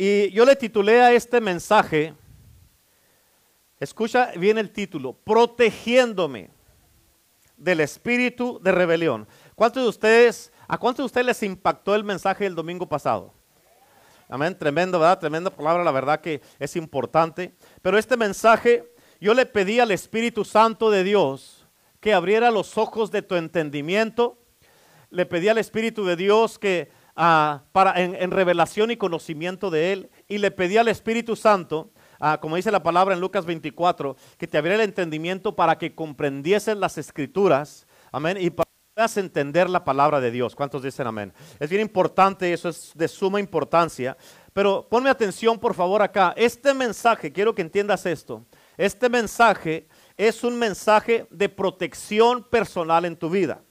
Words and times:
Y 0.00 0.30
yo 0.30 0.44
le 0.44 0.54
titulé 0.54 1.00
a 1.02 1.12
este 1.12 1.40
mensaje, 1.40 2.14
escucha 3.80 4.30
bien 4.36 4.56
el 4.56 4.70
título, 4.70 5.12
protegiéndome 5.12 6.50
del 7.56 7.80
espíritu 7.80 8.60
de 8.62 8.70
rebelión. 8.70 9.26
¿Cuántos 9.56 9.82
de 9.82 9.88
ustedes, 9.88 10.52
a 10.68 10.78
cuántos 10.78 11.02
de 11.02 11.06
ustedes 11.06 11.26
les 11.26 11.42
impactó 11.42 11.96
el 11.96 12.04
mensaje 12.04 12.44
del 12.44 12.54
domingo 12.54 12.88
pasado? 12.88 13.34
Amén, 14.28 14.56
tremendo, 14.56 15.00
¿verdad? 15.00 15.18
Tremenda 15.18 15.50
palabra, 15.50 15.82
la 15.82 15.90
verdad 15.90 16.20
que 16.20 16.42
es 16.60 16.76
importante. 16.76 17.56
Pero 17.82 17.98
este 17.98 18.16
mensaje, 18.16 18.94
yo 19.20 19.34
le 19.34 19.46
pedí 19.46 19.80
al 19.80 19.90
Espíritu 19.90 20.44
Santo 20.44 20.92
de 20.92 21.02
Dios 21.02 21.66
que 21.98 22.14
abriera 22.14 22.52
los 22.52 22.78
ojos 22.78 23.10
de 23.10 23.22
tu 23.22 23.34
entendimiento. 23.34 24.38
Le 25.10 25.26
pedí 25.26 25.48
al 25.48 25.58
Espíritu 25.58 26.04
de 26.04 26.14
Dios 26.14 26.56
que 26.56 26.88
para, 27.18 27.94
en, 27.96 28.30
revelación 28.30 28.90
y 28.90 28.96
conocimiento 28.96 29.70
de 29.70 29.92
Él. 29.92 30.10
Y 30.28 30.38
le 30.38 30.50
pedí 30.50 30.76
al 30.76 30.88
Espíritu 30.88 31.34
Santo, 31.34 31.90
como 32.40 32.56
dice 32.56 32.70
la 32.70 32.82
palabra 32.82 33.14
en 33.14 33.20
Lucas 33.20 33.44
24, 33.44 34.16
que 34.36 34.46
te 34.46 34.58
abriera 34.58 34.82
el 34.82 34.88
entendimiento 34.88 35.56
para 35.56 35.78
que 35.78 35.94
comprendiesen 35.94 36.80
las 36.80 36.96
escrituras. 36.96 37.86
Amén. 38.12 38.36
Y 38.40 38.50
para 38.50 38.68
entender 39.16 39.70
la 39.70 39.84
palabra 39.84 40.20
de 40.20 40.30
Dios. 40.30 40.54
¿Cuántos 40.54 40.82
dicen 40.82 41.06
amén? 41.06 41.32
Es 41.60 41.70
bien 41.70 41.82
importante, 41.82 42.52
eso 42.52 42.68
es 42.68 42.92
de 42.94 43.08
suma 43.08 43.40
importancia. 43.40 44.16
Pero 44.52 44.86
ponme 44.88 45.10
atención, 45.10 45.58
por 45.58 45.74
favor, 45.74 46.02
acá. 46.02 46.34
Este 46.36 46.74
mensaje, 46.74 47.32
quiero 47.32 47.54
que 47.54 47.62
entiendas 47.62 48.06
esto. 48.06 48.44
Este 48.76 49.08
mensaje 49.08 49.88
es 50.16 50.42
un 50.42 50.58
mensaje 50.58 51.26
de 51.30 51.48
protección 51.48 52.42
personal 52.42 53.04
en 53.04 53.16
tu 53.16 53.30
vida. 53.30 53.62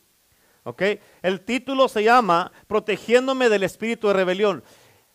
¿Ok? 0.67 0.83
El 1.21 1.45
título 1.45 1.87
se 1.87 2.03
llama 2.03 2.51
Protegiéndome 2.67 3.47
del 3.47 3.63
espíritu 3.63 4.09
de 4.09 4.13
rebelión. 4.13 4.65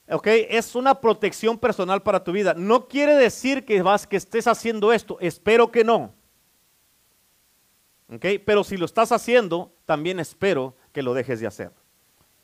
¿Ok? 0.09 0.27
Es 0.27 0.74
una 0.74 0.98
protección 0.98 1.59
personal 1.59 2.02
para 2.02 2.24
tu 2.24 2.33
vida. 2.33 2.55
No 2.56 2.88
quiere 2.88 3.15
decir 3.16 3.66
que 3.66 3.83
vas, 3.83 4.07
que 4.07 4.16
estés 4.16 4.46
haciendo 4.46 4.95
esto. 4.95 5.18
Espero 5.21 5.71
que 5.71 5.85
no. 5.85 6.15
Pero 8.18 8.65
si 8.65 8.79
lo 8.79 8.87
estás 8.87 9.12
haciendo, 9.12 9.74
también 9.85 10.21
espero 10.21 10.74
que 10.90 11.02
lo 11.02 11.12
dejes 11.12 11.38
de 11.38 11.46
hacer. 11.46 11.71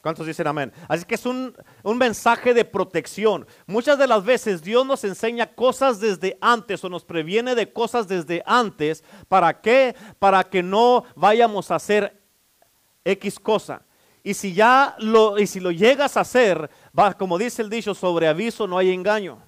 ¿Cuántos 0.02 0.26
dicen 0.26 0.46
amén? 0.46 0.70
Así 0.86 1.06
que 1.06 1.14
es 1.14 1.24
un, 1.24 1.56
un, 1.82 1.96
mensaje 1.96 2.52
de 2.52 2.66
protección. 2.66 3.46
Muchas 3.66 3.98
de 3.98 4.06
las 4.06 4.22
veces 4.22 4.62
Dios 4.62 4.84
nos 4.86 5.02
enseña 5.04 5.54
cosas 5.54 5.98
desde 5.98 6.36
antes 6.42 6.84
o 6.84 6.90
nos 6.90 7.06
previene 7.06 7.54
de 7.54 7.72
cosas 7.72 8.06
desde 8.06 8.42
antes. 8.44 9.02
¿Para 9.28 9.62
qué? 9.62 9.96
Para 10.18 10.44
que 10.44 10.62
no 10.62 11.04
vayamos 11.16 11.70
a 11.70 11.76
hacer 11.76 12.17
X 13.08 13.40
cosa. 13.40 13.82
Y 14.22 14.34
si 14.34 14.52
ya 14.52 14.94
lo, 14.98 15.38
y 15.38 15.46
si 15.46 15.60
lo 15.60 15.70
llegas 15.70 16.16
a 16.16 16.20
hacer, 16.20 16.68
va, 16.96 17.14
como 17.14 17.38
dice 17.38 17.62
el 17.62 17.70
dicho, 17.70 17.94
sobre 17.94 18.28
aviso 18.28 18.66
no 18.66 18.76
hay 18.76 18.92
engaño. 18.92 19.42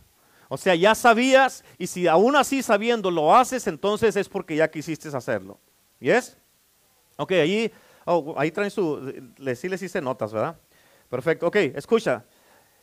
O 0.49 0.57
sea, 0.57 0.75
ya 0.75 0.95
sabías 0.95 1.63
y 1.79 1.87
si 1.87 2.09
aún 2.09 2.35
así 2.37 2.63
sabiendo 2.63 3.11
lo 3.11 3.37
haces, 3.37 3.67
entonces 3.67 4.17
es 4.17 4.29
porque 4.29 4.57
ya 4.57 4.71
quisiste 4.71 5.09
hacerlo. 5.09 5.61
¿Yes? 6.01 6.39
Ok, 7.19 7.33
ahí, 7.33 7.71
oh, 8.07 8.35
ahí 8.39 8.51
traen 8.51 8.71
su, 8.71 9.13
sí 9.55 9.69
les 9.69 9.83
hice 9.83 10.01
notas, 10.01 10.33
¿verdad? 10.33 10.59
Perfecto, 11.09 11.47
ok, 11.47 11.57
escucha. 11.57 12.25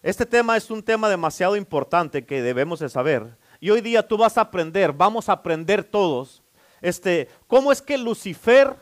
Este 0.03 0.25
tema 0.25 0.55
es 0.55 0.69
un 0.69 0.83
tema 0.83 1.09
demasiado 1.09 1.55
importante 1.55 2.25
que 2.25 2.43
debemos 2.43 2.79
de 2.79 2.89
saber. 2.89 3.35
Y 3.59 3.71
hoy 3.71 3.81
día 3.81 4.07
tú 4.07 4.17
vas 4.17 4.37
a 4.37 4.41
aprender, 4.41 4.93
vamos 4.93 5.27
a 5.27 5.33
aprender 5.33 5.83
todos, 5.83 6.43
este, 6.81 7.27
cómo 7.47 7.71
es 7.71 7.81
que 7.81 7.97
Lucifer 7.97 8.75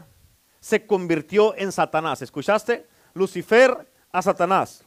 se 0.66 0.88
convirtió 0.88 1.56
en 1.56 1.72
Satanás. 1.72 2.24
¿Escuchaste? 2.24 2.88
Lucifer 3.14 3.88
a 4.12 4.20
Satanás. 4.20 4.84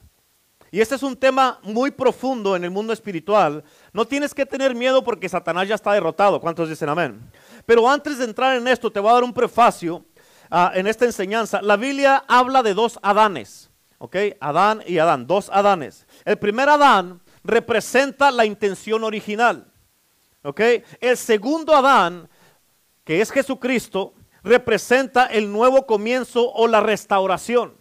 Y 0.72 0.80
este 0.80 0.96
es 0.96 1.04
un 1.04 1.14
tema 1.14 1.60
muy 1.62 1.92
profundo 1.92 2.56
en 2.56 2.64
el 2.64 2.72
mundo 2.72 2.92
espiritual. 2.92 3.62
No 3.92 4.04
tienes 4.04 4.34
que 4.34 4.44
tener 4.44 4.74
miedo 4.74 5.04
porque 5.04 5.28
Satanás 5.28 5.68
ya 5.68 5.76
está 5.76 5.92
derrotado. 5.92 6.40
¿Cuántos 6.40 6.68
dicen 6.68 6.88
amén? 6.88 7.20
Pero 7.64 7.88
antes 7.88 8.18
de 8.18 8.24
entrar 8.24 8.56
en 8.56 8.66
esto, 8.66 8.90
te 8.90 8.98
voy 8.98 9.10
a 9.10 9.14
dar 9.14 9.22
un 9.22 9.32
prefacio 9.32 10.04
ah, 10.50 10.72
en 10.74 10.88
esta 10.88 11.04
enseñanza. 11.04 11.62
La 11.62 11.76
Biblia 11.76 12.24
habla 12.26 12.64
de 12.64 12.74
dos 12.74 12.98
Adanes, 13.00 13.70
¿ok? 13.98 14.16
Adán 14.40 14.82
y 14.84 14.98
Adán, 14.98 15.28
dos 15.28 15.48
Adanes. 15.48 16.08
El 16.24 16.38
primer 16.38 16.68
Adán 16.68 17.20
representa 17.44 18.32
la 18.32 18.44
intención 18.44 19.04
original, 19.04 19.70
¿ok? 20.42 20.60
El 21.00 21.16
segundo 21.16 21.76
Adán, 21.76 22.28
que 23.04 23.20
es 23.20 23.30
Jesucristo, 23.30 24.14
representa 24.42 25.26
el 25.26 25.50
nuevo 25.52 25.86
comienzo 25.86 26.52
o 26.52 26.66
la 26.66 26.80
restauración. 26.80 27.76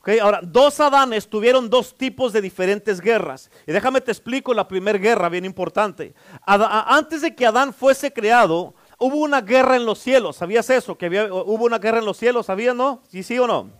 Okay, 0.00 0.20
ahora, 0.20 0.40
dos 0.40 0.78
Adanes 0.78 1.28
tuvieron 1.28 1.68
dos 1.68 1.96
tipos 1.96 2.32
de 2.32 2.40
diferentes 2.40 3.00
guerras. 3.00 3.50
Y 3.66 3.72
déjame 3.72 4.00
te 4.00 4.12
explico 4.12 4.54
la 4.54 4.68
primera 4.68 4.98
guerra, 4.98 5.28
bien 5.28 5.44
importante. 5.44 6.14
antes 6.46 7.22
de 7.22 7.34
que 7.34 7.44
Adán 7.44 7.74
fuese 7.74 8.12
creado, 8.12 8.74
Hubo 8.98 9.16
una 9.16 9.42
guerra 9.42 9.76
en 9.76 9.84
los 9.84 9.98
cielos, 9.98 10.36
¿sabías 10.36 10.70
eso? 10.70 10.96
Que 10.96 11.06
había, 11.06 11.26
hubo 11.26 11.64
una 11.64 11.78
guerra 11.78 11.98
en 11.98 12.06
los 12.06 12.16
cielos, 12.16 12.46
¿sabías, 12.46 12.74
no? 12.74 13.02
¿Sí, 13.08 13.22
sí 13.22 13.38
o 13.38 13.46
no? 13.46 13.70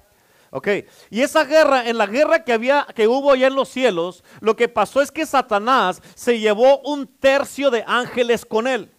Ok, 0.51 0.69
y 1.11 1.23
esa 1.23 1.45
guerra, 1.45 1.89
en 1.89 1.99
la 1.99 2.07
guerra 2.07 2.45
que, 2.45 2.53
había, 2.53 2.87
que 2.95 3.09
hubo 3.09 3.33
allá 3.33 3.47
en 3.47 3.55
los 3.55 3.69
cielos, 3.69 4.23
lo 4.41 4.57
que 4.57 4.69
pasó 4.69 5.01
es 5.01 5.11
que 5.11 5.27
Satanás 5.27 6.03
se 6.15 6.39
llevó 6.39 6.81
un 6.81 7.07
tercio 7.07 7.71
de 7.71 7.83
ángeles 7.87 8.45
con 8.45 8.67
él. 8.67 8.91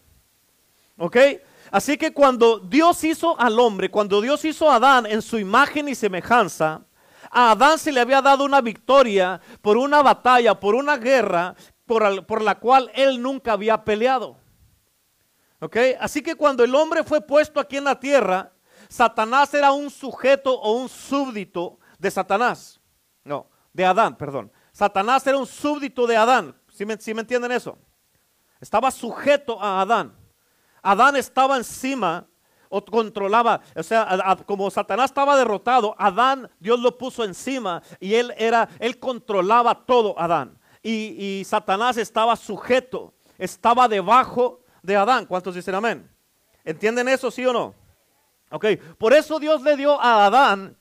Ok, 0.98 1.18
así 1.72 1.98
que 1.98 2.14
cuando 2.14 2.60
Dios 2.60 3.04
hizo 3.04 3.40
al 3.40 3.60
hombre, 3.60 3.90
cuando 3.90 4.22
Dios 4.22 4.44
hizo 4.46 4.70
a 4.70 4.76
Adán 4.76 5.06
en 5.06 5.22
su 5.22 5.38
imagen 5.38 5.88
y 5.90 5.96
semejanza, 5.96 6.82
a 7.30 7.52
Adán 7.52 7.78
se 7.78 7.92
le 7.92 8.00
había 8.00 8.22
dado 8.22 8.46
una 8.46 8.62
victoria 8.62 9.42
por 9.62 9.78
una 9.78 10.02
batalla, 10.02 10.60
por 10.60 10.76
una 10.76 10.98
guerra 10.98 11.56
por, 11.88 12.42
la 12.42 12.60
cual 12.60 12.92
él 12.94 13.22
nunca 13.22 13.54
había 13.54 13.84
peleado. 13.84 14.38
Así 16.00 16.22
que 16.22 16.36
cuando 16.36 16.64
el 16.64 16.76
hombre 16.76 17.04
fue 17.04 17.22
puesto 17.22 17.60
aquí 17.60 17.78
en 17.78 17.86
la 17.86 18.00
tierra, 18.00 18.52
Satanás 18.90 19.54
era 19.54 19.72
un 19.72 19.90
sujeto 19.90 20.54
o 20.54 20.74
un 20.74 20.90
súbdito 20.90 21.80
de 21.98 22.12
Satanás. 22.12 22.80
No, 23.24 23.50
de 23.74 23.86
Adán, 23.86 24.16
perdón. 24.18 24.52
Satanás 24.72 25.26
era 25.26 25.38
un 25.38 25.48
súbdito 25.48 26.06
de 26.06 26.18
Adán. 26.18 26.56
¿Sí 26.70 26.86
me, 26.86 26.96
me 26.96 27.22
entienden 27.22 27.52
eso? 27.52 27.78
Estaba 28.60 28.92
sujeto 28.92 29.62
a 29.62 29.82
Adán. 29.82 30.16
Adán 30.92 31.16
estaba 31.16 31.58
encima 31.58 32.26
o 32.70 32.84
controlaba, 32.84 33.62
o 33.76 33.84
sea, 33.84 34.38
como 34.46 34.70
Satanás 34.72 35.12
estaba 35.12 35.38
derrotado, 35.38 35.96
Adán, 35.98 36.50
Dios 36.60 36.80
lo 36.80 36.98
puso 36.98 37.24
encima 37.24 37.82
y 38.00 38.14
él 38.14 38.34
era, 38.38 38.70
él 38.80 38.98
controlaba 39.00 39.86
todo 39.86 40.18
Adán. 40.20 40.58
Y, 40.82 41.40
y 41.40 41.44
Satanás 41.44 41.98
estaba 41.98 42.36
sujeto, 42.36 43.14
estaba 43.38 43.88
debajo 43.88 44.62
de 44.82 44.96
Adán. 44.96 45.26
¿Cuántos 45.26 45.56
dicen 45.56 45.76
amén? 45.76 46.10
¿Entienden 46.64 47.10
eso, 47.10 47.32
sí 47.32 47.46
o 47.46 47.52
no? 47.52 47.76
Ok, 48.50 48.66
por 48.98 49.14
eso 49.14 49.40
Dios 49.40 49.62
le 49.62 49.76
dio 49.76 50.00
a 50.00 50.26
Adán 50.26 50.78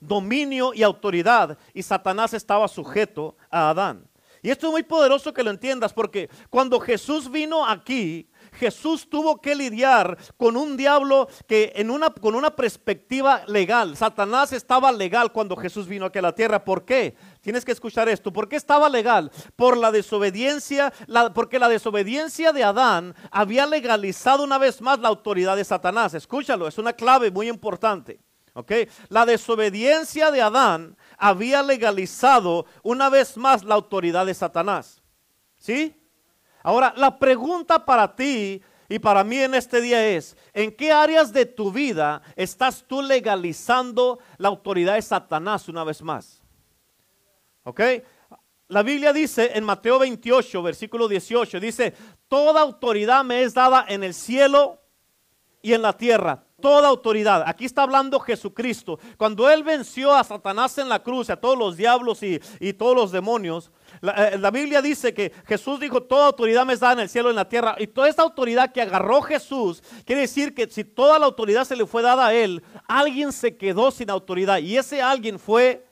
dominio 0.00 0.74
y 0.74 0.82
autoridad 0.82 1.56
y 1.72 1.82
Satanás 1.82 2.34
estaba 2.34 2.66
sujeto 2.66 3.36
a 3.50 3.70
Adán. 3.70 4.08
Y 4.42 4.50
esto 4.50 4.66
es 4.66 4.72
muy 4.72 4.82
poderoso 4.82 5.32
que 5.32 5.44
lo 5.44 5.50
entiendas 5.50 5.92
porque 5.92 6.28
cuando 6.50 6.80
Jesús 6.80 7.30
vino 7.30 7.64
aquí, 7.64 8.28
Jesús 8.52 9.08
tuvo 9.08 9.40
que 9.40 9.54
lidiar 9.54 10.16
con 10.36 10.56
un 10.56 10.76
diablo 10.76 11.28
que 11.46 11.72
en 11.76 11.90
una, 11.90 12.10
con 12.10 12.34
una 12.34 12.54
perspectiva 12.54 13.42
legal, 13.46 13.96
Satanás 13.96 14.52
estaba 14.52 14.92
legal 14.92 15.32
cuando 15.32 15.56
Jesús 15.56 15.86
vino 15.88 16.06
aquí 16.06 16.18
a 16.18 16.22
la 16.22 16.34
tierra. 16.34 16.64
¿Por 16.64 16.84
qué? 16.84 17.16
Tienes 17.40 17.64
que 17.64 17.72
escuchar 17.72 18.08
esto. 18.08 18.32
¿Por 18.32 18.48
qué 18.48 18.56
estaba 18.56 18.88
legal? 18.88 19.30
Por 19.56 19.76
la 19.76 19.90
desobediencia, 19.90 20.92
porque 21.34 21.58
la 21.58 21.68
desobediencia 21.68 22.52
de 22.52 22.64
Adán 22.64 23.14
había 23.30 23.66
legalizado 23.66 24.44
una 24.44 24.58
vez 24.58 24.80
más 24.80 24.98
la 24.98 25.08
autoridad 25.08 25.56
de 25.56 25.64
Satanás. 25.64 26.14
Escúchalo, 26.14 26.68
es 26.68 26.78
una 26.78 26.92
clave 26.92 27.30
muy 27.30 27.48
importante. 27.48 28.20
¿ok? 28.54 28.72
La 29.08 29.26
desobediencia 29.26 30.30
de 30.30 30.42
Adán 30.42 30.96
había 31.16 31.62
legalizado 31.62 32.66
una 32.82 33.08
vez 33.08 33.36
más 33.36 33.64
la 33.64 33.74
autoridad 33.74 34.26
de 34.26 34.34
Satanás. 34.34 35.02
¿Sí? 35.58 36.01
Ahora, 36.62 36.94
la 36.96 37.18
pregunta 37.18 37.84
para 37.84 38.14
ti 38.14 38.62
y 38.88 38.98
para 38.98 39.24
mí 39.24 39.38
en 39.38 39.54
este 39.54 39.80
día 39.80 40.06
es, 40.06 40.36
¿en 40.52 40.70
qué 40.70 40.92
áreas 40.92 41.32
de 41.32 41.46
tu 41.46 41.72
vida 41.72 42.22
estás 42.36 42.84
tú 42.86 43.00
legalizando 43.00 44.18
la 44.36 44.48
autoridad 44.48 44.94
de 44.94 45.02
Satanás 45.02 45.68
una 45.68 45.82
vez 45.82 46.02
más? 46.02 46.42
¿Ok? 47.64 47.80
La 48.68 48.82
Biblia 48.82 49.12
dice 49.12 49.52
en 49.54 49.64
Mateo 49.64 49.98
28, 49.98 50.62
versículo 50.62 51.08
18, 51.08 51.60
dice, 51.60 51.94
toda 52.28 52.60
autoridad 52.60 53.24
me 53.24 53.42
es 53.42 53.54
dada 53.54 53.84
en 53.88 54.02
el 54.02 54.14
cielo 54.14 54.78
y 55.62 55.74
en 55.74 55.82
la 55.82 55.96
tierra. 55.96 56.44
Toda 56.60 56.88
autoridad. 56.88 57.44
Aquí 57.46 57.64
está 57.64 57.82
hablando 57.82 58.20
Jesucristo. 58.20 58.98
Cuando 59.16 59.50
Él 59.50 59.62
venció 59.62 60.14
a 60.14 60.22
Satanás 60.22 60.78
en 60.78 60.88
la 60.88 61.02
cruz, 61.02 61.28
a 61.30 61.36
todos 61.36 61.58
los 61.58 61.76
diablos 61.76 62.22
y, 62.22 62.40
y 62.60 62.72
todos 62.72 62.94
los 62.94 63.10
demonios, 63.10 63.70
eh, 64.02 64.36
la, 64.38 64.50
Biblia 64.50 64.82
dice 64.82 65.14
que 65.14 65.32
Jesús 65.46 65.78
dijo, 65.78 66.02
toda 66.02 66.26
autoridad 66.26 66.66
me 66.66 66.76
da 66.76 66.92
en 66.92 67.00
el 67.00 67.08
cielo 67.08 67.28
y 67.28 67.30
en 67.30 67.36
la 67.36 67.48
tierra. 67.48 67.76
Y 67.78 67.86
toda 67.86 68.08
esta 68.08 68.22
autoridad 68.22 68.72
que 68.72 68.82
agarró 68.82 69.22
Jesús, 69.22 69.82
quiere 70.04 70.22
decir 70.22 70.54
que 70.54 70.68
si 70.68 70.82
toda 70.82 71.18
la 71.18 71.26
autoridad 71.26 71.64
se 71.64 71.76
le 71.76 71.86
fue 71.86 72.02
dada 72.02 72.26
a 72.26 72.34
él, 72.34 72.62
alguien 72.88 73.32
se 73.32 73.56
quedó 73.56 73.90
sin 73.90 74.10
autoridad. 74.10 74.58
Y 74.58 74.76
ese 74.76 75.00
alguien 75.00 75.38
fue 75.38 75.86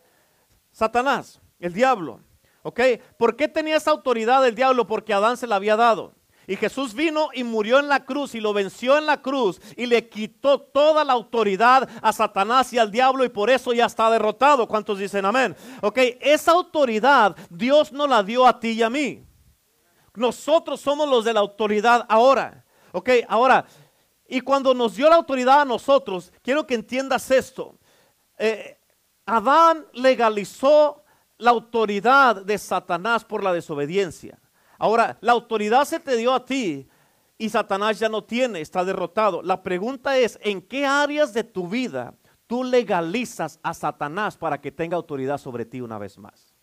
Satanás, 0.73 1.41
el 1.61 1.73
diablo. 1.73 2.21
¿Ok? 2.63 2.81
¿Por 3.17 3.37
qué 3.37 3.49
tenía 3.49 3.77
esa 3.77 3.93
autoridad 3.93 4.47
el 4.47 4.55
diablo? 4.55 4.87
Porque 4.87 5.15
Adán 5.15 5.37
se 5.37 5.47
la 5.47 5.57
había 5.57 5.77
dado. 5.77 6.13
Y 6.51 6.57
Jesús 6.57 6.95
vino 6.95 7.29
y 7.33 7.45
murió 7.45 7.79
en 7.79 7.87
la 7.87 8.05
cruz 8.05 8.35
y 8.35 8.41
lo 8.41 8.53
venció 8.53 8.99
en 8.99 9.07
la 9.07 9.23
cruz 9.23 9.61
y 9.77 9.87
le 9.87 10.09
quitó 10.09 10.61
toda 10.61 11.05
la 11.05 11.13
autoridad 11.13 11.89
a 12.03 12.13
Satanás 12.13 12.73
y 12.73 12.79
al 12.79 12.91
diablo 12.91 13.25
y 13.25 13.29
por 13.29 13.51
eso 13.51 13.73
ya 13.73 13.87
está 13.87 14.11
derrotado. 14.11 14.67
¿Cuántos 14.67 14.99
dicen 14.99 15.25
amén? 15.25 15.55
Ok, 15.81 15.99
esa 16.21 16.51
autoridad 16.51 17.37
Dios 17.51 17.93
no 17.93 18.05
la 18.09 18.25
dio 18.25 18.45
a 18.49 18.59
ti 18.59 18.71
y 18.71 18.83
a 18.83 18.91
mí. 18.91 19.25
Nosotros 20.17 20.81
somos 20.81 21.09
los 21.09 21.25
de 21.25 21.35
la 21.35 21.39
autoridad 21.39 22.05
ahora. 22.09 22.65
Ok, 22.91 23.11
ahora, 23.29 23.65
y 24.27 24.41
cuando 24.41 24.75
nos 24.75 24.97
dio 24.97 25.09
la 25.09 25.15
autoridad 25.15 25.61
a 25.61 25.65
nosotros, 25.65 26.33
quiero 26.43 26.67
que 26.67 26.75
entiendas 26.75 27.31
esto. 27.31 27.77
Eh, 28.37 28.77
Adán 29.25 29.87
legalizó 29.93 31.05
la 31.39 31.53
autoridad 31.53 32.43
de 32.45 32.59
Satanás 32.59 33.25
por 33.25 33.45
la 33.45 33.53
desobediencia. 33.53 34.37
Ahora, 34.81 35.19
la 35.21 35.33
autoridad 35.33 35.85
se 35.85 36.01
te 36.01 36.17
dio 36.17 36.33
a 36.33 36.43
ti 36.43 36.89
y 37.37 37.51
Satanás 37.51 37.99
ya 37.99 38.09
no 38.09 38.25
tiene, 38.25 38.63
está 38.63 38.83
derrotado. 38.83 39.43
La 39.43 39.63
pregunta 39.63 40.17
es, 40.17 40.39
¿en 40.43 40.63
qué 40.63 40.87
áreas 40.87 41.35
de 41.35 41.45
tu 41.45 41.69
vida 41.69 42.15
tú 42.47 42.65
legalizas 42.65 43.61
a 43.63 43.75
Satanás 43.75 44.39
para 44.39 44.59
que 44.59 44.73
tenga 44.73 44.97
autoridad 44.97 45.37
sobre 45.37 45.67
ti 45.67 45.83
una 45.83 45.99
vez 45.99 46.17
más? 46.17 46.55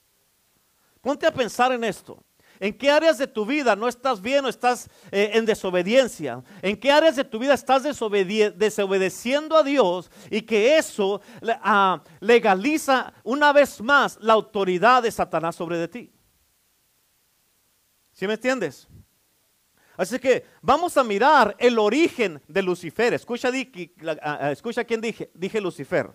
Ponte 0.99 1.27
a 1.27 1.31
pensar 1.31 1.71
en 1.71 1.83
esto. 1.83 2.23
¿En 2.59 2.75
qué 2.75 2.89
áreas 2.89 3.19
de 3.19 3.27
tu 3.27 3.45
vida 3.45 3.75
no 3.75 3.87
estás 3.87 4.19
bien 4.19 4.43
o 4.45 4.49
estás 4.49 4.89
eh, 5.11 5.29
en 5.35 5.45
desobediencia? 5.45 6.43
¿En 6.63 6.75
qué 6.75 6.91
áreas 6.91 7.17
de 7.17 7.23
tu 7.23 7.37
vida 7.37 7.53
estás 7.53 7.83
desobedeciendo 7.83 9.55
a 9.55 9.61
Dios 9.61 10.09
y 10.31 10.41
que 10.41 10.75
eso 10.75 11.21
ah, 11.61 12.01
legaliza 12.19 13.13
una 13.23 13.53
vez 13.53 13.79
más 13.79 14.17
la 14.21 14.33
autoridad 14.33 15.03
de 15.03 15.11
Satanás 15.11 15.55
sobre 15.55 15.77
de 15.77 15.87
ti? 15.87 16.16
¿Sí 18.17 18.25
me 18.25 18.33
entiendes? 18.33 18.87
Así 19.95 20.17
que 20.17 20.43
vamos 20.63 20.97
a 20.97 21.03
mirar 21.03 21.55
el 21.59 21.77
origen 21.77 22.41
de 22.47 22.63
Lucifer. 22.63 23.13
Escucha, 23.13 23.51
escucha 24.51 24.83
quién 24.83 25.01
dije, 25.01 25.29
dije 25.35 25.61
Lucifer 25.61 26.09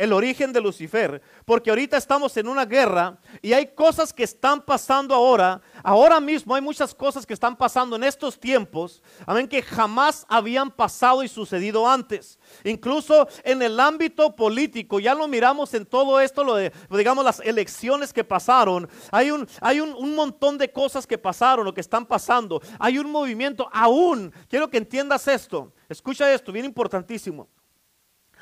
el 0.00 0.14
origen 0.14 0.50
de 0.50 0.62
Lucifer, 0.62 1.20
porque 1.44 1.68
ahorita 1.68 1.98
estamos 1.98 2.34
en 2.38 2.48
una 2.48 2.64
guerra 2.64 3.18
y 3.42 3.52
hay 3.52 3.66
cosas 3.66 4.14
que 4.14 4.22
están 4.22 4.62
pasando 4.62 5.14
ahora, 5.14 5.60
ahora 5.84 6.18
mismo 6.20 6.54
hay 6.54 6.62
muchas 6.62 6.94
cosas 6.94 7.26
que 7.26 7.34
están 7.34 7.54
pasando 7.54 7.96
en 7.96 8.04
estos 8.04 8.40
tiempos, 8.40 9.02
amén, 9.26 9.46
que 9.46 9.60
jamás 9.60 10.24
habían 10.26 10.70
pasado 10.70 11.22
y 11.22 11.28
sucedido 11.28 11.86
antes. 11.86 12.38
Incluso 12.64 13.28
en 13.44 13.60
el 13.60 13.78
ámbito 13.78 14.34
político, 14.34 15.00
ya 15.00 15.14
lo 15.14 15.28
miramos 15.28 15.74
en 15.74 15.84
todo 15.84 16.18
esto, 16.18 16.44
lo 16.44 16.54
de, 16.54 16.72
digamos, 16.88 17.22
las 17.22 17.40
elecciones 17.40 18.10
que 18.10 18.24
pasaron, 18.24 18.88
hay 19.10 19.30
un, 19.30 19.46
hay 19.60 19.80
un, 19.80 19.92
un 19.92 20.14
montón 20.14 20.56
de 20.56 20.72
cosas 20.72 21.06
que 21.06 21.18
pasaron 21.18 21.66
o 21.66 21.74
que 21.74 21.82
están 21.82 22.06
pasando, 22.06 22.62
hay 22.78 22.96
un 22.96 23.10
movimiento 23.12 23.68
aún, 23.70 24.32
quiero 24.48 24.70
que 24.70 24.78
entiendas 24.78 25.28
esto, 25.28 25.74
escucha 25.90 26.32
esto, 26.32 26.52
bien 26.52 26.64
importantísimo. 26.64 27.48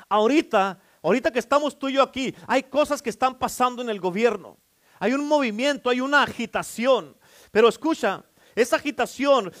Ahorita 0.07 0.79
Ahorita 1.01 1.31
que 1.31 1.39
estamos 1.39 1.77
tú 1.77 1.89
y 1.89 1.93
yo 1.93 2.03
aquí, 2.03 2.35
hay 2.47 2.63
cosas 2.63 3.01
que 3.01 3.09
están 3.09 3.37
pasando 3.37 3.81
en 3.81 3.89
el 3.89 3.99
gobierno. 3.99 4.57
Hay 4.99 5.13
un 5.13 5.27
movimiento, 5.27 5.89
hay 5.89 6.01
una 6.01 6.23
agitación. 6.23 7.15
Pero 7.51 7.69
escucha, 7.69 8.23
esa 8.55 8.75
agitación, 8.75 9.51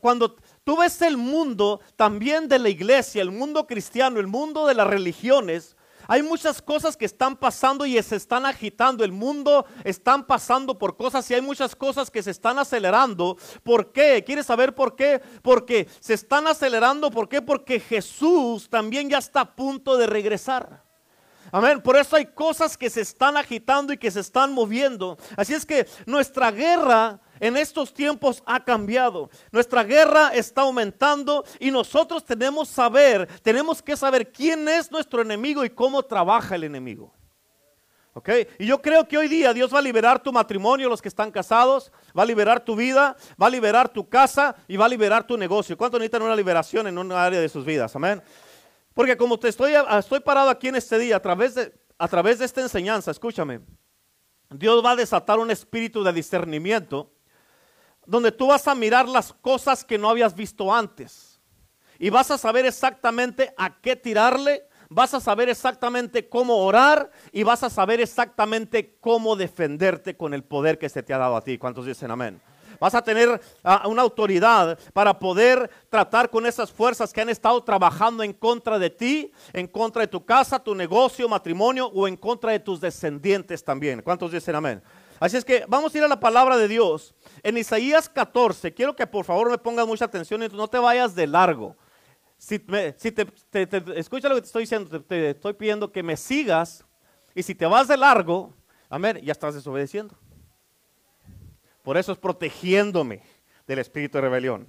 cuando 0.00 0.36
tú 0.62 0.76
ves 0.76 1.02
el 1.02 1.16
mundo 1.16 1.80
también 1.96 2.46
de 2.48 2.58
la 2.58 2.68
iglesia, 2.68 3.22
el 3.22 3.32
mundo 3.32 3.66
cristiano, 3.66 4.20
el 4.20 4.28
mundo 4.28 4.66
de 4.66 4.74
las 4.74 4.86
religiones, 4.86 5.76
hay 6.08 6.22
muchas 6.22 6.60
cosas 6.60 6.96
que 6.96 7.04
están 7.04 7.36
pasando 7.36 7.86
y 7.86 8.00
se 8.02 8.16
están 8.16 8.46
agitando. 8.46 9.04
El 9.04 9.12
mundo 9.12 9.66
están 9.84 10.26
pasando 10.26 10.78
por 10.78 10.96
cosas 10.96 11.30
y 11.30 11.34
hay 11.34 11.42
muchas 11.42 11.76
cosas 11.76 12.10
que 12.10 12.22
se 12.22 12.30
están 12.30 12.58
acelerando. 12.58 13.36
¿Por 13.62 13.92
qué? 13.92 14.22
¿Quieres 14.24 14.46
saber 14.46 14.74
por 14.74 14.96
qué? 14.96 15.20
Porque 15.42 15.88
se 16.00 16.14
están 16.14 16.46
acelerando. 16.46 17.10
¿Por 17.10 17.28
qué? 17.28 17.42
Porque 17.42 17.80
Jesús 17.80 18.68
también 18.68 19.08
ya 19.08 19.18
está 19.18 19.40
a 19.40 19.56
punto 19.56 19.96
de 19.96 20.06
regresar. 20.06 20.82
Amén. 21.50 21.82
Por 21.82 21.96
eso 21.96 22.16
hay 22.16 22.26
cosas 22.26 22.78
que 22.78 22.88
se 22.88 23.02
están 23.02 23.36
agitando 23.36 23.92
y 23.92 23.98
que 23.98 24.10
se 24.10 24.20
están 24.20 24.52
moviendo. 24.54 25.18
Así 25.36 25.52
es 25.52 25.66
que 25.66 25.86
nuestra 26.06 26.50
guerra 26.50 27.20
en 27.42 27.56
estos 27.56 27.92
tiempos 27.92 28.40
ha 28.46 28.64
cambiado. 28.64 29.28
Nuestra 29.50 29.82
guerra 29.82 30.28
está 30.28 30.60
aumentando 30.62 31.44
y 31.58 31.72
nosotros 31.72 32.24
tenemos 32.24 32.68
saber, 32.68 33.26
tenemos 33.42 33.82
que 33.82 33.96
saber 33.96 34.30
quién 34.30 34.68
es 34.68 34.92
nuestro 34.92 35.22
enemigo 35.22 35.64
y 35.64 35.70
cómo 35.70 36.04
trabaja 36.04 36.54
el 36.54 36.62
enemigo. 36.62 37.12
¿Ok? 38.14 38.28
Y 38.60 38.66
yo 38.66 38.80
creo 38.80 39.08
que 39.08 39.18
hoy 39.18 39.26
día 39.26 39.52
Dios 39.52 39.74
va 39.74 39.80
a 39.80 39.82
liberar 39.82 40.22
tu 40.22 40.32
matrimonio, 40.32 40.88
los 40.88 41.02
que 41.02 41.08
están 41.08 41.32
casados, 41.32 41.90
va 42.16 42.22
a 42.22 42.26
liberar 42.26 42.64
tu 42.64 42.76
vida, 42.76 43.16
va 43.40 43.48
a 43.48 43.50
liberar 43.50 43.88
tu 43.88 44.08
casa 44.08 44.54
y 44.68 44.76
va 44.76 44.84
a 44.84 44.88
liberar 44.88 45.26
tu 45.26 45.36
negocio. 45.36 45.76
¿Cuánto 45.76 45.98
necesitan 45.98 46.22
una 46.22 46.36
liberación 46.36 46.86
en 46.86 46.96
una 46.96 47.24
área 47.24 47.40
de 47.40 47.48
sus 47.48 47.64
vidas? 47.64 47.96
Amén. 47.96 48.22
Porque 48.94 49.16
como 49.16 49.36
te 49.36 49.48
estoy, 49.48 49.72
estoy 49.98 50.20
parado 50.20 50.48
aquí 50.48 50.68
en 50.68 50.76
este 50.76 50.96
día, 50.96 51.16
a 51.16 51.20
través, 51.20 51.56
de, 51.56 51.72
a 51.98 52.06
través 52.06 52.38
de 52.38 52.44
esta 52.44 52.60
enseñanza, 52.60 53.10
escúchame, 53.10 53.62
Dios 54.48 54.84
va 54.84 54.92
a 54.92 54.96
desatar 54.96 55.40
un 55.40 55.50
espíritu 55.50 56.04
de 56.04 56.12
discernimiento 56.12 57.10
donde 58.06 58.32
tú 58.32 58.48
vas 58.48 58.66
a 58.68 58.74
mirar 58.74 59.08
las 59.08 59.32
cosas 59.32 59.84
que 59.84 59.98
no 59.98 60.10
habías 60.10 60.34
visto 60.34 60.72
antes. 60.72 61.40
Y 61.98 62.10
vas 62.10 62.30
a 62.30 62.38
saber 62.38 62.66
exactamente 62.66 63.54
a 63.56 63.80
qué 63.80 63.94
tirarle, 63.94 64.66
vas 64.88 65.14
a 65.14 65.20
saber 65.20 65.48
exactamente 65.48 66.28
cómo 66.28 66.58
orar 66.58 67.10
y 67.30 67.42
vas 67.42 67.62
a 67.62 67.70
saber 67.70 68.00
exactamente 68.00 68.96
cómo 69.00 69.36
defenderte 69.36 70.16
con 70.16 70.34
el 70.34 70.42
poder 70.42 70.78
que 70.78 70.88
se 70.88 71.02
te 71.02 71.14
ha 71.14 71.18
dado 71.18 71.36
a 71.36 71.44
ti. 71.44 71.58
¿Cuántos 71.58 71.86
dicen 71.86 72.10
amén? 72.10 72.40
Vas 72.80 72.96
a 72.96 73.02
tener 73.02 73.40
ah, 73.62 73.86
una 73.86 74.02
autoridad 74.02 74.76
para 74.92 75.16
poder 75.16 75.70
tratar 75.88 76.28
con 76.30 76.46
esas 76.46 76.72
fuerzas 76.72 77.12
que 77.12 77.20
han 77.20 77.28
estado 77.28 77.62
trabajando 77.62 78.24
en 78.24 78.32
contra 78.32 78.76
de 78.76 78.90
ti, 78.90 79.30
en 79.52 79.68
contra 79.68 80.02
de 80.02 80.08
tu 80.08 80.24
casa, 80.24 80.58
tu 80.58 80.74
negocio, 80.74 81.28
matrimonio 81.28 81.86
o 81.86 82.08
en 82.08 82.16
contra 82.16 82.50
de 82.50 82.58
tus 82.58 82.80
descendientes 82.80 83.62
también. 83.62 84.02
¿Cuántos 84.02 84.32
dicen 84.32 84.56
amén? 84.56 84.82
Así 85.22 85.36
es 85.36 85.44
que 85.44 85.64
vamos 85.68 85.94
a 85.94 85.98
ir 85.98 86.02
a 86.02 86.08
la 86.08 86.18
palabra 86.18 86.56
de 86.56 86.66
Dios. 86.66 87.14
En 87.44 87.56
Isaías 87.56 88.08
14, 88.08 88.74
quiero 88.74 88.96
que 88.96 89.06
por 89.06 89.24
favor 89.24 89.48
me 89.48 89.56
pongas 89.56 89.86
mucha 89.86 90.04
atención 90.04 90.42
y 90.42 90.48
no 90.48 90.66
te 90.66 90.78
vayas 90.78 91.14
de 91.14 91.28
largo. 91.28 91.76
Si, 92.36 92.58
te, 92.58 92.96
escucha 93.94 94.28
lo 94.28 94.34
que 94.34 94.40
te 94.40 94.46
estoy 94.48 94.64
diciendo, 94.64 95.00
te, 95.00 95.30
estoy 95.30 95.52
pidiendo 95.52 95.92
que 95.92 96.02
me 96.02 96.16
sigas 96.16 96.84
y 97.36 97.44
si 97.44 97.54
te 97.54 97.66
vas 97.66 97.86
de 97.86 97.96
largo, 97.96 98.52
amén, 98.88 99.20
ya 99.22 99.30
estás 99.30 99.54
desobedeciendo. 99.54 100.18
Por 101.84 101.96
eso 101.96 102.10
es 102.10 102.18
protegiéndome 102.18 103.22
del 103.68 103.78
espíritu 103.78 104.18
de 104.18 104.22
rebelión. 104.22 104.66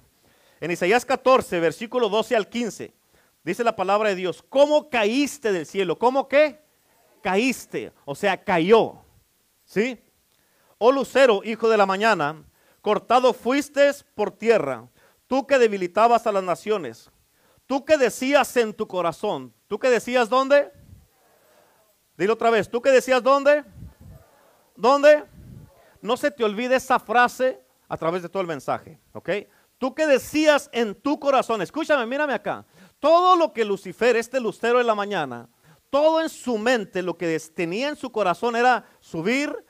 En 0.60 0.70
Isaías 0.70 1.04
14, 1.04 1.58
versículo 1.58 2.08
12 2.08 2.36
al 2.36 2.48
15, 2.48 2.94
dice 3.42 3.64
la 3.64 3.74
palabra 3.74 4.10
de 4.10 4.14
Dios, 4.14 4.40
¿cómo 4.48 4.88
caíste 4.88 5.50
del 5.50 5.66
cielo? 5.66 5.98
¿Cómo 5.98 6.28
qué? 6.28 6.60
Caíste, 7.24 7.92
o 8.04 8.14
sea, 8.14 8.40
cayó. 8.40 9.00
¿Sí? 9.64 9.98
Oh 10.86 10.92
lucero, 10.92 11.40
hijo 11.44 11.70
de 11.70 11.78
la 11.78 11.86
mañana, 11.86 12.44
cortado 12.82 13.32
fuiste 13.32 13.90
por 14.14 14.30
tierra, 14.30 14.86
tú 15.26 15.46
que 15.46 15.58
debilitabas 15.58 16.26
a 16.26 16.32
las 16.32 16.44
naciones, 16.44 17.10
tú 17.64 17.86
que 17.86 17.96
decías 17.96 18.54
en 18.58 18.74
tu 18.74 18.86
corazón, 18.86 19.54
tú 19.66 19.78
que 19.78 19.88
decías 19.88 20.28
dónde? 20.28 20.70
Dilo 22.18 22.34
otra 22.34 22.50
vez, 22.50 22.68
tú 22.68 22.82
que 22.82 22.90
decías 22.90 23.22
dónde? 23.22 23.64
¿Dónde? 24.76 25.24
No 26.02 26.18
se 26.18 26.30
te 26.30 26.44
olvide 26.44 26.76
esa 26.76 26.98
frase 26.98 27.64
a 27.88 27.96
través 27.96 28.20
de 28.20 28.28
todo 28.28 28.42
el 28.42 28.48
mensaje, 28.48 29.00
¿ok? 29.14 29.30
Tú 29.78 29.94
que 29.94 30.06
decías 30.06 30.68
en 30.70 30.94
tu 30.94 31.18
corazón, 31.18 31.62
escúchame, 31.62 32.04
mírame 32.04 32.34
acá, 32.34 32.66
todo 32.98 33.36
lo 33.36 33.54
que 33.54 33.64
Lucifer, 33.64 34.16
este 34.16 34.38
lucero 34.38 34.76
de 34.76 34.84
la 34.84 34.94
mañana, 34.94 35.48
todo 35.88 36.20
en 36.20 36.28
su 36.28 36.58
mente, 36.58 37.00
lo 37.00 37.16
que 37.16 37.40
tenía 37.54 37.88
en 37.88 37.96
su 37.96 38.12
corazón 38.12 38.54
era 38.54 38.84
subir, 39.00 39.64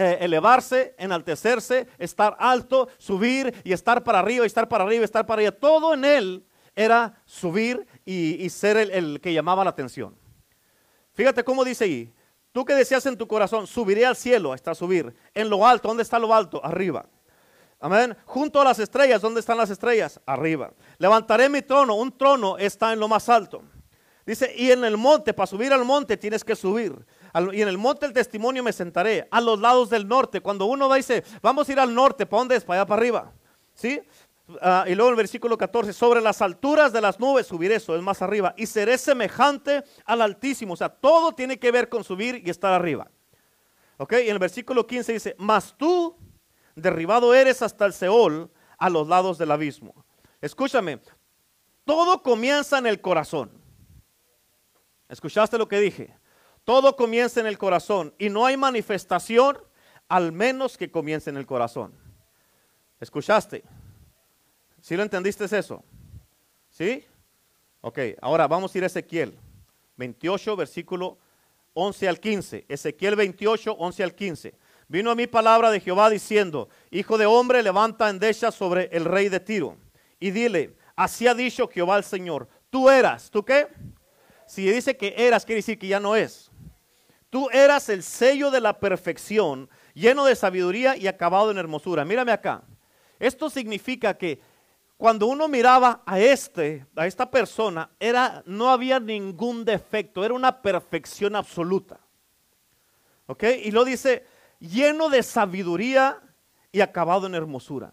eh, 0.00 0.18
elevarse, 0.20 0.94
enaltecerse, 0.96 1.88
estar 1.98 2.36
alto, 2.38 2.88
subir 2.98 3.52
y 3.64 3.72
estar 3.72 4.04
para 4.04 4.20
arriba, 4.20 4.44
y 4.44 4.46
estar 4.46 4.68
para 4.68 4.84
arriba, 4.84 5.00
y 5.00 5.04
estar 5.04 5.26
para 5.26 5.40
arriba. 5.40 5.50
Todo 5.50 5.92
en 5.92 6.04
él 6.04 6.46
era 6.76 7.20
subir 7.24 7.84
y, 8.04 8.48
ser 8.50 8.76
el, 8.76 9.20
que 9.20 9.32
llamaba 9.32 9.64
la 9.64 9.70
atención. 9.70 10.16
Fíjate 11.14 11.42
cómo 11.42 11.64
dice 11.64 11.82
ahí. 11.82 12.14
Tú 12.52 12.64
que 12.64 12.74
decías 12.74 13.04
en 13.06 13.18
tu 13.18 13.26
corazón, 13.26 13.66
subiré 13.66 14.06
al 14.06 14.14
cielo, 14.14 14.54
está 14.54 14.72
subir. 14.72 15.12
En 15.34 15.50
lo 15.50 15.66
alto, 15.66 15.88
¿dónde 15.88 16.04
está 16.04 16.20
lo 16.20 16.32
alto? 16.32 16.64
Arriba. 16.64 17.04
Amén. 17.80 18.16
Junto 18.24 18.60
a 18.60 18.64
las 18.64 18.78
estrellas, 18.78 19.20
¿dónde 19.20 19.40
están 19.40 19.58
las 19.58 19.70
estrellas? 19.70 20.20
Arriba. 20.26 20.70
Levantaré 20.98 21.48
mi 21.48 21.62
trono. 21.62 21.96
Un 21.96 22.16
trono 22.16 22.56
está 22.56 22.92
en 22.92 23.00
lo 23.00 23.08
más 23.08 23.28
alto. 23.28 23.64
Dice, 24.24 24.54
y 24.56 24.70
en 24.70 24.84
el 24.84 24.96
monte, 24.96 25.34
para 25.34 25.48
subir 25.48 25.72
al 25.72 25.84
monte 25.84 26.16
tienes 26.16 26.44
que 26.44 26.54
subir 26.54 27.04
y 27.52 27.62
en 27.62 27.68
el 27.68 27.78
monte 27.78 28.06
del 28.06 28.12
testimonio 28.12 28.62
me 28.62 28.72
sentaré, 28.72 29.28
a 29.30 29.40
los 29.40 29.60
lados 29.60 29.90
del 29.90 30.06
norte. 30.06 30.40
Cuando 30.40 30.66
uno 30.66 30.88
va 30.88 30.96
y 30.96 31.00
dice, 31.00 31.24
vamos 31.42 31.68
a 31.68 31.72
ir 31.72 31.80
al 31.80 31.94
norte, 31.94 32.26
¿para 32.26 32.40
dónde 32.40 32.56
es? 32.56 32.64
Para 32.64 32.80
allá 32.80 32.86
para 32.86 33.00
arriba. 33.00 33.32
¿Sí? 33.74 34.00
Ah, 34.62 34.84
y 34.88 34.94
luego 34.94 35.10
el 35.10 35.16
versículo 35.16 35.58
14, 35.58 35.92
sobre 35.92 36.20
las 36.20 36.40
alturas 36.40 36.92
de 36.92 37.00
las 37.00 37.20
nubes 37.20 37.46
subiré, 37.46 37.74
eso 37.74 37.94
es 37.94 38.02
más 38.02 38.22
arriba, 38.22 38.54
y 38.56 38.66
seré 38.66 38.96
semejante 38.96 39.84
al 40.04 40.22
Altísimo. 40.22 40.72
O 40.74 40.76
sea, 40.76 40.88
todo 40.88 41.32
tiene 41.32 41.58
que 41.58 41.70
ver 41.70 41.88
con 41.88 42.02
subir 42.02 42.42
y 42.44 42.50
estar 42.50 42.72
arriba. 42.72 43.10
Ok, 43.98 44.14
en 44.14 44.30
el 44.30 44.38
versículo 44.38 44.86
15 44.86 45.12
dice, 45.12 45.36
mas 45.38 45.74
tú 45.76 46.16
derribado 46.74 47.34
eres 47.34 47.60
hasta 47.62 47.84
el 47.84 47.92
Seol, 47.92 48.50
a 48.78 48.88
los 48.88 49.08
lados 49.08 49.38
del 49.38 49.50
abismo. 49.50 49.92
Escúchame, 50.40 51.00
todo 51.84 52.22
comienza 52.22 52.78
en 52.78 52.86
el 52.86 53.00
corazón. 53.00 53.50
¿Escuchaste 55.08 55.58
lo 55.58 55.68
que 55.68 55.80
dije? 55.80 56.16
Todo 56.68 56.96
comienza 56.96 57.40
en 57.40 57.46
el 57.46 57.56
corazón 57.56 58.12
y 58.18 58.28
no 58.28 58.44
hay 58.44 58.58
manifestación 58.58 59.56
al 60.06 60.32
menos 60.32 60.76
que 60.76 60.90
comience 60.90 61.30
en 61.30 61.38
el 61.38 61.46
corazón. 61.46 61.94
¿Escuchaste? 63.00 63.64
¿Sí 64.78 64.94
lo 64.94 65.02
entendiste 65.02 65.46
eso? 65.46 65.82
¿Sí? 66.68 67.06
Ok, 67.80 68.00
ahora 68.20 68.46
vamos 68.46 68.74
a 68.74 68.76
ir 68.76 68.84
a 68.84 68.88
Ezequiel 68.88 69.38
28, 69.96 70.56
versículo 70.56 71.16
11 71.72 72.06
al 72.06 72.20
15. 72.20 72.66
Ezequiel 72.68 73.16
28, 73.16 73.72
11 73.72 74.02
al 74.02 74.14
15. 74.14 74.54
Vino 74.88 75.10
a 75.10 75.14
mí 75.14 75.26
palabra 75.26 75.70
de 75.70 75.80
Jehová 75.80 76.10
diciendo, 76.10 76.68
Hijo 76.90 77.16
de 77.16 77.24
hombre, 77.24 77.62
levanta 77.62 78.10
endecha 78.10 78.52
sobre 78.52 78.90
el 78.92 79.06
rey 79.06 79.30
de 79.30 79.40
Tiro. 79.40 79.78
Y 80.20 80.32
dile, 80.32 80.76
así 80.96 81.26
ha 81.28 81.32
dicho 81.32 81.66
Jehová 81.66 81.96
el 81.96 82.04
Señor, 82.04 82.46
tú 82.68 82.90
eras, 82.90 83.30
¿tú 83.30 83.42
qué? 83.42 83.68
Si 84.46 84.70
dice 84.70 84.98
que 84.98 85.14
eras, 85.16 85.46
quiere 85.46 85.60
decir 85.60 85.78
que 85.78 85.88
ya 85.88 85.98
no 85.98 86.14
es. 86.14 86.47
Tú 87.30 87.48
eras 87.52 87.88
el 87.88 88.02
sello 88.02 88.50
de 88.50 88.60
la 88.60 88.80
perfección, 88.80 89.68
lleno 89.94 90.24
de 90.24 90.34
sabiduría 90.34 90.96
y 90.96 91.06
acabado 91.06 91.50
en 91.50 91.58
hermosura. 91.58 92.04
Mírame 92.04 92.32
acá. 92.32 92.62
Esto 93.18 93.50
significa 93.50 94.14
que 94.14 94.40
cuando 94.96 95.26
uno 95.26 95.46
miraba 95.46 96.02
a 96.06 96.18
este, 96.18 96.86
a 96.96 97.06
esta 97.06 97.30
persona, 97.30 97.90
era, 98.00 98.42
no 98.46 98.70
había 98.70 98.98
ningún 98.98 99.64
defecto, 99.64 100.24
era 100.24 100.34
una 100.34 100.62
perfección 100.62 101.36
absoluta. 101.36 102.00
¿Ok? 103.26 103.44
Y 103.62 103.70
lo 103.70 103.84
dice, 103.84 104.24
lleno 104.58 105.08
de 105.08 105.22
sabiduría 105.22 106.20
y 106.72 106.80
acabado 106.80 107.26
en 107.26 107.34
hermosura. 107.34 107.92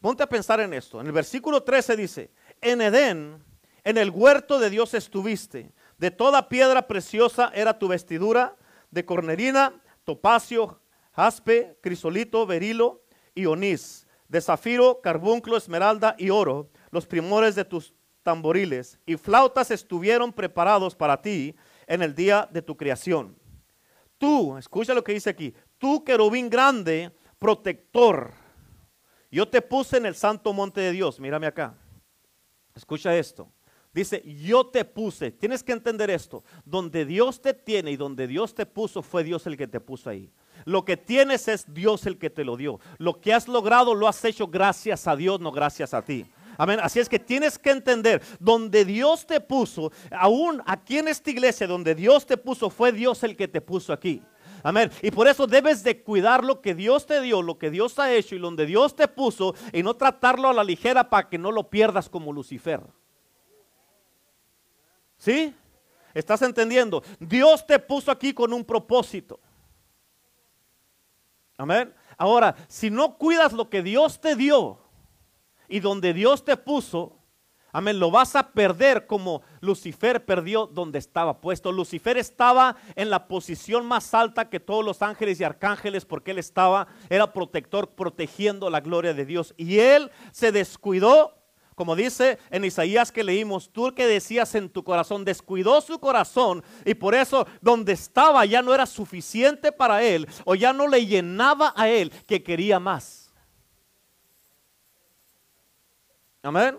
Ponte 0.00 0.22
a 0.22 0.28
pensar 0.28 0.60
en 0.60 0.74
esto. 0.74 1.00
En 1.00 1.06
el 1.06 1.12
versículo 1.12 1.62
13 1.62 1.96
dice, 1.96 2.30
en 2.60 2.80
Edén, 2.80 3.44
en 3.84 3.98
el 3.98 4.10
huerto 4.10 4.58
de 4.58 4.70
Dios 4.70 4.94
estuviste. 4.94 5.72
De 5.98 6.10
toda 6.10 6.48
piedra 6.48 6.86
preciosa 6.86 7.50
era 7.54 7.78
tu 7.78 7.88
vestidura, 7.88 8.56
de 8.90 9.04
cornerina, 9.04 9.72
topacio, 10.04 10.80
jaspe, 11.12 11.78
crisolito, 11.80 12.46
berilo 12.46 13.02
y 13.34 13.46
onís, 13.46 14.06
de 14.28 14.40
zafiro, 14.40 15.00
carbunclo, 15.00 15.56
esmeralda 15.56 16.14
y 16.18 16.30
oro, 16.30 16.70
los 16.90 17.06
primores 17.06 17.54
de 17.54 17.64
tus 17.64 17.94
tamboriles, 18.22 18.98
y 19.04 19.16
flautas 19.16 19.70
estuvieron 19.70 20.32
preparados 20.32 20.94
para 20.94 21.20
ti 21.20 21.54
en 21.86 22.02
el 22.02 22.14
día 22.14 22.48
de 22.50 22.62
tu 22.62 22.76
creación 22.76 23.36
tú, 24.24 24.56
escucha 24.56 24.94
lo 24.94 25.04
que 25.04 25.12
dice 25.12 25.28
aquí, 25.28 25.54
tú 25.76 26.02
querubín 26.02 26.48
grande, 26.48 27.14
protector. 27.38 28.32
Yo 29.30 29.46
te 29.46 29.60
puse 29.60 29.98
en 29.98 30.06
el 30.06 30.14
santo 30.14 30.50
monte 30.54 30.80
de 30.80 30.92
Dios, 30.92 31.20
mírame 31.20 31.46
acá. 31.46 31.76
Escucha 32.74 33.14
esto. 33.14 33.52
Dice, 33.94 34.22
yo 34.44 34.66
te 34.66 34.84
puse, 34.84 35.30
tienes 35.30 35.62
que 35.62 35.70
entender 35.70 36.10
esto, 36.10 36.42
donde 36.64 37.04
Dios 37.04 37.40
te 37.40 37.54
tiene 37.54 37.92
y 37.92 37.96
donde 37.96 38.26
Dios 38.26 38.52
te 38.52 38.66
puso 38.66 39.02
fue 39.02 39.22
Dios 39.22 39.46
el 39.46 39.56
que 39.56 39.68
te 39.68 39.78
puso 39.78 40.10
ahí. 40.10 40.32
Lo 40.64 40.84
que 40.84 40.96
tienes 40.96 41.46
es 41.46 41.72
Dios 41.72 42.04
el 42.06 42.18
que 42.18 42.28
te 42.28 42.44
lo 42.44 42.56
dio. 42.56 42.80
Lo 42.98 43.20
que 43.20 43.32
has 43.32 43.46
logrado 43.46 43.94
lo 43.94 44.08
has 44.08 44.24
hecho 44.24 44.48
gracias 44.48 45.06
a 45.06 45.14
Dios, 45.14 45.40
no 45.40 45.52
gracias 45.52 45.94
a 45.94 46.02
ti. 46.02 46.26
Amén. 46.58 46.80
Así 46.82 46.98
es 46.98 47.08
que 47.08 47.20
tienes 47.20 47.56
que 47.56 47.70
entender, 47.70 48.20
donde 48.40 48.84
Dios 48.84 49.26
te 49.26 49.40
puso, 49.40 49.92
aún 50.10 50.60
aquí 50.66 50.98
en 50.98 51.08
esta 51.08 51.30
iglesia, 51.30 51.66
donde 51.66 51.94
Dios 51.94 52.26
te 52.26 52.36
puso, 52.36 52.70
fue 52.70 52.90
Dios 52.90 53.22
el 53.22 53.36
que 53.36 53.46
te 53.46 53.60
puso 53.60 53.92
aquí. 53.92 54.22
Amén. 54.64 54.90
Y 55.02 55.10
por 55.10 55.28
eso 55.28 55.46
debes 55.46 55.84
de 55.84 56.02
cuidar 56.02 56.42
lo 56.42 56.60
que 56.60 56.74
Dios 56.74 57.06
te 57.06 57.20
dio, 57.20 57.42
lo 57.42 57.58
que 57.58 57.70
Dios 57.70 57.98
ha 57.98 58.12
hecho 58.12 58.34
y 58.34 58.38
donde 58.38 58.66
Dios 58.66 58.96
te 58.96 59.06
puso 59.06 59.54
y 59.72 59.82
no 59.82 59.94
tratarlo 59.94 60.48
a 60.48 60.54
la 60.54 60.64
ligera 60.64 61.10
para 61.10 61.28
que 61.28 61.38
no 61.38 61.52
lo 61.52 61.68
pierdas 61.70 62.08
como 62.08 62.32
Lucifer. 62.32 62.80
¿Sí? 65.24 65.54
¿Estás 66.12 66.42
entendiendo? 66.42 67.02
Dios 67.18 67.66
te 67.66 67.78
puso 67.78 68.10
aquí 68.10 68.34
con 68.34 68.52
un 68.52 68.62
propósito. 68.62 69.40
Amén. 71.56 71.94
Ahora, 72.18 72.54
si 72.68 72.90
no 72.90 73.16
cuidas 73.16 73.54
lo 73.54 73.70
que 73.70 73.82
Dios 73.82 74.20
te 74.20 74.36
dio, 74.36 74.80
y 75.66 75.80
donde 75.80 76.12
Dios 76.12 76.44
te 76.44 76.58
puso, 76.58 77.16
amén, 77.72 77.98
lo 77.98 78.10
vas 78.10 78.36
a 78.36 78.50
perder 78.50 79.06
como 79.06 79.40
Lucifer 79.62 80.26
perdió 80.26 80.66
donde 80.66 80.98
estaba 80.98 81.40
puesto. 81.40 81.72
Lucifer 81.72 82.18
estaba 82.18 82.76
en 82.94 83.08
la 83.08 83.26
posición 83.26 83.86
más 83.86 84.12
alta 84.12 84.50
que 84.50 84.60
todos 84.60 84.84
los 84.84 85.00
ángeles 85.00 85.40
y 85.40 85.44
arcángeles 85.44 86.04
porque 86.04 86.32
él 86.32 86.38
estaba, 86.38 86.86
era 87.08 87.32
protector, 87.32 87.88
protegiendo 87.88 88.68
la 88.68 88.80
gloria 88.80 89.14
de 89.14 89.24
Dios. 89.24 89.54
Y 89.56 89.78
él 89.78 90.10
se 90.32 90.52
descuidó. 90.52 91.43
Como 91.74 91.96
dice 91.96 92.38
en 92.50 92.64
Isaías 92.64 93.10
que 93.10 93.24
leímos, 93.24 93.70
tú 93.70 93.92
que 93.94 94.06
decías 94.06 94.54
en 94.54 94.68
tu 94.68 94.84
corazón, 94.84 95.24
descuidó 95.24 95.80
su 95.80 95.98
corazón 95.98 96.62
y 96.84 96.94
por 96.94 97.14
eso 97.14 97.46
donde 97.60 97.92
estaba 97.92 98.44
ya 98.44 98.62
no 98.62 98.72
era 98.72 98.86
suficiente 98.86 99.72
para 99.72 100.02
él 100.02 100.28
o 100.44 100.54
ya 100.54 100.72
no 100.72 100.86
le 100.86 101.04
llenaba 101.04 101.72
a 101.76 101.88
él 101.88 102.10
que 102.26 102.42
quería 102.42 102.78
más. 102.78 103.32
Amén. 106.42 106.78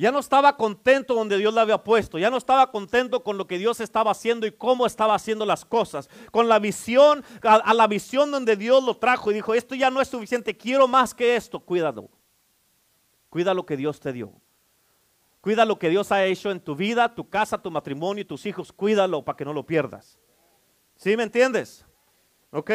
Ya 0.00 0.10
no 0.10 0.18
estaba 0.18 0.56
contento 0.56 1.14
donde 1.14 1.36
Dios 1.36 1.52
le 1.52 1.60
había 1.60 1.84
puesto, 1.84 2.18
ya 2.18 2.30
no 2.30 2.38
estaba 2.38 2.70
contento 2.70 3.22
con 3.22 3.36
lo 3.36 3.46
que 3.46 3.58
Dios 3.58 3.80
estaba 3.80 4.12
haciendo 4.12 4.46
y 4.46 4.52
cómo 4.52 4.86
estaba 4.86 5.14
haciendo 5.14 5.44
las 5.44 5.66
cosas, 5.66 6.08
con 6.32 6.48
la 6.48 6.58
visión, 6.58 7.22
a, 7.42 7.74
la 7.74 7.86
visión 7.86 8.30
donde 8.30 8.56
Dios 8.56 8.82
lo 8.82 8.96
trajo 8.96 9.30
y 9.30 9.34
dijo, 9.34 9.52
esto 9.52 9.74
ya 9.74 9.90
no 9.90 10.00
es 10.00 10.08
suficiente, 10.08 10.56
quiero 10.56 10.88
más 10.88 11.12
que 11.12 11.36
esto, 11.36 11.60
cuídalo. 11.60 12.08
Cuida 13.30 13.54
lo 13.54 13.64
que 13.64 13.76
Dios 13.76 14.00
te 14.00 14.12
dio. 14.12 14.32
Cuida 15.40 15.64
lo 15.64 15.78
que 15.78 15.88
Dios 15.88 16.12
ha 16.12 16.24
hecho 16.24 16.50
en 16.50 16.60
tu 16.60 16.76
vida, 16.76 17.14
tu 17.14 17.30
casa, 17.30 17.56
tu 17.56 17.70
matrimonio 17.70 18.20
y 18.20 18.26
tus 18.26 18.44
hijos, 18.44 18.72
cuídalo 18.72 19.24
para 19.24 19.36
que 19.36 19.44
no 19.46 19.54
lo 19.54 19.64
pierdas. 19.64 20.18
¿Sí 20.96 21.16
me 21.16 21.22
entiendes? 21.22 21.86
Ok, 22.50 22.70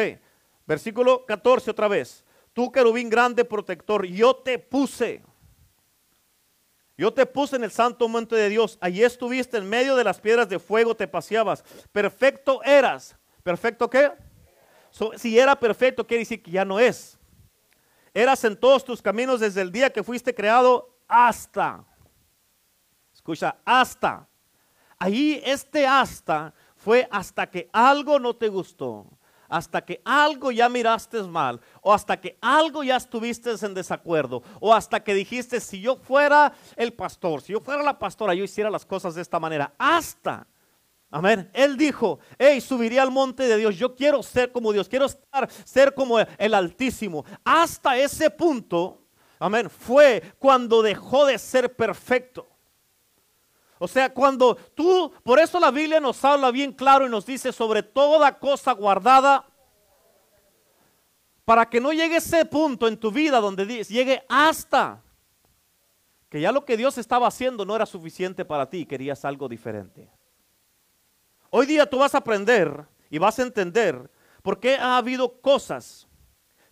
versículo 0.66 1.24
14 1.24 1.70
otra 1.70 1.86
vez 1.86 2.26
tú 2.56 2.72
querubín 2.72 3.10
grande 3.10 3.44
protector, 3.44 4.06
yo 4.06 4.34
te 4.34 4.58
puse. 4.58 5.22
Yo 6.96 7.12
te 7.12 7.26
puse 7.26 7.56
en 7.56 7.64
el 7.64 7.70
santo 7.70 8.08
monte 8.08 8.34
de 8.34 8.48
Dios. 8.48 8.78
Allí 8.80 9.04
estuviste 9.04 9.58
en 9.58 9.68
medio 9.68 9.94
de 9.94 10.04
las 10.04 10.18
piedras 10.18 10.48
de 10.48 10.58
fuego, 10.58 10.96
te 10.96 11.06
paseabas. 11.06 11.62
Perfecto 11.92 12.62
eras. 12.64 13.14
¿Perfecto 13.42 13.90
qué? 13.90 14.10
si 15.18 15.38
era 15.38 15.54
perfecto, 15.54 16.06
quiere 16.06 16.22
decir 16.22 16.42
que 16.42 16.50
ya 16.50 16.64
no 16.64 16.80
es. 16.80 17.15
Eras 18.16 18.42
en 18.44 18.56
todos 18.56 18.82
tus 18.82 19.02
caminos 19.02 19.40
desde 19.40 19.60
el 19.60 19.70
día 19.70 19.92
que 19.92 20.02
fuiste 20.02 20.34
creado 20.34 20.96
hasta. 21.06 21.84
Escucha, 23.12 23.58
hasta. 23.62 24.26
Ahí 24.98 25.42
este 25.44 25.86
hasta 25.86 26.54
fue 26.76 27.06
hasta 27.10 27.46
que 27.50 27.68
algo 27.74 28.18
no 28.18 28.34
te 28.34 28.48
gustó 28.48 29.06
hasta 29.50 29.84
que 29.84 30.00
algo 30.04 30.50
ya 30.50 30.68
miraste 30.68 31.22
mal, 31.22 31.60
o 31.80 31.92
hasta 31.92 32.20
que 32.20 32.36
algo 32.40 32.82
ya 32.82 32.96
estuviste 32.96 33.54
en 33.60 33.74
desacuerdo, 33.74 34.42
o 34.58 34.74
hasta 34.74 34.98
que 35.04 35.14
dijiste, 35.14 35.60
si 35.60 35.80
yo 35.80 35.94
fuera 35.94 36.52
el 36.74 36.92
pastor, 36.94 37.42
si 37.42 37.52
yo 37.52 37.60
fuera 37.60 37.80
la 37.84 37.96
pastora, 37.96 38.34
yo 38.34 38.42
hiciera 38.42 38.70
las 38.70 38.84
cosas 38.84 39.14
de 39.14 39.22
esta 39.22 39.38
manera. 39.38 39.72
Hasta, 39.78 40.48
amén. 41.10 41.50
Él 41.52 41.76
dijo, 41.76 42.18
hey, 42.38 42.60
subiría 42.60 43.02
al 43.02 43.10
monte 43.10 43.44
de 43.44 43.56
Dios, 43.56 43.76
yo 43.76 43.94
quiero 43.94 44.22
ser 44.22 44.52
como 44.52 44.72
Dios, 44.72 44.88
quiero 44.88 45.06
estar, 45.06 45.50
ser 45.64 45.94
como 45.94 46.18
el 46.20 46.54
Altísimo. 46.54 47.24
Hasta 47.44 47.96
ese 47.98 48.30
punto, 48.30 49.02
amén, 49.38 49.70
fue 49.70 50.22
cuando 50.38 50.82
dejó 50.82 51.26
de 51.26 51.38
ser 51.38 51.74
perfecto. 51.74 52.48
O 53.78 53.86
sea, 53.86 54.12
cuando 54.12 54.56
tú, 54.74 55.12
por 55.22 55.38
eso 55.38 55.60
la 55.60 55.70
Biblia 55.70 56.00
nos 56.00 56.24
habla 56.24 56.50
bien 56.50 56.72
claro 56.72 57.06
y 57.06 57.10
nos 57.10 57.26
dice 57.26 57.52
sobre 57.52 57.82
toda 57.82 58.38
cosa 58.38 58.72
guardada, 58.72 59.46
para 61.44 61.68
que 61.68 61.80
no 61.80 61.92
llegue 61.92 62.16
ese 62.16 62.44
punto 62.44 62.88
en 62.88 62.96
tu 62.96 63.12
vida 63.12 63.40
donde 63.40 63.84
llegue 63.84 64.24
hasta 64.28 65.02
que 66.28 66.40
ya 66.40 66.50
lo 66.50 66.64
que 66.64 66.76
Dios 66.76 66.98
estaba 66.98 67.28
haciendo 67.28 67.64
no 67.64 67.76
era 67.76 67.86
suficiente 67.86 68.44
para 68.44 68.68
ti, 68.68 68.84
querías 68.84 69.24
algo 69.24 69.48
diferente. 69.48 70.10
Hoy 71.50 71.66
día 71.66 71.86
tú 71.86 71.98
vas 71.98 72.14
a 72.14 72.18
aprender 72.18 72.86
y 73.10 73.18
vas 73.18 73.38
a 73.38 73.42
entender 73.42 74.10
por 74.42 74.60
qué 74.60 74.76
ha 74.76 74.96
habido 74.96 75.40
cosas 75.40 76.06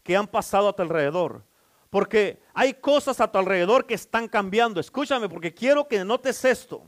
que 0.02 0.16
han 0.16 0.26
pasado 0.26 0.68
a 0.68 0.76
tu 0.76 0.82
alrededor. 0.82 1.44
Porque 1.90 2.42
hay 2.52 2.74
cosas 2.74 3.20
a 3.20 3.30
tu 3.30 3.38
alrededor 3.38 3.86
que 3.86 3.94
están 3.94 4.28
cambiando. 4.28 4.80
Escúchame, 4.80 5.28
porque 5.28 5.54
quiero 5.54 5.86
que 5.86 6.04
notes 6.04 6.44
esto 6.44 6.84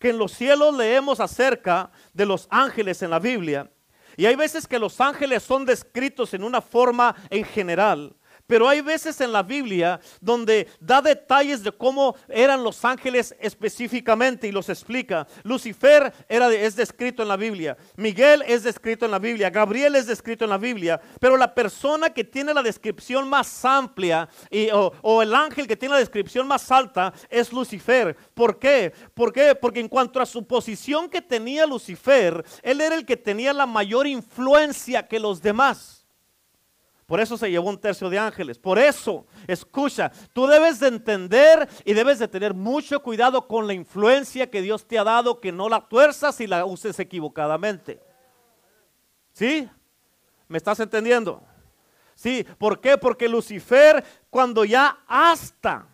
que 0.00 0.08
en 0.08 0.18
los 0.18 0.32
cielos 0.32 0.74
leemos 0.74 1.20
acerca 1.20 1.90
de 2.14 2.24
los 2.24 2.48
ángeles 2.50 3.02
en 3.02 3.10
la 3.10 3.18
Biblia. 3.18 3.70
Y 4.16 4.24
hay 4.26 4.34
veces 4.34 4.66
que 4.66 4.78
los 4.78 4.98
ángeles 5.00 5.42
son 5.42 5.66
descritos 5.66 6.32
en 6.34 6.42
una 6.42 6.60
forma 6.62 7.14
en 7.28 7.44
general, 7.44 8.16
Pero 8.50 8.68
hay 8.68 8.80
veces 8.80 9.20
en 9.20 9.30
la 9.30 9.44
Biblia 9.44 10.00
donde 10.20 10.66
da 10.80 11.00
detalles 11.00 11.62
de 11.62 11.70
cómo 11.70 12.16
eran 12.28 12.64
los 12.64 12.84
ángeles 12.84 13.32
específicamente 13.38 14.48
y 14.48 14.50
los 14.50 14.68
explica. 14.68 15.24
Lucifer 15.44 16.12
era 16.28 16.52
es 16.52 16.74
descrito 16.74 17.22
en 17.22 17.28
la 17.28 17.36
Biblia, 17.36 17.76
Miguel 17.94 18.42
es 18.44 18.64
descrito 18.64 19.04
en 19.04 19.12
la 19.12 19.20
Biblia, 19.20 19.50
Gabriel 19.50 19.94
es 19.94 20.08
descrito 20.08 20.42
en 20.42 20.50
la 20.50 20.58
Biblia, 20.58 21.00
pero 21.20 21.36
la 21.36 21.54
persona 21.54 22.10
que 22.10 22.24
tiene 22.24 22.52
la 22.52 22.64
descripción 22.64 23.28
más 23.28 23.64
amplia 23.64 24.28
y, 24.50 24.68
o, 24.70 24.94
o 25.00 25.22
el 25.22 25.32
ángel 25.32 25.68
que 25.68 25.76
tiene 25.76 25.94
la 25.94 26.00
descripción 26.00 26.48
más 26.48 26.72
alta 26.72 27.12
es 27.28 27.52
Lucifer. 27.52 28.16
¿Por 28.34 28.58
qué? 28.58 28.92
¿Por 29.14 29.32
qué? 29.32 29.54
Porque 29.54 29.78
en 29.78 29.86
cuanto 29.86 30.20
a 30.20 30.26
su 30.26 30.44
posición 30.44 31.08
que 31.08 31.22
tenía 31.22 31.66
Lucifer, 31.66 32.44
él 32.64 32.80
era 32.80 32.96
el 32.96 33.06
que 33.06 33.16
tenía 33.16 33.52
la 33.52 33.66
mayor 33.66 34.08
influencia 34.08 35.06
que 35.06 35.20
los 35.20 35.40
demás. 35.40 35.99
Por 37.10 37.18
eso 37.18 37.36
se 37.36 37.50
llevó 37.50 37.68
un 37.70 37.80
tercio 37.80 38.08
de 38.08 38.20
ángeles. 38.20 38.56
Por 38.56 38.78
eso, 38.78 39.26
escucha, 39.48 40.12
tú 40.32 40.46
debes 40.46 40.78
de 40.78 40.86
entender 40.86 41.68
y 41.84 41.92
debes 41.92 42.20
de 42.20 42.28
tener 42.28 42.54
mucho 42.54 43.02
cuidado 43.02 43.48
con 43.48 43.66
la 43.66 43.74
influencia 43.74 44.48
que 44.48 44.62
Dios 44.62 44.86
te 44.86 44.96
ha 44.96 45.02
dado, 45.02 45.40
que 45.40 45.50
no 45.50 45.68
la 45.68 45.88
tuerzas 45.88 46.40
y 46.40 46.46
la 46.46 46.64
uses 46.64 47.00
equivocadamente. 47.00 48.00
¿Sí? 49.32 49.68
¿Me 50.46 50.58
estás 50.58 50.78
entendiendo? 50.78 51.42
Sí, 52.14 52.46
¿por 52.58 52.80
qué? 52.80 52.96
Porque 52.96 53.28
Lucifer, 53.28 54.04
cuando 54.30 54.64
ya 54.64 55.00
hasta 55.08 55.88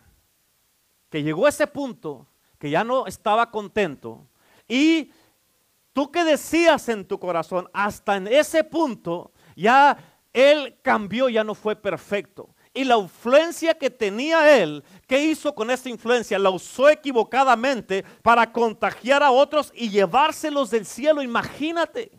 que 1.09 1.23
llegó 1.23 1.47
a 1.47 1.49
ese 1.49 1.65
punto, 1.65 2.27
que 2.59 2.69
ya 2.69 2.83
no 2.83 3.07
estaba 3.07 3.49
contento, 3.49 4.27
y 4.67 5.11
tú 5.93 6.11
que 6.11 6.23
decías 6.23 6.87
en 6.89 7.07
tu 7.07 7.19
corazón, 7.19 7.67
hasta 7.73 8.17
en 8.17 8.27
ese 8.27 8.63
punto, 8.63 9.31
ya 9.55 9.97
él 10.37 10.77
cambió, 10.83 11.29
ya 11.29 11.43
no 11.43 11.55
fue 11.55 11.75
perfecto. 11.75 12.53
Y 12.71 12.83
la 12.83 12.95
influencia 12.95 13.73
que 13.73 13.89
tenía 13.89 14.55
él, 14.61 14.83
¿qué 15.07 15.19
hizo 15.19 15.55
con 15.55 15.71
esa 15.71 15.89
influencia? 15.89 16.37
La 16.37 16.51
usó 16.51 16.89
equivocadamente 16.89 18.05
para 18.21 18.51
contagiar 18.51 19.23
a 19.23 19.31
otros 19.31 19.71
y 19.73 19.89
llevárselos 19.89 20.69
del 20.69 20.85
cielo. 20.85 21.23
Imagínate 21.23 22.11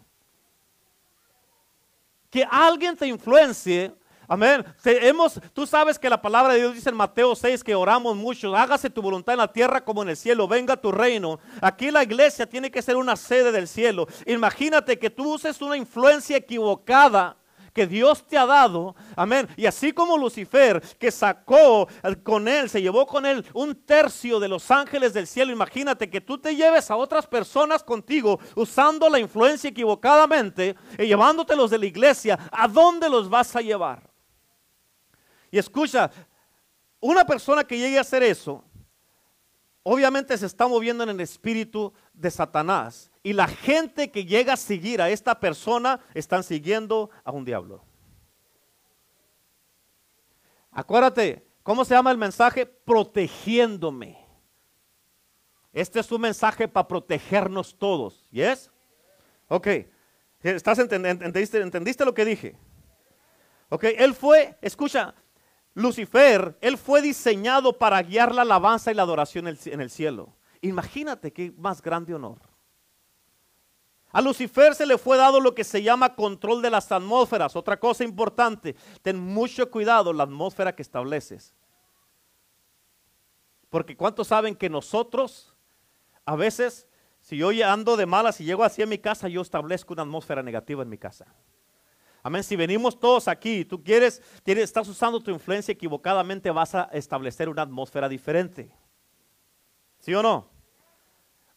que 2.29 2.45
alguien 2.51 2.97
te 2.97 3.07
influencie. 3.07 3.95
Amén. 4.27 4.65
hemos, 4.85 5.41
tú 5.53 5.65
sabes 5.65 5.97
que 5.97 6.11
la 6.11 6.21
palabra 6.21 6.55
de 6.55 6.59
Dios 6.59 6.75
dice 6.75 6.91
en 6.91 6.97
Mateo 6.97 7.37
6 7.37 7.63
que 7.63 7.77
oramos 7.77 8.17
mucho. 8.17 8.57
Hágase 8.57 8.91
tu 8.91 9.01
voluntad 9.01 9.35
en 9.35 9.39
la 9.39 9.53
tierra 9.53 9.85
como 9.85 10.03
en 10.03 10.09
el 10.09 10.17
cielo. 10.17 10.49
Venga 10.49 10.77
tu 10.77 10.91
reino. 10.91 11.39
Aquí 11.63 11.93
la 11.93 12.03
iglesia 12.03 12.49
tiene 12.49 12.69
que 12.69 12.83
ser 12.83 12.97
una 12.97 13.15
sede 13.15 13.53
del 13.53 13.69
cielo. 13.69 14.09
Imagínate 14.27 14.99
que 14.99 15.09
tú 15.09 15.35
uses 15.35 15.63
una 15.63 15.77
influencia 15.77 16.37
equivocada 16.37 17.38
que 17.79 17.87
Dios 17.87 18.27
te 18.27 18.37
ha 18.37 18.45
dado, 18.45 18.97
amén. 19.15 19.49
Y 19.57 19.65
así 19.65 19.93
como 19.93 20.19
Lucifer, 20.19 20.83
que 20.99 21.13
sacó 21.13 21.87
con 22.25 22.49
él, 22.49 22.69
se 22.69 22.83
llevó 22.83 23.07
con 23.07 23.25
él 23.25 23.47
un 23.55 23.73
tercio 23.85 24.41
de 24.41 24.49
los 24.49 24.69
ángeles 24.73 25.15
del 25.15 25.29
cielo, 25.29 25.53
imagínate 25.53 26.11
que 26.11 26.21
tú 26.21 26.39
te 26.39 26.57
lleves 26.57 26.91
a 26.91 26.97
otras 26.97 27.25
personas 27.25 27.85
contigo 27.85 28.41
usando 28.57 29.09
la 29.09 29.21
influencia 29.21 29.71
equivocadamente 29.71 30.75
y 30.99 31.07
llevándotelos 31.07 31.71
de 31.71 31.79
la 31.79 31.87
iglesia, 31.87 32.37
¿a 32.51 32.67
dónde 32.67 33.09
los 33.09 33.31
vas 33.31 33.55
a 33.55 33.61
llevar? 33.61 34.11
Y 35.53 35.59
escucha, 35.59 36.11
una 36.99 37.25
persona 37.25 37.63
que 37.63 37.79
llegue 37.79 37.99
a 37.99 38.01
hacer 38.01 38.25
eso, 38.25 38.65
obviamente 39.85 40.37
se 40.37 40.47
está 40.47 40.67
moviendo 40.67 41.05
en 41.05 41.11
el 41.11 41.21
espíritu 41.21 41.93
de 42.19 42.31
Satanás. 42.31 43.11
Y 43.23 43.33
la 43.33 43.47
gente 43.47 44.11
que 44.11 44.25
llega 44.25 44.55
a 44.55 44.57
seguir 44.57 45.01
a 45.01 45.11
esta 45.11 45.39
persona 45.39 46.01
están 46.15 46.43
siguiendo 46.43 47.11
a 47.25 47.31
un 47.31 47.45
diablo. 47.45 47.85
Acuérdate, 50.71 51.47
¿cómo 51.63 51.85
se 51.85 51.95
llama 51.95 52.11
el 52.11 52.19
mensaje? 52.19 52.67
Protegiéndome. 52.67 54.19
Este 55.73 56.01
es 56.01 56.11
un 56.11 56.21
mensaje 56.21 56.67
para 56.69 56.89
protegernos 56.89 57.77
todos. 57.77 58.29
¿Yes? 58.31 58.71
Ok. 59.49 59.69
¿Estás 60.43 60.79
entendiste, 60.79 61.61
¿Entendiste 61.61 62.05
lo 62.05 62.15
que 62.15 62.25
dije? 62.25 62.57
Ok, 63.71 63.85
él 63.99 64.15
fue, 64.15 64.57
escucha, 64.63 65.15
Lucifer, 65.75 66.57
él 66.61 66.79
fue 66.79 67.03
diseñado 67.03 67.77
para 67.77 68.03
guiar 68.03 68.35
la 68.35 68.43
alabanza 68.43 68.91
y 68.91 68.95
la 68.95 69.03
adoración 69.03 69.47
en 69.47 69.81
el 69.81 69.91
cielo. 69.91 70.38
Imagínate 70.61 71.33
qué 71.33 71.53
más 71.57 71.81
grande 71.83 72.15
honor. 72.15 72.39
A 74.11 74.23
Lucifer 74.23 74.75
se 74.75 74.87
le 74.87 74.97
fue 74.97 75.17
dado 75.17 75.39
lo 75.39 75.55
que 75.55 75.65
se 75.65 75.83
llama 75.83 76.15
control 76.15 76.63
de 76.63 76.71
las 76.71 76.91
atmósferas. 76.91 77.55
Otra 77.57 77.79
cosa 77.79 78.05
importante, 78.05 78.75
ten 79.03 79.19
mucho 79.19 79.71
cuidado 79.71 80.13
la 80.13 80.25
atmósfera 80.25 80.75
que 80.75 80.83
estableces. 80.83 81.55
Porque 83.69 83.97
¿cuántos 83.97 84.29
saben 84.29 84.55
que 84.55 84.71
nosotros, 84.71 85.55
a 86.25 86.37
veces, 86.37 86.89
si 87.21 87.37
yo 87.37 87.51
ando 87.67 87.97
de 87.99 88.07
malas 88.07 88.41
y 88.41 88.45
llego 88.45 88.65
así 88.65 88.81
a 88.81 88.87
mi 88.87 88.99
casa, 88.99 89.29
yo 89.29 89.43
establezco 89.43 89.93
una 89.93 90.03
atmósfera 90.03 90.43
negativa 90.43 90.83
en 90.83 90.89
mi 90.89 90.97
casa? 90.97 91.27
Amén. 92.23 92.43
Si 92.43 92.57
venimos 92.57 92.99
todos 92.99 93.29
aquí, 93.29 93.67
tú 93.67 93.85
quieres, 93.85 94.23
tienes, 94.43 94.65
estás 94.65 94.89
usando 94.89 95.21
tu 95.21 95.31
influencia 95.31 95.73
equivocadamente, 95.73 96.51
vas 96.51 96.75
a 96.75 96.85
establecer 96.93 97.49
una 97.51 97.63
atmósfera 97.63 98.09
diferente. 98.09 98.75
¿Sí 99.99 100.15
o 100.15 100.23
no? 100.23 100.49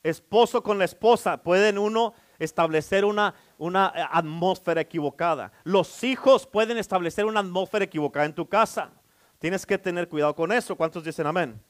Esposo 0.04 0.64
con 0.64 0.80
la 0.80 0.86
esposa, 0.86 1.44
pueden 1.44 1.78
uno 1.78 2.14
establecer 2.40 3.06
una, 3.06 3.36
una 3.58 3.94
eh, 3.96 4.04
atmósfera 4.12 4.82
equivocada. 4.82 5.52
Los 5.64 6.04
hijos 6.04 6.48
pueden 6.48 6.78
establecer 6.78 7.26
una 7.26 7.42
atmósfera 7.42 7.86
equivocada 7.86 8.26
en 8.26 8.34
tu 8.34 8.50
casa. 8.50 8.92
Tienes 9.38 9.66
que 9.66 9.78
tener 9.78 10.10
cuidado 10.10 10.36
con 10.36 10.52
eso. 10.52 10.76
¿Cuántos 10.76 11.04
dicen 11.04 11.28
amén? 11.28 11.62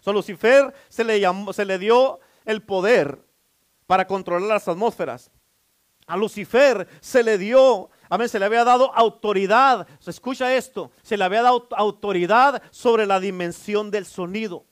So, 0.00 0.12
Lucifer 0.12 0.72
se 0.88 1.04
le, 1.04 1.20
llamó, 1.20 1.52
se 1.52 1.64
le 1.64 1.78
dio 1.78 2.20
el 2.44 2.62
poder 2.62 3.22
para 3.86 4.06
controlar 4.06 4.48
las 4.48 4.68
atmósferas. 4.68 5.30
A 6.06 6.16
Lucifer 6.16 6.88
se 7.00 7.22
le 7.22 7.38
dio, 7.38 7.90
amén, 8.08 8.28
se 8.28 8.38
le 8.38 8.44
había 8.44 8.64
dado 8.64 8.92
autoridad. 8.94 9.86
escucha 10.06 10.54
esto, 10.54 10.90
se 11.02 11.16
le 11.16 11.24
había 11.24 11.42
dado 11.42 11.68
autoridad 11.72 12.62
sobre 12.70 13.06
la 13.06 13.20
dimensión 13.20 13.90
del 13.90 14.06
sonido. 14.06 14.64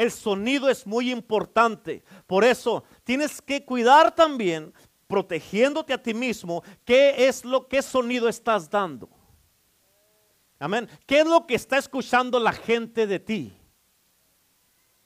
El 0.00 0.10
sonido 0.10 0.70
es 0.70 0.86
muy 0.86 1.10
importante. 1.10 2.02
Por 2.26 2.42
eso 2.42 2.84
tienes 3.04 3.42
que 3.42 3.66
cuidar 3.66 4.14
también, 4.14 4.72
protegiéndote 5.06 5.92
a 5.92 6.02
ti 6.02 6.14
mismo, 6.14 6.62
qué 6.86 7.28
es 7.28 7.44
lo 7.44 7.68
que 7.68 7.82
sonido 7.82 8.26
estás 8.26 8.70
dando. 8.70 9.10
Amén. 10.58 10.88
¿Qué 11.04 11.20
es 11.20 11.26
lo 11.26 11.46
que 11.46 11.54
está 11.54 11.76
escuchando 11.76 12.40
la 12.40 12.52
gente 12.52 13.06
de 13.06 13.20
ti? 13.20 13.52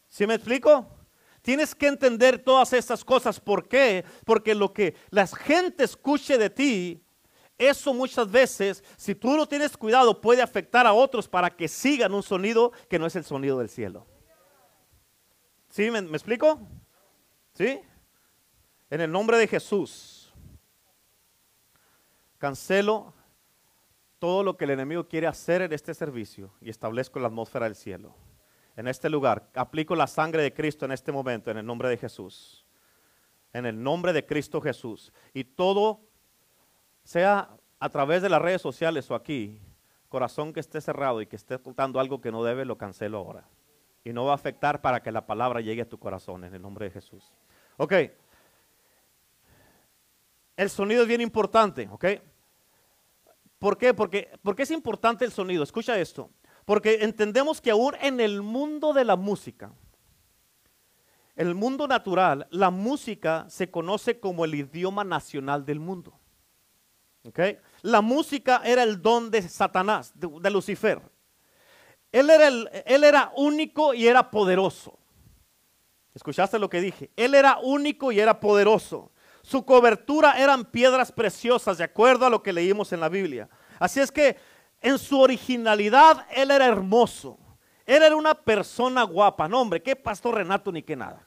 ¿Sí 0.06 0.28
me 0.28 0.34
explico? 0.34 0.86
Tienes 1.42 1.74
que 1.74 1.88
entender 1.88 2.38
todas 2.38 2.72
estas 2.72 3.04
cosas. 3.04 3.40
¿Por 3.40 3.66
qué? 3.66 4.04
Porque 4.24 4.54
lo 4.54 4.72
que 4.72 4.94
la 5.10 5.26
gente 5.26 5.82
escuche 5.82 6.38
de 6.38 6.50
ti, 6.50 7.04
eso 7.58 7.92
muchas 7.92 8.30
veces, 8.30 8.84
si 8.96 9.16
tú 9.16 9.36
no 9.36 9.48
tienes 9.48 9.76
cuidado, 9.76 10.20
puede 10.20 10.40
afectar 10.40 10.86
a 10.86 10.92
otros 10.92 11.26
para 11.26 11.50
que 11.50 11.66
sigan 11.66 12.14
un 12.14 12.22
sonido 12.22 12.70
que 12.88 13.00
no 13.00 13.06
es 13.06 13.16
el 13.16 13.24
sonido 13.24 13.58
del 13.58 13.68
cielo. 13.68 14.06
¿Sí? 15.74 15.90
¿Me, 15.90 15.98
explico? 15.98 16.60
¿Sí? 17.52 17.80
En 18.90 19.00
el 19.00 19.10
nombre 19.10 19.36
de 19.38 19.48
Jesús, 19.48 20.32
cancelo 22.38 23.12
todo 24.20 24.44
lo 24.44 24.56
que 24.56 24.66
el 24.66 24.70
enemigo 24.70 25.08
quiere 25.08 25.26
hacer 25.26 25.62
en 25.62 25.72
este 25.72 25.92
servicio 25.92 26.54
y 26.60 26.70
establezco 26.70 27.18
la 27.18 27.26
atmósfera 27.26 27.64
del 27.64 27.74
cielo. 27.74 28.14
En 28.76 28.86
este 28.86 29.10
lugar, 29.10 29.50
aplico 29.52 29.96
la 29.96 30.06
sangre 30.06 30.44
de 30.44 30.54
Cristo 30.54 30.84
en 30.84 30.92
este 30.92 31.10
momento, 31.10 31.50
en 31.50 31.58
el 31.58 31.66
nombre 31.66 31.88
de 31.88 31.96
Jesús. 31.96 32.64
En 33.52 33.66
el 33.66 33.82
nombre 33.82 34.12
de 34.12 34.24
Cristo 34.24 34.60
Jesús. 34.60 35.12
Y 35.32 35.42
todo, 35.42 36.02
sea 37.02 37.50
a 37.80 37.88
través 37.88 38.22
de 38.22 38.28
las 38.28 38.40
redes 38.40 38.62
sociales 38.62 39.10
o 39.10 39.16
aquí, 39.16 39.60
corazón 40.08 40.52
que 40.52 40.60
esté 40.60 40.80
cerrado 40.80 41.20
y 41.20 41.26
que 41.26 41.34
esté 41.34 41.56
ocultando 41.56 41.98
algo 41.98 42.20
que 42.20 42.30
no 42.30 42.44
debe, 42.44 42.64
lo 42.64 42.78
cancelo 42.78 43.18
ahora 43.18 43.44
y 44.04 44.12
no 44.12 44.26
va 44.26 44.32
a 44.32 44.34
afectar 44.34 44.82
para 44.82 45.02
que 45.02 45.10
la 45.10 45.26
palabra 45.26 45.60
llegue 45.60 45.82
a 45.82 45.88
tu 45.88 45.98
corazón 45.98 46.44
en 46.44 46.54
el 46.54 46.60
nombre 46.60 46.84
de 46.84 46.90
Jesús. 46.90 47.32
Ok. 47.78 47.94
El 50.56 50.70
sonido 50.70 51.02
es 51.02 51.08
bien 51.08 51.22
importante, 51.22 51.88
¿ok? 51.90 52.04
¿Por 53.58 53.78
qué? 53.78 53.94
Porque, 53.94 54.30
porque 54.42 54.64
es 54.64 54.70
importante 54.70 55.24
el 55.24 55.32
sonido. 55.32 55.64
Escucha 55.64 55.98
esto. 55.98 56.30
Porque 56.66 57.02
entendemos 57.02 57.60
que 57.60 57.70
aún 57.70 57.94
en 58.00 58.20
el 58.20 58.42
mundo 58.42 58.92
de 58.92 59.04
la 59.04 59.16
música, 59.16 59.72
el 61.34 61.54
mundo 61.54 61.88
natural, 61.88 62.46
la 62.50 62.70
música 62.70 63.46
se 63.48 63.70
conoce 63.70 64.20
como 64.20 64.44
el 64.44 64.54
idioma 64.54 65.02
nacional 65.02 65.64
del 65.64 65.80
mundo. 65.80 66.18
¿ok? 67.24 67.40
La 67.82 68.02
música 68.02 68.60
era 68.64 68.82
el 68.82 69.00
don 69.00 69.30
de 69.30 69.42
Satanás, 69.42 70.12
de 70.14 70.50
Lucifer. 70.50 71.00
Él 72.14 72.30
era, 72.30 72.46
él 72.86 73.02
era 73.02 73.32
único 73.34 73.92
y 73.92 74.06
era 74.06 74.30
poderoso. 74.30 74.96
¿Escuchaste 76.14 76.60
lo 76.60 76.70
que 76.70 76.80
dije? 76.80 77.10
Él 77.16 77.34
era 77.34 77.58
único 77.60 78.12
y 78.12 78.20
era 78.20 78.38
poderoso. 78.38 79.10
Su 79.42 79.64
cobertura 79.64 80.38
eran 80.38 80.64
piedras 80.64 81.10
preciosas, 81.10 81.78
de 81.78 81.82
acuerdo 81.82 82.24
a 82.24 82.30
lo 82.30 82.40
que 82.40 82.52
leímos 82.52 82.92
en 82.92 83.00
la 83.00 83.08
Biblia. 83.08 83.48
Así 83.80 83.98
es 83.98 84.12
que 84.12 84.36
en 84.80 84.96
su 84.96 85.20
originalidad, 85.20 86.24
él 86.30 86.52
era 86.52 86.66
hermoso. 86.66 87.36
Él 87.84 88.00
era 88.04 88.14
una 88.14 88.36
persona 88.36 89.02
guapa. 89.02 89.48
No, 89.48 89.60
hombre, 89.60 89.82
qué 89.82 89.96
pastor 89.96 90.36
Renato 90.36 90.70
ni 90.70 90.84
qué 90.84 90.94
nada. 90.94 91.26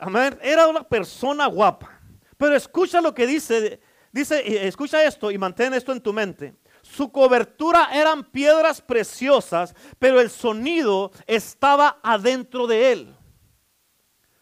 Amén. 0.00 0.36
Era 0.42 0.66
una 0.66 0.82
persona 0.82 1.46
guapa. 1.46 1.96
Pero 2.36 2.56
escucha 2.56 3.00
lo 3.00 3.14
que 3.14 3.24
dice. 3.24 3.80
Dice, 4.10 4.66
escucha 4.66 5.04
esto 5.04 5.30
y 5.30 5.38
mantén 5.38 5.74
esto 5.74 5.92
en 5.92 6.00
tu 6.00 6.12
mente. 6.12 6.56
Su 6.96 7.12
cobertura 7.12 7.90
eran 7.92 8.24
piedras 8.24 8.80
preciosas, 8.80 9.74
pero 9.98 10.20
el 10.20 10.28
sonido 10.28 11.12
estaba 11.26 12.00
adentro 12.02 12.66
de 12.66 12.92
él. 12.92 13.16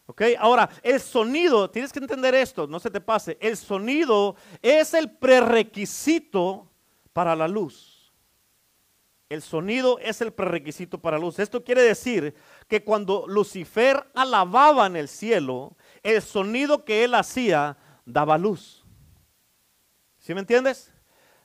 ¿Ok? 0.06 0.22
Ahora, 0.38 0.70
el 0.82 0.98
sonido, 0.98 1.70
tienes 1.70 1.92
que 1.92 1.98
entender 1.98 2.34
esto, 2.34 2.66
no 2.66 2.80
se 2.80 2.90
te 2.90 3.02
pase. 3.02 3.36
El 3.40 3.58
sonido 3.58 4.36
es 4.62 4.94
el 4.94 5.10
prerequisito 5.10 6.70
para 7.12 7.36
la 7.36 7.46
luz. 7.46 8.14
El 9.28 9.42
sonido 9.42 9.98
es 9.98 10.22
el 10.22 10.32
prerequisito 10.32 10.98
para 10.98 11.18
luz. 11.18 11.38
Esto 11.38 11.62
quiere 11.62 11.82
decir 11.82 12.34
que 12.66 12.82
cuando 12.82 13.26
Lucifer 13.28 14.10
alababa 14.14 14.86
en 14.86 14.96
el 14.96 15.08
cielo, 15.08 15.76
el 16.02 16.22
sonido 16.22 16.86
que 16.86 17.04
él 17.04 17.14
hacía 17.14 17.76
daba 18.06 18.38
luz. 18.38 18.86
¿Sí 20.16 20.32
me 20.32 20.40
entiendes? 20.40 20.94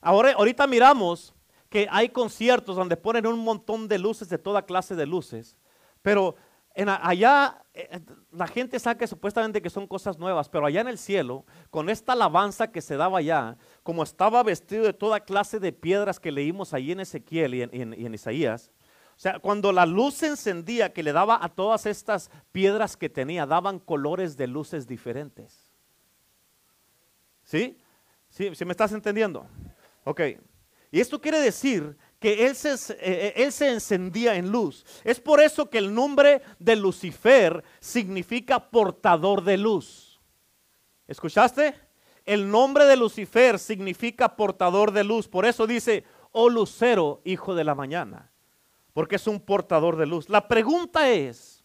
Ahora, 0.04 0.34
ahorita 0.34 0.68
miramos 0.68 1.34
que 1.70 1.88
hay 1.90 2.10
conciertos 2.10 2.76
donde 2.76 2.98
ponen 2.98 3.26
un 3.26 3.40
montón 3.40 3.88
de 3.88 3.98
luces, 3.98 4.28
de 4.30 4.38
toda 4.38 4.66
clase 4.66 4.96
de 4.96 5.06
luces, 5.06 5.58
pero 6.02 6.36
allá 6.76 7.64
eh, 7.74 7.88
eh, 7.90 8.00
la 8.32 8.48
gente 8.48 8.80
sabe 8.80 9.08
supuestamente 9.08 9.62
que 9.62 9.70
son 9.70 9.88
cosas 9.88 10.20
nuevas, 10.20 10.50
pero 10.50 10.66
allá 10.66 10.82
en 10.82 10.90
el 10.90 10.98
cielo, 10.98 11.46
con 11.70 11.90
esta 11.90 12.14
alabanza 12.14 12.70
que 12.72 12.82
se 12.82 12.98
daba 12.98 13.20
allá, 13.20 13.58
como 13.82 14.04
estaba 14.04 14.44
vestido 14.44 14.84
de 14.84 14.94
toda 14.94 15.22
clase 15.22 15.60
de 15.60 15.72
piedras 15.72 16.20
que 16.20 16.32
leímos 16.32 16.74
ahí 16.74 16.92
en 16.92 17.00
Ezequiel 17.00 17.56
y 17.56 17.62
en, 17.62 18.14
Isaías, 18.14 18.72
o 19.16 19.20
sea, 19.20 19.40
cuando 19.40 19.72
la 19.72 19.86
luz 19.86 20.16
se 20.16 20.28
encendía 20.28 20.92
que 20.92 21.04
le 21.04 21.14
daba 21.14 21.40
a 21.42 21.48
todas 21.48 21.86
estas 21.86 22.30
piedras 22.52 22.98
que 22.98 23.10
tenía, 23.10 23.46
daban 23.46 23.80
colores 23.80 24.36
de 24.36 24.48
luces 24.48 24.86
diferentes. 24.86 25.72
¿Sí? 27.44 27.78
¿Sí, 28.30 28.54
¿Sí 28.54 28.66
me 28.66 28.72
estás 28.72 28.92
entendiendo? 28.92 29.48
Ok. 30.04 30.22
Y 30.92 31.00
esto 31.00 31.20
quiere 31.20 31.40
decir 31.40 31.98
que 32.20 32.46
él 32.46 32.56
se, 32.56 32.74
eh, 32.74 32.96
eh, 33.00 33.34
él 33.38 33.52
se 33.52 33.70
encendía 33.70 34.36
en 34.36 34.52
luz. 34.52 34.86
Es 35.04 35.20
por 35.20 35.42
eso 35.42 35.70
que 35.70 35.78
el 35.80 35.94
nombre 35.94 36.42
de 36.60 36.76
Lucifer 36.76 37.64
significa 37.80 38.70
portador 38.70 39.44
de 39.44 39.58
luz. 39.58 40.22
¿Escuchaste? 41.08 41.76
El 42.26 42.50
nombre 42.50 42.86
de 42.86 42.96
Lucifer 42.96 43.60
significa 43.60 44.36
portador 44.36 44.92
de 44.92 45.04
luz. 45.04 45.28
Por 45.28 45.46
eso 45.46 45.68
dice, 45.68 46.06
oh 46.32 46.50
lucero, 46.50 47.22
hijo 47.26 47.56
de 47.56 47.64
la 47.64 47.76
mañana. 47.76 48.32
Porque 48.94 49.18
es 49.18 49.28
un 49.28 49.40
portador 49.40 49.98
de 49.98 50.06
luz. 50.06 50.30
La 50.30 50.48
pregunta 50.48 51.10
es, 51.10 51.64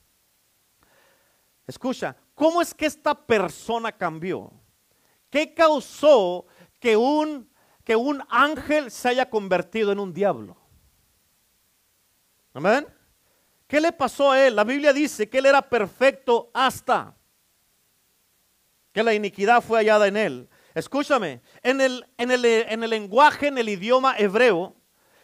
escucha, 1.67 2.17
¿cómo 2.35 2.61
es 2.63 2.75
que 2.75 2.87
esta 2.87 3.15
persona 3.15 3.93
cambió? 3.93 4.51
¿Qué 5.31 5.55
causó 5.55 6.47
que 6.81 6.97
un 6.97 7.49
que 7.89 7.97
un 7.97 8.23
ángel 8.29 8.91
se 8.91 9.09
haya 9.09 9.31
convertido 9.31 9.93
en 9.93 9.99
un 9.99 10.13
diablo. 10.13 10.59
Amén. 12.53 12.87
¿Qué 13.67 13.81
le 13.81 13.93
pasó 13.93 14.31
a 14.31 14.47
él? 14.47 14.57
La 14.57 14.65
Biblia 14.65 14.93
dice 14.93 15.27
que 15.31 15.39
él 15.39 15.47
era 15.47 15.63
perfecto 15.63 16.51
hasta 16.53 17.17
que 18.93 19.03
la 19.03 19.15
iniquidad 19.15 19.63
fue 19.63 19.79
hallada 19.79 20.07
en 20.07 20.19
él. 20.19 20.51
Escúchame, 20.75 21.41
en 21.63 21.81
el, 21.81 22.07
en 22.19 22.31
el, 22.31 22.45
en 22.45 22.85
el 22.85 22.91
lenguaje, 22.91 23.47
en 23.47 23.57
el 23.57 23.71
idioma 23.71 24.19
hebreo, 24.19 24.77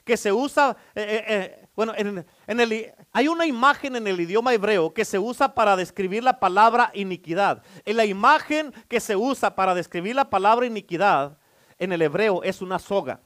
que 0.03 0.17
se 0.17 0.33
usa, 0.33 0.75
eh, 0.95 1.03
eh, 1.03 1.25
eh, 1.29 1.69
bueno, 1.77 1.93
en, 1.95 2.25
en 2.47 2.61
el, 2.61 2.95
hay 3.13 3.29
una 3.29 3.45
imagen 3.45 3.95
en 3.95 4.07
el 4.07 4.19
idioma 4.19 4.55
hebreo 4.55 4.95
que 4.95 5.05
se 5.05 5.19
usa 5.19 5.55
para 5.55 5.77
describir 5.77 6.25
la 6.25 6.41
palabra 6.41 6.91
iniquidad. 6.95 7.63
En 7.85 7.99
la 7.99 8.07
imagen 8.07 8.73
que 8.89 9.01
se 9.01 9.17
usa 9.17 9.55
para 9.55 9.75
describir 9.75 10.17
la 10.17 10.31
palabra 10.31 10.65
iniquidad 10.65 11.37
en 11.79 11.93
el 11.93 12.03
hebreo 12.03 12.43
es 12.43 12.63
una 12.63 12.79
soga. 12.79 13.21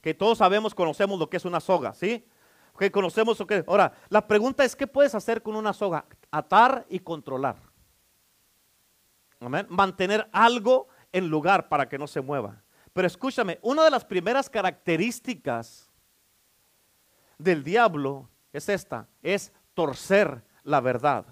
Que 0.00 0.14
todos 0.14 0.38
sabemos, 0.38 0.74
conocemos 0.74 1.18
lo 1.18 1.28
que 1.28 1.36
es 1.36 1.44
una 1.44 1.60
soga, 1.60 1.92
¿sí? 1.94 2.26
Que 2.78 2.90
conocemos 2.90 3.38
lo 3.38 3.46
que 3.46 3.64
Ahora, 3.66 3.92
la 4.08 4.26
pregunta 4.26 4.64
es, 4.64 4.74
¿qué 4.74 4.86
puedes 4.86 5.14
hacer 5.14 5.42
con 5.42 5.54
una 5.56 5.72
soga? 5.72 6.06
Atar 6.30 6.86
y 6.88 7.00
controlar. 7.00 7.56
Amén. 9.40 9.66
Mantener 9.68 10.28
algo 10.32 10.88
en 11.12 11.28
lugar 11.28 11.68
para 11.68 11.88
que 11.88 11.98
no 11.98 12.06
se 12.06 12.20
mueva. 12.20 12.62
Pero 12.92 13.06
escúchame, 13.06 13.58
una 13.62 13.84
de 13.84 13.90
las 13.90 14.04
primeras 14.04 14.48
características 14.48 15.90
del 17.38 17.62
diablo 17.62 18.28
es 18.52 18.68
esta, 18.68 19.08
es 19.22 19.52
torcer 19.74 20.42
la 20.64 20.80
verdad. 20.80 21.24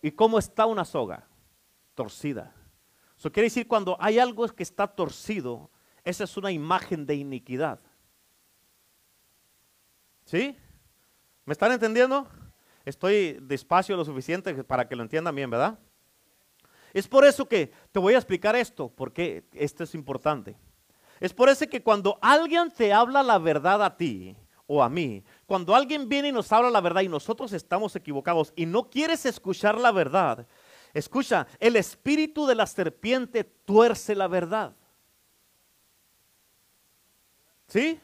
¿Y 0.00 0.12
cómo 0.12 0.38
está 0.38 0.66
una 0.66 0.84
soga? 0.84 1.26
Torcida. 1.94 2.52
Eso 3.22 3.30
quiere 3.30 3.46
decir 3.46 3.68
cuando 3.68 3.96
hay 4.00 4.18
algo 4.18 4.48
que 4.48 4.64
está 4.64 4.88
torcido, 4.88 5.70
esa 6.02 6.24
es 6.24 6.36
una 6.36 6.50
imagen 6.50 7.06
de 7.06 7.14
iniquidad. 7.14 7.78
¿Sí? 10.24 10.56
¿Me 11.44 11.52
están 11.52 11.70
entendiendo? 11.70 12.26
Estoy 12.84 13.38
despacio 13.40 13.96
lo 13.96 14.04
suficiente 14.04 14.64
para 14.64 14.88
que 14.88 14.96
lo 14.96 15.04
entiendan 15.04 15.36
bien, 15.36 15.48
¿verdad? 15.48 15.78
Es 16.92 17.06
por 17.06 17.24
eso 17.24 17.48
que 17.48 17.70
te 17.92 18.00
voy 18.00 18.14
a 18.14 18.18
explicar 18.18 18.56
esto, 18.56 18.88
porque 18.88 19.44
esto 19.52 19.84
es 19.84 19.94
importante. 19.94 20.56
Es 21.20 21.32
por 21.32 21.48
eso 21.48 21.68
que 21.68 21.80
cuando 21.80 22.18
alguien 22.20 22.72
te 22.72 22.92
habla 22.92 23.22
la 23.22 23.38
verdad 23.38 23.84
a 23.84 23.96
ti 23.96 24.36
o 24.66 24.82
a 24.82 24.88
mí, 24.88 25.22
cuando 25.46 25.76
alguien 25.76 26.08
viene 26.08 26.30
y 26.30 26.32
nos 26.32 26.50
habla 26.50 26.70
la 26.70 26.80
verdad 26.80 27.02
y 27.02 27.08
nosotros 27.08 27.52
estamos 27.52 27.94
equivocados 27.94 28.52
y 28.56 28.66
no 28.66 28.90
quieres 28.90 29.24
escuchar 29.26 29.78
la 29.78 29.92
verdad, 29.92 30.44
Escucha, 30.92 31.46
el 31.58 31.76
espíritu 31.76 32.46
de 32.46 32.54
la 32.54 32.66
serpiente 32.66 33.44
tuerce 33.44 34.14
la 34.14 34.28
verdad. 34.28 34.74
¿Sí? 37.66 37.98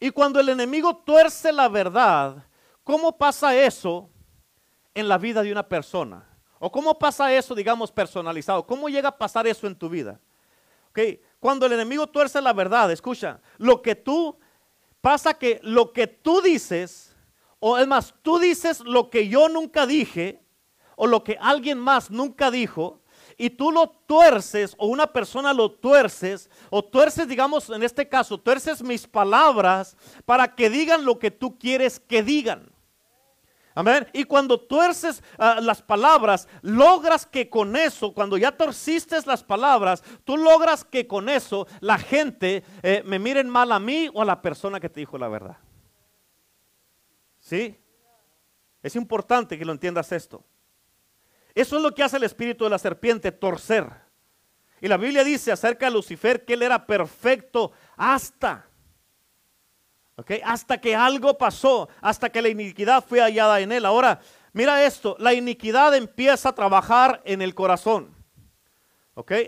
Y 0.00 0.10
cuando 0.10 0.40
el 0.40 0.48
enemigo 0.48 0.96
tuerce 0.96 1.52
la 1.52 1.68
verdad, 1.68 2.44
¿cómo 2.82 3.16
pasa 3.16 3.56
eso 3.56 4.10
en 4.94 5.08
la 5.08 5.18
vida 5.18 5.42
de 5.42 5.52
una 5.52 5.68
persona? 5.68 6.26
¿O 6.58 6.72
cómo 6.72 6.98
pasa 6.98 7.32
eso, 7.32 7.54
digamos, 7.54 7.92
personalizado? 7.92 8.66
¿Cómo 8.66 8.88
llega 8.88 9.10
a 9.10 9.18
pasar 9.18 9.46
eso 9.46 9.66
en 9.66 9.76
tu 9.76 9.88
vida? 9.88 10.20
Okay. 10.90 11.20
Cuando 11.38 11.66
el 11.66 11.72
enemigo 11.72 12.06
tuerce 12.06 12.40
la 12.40 12.52
verdad, 12.52 12.90
escucha, 12.90 13.40
lo 13.58 13.82
que 13.82 13.94
tú, 13.94 14.38
pasa 15.00 15.34
que 15.34 15.60
lo 15.62 15.92
que 15.92 16.06
tú 16.06 16.40
dices, 16.40 17.14
o 17.60 17.78
es 17.78 17.86
más, 17.86 18.14
tú 18.22 18.38
dices 18.38 18.80
lo 18.80 19.10
que 19.10 19.28
yo 19.28 19.48
nunca 19.48 19.86
dije, 19.86 20.45
o 20.96 21.06
lo 21.06 21.22
que 21.22 21.38
alguien 21.40 21.78
más 21.78 22.10
nunca 22.10 22.50
dijo 22.50 23.00
y 23.38 23.50
tú 23.50 23.70
lo 23.70 23.88
tuerces 23.88 24.74
o 24.78 24.86
una 24.86 25.06
persona 25.06 25.52
lo 25.52 25.70
tuerces 25.70 26.50
o 26.70 26.82
tuerces, 26.82 27.28
digamos 27.28 27.70
en 27.70 27.82
este 27.82 28.08
caso, 28.08 28.38
tuerces 28.38 28.82
mis 28.82 29.06
palabras 29.06 29.96
para 30.24 30.54
que 30.54 30.70
digan 30.70 31.04
lo 31.04 31.18
que 31.18 31.30
tú 31.30 31.58
quieres 31.58 32.00
que 32.00 32.22
digan. 32.22 32.72
Amén. 33.74 34.08
Y 34.14 34.24
cuando 34.24 34.58
tuerces 34.58 35.22
ah, 35.36 35.60
las 35.60 35.82
palabras, 35.82 36.48
logras 36.62 37.26
que 37.26 37.50
con 37.50 37.76
eso, 37.76 38.14
cuando 38.14 38.38
ya 38.38 38.56
torciste 38.56 39.18
las 39.26 39.44
palabras, 39.44 40.02
tú 40.24 40.38
logras 40.38 40.82
que 40.82 41.06
con 41.06 41.28
eso 41.28 41.66
la 41.80 41.98
gente 41.98 42.64
eh, 42.82 43.02
me 43.04 43.18
miren 43.18 43.50
mal 43.50 43.70
a 43.72 43.78
mí 43.78 44.08
o 44.14 44.22
a 44.22 44.24
la 44.24 44.40
persona 44.40 44.80
que 44.80 44.88
te 44.88 45.00
dijo 45.00 45.18
la 45.18 45.28
verdad. 45.28 45.58
¿Sí? 47.38 47.78
Es 48.82 48.96
importante 48.96 49.58
que 49.58 49.64
lo 49.66 49.72
entiendas 49.72 50.10
esto. 50.10 50.42
Eso 51.56 51.78
es 51.78 51.82
lo 51.82 51.94
que 51.94 52.02
hace 52.02 52.18
el 52.18 52.24
espíritu 52.24 52.64
de 52.64 52.70
la 52.70 52.78
serpiente, 52.78 53.32
torcer. 53.32 53.90
Y 54.78 54.88
la 54.88 54.98
Biblia 54.98 55.24
dice 55.24 55.50
acerca 55.50 55.86
de 55.86 55.92
Lucifer 55.92 56.44
que 56.44 56.52
él 56.52 56.62
era 56.62 56.84
perfecto 56.84 57.72
hasta, 57.96 58.68
hasta 60.44 60.78
que 60.78 60.94
algo 60.94 61.38
pasó, 61.38 61.88
hasta 62.02 62.28
que 62.28 62.42
la 62.42 62.50
iniquidad 62.50 63.02
fue 63.02 63.20
hallada 63.20 63.58
en 63.60 63.72
él. 63.72 63.86
Ahora, 63.86 64.20
mira 64.52 64.84
esto, 64.84 65.16
la 65.18 65.32
iniquidad 65.32 65.96
empieza 65.96 66.50
a 66.50 66.54
trabajar 66.54 67.22
en 67.24 67.40
el 67.40 67.54
corazón. 67.54 68.14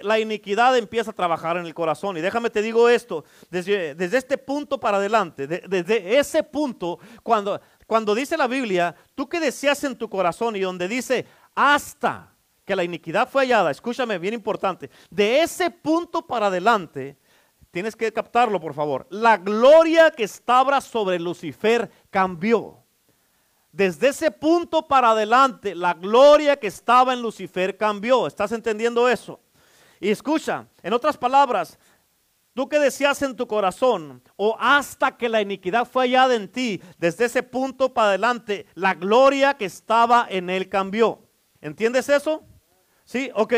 La 0.00 0.18
iniquidad 0.18 0.78
empieza 0.78 1.10
a 1.10 1.14
trabajar 1.14 1.58
en 1.58 1.66
el 1.66 1.74
corazón. 1.74 2.16
Y 2.16 2.22
déjame 2.22 2.48
te 2.48 2.62
digo 2.62 2.88
esto, 2.88 3.26
desde, 3.50 3.94
desde 3.94 4.16
este 4.16 4.38
punto 4.38 4.80
para 4.80 4.96
adelante, 4.96 5.46
desde 5.46 6.18
ese 6.18 6.42
punto, 6.42 6.98
cuando, 7.22 7.60
cuando 7.86 8.14
dice 8.14 8.38
la 8.38 8.46
Biblia, 8.46 8.96
tú 9.14 9.28
que 9.28 9.40
deseas 9.40 9.84
en 9.84 9.94
tu 9.94 10.08
corazón 10.08 10.56
y 10.56 10.60
donde 10.60 10.88
dice, 10.88 11.26
hasta 11.58 12.32
que 12.64 12.76
la 12.76 12.84
iniquidad 12.84 13.28
fue 13.28 13.42
hallada, 13.42 13.72
escúchame, 13.72 14.16
bien 14.18 14.34
importante, 14.34 14.90
de 15.10 15.42
ese 15.42 15.70
punto 15.70 16.24
para 16.24 16.46
adelante, 16.46 17.18
tienes 17.72 17.96
que 17.96 18.12
captarlo 18.12 18.60
por 18.60 18.74
favor, 18.74 19.08
la 19.10 19.36
gloria 19.38 20.12
que 20.12 20.22
estaba 20.22 20.80
sobre 20.80 21.18
Lucifer 21.18 21.90
cambió. 22.10 22.84
Desde 23.72 24.08
ese 24.08 24.30
punto 24.30 24.86
para 24.86 25.10
adelante, 25.10 25.74
la 25.74 25.94
gloria 25.94 26.56
que 26.56 26.68
estaba 26.68 27.12
en 27.12 27.22
Lucifer 27.22 27.76
cambió. 27.76 28.26
¿Estás 28.26 28.52
entendiendo 28.52 29.08
eso? 29.08 29.40
Y 30.00 30.10
escucha, 30.10 30.66
en 30.82 30.92
otras 30.92 31.16
palabras, 31.16 31.78
tú 32.54 32.68
que 32.68 32.78
decías 32.78 33.20
en 33.22 33.36
tu 33.36 33.46
corazón, 33.46 34.22
o 34.36 34.56
hasta 34.58 35.16
que 35.16 35.28
la 35.28 35.42
iniquidad 35.42 35.86
fue 35.86 36.04
hallada 36.04 36.34
en 36.34 36.48
ti, 36.48 36.80
desde 36.98 37.26
ese 37.26 37.42
punto 37.42 37.92
para 37.92 38.10
adelante, 38.10 38.66
la 38.74 38.94
gloria 38.94 39.54
que 39.54 39.64
estaba 39.64 40.26
en 40.30 40.50
él 40.50 40.68
cambió. 40.68 41.27
¿Entiendes 41.60 42.08
eso? 42.08 42.44
Sí, 43.04 43.30
ok. 43.34 43.54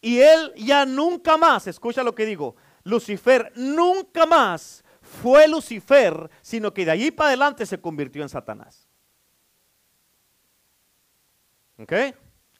Y 0.00 0.18
él 0.20 0.52
ya 0.56 0.84
nunca 0.84 1.36
más, 1.36 1.66
escucha 1.66 2.02
lo 2.02 2.14
que 2.14 2.26
digo, 2.26 2.56
Lucifer 2.82 3.52
nunca 3.56 4.26
más 4.26 4.84
fue 5.00 5.48
Lucifer, 5.48 6.30
sino 6.42 6.72
que 6.72 6.84
de 6.84 6.90
allí 6.90 7.10
para 7.10 7.28
adelante 7.28 7.66
se 7.66 7.80
convirtió 7.80 8.22
en 8.22 8.28
Satanás. 8.28 8.86
¿Ok? 11.78 11.92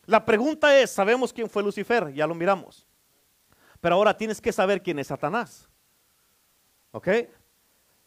La 0.07 0.25
pregunta 0.25 0.79
es, 0.79 0.91
¿sabemos 0.91 1.33
quién 1.33 1.49
fue 1.49 1.63
Lucifer? 1.63 2.13
Ya 2.13 2.27
lo 2.27 2.35
miramos. 2.35 2.87
Pero 3.81 3.97
ahora 3.97 4.17
tienes 4.17 4.41
que 4.41 4.53
saber 4.53 4.83
quién 4.83 4.99
es 4.99 5.07
Satanás. 5.07 5.69
¿Ok? 6.91 7.09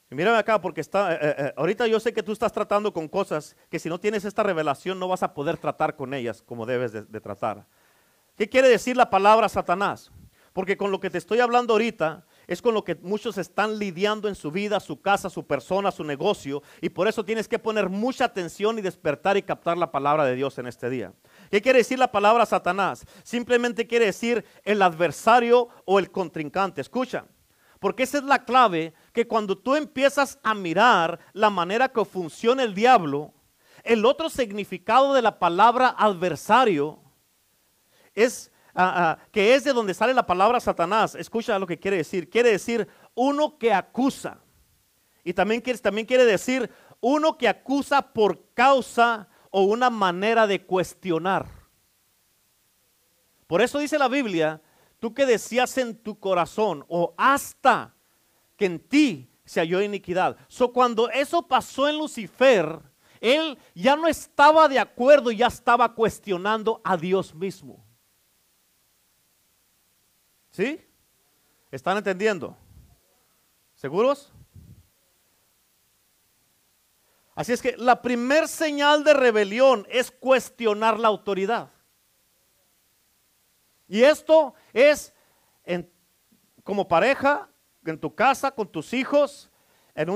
Y 0.10 0.16
mírame 0.16 0.38
acá 0.38 0.62
porque 0.62 0.82
está, 0.82 1.14
eh, 1.14 1.20
eh, 1.22 1.36
eh, 1.38 1.54
ahorita 1.58 1.86
yo 1.88 2.00
sé 2.00 2.14
que 2.14 2.24
tú 2.24 2.32
estás 2.32 2.54
tratando 2.54 2.94
con 2.94 3.08
cosas 3.08 3.56
que 3.70 3.80
si 3.80 3.90
no 3.90 4.00
tienes 4.00 4.24
esta 4.24 4.44
revelación 4.44 5.00
no 5.00 5.08
vas 5.08 5.24
a 5.24 5.34
poder 5.34 5.58
tratar 5.58 5.96
con 5.96 6.14
ellas 6.14 6.42
como 6.42 6.66
debes 6.66 6.94
de 6.94 7.22
tratar. 7.22 7.66
¿Qué 8.38 8.48
quiere 8.48 8.70
decir 8.70 8.96
la 8.96 9.10
palabra 9.10 9.50
Satanás? 9.50 10.12
Porque 10.58 10.76
con 10.76 10.90
lo 10.90 11.00
que 11.00 11.12
te 11.12 11.20
estoy 11.20 11.40
hablando 11.40 11.74
ahorita 11.74 12.26
es 12.48 12.64
con 12.64 12.74
lo 12.74 12.84
que 12.84 12.96
muchos 12.96 13.38
están 13.38 13.78
lidiando 13.78 14.28
en 14.28 14.34
su 14.34 14.50
vida, 14.50 14.80
su 14.80 15.02
casa, 15.02 15.30
su 15.30 15.46
persona, 15.46 15.92
su 15.92 16.04
negocio. 16.04 16.64
Y 16.82 16.90
por 16.90 17.08
eso 17.08 17.24
tienes 17.24 17.48
que 17.48 17.60
poner 17.60 17.90
mucha 17.90 18.26
atención 18.26 18.80
y 18.80 18.82
despertar 18.82 19.38
y 19.38 19.44
captar 19.44 19.78
la 19.78 19.92
palabra 19.92 20.26
de 20.26 20.34
Dios 20.34 20.58
en 20.58 20.66
este 20.66 20.90
día. 20.90 21.14
¿Qué 21.52 21.62
quiere 21.62 21.78
decir 21.80 22.00
la 22.00 22.12
palabra 22.12 22.46
Satanás? 22.48 23.06
Simplemente 23.24 23.86
quiere 23.86 24.06
decir 24.06 24.46
el 24.64 24.82
adversario 24.82 25.68
o 25.86 26.00
el 26.00 26.10
contrincante. 26.10 26.82
Escucha, 26.82 27.26
porque 27.80 28.04
esa 28.04 28.18
es 28.18 28.24
la 28.24 28.44
clave 28.44 28.94
que 29.18 29.28
cuando 29.28 29.58
tú 29.58 29.76
empiezas 29.76 30.38
a 30.44 30.54
mirar 30.54 31.18
la 31.34 31.50
manera 31.50 31.90
que 31.90 32.06
funciona 32.06 32.62
el 32.62 32.76
diablo, 32.76 33.34
el 33.84 34.06
otro 34.06 34.30
significado 34.30 35.16
de 35.16 35.24
la 35.24 35.40
palabra 35.40 35.96
adversario 35.98 37.00
es 38.14 38.52
Ah, 38.80 38.94
ah, 38.96 39.20
que 39.32 39.56
es 39.56 39.64
de 39.64 39.74
donde 39.74 39.96
sale 39.96 40.14
la 40.14 40.28
palabra 40.28 40.60
Satanás. 40.60 41.16
Escucha 41.16 41.58
lo 41.58 41.66
que 41.66 41.80
quiere 41.80 41.98
decir. 41.98 42.30
Quiere 42.30 42.52
decir 42.52 42.88
uno 43.16 43.58
que 43.58 43.74
acusa. 43.74 44.40
Y 45.24 45.34
también 45.34 45.62
quiere, 45.62 45.80
también 45.80 46.06
quiere 46.06 46.26
decir 46.26 46.70
uno 47.02 47.40
que 47.40 47.48
acusa 47.48 48.14
por 48.14 48.54
causa 48.54 49.30
o 49.50 49.64
una 49.64 49.90
manera 49.90 50.46
de 50.46 50.64
cuestionar. 50.64 51.48
Por 53.48 53.64
eso 53.64 53.80
dice 53.80 53.98
la 53.98 54.10
Biblia, 54.10 54.62
tú 55.00 55.12
que 55.16 55.26
decías 55.26 55.76
en 55.80 55.98
tu 55.98 56.20
corazón 56.20 56.86
o 56.88 57.16
hasta 57.18 57.97
que 58.58 58.66
en 58.66 58.80
ti 58.80 59.30
se 59.46 59.62
halló 59.62 59.82
iniquidad. 59.82 60.36
So 60.48 60.74
cuando 60.74 61.10
eso 61.10 61.48
pasó 61.48 61.88
en 61.88 61.98
Lucifer, 61.98 62.82
él 63.22 63.58
ya 63.74 63.96
no 63.96 64.08
estaba 64.08 64.68
de 64.68 64.80
acuerdo, 64.80 65.32
ya 65.32 65.48
estaba 65.48 65.94
cuestionando 65.94 66.82
a 66.84 66.98
Dios 66.98 67.34
mismo. 67.34 67.86
¿Sí? 70.52 70.82
¿Están 71.72 71.98
entendiendo? 71.98 72.58
¿Seguros? 73.76 74.32
Así 77.36 77.54
es 77.54 77.62
que 77.62 77.78
la 77.78 78.02
primer 78.02 78.48
señal 78.48 79.04
de 79.04 79.14
rebelión 79.14 79.86
es 79.90 80.10
cuestionar 80.10 81.00
la 81.00 81.08
autoridad. 81.08 81.72
Y 83.88 84.02
esto 84.02 84.56
es 84.74 85.14
como 86.64 86.88
pareja, 86.88 87.48
en 87.92 88.00
tu 88.00 88.14
casa, 88.16 88.52
con 88.52 88.68
tus 88.72 88.94
hijos, 88.94 89.50
en, 89.96 90.10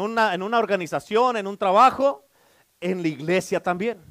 una, 0.00 0.34
en 0.34 0.42
una 0.42 0.58
organización, 0.58 1.36
en 1.36 1.46
un 1.46 1.56
trabajo, 1.56 2.26
en 2.80 3.02
la 3.02 3.08
iglesia 3.08 3.62
también. 3.62 4.02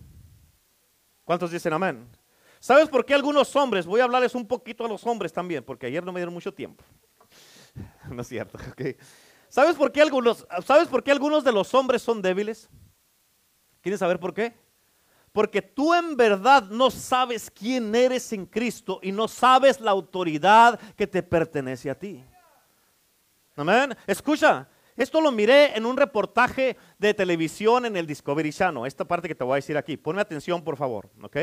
¿Cuántos 1.23 1.51
dicen 1.51 1.73
amén? 1.73 2.07
¿Sabes 2.59 2.87
por 2.87 3.05
qué 3.05 3.13
algunos 3.13 3.53
hombres, 3.55 3.85
voy 3.85 3.99
a 3.99 4.05
hablarles 4.05 4.35
un 4.35 4.47
poquito 4.47 4.85
a 4.85 4.87
los 4.87 5.05
hombres 5.05 5.33
también, 5.33 5.63
porque 5.63 5.87
ayer 5.87 6.03
no 6.03 6.13
me 6.13 6.19
dieron 6.19 6.33
mucho 6.33 6.53
tiempo. 6.53 6.83
no 8.09 8.21
es 8.21 8.27
cierto, 8.27 8.57
¿Sabes 9.49 9.75
por, 9.75 9.91
qué 9.91 10.01
algunos, 10.01 10.47
¿Sabes 10.65 10.87
por 10.87 11.03
qué 11.03 11.11
algunos 11.11 11.43
de 11.43 11.51
los 11.51 11.73
hombres 11.73 12.01
son 12.01 12.21
débiles? 12.21 12.69
¿Quieren 13.81 13.99
saber 13.99 14.19
por 14.19 14.33
qué? 14.33 14.55
Porque 15.31 15.61
tú 15.61 15.93
en 15.93 16.15
verdad 16.15 16.63
no 16.63 16.89
sabes 16.89 17.51
quién 17.51 17.93
eres 17.93 18.31
en 18.33 18.45
Cristo 18.45 18.99
y 19.03 19.11
no 19.11 19.27
sabes 19.27 19.79
la 19.79 19.91
autoridad 19.91 20.79
que 20.95 21.05
te 21.05 21.21
pertenece 21.21 21.89
a 21.89 21.99
ti. 21.99 22.23
Amén. 23.55 23.95
Escucha, 24.07 24.67
esto 24.95 25.21
lo 25.21 25.31
miré 25.31 25.77
en 25.77 25.85
un 25.85 25.95
reportaje 25.95 26.75
de 26.97 27.13
televisión 27.13 27.85
en 27.85 27.95
el 27.95 28.07
Discovery 28.07 28.51
Channel. 28.51 28.85
Esta 28.85 29.05
parte 29.05 29.27
que 29.27 29.35
te 29.35 29.43
voy 29.43 29.53
a 29.53 29.55
decir 29.55 29.77
aquí. 29.77 29.95
Ponme 29.95 30.21
atención, 30.21 30.63
por 30.63 30.75
favor. 30.75 31.09
¿Ok? 31.21 31.37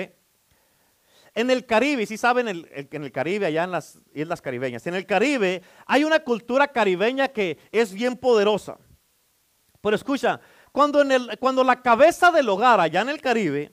En 1.35 1.51
el 1.51 1.65
Caribe, 1.67 2.07
si 2.07 2.17
saben, 2.17 2.49
en 2.49 3.05
el 3.05 3.13
Caribe, 3.13 3.47
allá 3.47 3.63
en 3.63 3.71
las 3.71 4.01
islas 4.13 4.43
caribeñas, 4.43 4.85
en 4.89 4.95
el 4.95 5.07
Caribe 5.07 5.63
hay 5.87 6.03
una 6.03 6.21
cultura 6.21 6.67
caribeña 6.69 7.29
que 7.29 7.59
es 7.71 7.93
bien 7.93 8.17
poderosa. 8.17 8.79
Pero 9.81 9.95
escucha, 9.95 10.41
cuando, 10.73 11.03
en 11.03 11.13
el, 11.13 11.39
cuando 11.39 11.63
la 11.63 11.83
cabeza 11.83 12.33
del 12.33 12.49
hogar 12.49 12.81
allá 12.81 13.03
en 13.03 13.09
el 13.09 13.21
Caribe 13.21 13.71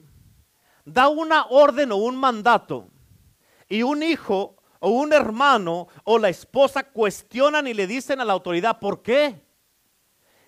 da 0.84 1.08
una 1.08 1.46
orden 1.46 1.90
o 1.90 1.96
un 1.96 2.16
mandato 2.16 2.88
y 3.68 3.82
un 3.82 4.04
hijo 4.04 4.57
o 4.80 4.90
un 4.90 5.12
hermano 5.12 5.88
o 6.04 6.18
la 6.18 6.28
esposa 6.28 6.82
cuestionan 6.82 7.66
y 7.66 7.74
le 7.74 7.86
dicen 7.86 8.20
a 8.20 8.24
la 8.24 8.32
autoridad, 8.32 8.78
¿por 8.78 9.02
qué? 9.02 9.40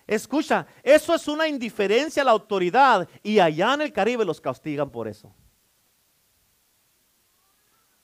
Escucha, 0.07 0.67
eso 0.83 1.15
es 1.15 1.27
una 1.27 1.47
indiferencia 1.47 2.21
a 2.21 2.25
la 2.25 2.31
autoridad 2.31 3.07
y 3.23 3.39
allá 3.39 3.73
en 3.73 3.81
el 3.81 3.93
Caribe 3.93 4.25
los 4.25 4.41
castigan 4.41 4.89
por 4.89 5.07
eso. 5.07 5.33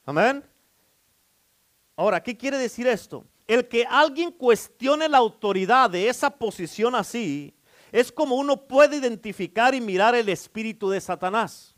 Amén. 0.06 0.44
Ahora, 1.96 2.22
¿qué 2.22 2.38
quiere 2.38 2.58
decir 2.58 2.88
esto? 2.88 3.26
El 3.48 3.68
que 3.68 3.86
alguien 3.86 4.32
cuestione 4.32 5.10
la 5.10 5.18
autoridad 5.18 5.90
de 5.90 6.08
esa 6.08 6.30
posición 6.30 6.96
así 6.96 7.54
es 7.92 8.12
como 8.12 8.36
uno 8.36 8.68
puede 8.68 8.98
identificar 8.98 9.74
y 9.74 9.82
mirar 9.82 10.16
el 10.16 10.30
espíritu 10.30 10.90
de 10.90 11.02
Satanás. 11.02 11.77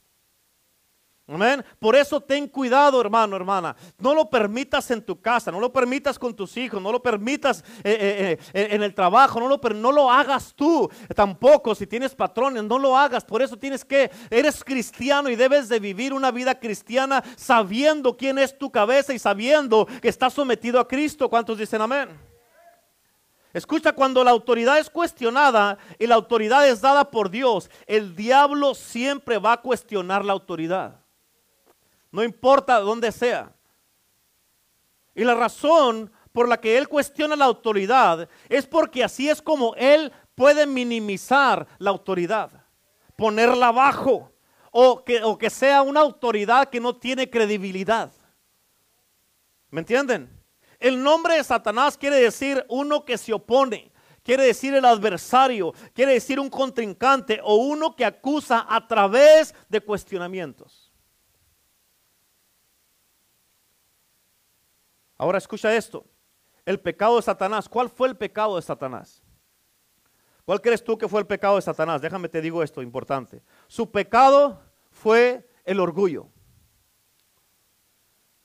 Amén. 1.31 1.63
Por 1.77 1.95
eso 1.95 2.19
ten 2.19 2.47
cuidado, 2.47 2.99
hermano, 2.99 3.35
hermana. 3.35 3.75
No 3.99 4.15
lo 4.15 4.27
permitas 4.31 4.89
en 4.89 4.99
tu 4.99 5.21
casa, 5.21 5.51
no 5.51 5.59
lo 5.59 5.71
permitas 5.71 6.17
con 6.17 6.35
tus 6.35 6.57
hijos, 6.57 6.81
no 6.81 6.91
lo 6.91 7.03
permitas 7.03 7.63
eh, 7.83 8.37
eh, 8.39 8.39
eh, 8.51 8.67
en 8.71 8.81
el 8.81 8.95
trabajo, 8.95 9.39
no 9.39 9.47
lo, 9.47 9.57
no 9.75 9.91
lo 9.91 10.11
hagas 10.11 10.53
tú 10.55 10.89
tampoco. 11.15 11.75
Si 11.75 11.85
tienes 11.85 12.15
patrones, 12.15 12.63
no 12.63 12.79
lo 12.79 12.97
hagas. 12.97 13.23
Por 13.23 13.43
eso 13.43 13.57
tienes 13.57 13.85
que, 13.85 14.09
eres 14.31 14.63
cristiano 14.63 15.29
y 15.29 15.35
debes 15.35 15.69
de 15.69 15.79
vivir 15.79 16.13
una 16.13 16.31
vida 16.31 16.59
cristiana 16.59 17.23
sabiendo 17.35 18.17
quién 18.17 18.39
es 18.39 18.57
tu 18.57 18.71
cabeza 18.71 19.13
y 19.13 19.19
sabiendo 19.19 19.85
que 20.01 20.09
estás 20.09 20.33
sometido 20.33 20.79
a 20.79 20.87
Cristo. 20.87 21.29
¿Cuántos 21.29 21.59
dicen 21.59 21.79
amén? 21.79 22.09
Escucha, 23.53 23.93
cuando 23.93 24.23
la 24.23 24.31
autoridad 24.31 24.79
es 24.79 24.89
cuestionada 24.89 25.77
y 25.99 26.07
la 26.07 26.15
autoridad 26.15 26.67
es 26.67 26.81
dada 26.81 27.11
por 27.11 27.29
Dios, 27.29 27.69
el 27.85 28.15
diablo 28.15 28.73
siempre 28.73 29.37
va 29.37 29.53
a 29.53 29.61
cuestionar 29.61 30.25
la 30.25 30.33
autoridad 30.33 30.99
no 32.11 32.23
importa 32.23 32.79
dónde 32.79 33.11
sea. 33.11 33.53
Y 35.15 35.23
la 35.23 35.35
razón 35.35 36.11
por 36.31 36.47
la 36.47 36.59
que 36.59 36.77
él 36.77 36.87
cuestiona 36.87 37.35
la 37.35 37.45
autoridad 37.45 38.29
es 38.47 38.65
porque 38.65 39.03
así 39.03 39.29
es 39.29 39.41
como 39.41 39.75
él 39.75 40.11
puede 40.35 40.65
minimizar 40.65 41.67
la 41.79 41.89
autoridad, 41.89 42.65
ponerla 43.15 43.67
abajo 43.67 44.31
o 44.71 45.03
que, 45.03 45.23
o 45.23 45.37
que 45.37 45.49
sea 45.49 45.81
una 45.81 45.99
autoridad 45.99 46.69
que 46.69 46.79
no 46.79 46.95
tiene 46.95 47.29
credibilidad. 47.29 48.11
¿Me 49.69 49.81
entienden? 49.81 50.29
El 50.79 51.03
nombre 51.03 51.35
de 51.35 51.43
Satanás 51.43 51.97
quiere 51.97 52.15
decir 52.15 52.65
uno 52.69 53.03
que 53.03 53.17
se 53.17 53.33
opone, 53.33 53.91
quiere 54.23 54.45
decir 54.45 54.73
el 54.73 54.85
adversario, 54.85 55.73
quiere 55.93 56.13
decir 56.13 56.39
un 56.39 56.49
contrincante 56.49 57.41
o 57.43 57.55
uno 57.55 57.95
que 57.95 58.05
acusa 58.05 58.65
a 58.69 58.87
través 58.87 59.53
de 59.67 59.81
cuestionamientos. 59.81 60.88
Ahora 65.19 65.37
escucha 65.37 65.75
esto. 65.75 66.05
El 66.65 66.79
pecado 66.79 67.17
de 67.17 67.21
Satanás. 67.21 67.67
¿Cuál 67.67 67.89
fue 67.89 68.07
el 68.07 68.15
pecado 68.15 68.55
de 68.55 68.61
Satanás? 68.61 69.21
¿Cuál 70.45 70.61
crees 70.61 70.83
tú 70.83 70.97
que 70.97 71.09
fue 71.09 71.19
el 71.19 71.27
pecado 71.27 71.57
de 71.57 71.61
Satanás? 71.61 72.01
Déjame 72.01 72.29
te 72.29 72.41
digo 72.41 72.63
esto 72.63 72.81
importante. 72.81 73.43
Su 73.67 73.91
pecado 73.91 74.63
fue 74.89 75.47
el 75.65 75.79
orgullo. 75.79 76.29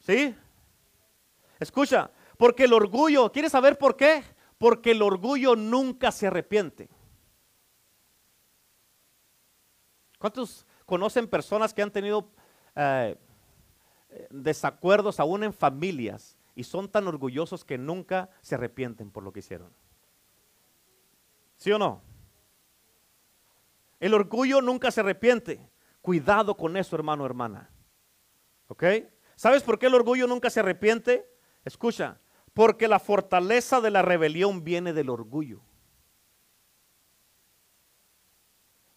¿Sí? 0.00 0.34
Escucha, 1.60 2.10
porque 2.36 2.64
el 2.64 2.72
orgullo, 2.72 3.30
¿quieres 3.30 3.52
saber 3.52 3.78
por 3.78 3.96
qué? 3.96 4.24
Porque 4.58 4.90
el 4.90 5.00
orgullo 5.00 5.54
nunca 5.54 6.10
se 6.10 6.26
arrepiente. 6.26 6.90
¿Cuántos 10.18 10.66
conocen 10.84 11.28
personas 11.28 11.72
que 11.72 11.82
han 11.82 11.92
tenido 11.92 12.28
eh, 12.74 13.16
desacuerdos 14.30 15.20
aún 15.20 15.44
en 15.44 15.52
familias 15.52 16.36
y 16.54 16.64
son 16.64 16.88
tan 16.88 17.06
orgullosos 17.08 17.64
que 17.64 17.78
nunca 17.78 18.30
se 18.42 18.54
arrepienten 18.54 19.10
por 19.10 19.22
lo 19.22 19.32
que 19.32 19.40
hicieron. 19.40 19.72
¿Sí 21.56 21.72
o 21.72 21.78
no? 21.78 22.02
El 24.00 24.14
orgullo 24.14 24.60
nunca 24.60 24.90
se 24.90 25.00
arrepiente. 25.00 25.70
Cuidado 26.00 26.56
con 26.56 26.76
eso, 26.76 26.94
hermano, 26.96 27.24
hermana. 27.24 27.70
¿Ok? 28.68 28.84
¿Sabes 29.36 29.62
por 29.62 29.78
qué 29.78 29.86
el 29.86 29.94
orgullo 29.94 30.26
nunca 30.26 30.50
se 30.50 30.60
arrepiente? 30.60 31.28
Escucha, 31.64 32.20
porque 32.52 32.88
la 32.88 32.98
fortaleza 32.98 33.80
de 33.80 33.90
la 33.90 34.02
rebelión 34.02 34.62
viene 34.62 34.92
del 34.92 35.10
orgullo. 35.10 35.60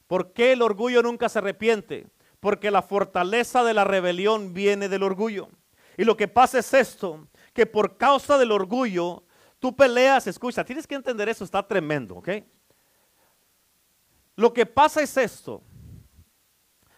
¿Por 0.08 0.32
qué 0.34 0.54
el 0.54 0.62
orgullo 0.62 1.02
nunca 1.02 1.28
se 1.30 1.39
arrepiente? 1.39 2.08
Porque 2.39 2.72
la 2.72 2.82
fortaleza 2.82 3.63
de 3.63 3.74
la 3.74 3.84
rebelión 3.84 4.54
viene 4.54 4.89
del 4.89 5.04
orgullo. 5.04 5.50
Y 5.98 6.06
lo 6.06 6.15
que 6.15 6.28
pasa 6.28 6.60
es 6.60 6.74
esto, 6.74 7.28
que 7.58 7.65
por 7.65 7.98
causa 7.98 8.38
del 8.38 8.52
orgullo, 8.52 9.24
tú 9.58 9.76
peleas, 9.76 10.28
escucha, 10.28 10.63
tienes 10.63 10.86
que 10.86 10.93
entender 10.93 11.28
eso, 11.28 11.43
está 11.43 11.67
tremendo, 11.67 12.17
¿ok? 12.17 12.30
Lo 14.36 14.54
que 14.54 14.67
pasa 14.67 15.02
es 15.02 15.17
esto, 15.17 15.63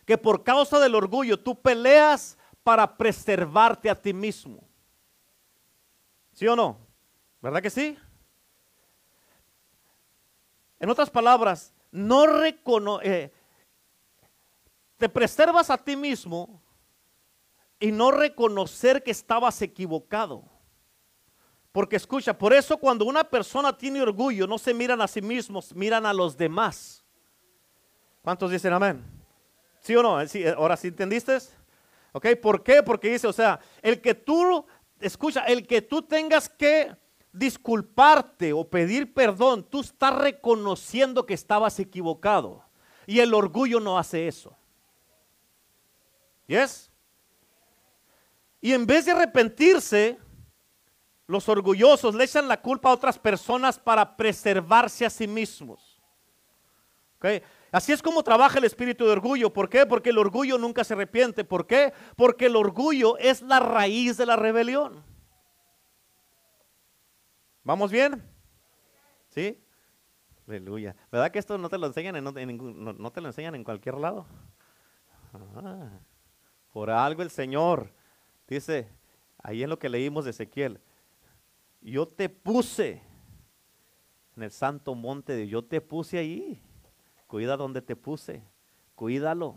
que 0.06 0.18
por 0.18 0.44
causa 0.44 0.78
del 0.78 0.96
orgullo 0.96 1.40
tú 1.40 1.62
peleas 1.62 2.38
para 2.62 2.98
preservarte 2.98 3.90
a 3.90 3.96
ti 3.96 4.12
mismo. 4.12 4.68
¿Sí 6.34 6.46
o 6.46 6.58
no? 6.58 6.78
¿Verdad 7.42 7.62
que 7.62 7.70
sí? 7.70 7.98
En 10.78 10.90
otras 10.90 11.10
palabras, 11.10 11.74
no 11.90 12.28
recono 12.28 13.00
eh, 13.02 13.32
te 14.98 15.08
preservas 15.08 15.70
a 15.70 15.78
ti 15.78 15.96
mismo 15.96 16.62
y 17.80 17.92
no 17.92 18.12
reconocer 18.12 19.04
que 19.04 19.12
estabas 19.12 19.62
equivocado. 19.62 20.44
Porque 21.72 21.96
escucha, 21.96 22.38
por 22.38 22.54
eso 22.54 22.78
cuando 22.78 23.06
una 23.06 23.24
persona 23.24 23.78
tiene 23.78 24.02
orgullo, 24.02 24.48
no 24.48 24.58
se 24.58 24.74
miran 24.74 25.02
a 25.02 25.08
sí 25.08 25.22
mismos, 25.22 25.74
miran 25.76 26.06
a 26.06 26.14
los 26.14 26.36
demás. 26.36 27.04
¿Cuántos 28.22 28.52
dicen 28.52 28.74
amén? 28.74 29.04
¿Sí 29.80 29.96
o 29.96 30.04
no? 30.04 30.28
¿Sí? 30.28 30.46
¿Ahora 30.46 30.76
sí 30.76 30.88
entendiste? 30.88 31.38
¿Ok? 32.12 32.28
¿Por 32.42 32.64
qué? 32.64 32.84
Porque 32.84 33.12
dice, 33.12 33.28
o 33.28 33.34
sea, 33.34 33.60
el 33.82 34.02
que 34.02 34.16
tú, 34.16 34.66
escucha, 35.00 35.46
el 35.46 35.66
que 35.68 35.82
tú 35.82 36.02
tengas 36.02 36.50
que 36.50 36.96
disculparte 37.32 38.52
o 38.52 38.68
pedir 38.68 39.14
perdón, 39.14 39.64
tú 39.64 39.82
estás 39.82 40.16
reconociendo 40.16 41.26
que 41.26 41.36
estabas 41.36 41.80
equivocado. 41.80 42.64
Y 43.06 43.20
el 43.20 43.34
orgullo 43.34 43.80
no 43.80 43.98
hace 43.98 44.28
eso. 44.28 44.56
¿Yes? 46.48 46.89
Y 48.62 48.74
en 48.74 48.86
vez 48.86 49.06
de 49.06 49.12
arrepentirse, 49.12 50.20
los 51.28 51.48
orgullosos 51.48 52.16
le 52.16 52.24
echan 52.24 52.48
la 52.48 52.62
culpa 52.62 52.90
a 52.90 52.94
otras 52.94 53.18
personas 53.18 53.78
para 53.80 54.18
preservarse 54.18 55.06
a 55.06 55.10
sí 55.10 55.28
mismos. 55.28 56.02
¿Okay? 57.18 57.42
Así 57.72 57.92
es 57.92 58.02
como 58.02 58.24
trabaja 58.24 58.58
el 58.58 58.66
espíritu 58.66 59.06
de 59.06 59.12
orgullo. 59.12 59.54
¿Por 59.54 59.70
qué? 59.70 59.86
Porque 59.86 60.10
el 60.10 60.18
orgullo 60.18 60.58
nunca 60.58 60.84
se 60.84 60.94
arrepiente. 60.94 61.44
¿Por 61.44 61.68
qué? 61.68 61.94
Porque 62.16 62.48
el 62.48 62.56
orgullo 62.56 63.18
es 63.18 63.42
la 63.42 63.60
raíz 63.60 64.18
de 64.18 64.26
la 64.26 64.36
rebelión. 64.36 65.04
¿Vamos 67.64 67.92
bien? 67.92 68.24
¿Sí? 69.30 69.64
Aleluya. 70.48 70.96
¿Verdad 71.12 71.30
que 71.30 71.38
esto 71.38 71.58
no 71.60 71.70
te 71.70 71.78
lo 71.78 71.86
enseñan 71.86 72.16
en, 72.16 72.24
no, 72.24 73.12
te 73.12 73.22
lo 73.22 73.28
enseñan 73.28 73.54
en 73.54 73.64
cualquier 73.64 73.96
lado? 73.96 74.26
Ah, 75.32 75.92
por 76.72 76.90
algo 76.90 77.22
el 77.22 77.30
Señor 77.30 77.94
dice, 78.56 78.88
ahí 79.38 79.64
en 79.64 79.70
lo 79.70 79.80
que 79.80 79.90
leímos 79.90 80.26
de 80.26 80.32
Ezequiel, 80.32 80.80
yo 81.82 82.08
te 82.08 82.30
puse 82.30 83.02
en 84.36 84.44
el 84.44 84.52
santo 84.52 84.96
monte 84.96 85.34
de 85.34 85.48
yo 85.48 85.64
te 85.64 85.82
puse 85.82 86.18
ahí. 86.18 86.62
Cuida 87.28 87.58
donde 87.58 87.82
te 87.82 87.96
puse. 87.96 88.42
Cuídalo. 88.96 89.56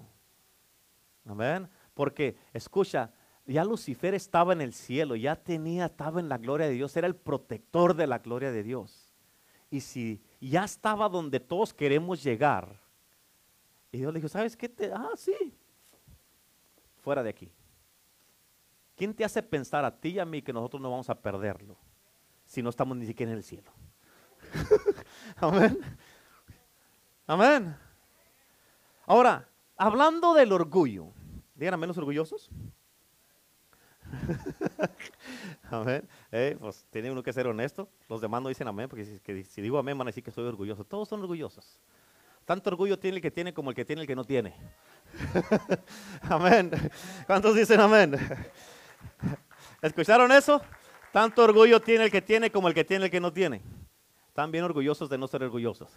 Amén. 1.24 1.68
Porque, 1.94 2.36
escucha, 2.52 3.12
ya 3.46 3.64
Lucifer 3.64 4.14
estaba 4.14 4.52
en 4.52 4.60
el 4.60 4.72
cielo, 4.72 5.16
ya 5.16 5.36
tenía, 5.36 5.86
estaba 5.86 6.20
en 6.20 6.28
la 6.28 6.38
gloria 6.38 6.66
de 6.66 6.74
Dios, 6.74 6.96
era 6.96 7.06
el 7.06 7.14
protector 7.14 7.94
de 7.94 8.06
la 8.06 8.18
gloria 8.18 8.50
de 8.50 8.62
Dios. 8.62 9.14
Y 9.70 9.80
si 9.80 10.20
ya 10.40 10.64
estaba 10.64 11.08
donde 11.08 11.40
todos 11.40 11.72
queremos 11.72 12.22
llegar, 12.22 12.80
y 13.90 13.98
Dios 13.98 14.12
le 14.12 14.18
dijo, 14.18 14.28
¿sabes 14.28 14.56
qué? 14.56 14.68
Te, 14.68 14.92
ah, 14.92 15.10
sí, 15.16 15.54
fuera 17.00 17.22
de 17.22 17.30
aquí. 17.30 17.52
¿Quién 19.02 19.14
te 19.14 19.24
hace 19.24 19.42
pensar 19.42 19.84
a 19.84 19.90
ti 19.90 20.10
y 20.10 20.18
a 20.20 20.24
mí 20.24 20.42
que 20.42 20.52
nosotros 20.52 20.80
no 20.80 20.88
vamos 20.88 21.10
a 21.10 21.20
perderlo 21.20 21.76
si 22.44 22.62
no 22.62 22.70
estamos 22.70 22.96
ni 22.96 23.04
siquiera 23.04 23.32
en 23.32 23.38
el 23.38 23.42
cielo? 23.42 23.72
Amén. 25.38 25.76
Amén. 27.26 27.76
Ahora, 29.04 29.48
hablando 29.76 30.34
del 30.34 30.52
orgullo, 30.52 31.08
digan 31.56 31.80
menos 31.80 31.98
orgullosos. 31.98 32.48
amén. 35.72 36.08
Eh, 36.30 36.56
pues 36.60 36.86
tiene 36.88 37.10
uno 37.10 37.24
que 37.24 37.32
ser 37.32 37.48
honesto. 37.48 37.88
Los 38.08 38.20
demás 38.20 38.40
no 38.40 38.50
dicen 38.50 38.68
amén, 38.68 38.88
porque 38.88 39.04
si, 39.04 39.62
digo 39.62 39.78
amén 39.78 39.98
van 39.98 40.06
a 40.06 40.10
decir 40.10 40.22
que 40.22 40.30
soy 40.30 40.44
orgulloso. 40.44 40.84
Todos 40.84 41.08
son 41.08 41.22
orgullosos. 41.22 41.76
Tanto 42.44 42.70
orgullo 42.70 42.96
tiene 42.96 43.16
el 43.16 43.22
que 43.22 43.32
tiene 43.32 43.52
como 43.52 43.70
el 43.70 43.74
que 43.74 43.84
tiene 43.84 44.02
el 44.02 44.06
que 44.06 44.14
no 44.14 44.22
tiene. 44.22 44.54
amén. 46.22 46.70
¿Cuántos 47.26 47.56
dicen 47.56 47.80
amén? 47.80 48.14
¿Escucharon 49.82 50.30
eso? 50.30 50.62
Tanto 51.12 51.42
orgullo 51.42 51.80
tiene 51.80 52.04
el 52.04 52.10
que 52.10 52.22
tiene 52.22 52.50
como 52.50 52.68
el 52.68 52.74
que 52.74 52.84
tiene 52.84 53.06
el 53.06 53.10
que 53.10 53.20
no 53.20 53.32
tiene. 53.32 53.60
Están 54.28 54.50
bien 54.50 54.64
orgullosos 54.64 55.10
de 55.10 55.18
no 55.18 55.28
ser 55.28 55.42
orgullosos. 55.42 55.90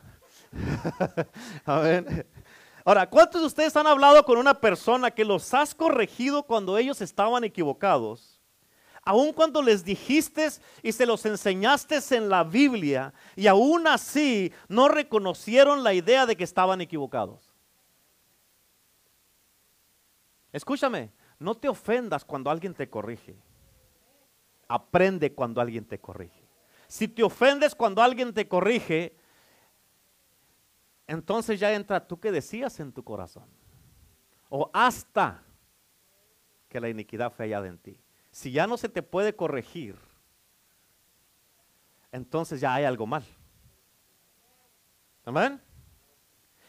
Ahora, 2.84 3.10
¿cuántos 3.10 3.42
de 3.42 3.48
ustedes 3.48 3.76
han 3.78 3.88
hablado 3.88 4.26
con 4.26 4.38
una 4.38 4.60
persona 4.60 5.10
que 5.12 5.24
los 5.24 5.54
has 5.54 5.74
corregido 5.74 6.44
cuando 6.44 6.78
ellos 6.78 7.00
estaban 7.00 7.44
equivocados? 7.44 8.42
Aun 9.04 9.32
cuando 9.34 9.62
les 9.62 9.86
dijiste 9.86 10.50
y 10.82 10.92
se 10.92 11.06
los 11.06 11.26
enseñaste 11.26 12.00
en 12.12 12.28
la 12.28 12.44
Biblia 12.44 13.14
y 13.36 13.46
aún 13.46 13.88
así 13.88 14.52
no 14.68 14.88
reconocieron 14.88 15.84
la 15.84 15.94
idea 15.94 16.26
de 16.26 16.36
que 16.36 16.44
estaban 16.44 16.82
equivocados. 16.82 17.54
Escúchame, 20.52 21.12
no 21.38 21.56
te 21.56 21.70
ofendas 21.70 22.26
cuando 22.26 22.50
alguien 22.50 22.74
te 22.74 22.90
corrige. 22.90 23.36
Aprende 24.68 25.34
cuando 25.34 25.62
alguien 25.62 25.86
te 25.86 26.00
corrige. 26.00 26.46
Si 26.88 27.08
te 27.08 27.24
ofendes 27.24 27.76
cuando 27.76 28.02
alguien 28.02 28.34
te 28.34 28.48
corrige, 28.48 29.16
entonces 31.08 31.60
ya 31.60 31.74
entra 31.74 32.08
tú 32.08 32.20
que 32.20 32.32
decías 32.32 32.80
en 32.80 32.92
tu 32.92 33.04
corazón. 33.04 33.46
O 34.50 34.70
hasta 34.74 35.44
que 36.70 36.80
la 36.80 36.90
iniquidad 36.90 37.32
fue 37.32 37.46
hallada 37.46 37.68
en 37.68 37.78
ti. 37.78 37.98
Si 38.32 38.52
ya 38.52 38.68
no 38.68 38.78
se 38.78 38.90
te 38.90 39.02
puede 39.02 39.36
corregir, 39.36 39.98
entonces 42.12 42.62
ya 42.62 42.74
hay 42.74 42.86
algo 42.86 43.06
mal. 43.06 43.26
Amén. 45.26 45.62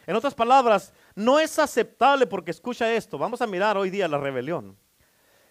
En 0.05 0.15
otras 0.15 0.33
palabras, 0.33 0.93
no 1.15 1.39
es 1.39 1.59
aceptable 1.59 2.25
porque 2.25 2.51
escucha 2.51 2.91
esto. 2.93 3.17
Vamos 3.17 3.41
a 3.41 3.47
mirar 3.47 3.77
hoy 3.77 3.89
día 3.89 4.07
la 4.07 4.17
rebelión. 4.17 4.77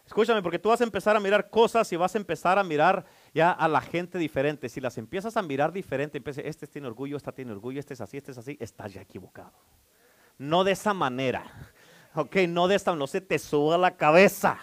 Escúchame, 0.06 0.40
porque 0.40 0.58
tú 0.58 0.68
vas 0.68 0.80
a 0.80 0.84
empezar 0.84 1.16
a 1.16 1.20
mirar 1.20 1.50
cosas 1.50 1.92
y 1.92 1.96
vas 1.96 2.14
a 2.14 2.18
empezar 2.18 2.58
a 2.58 2.64
mirar 2.64 3.04
ya 3.34 3.50
a 3.50 3.66
la 3.66 3.80
gente 3.80 4.18
diferente. 4.18 4.68
Si 4.68 4.80
las 4.80 4.96
empiezas 4.98 5.36
a 5.36 5.42
mirar 5.42 5.72
diferente, 5.72 6.22
este 6.44 6.68
tiene 6.68 6.86
orgullo, 6.86 7.16
esta 7.16 7.32
tiene 7.32 7.50
orgullo, 7.50 7.80
este 7.80 7.94
es 7.94 8.00
así, 8.00 8.16
este 8.16 8.30
es 8.30 8.38
así, 8.38 8.56
estás 8.60 8.94
ya 8.94 9.02
equivocado. 9.02 9.52
No 10.38 10.64
de 10.64 10.72
esa 10.72 10.94
manera. 10.94 11.44
Ok, 12.18 12.34
no 12.48 12.66
de 12.66 12.76
esta, 12.76 12.96
no 12.96 13.06
se 13.06 13.20
te 13.20 13.38
suba 13.38 13.76
la 13.76 13.94
cabeza, 13.94 14.58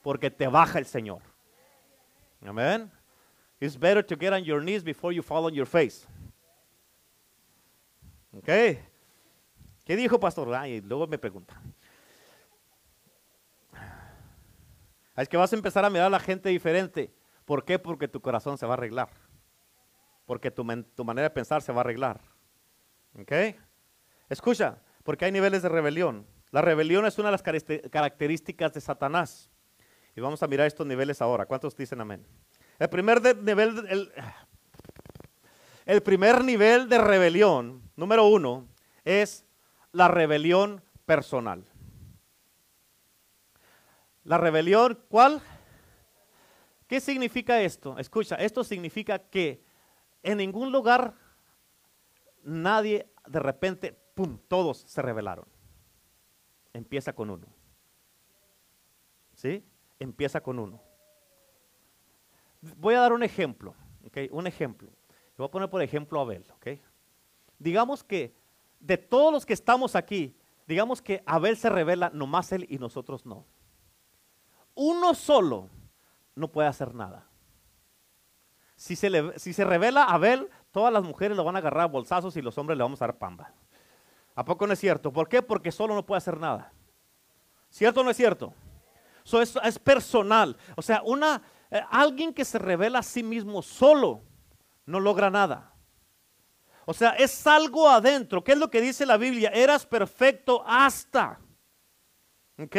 porque 0.00 0.30
te 0.30 0.46
baja 0.46 0.78
el 0.78 0.86
Señor. 0.86 1.20
Amén. 2.40 2.90
It's 3.60 3.78
better 3.78 4.02
to 4.02 4.16
get 4.16 4.32
on 4.32 4.42
your 4.42 4.62
knees 4.62 4.82
before 4.82 5.14
you 5.14 5.22
fall 5.22 5.44
on 5.44 5.52
your 5.52 5.66
face. 5.66 6.06
Ok. 8.32 8.46
¿Qué 9.84 9.94
dijo 9.94 10.18
pastor? 10.18 10.54
Ay, 10.54 10.80
luego 10.80 11.06
me 11.06 11.18
pregunta. 11.18 11.60
Es 15.16 15.28
que 15.28 15.36
vas 15.36 15.52
a 15.52 15.56
empezar 15.56 15.84
a 15.84 15.90
mirar 15.90 16.06
a 16.06 16.10
la 16.10 16.20
gente 16.20 16.48
diferente. 16.48 17.12
¿Por 17.44 17.64
qué? 17.64 17.78
Porque 17.78 18.08
tu 18.08 18.20
corazón 18.20 18.58
se 18.58 18.66
va 18.66 18.74
a 18.74 18.76
arreglar. 18.76 19.08
Porque 20.26 20.50
tu, 20.50 20.64
manera 20.64 21.28
de 21.28 21.30
pensar 21.30 21.62
se 21.62 21.72
va 21.72 21.78
a 21.78 21.80
arreglar. 21.80 22.20
¿Ok? 23.18 23.32
Escucha, 24.28 24.78
porque 25.04 25.24
hay 25.24 25.32
niveles 25.32 25.62
de 25.62 25.68
rebelión. 25.68 26.26
La 26.50 26.60
rebelión 26.60 27.06
es 27.06 27.18
una 27.18 27.28
de 27.28 27.32
las 27.32 27.42
características 27.90 28.74
de 28.74 28.80
Satanás. 28.80 29.50
Y 30.14 30.20
vamos 30.20 30.42
a 30.42 30.48
mirar 30.48 30.66
estos 30.66 30.86
niveles 30.86 31.22
ahora. 31.22 31.46
¿Cuántos 31.46 31.76
dicen 31.76 32.00
amén? 32.00 32.26
El 32.78 32.88
primer 32.88 33.22
nivel, 33.42 33.86
el, 33.88 34.12
el 35.86 36.02
primer 36.02 36.44
nivel 36.44 36.88
de 36.88 36.98
rebelión, 36.98 37.82
número 37.96 38.26
uno, 38.26 38.66
es 39.04 39.46
la 39.92 40.08
rebelión 40.08 40.82
personal. 41.06 41.64
La 44.26 44.38
rebelión, 44.38 44.98
¿cuál? 45.08 45.40
¿Qué 46.88 47.00
significa 47.00 47.62
esto? 47.62 47.96
Escucha, 47.96 48.34
esto 48.34 48.64
significa 48.64 49.20
que 49.20 49.64
en 50.20 50.38
ningún 50.38 50.72
lugar 50.72 51.14
nadie 52.42 53.12
de 53.28 53.38
repente, 53.38 53.92
¡pum!, 53.92 54.40
todos 54.48 54.78
se 54.78 55.00
rebelaron. 55.00 55.46
Empieza 56.72 57.12
con 57.12 57.30
uno. 57.30 57.46
¿Sí? 59.34 59.64
Empieza 60.00 60.42
con 60.42 60.58
uno. 60.58 60.82
Voy 62.78 62.96
a 62.96 63.00
dar 63.00 63.12
un 63.12 63.22
ejemplo, 63.22 63.76
¿ok? 64.04 64.18
Un 64.32 64.48
ejemplo. 64.48 64.90
Voy 65.36 65.46
a 65.46 65.50
poner 65.52 65.70
por 65.70 65.82
ejemplo 65.82 66.18
a 66.18 66.22
Abel, 66.22 66.44
¿ok? 66.50 66.80
Digamos 67.60 68.02
que 68.02 68.34
de 68.80 68.98
todos 68.98 69.32
los 69.32 69.46
que 69.46 69.52
estamos 69.52 69.94
aquí, 69.94 70.36
digamos 70.66 71.00
que 71.00 71.22
Abel 71.26 71.56
se 71.56 71.70
revela, 71.70 72.10
nomás 72.12 72.50
él 72.50 72.66
y 72.68 72.78
nosotros 72.78 73.24
no. 73.24 73.46
Uno 74.76 75.14
solo 75.14 75.70
no 76.34 76.48
puede 76.48 76.68
hacer 76.68 76.94
nada. 76.94 77.26
Si 78.76 78.94
se, 78.94 79.08
le, 79.08 79.32
revela 79.64 80.04
Abel, 80.04 80.50
todas 80.70 80.92
las 80.92 81.02
mujeres 81.02 81.34
lo 81.36 81.44
van 81.44 81.56
a 81.56 81.60
agarrar 81.60 81.84
a 81.84 81.86
bolsazos 81.86 82.36
y 82.36 82.42
los 82.42 82.56
hombres 82.58 82.76
le 82.76 82.84
vamos 82.84 83.00
a 83.00 83.06
dar 83.06 83.16
pamba. 83.16 83.52
¿A 84.34 84.44
poco 84.44 84.66
no 84.66 84.74
es 84.74 84.78
cierto? 84.78 85.10
¿Por 85.10 85.30
qué? 85.30 85.40
Porque 85.40 85.72
solo 85.72 85.94
no 85.94 86.04
puede 86.04 86.18
hacer 86.18 86.38
nada. 86.38 86.72
¿Cierto 87.70 88.02
o 88.02 88.04
no 88.04 88.10
es 88.10 88.18
cierto? 88.18 88.52
Eso 89.24 89.40
es, 89.40 89.78
personal. 89.78 90.56
O 90.76 90.82
sea, 90.82 91.00
una, 91.04 91.42
eh, 91.70 91.80
alguien 91.90 92.34
que 92.34 92.44
se 92.44 92.58
revela 92.58 92.98
a 92.98 93.02
sí 93.02 93.22
mismo 93.22 93.62
solo 93.62 94.22
no 94.84 95.00
logra 95.00 95.30
nada. 95.30 95.72
O 96.84 96.92
sea, 96.92 97.10
es 97.12 97.46
algo 97.46 97.88
adentro. 97.88 98.44
¿Qué 98.44 98.52
es 98.52 98.58
lo 98.58 98.70
que 98.70 98.82
dice 98.82 99.06
la 99.06 99.16
Biblia? 99.16 99.48
Eras 99.50 99.86
perfecto 99.86 100.62
hasta. 100.66 101.40
¿Ok? 102.58 102.76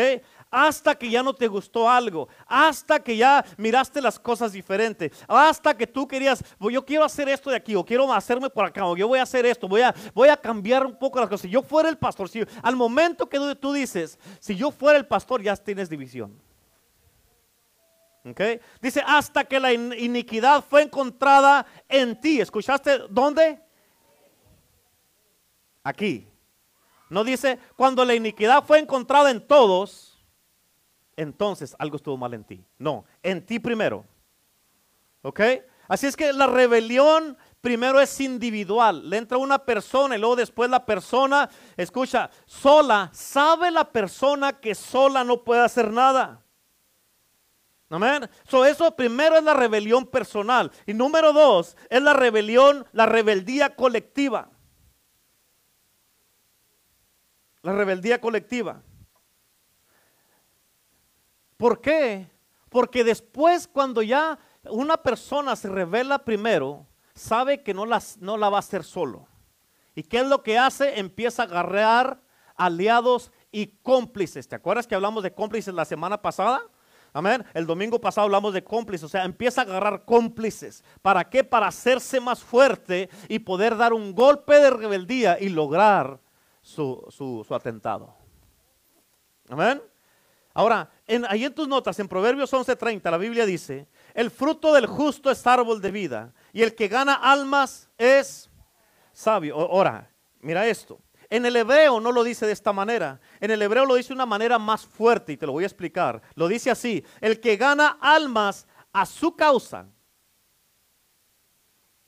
Hasta 0.50 0.96
que 0.96 1.08
ya 1.08 1.22
no 1.22 1.36
te 1.36 1.48
gustó 1.48 1.88
algo, 1.88 2.28
hasta 2.48 3.00
que 3.00 3.16
ya 3.16 3.46
miraste 3.58 4.02
las 4.02 4.18
cosas 4.18 4.52
diferentes, 4.52 5.12
hasta 5.28 5.78
que 5.78 5.86
tú 5.86 6.08
querías, 6.08 6.44
yo 6.60 6.84
quiero 6.84 7.04
hacer 7.04 7.30
esto 7.30 7.52
de 7.52 7.58
aquí, 7.58 7.76
o 7.76 7.86
quiero 7.86 8.12
hacerme 8.12 8.50
por 8.50 8.66
acá, 8.66 8.86
o 8.88 8.98
yo 8.98 9.08
voy 9.08 9.20
a 9.20 9.24
hacer 9.24 9.46
esto, 9.46 9.68
voy 9.68 9.82
a, 9.82 9.94
voy 10.16 10.30
a 10.30 10.38
cambiar 10.38 10.84
un 10.84 10.98
poco 10.98 11.20
las 11.20 11.30
cosas. 11.30 11.42
Si 11.42 11.50
yo 11.50 11.62
fuera 11.62 11.90
el 11.90 11.98
pastor, 11.98 12.28
al 12.64 12.76
momento 12.76 13.30
que 13.30 13.40
tú 13.56 13.72
dices, 13.72 14.18
si 14.40 14.56
yo 14.56 14.72
fuera 14.72 14.98
el 14.98 15.06
pastor, 15.06 15.44
ya 15.44 15.56
tienes 15.56 15.90
división. 15.90 16.42
¿Ok? 18.26 18.42
Dice, 18.82 19.02
hasta 19.06 19.46
que 19.46 19.60
la 19.60 19.72
iniquidad 19.72 20.64
fue 20.68 20.82
encontrada 20.82 21.66
en 21.88 22.20
ti. 22.20 22.42
¿Escuchaste 22.42 23.00
dónde? 23.10 23.62
Aquí. 25.84 26.28
No 27.10 27.24
dice, 27.24 27.60
cuando 27.76 28.04
la 28.04 28.16
iniquidad 28.16 28.64
fue 28.66 28.80
encontrada 28.80 29.32
en 29.32 29.46
todos, 29.46 30.18
entonces 31.16 31.76
algo 31.80 31.96
estuvo 31.96 32.18
mal 32.18 32.34
en 32.34 32.44
ti. 32.44 32.64
No, 32.78 33.06
en 33.24 33.46
ti 33.46 33.60
primero. 33.60 34.06
¿Ok? 35.22 35.42
Así 35.88 36.06
es 36.06 36.16
que 36.18 36.34
la 36.34 36.48
rebelión 36.48 37.38
primero 37.62 38.00
es 38.00 38.20
individual. 38.20 39.10
Le 39.10 39.18
entra 39.18 39.38
una 39.38 39.60
persona 39.60 40.16
y 40.16 40.20
luego 40.20 40.36
después 40.36 40.70
la 40.70 40.86
persona, 40.86 41.50
escucha, 41.76 42.30
sola, 42.46 43.10
sabe 43.14 43.72
la 43.72 43.92
persona 43.92 44.60
que 44.60 44.76
sola 44.76 45.24
no 45.24 45.44
puede 45.44 45.62
hacer 45.62 45.92
nada. 45.92 46.44
Amén. 47.90 48.30
So, 48.50 48.66
eso 48.66 48.96
primero 48.96 49.38
es 49.38 49.44
la 49.44 49.54
rebelión 49.54 50.06
personal. 50.06 50.72
Y 50.86 50.94
número 50.94 51.32
dos 51.32 51.78
es 51.90 52.02
la 52.02 52.14
rebelión, 52.14 52.86
la 52.92 53.06
rebeldía 53.06 53.76
colectiva. 53.76 54.50
La 57.68 57.74
rebeldía 57.74 58.22
colectiva. 58.22 58.82
¿Por 61.58 61.82
qué? 61.82 62.32
Porque 62.70 63.04
después 63.04 63.68
cuando 63.68 64.02
ya 64.02 64.40
una 64.70 64.96
persona 64.96 65.54
se 65.58 65.68
revela 65.68 66.24
primero, 66.24 66.88
sabe 67.14 67.64
que 67.64 67.74
no, 67.74 67.84
no 67.86 68.38
la 68.38 68.50
va 68.50 68.56
a 68.56 68.60
hacer 68.60 68.86
solo. 68.86 69.28
¿Y 69.96 70.04
qué 70.04 70.20
es 70.20 70.28
lo 70.28 70.44
que 70.44 70.58
hace? 70.58 70.98
Empieza 70.98 71.42
a 71.42 71.46
agarrar 71.48 72.22
aliados 72.56 73.34
y 73.52 73.68
cómplices. 73.68 74.48
¿Te 74.48 74.56
acuerdas 74.56 74.88
que 74.88 74.96
hablamos 74.96 75.22
de 75.22 75.34
cómplices 75.34 75.74
la 75.74 75.84
semana 75.84 76.22
pasada? 76.22 76.62
Amén. 77.12 77.44
El 77.54 77.66
domingo 77.66 78.00
pasado 78.00 78.24
hablamos 78.24 78.54
de 78.54 78.64
cómplices, 78.64 79.04
o 79.04 79.10
sea, 79.10 79.26
empieza 79.26 79.60
a 79.60 79.66
agarrar 79.66 80.06
cómplices. 80.06 80.86
¿Para 81.02 81.30
qué? 81.30 81.44
Para 81.44 81.68
hacerse 81.68 82.22
más 82.22 82.42
fuerte 82.42 83.10
y 83.28 83.40
poder 83.40 83.76
dar 83.76 83.92
un 83.92 84.16
golpe 84.16 84.54
de 84.54 84.70
rebeldía 84.70 85.38
y 85.38 85.50
lograr 85.50 86.22
su, 86.68 87.46
atentado. 87.50 88.14
Amén. 89.50 89.82
Ahora, 90.54 90.90
ahí 91.30 91.46
en 91.46 91.54
tus 91.54 91.68
notas, 91.68 91.98
en 92.00 92.08
Proverbios 92.08 92.52
11:30, 92.52 93.10
la 93.10 93.18
Biblia 93.18 93.46
dice, 93.46 93.88
el 94.14 94.32
fruto 94.32 94.74
del 94.74 94.88
justo 94.88 95.32
es 95.32 95.46
árbol 95.46 95.82
de 95.82 95.92
vida 95.92 96.34
y 96.52 96.64
el 96.64 96.76
que 96.76 96.88
gana 96.88 97.14
almas 97.14 97.90
es 97.98 98.50
sabio. 99.14 99.56
Ahora, 99.56 100.12
mira 100.40 100.68
esto. 100.68 101.00
En 101.30 101.46
el 101.46 101.56
hebreo 101.56 102.00
no 102.00 102.12
lo 102.12 102.24
dice 102.24 102.46
de 102.46 102.54
esta 102.54 102.74
manera. 102.74 103.20
En 103.40 103.52
el 103.52 103.62
hebreo 103.62 103.86
lo 103.86 103.96
dice 103.96 104.10
de 104.10 104.16
una 104.16 104.26
manera 104.26 104.58
más 104.58 104.86
fuerte 104.86 105.34
y 105.34 105.38
te 105.38 105.46
lo 105.46 105.52
voy 105.52 105.64
a 105.64 105.68
explicar. 105.68 106.22
Lo 106.36 106.48
dice 106.48 106.72
así, 106.72 107.06
el 107.22 107.40
que 107.40 107.56
gana 107.58 107.98
almas 108.02 108.66
a 108.92 109.06
su 109.06 109.36
causa. 109.36 109.88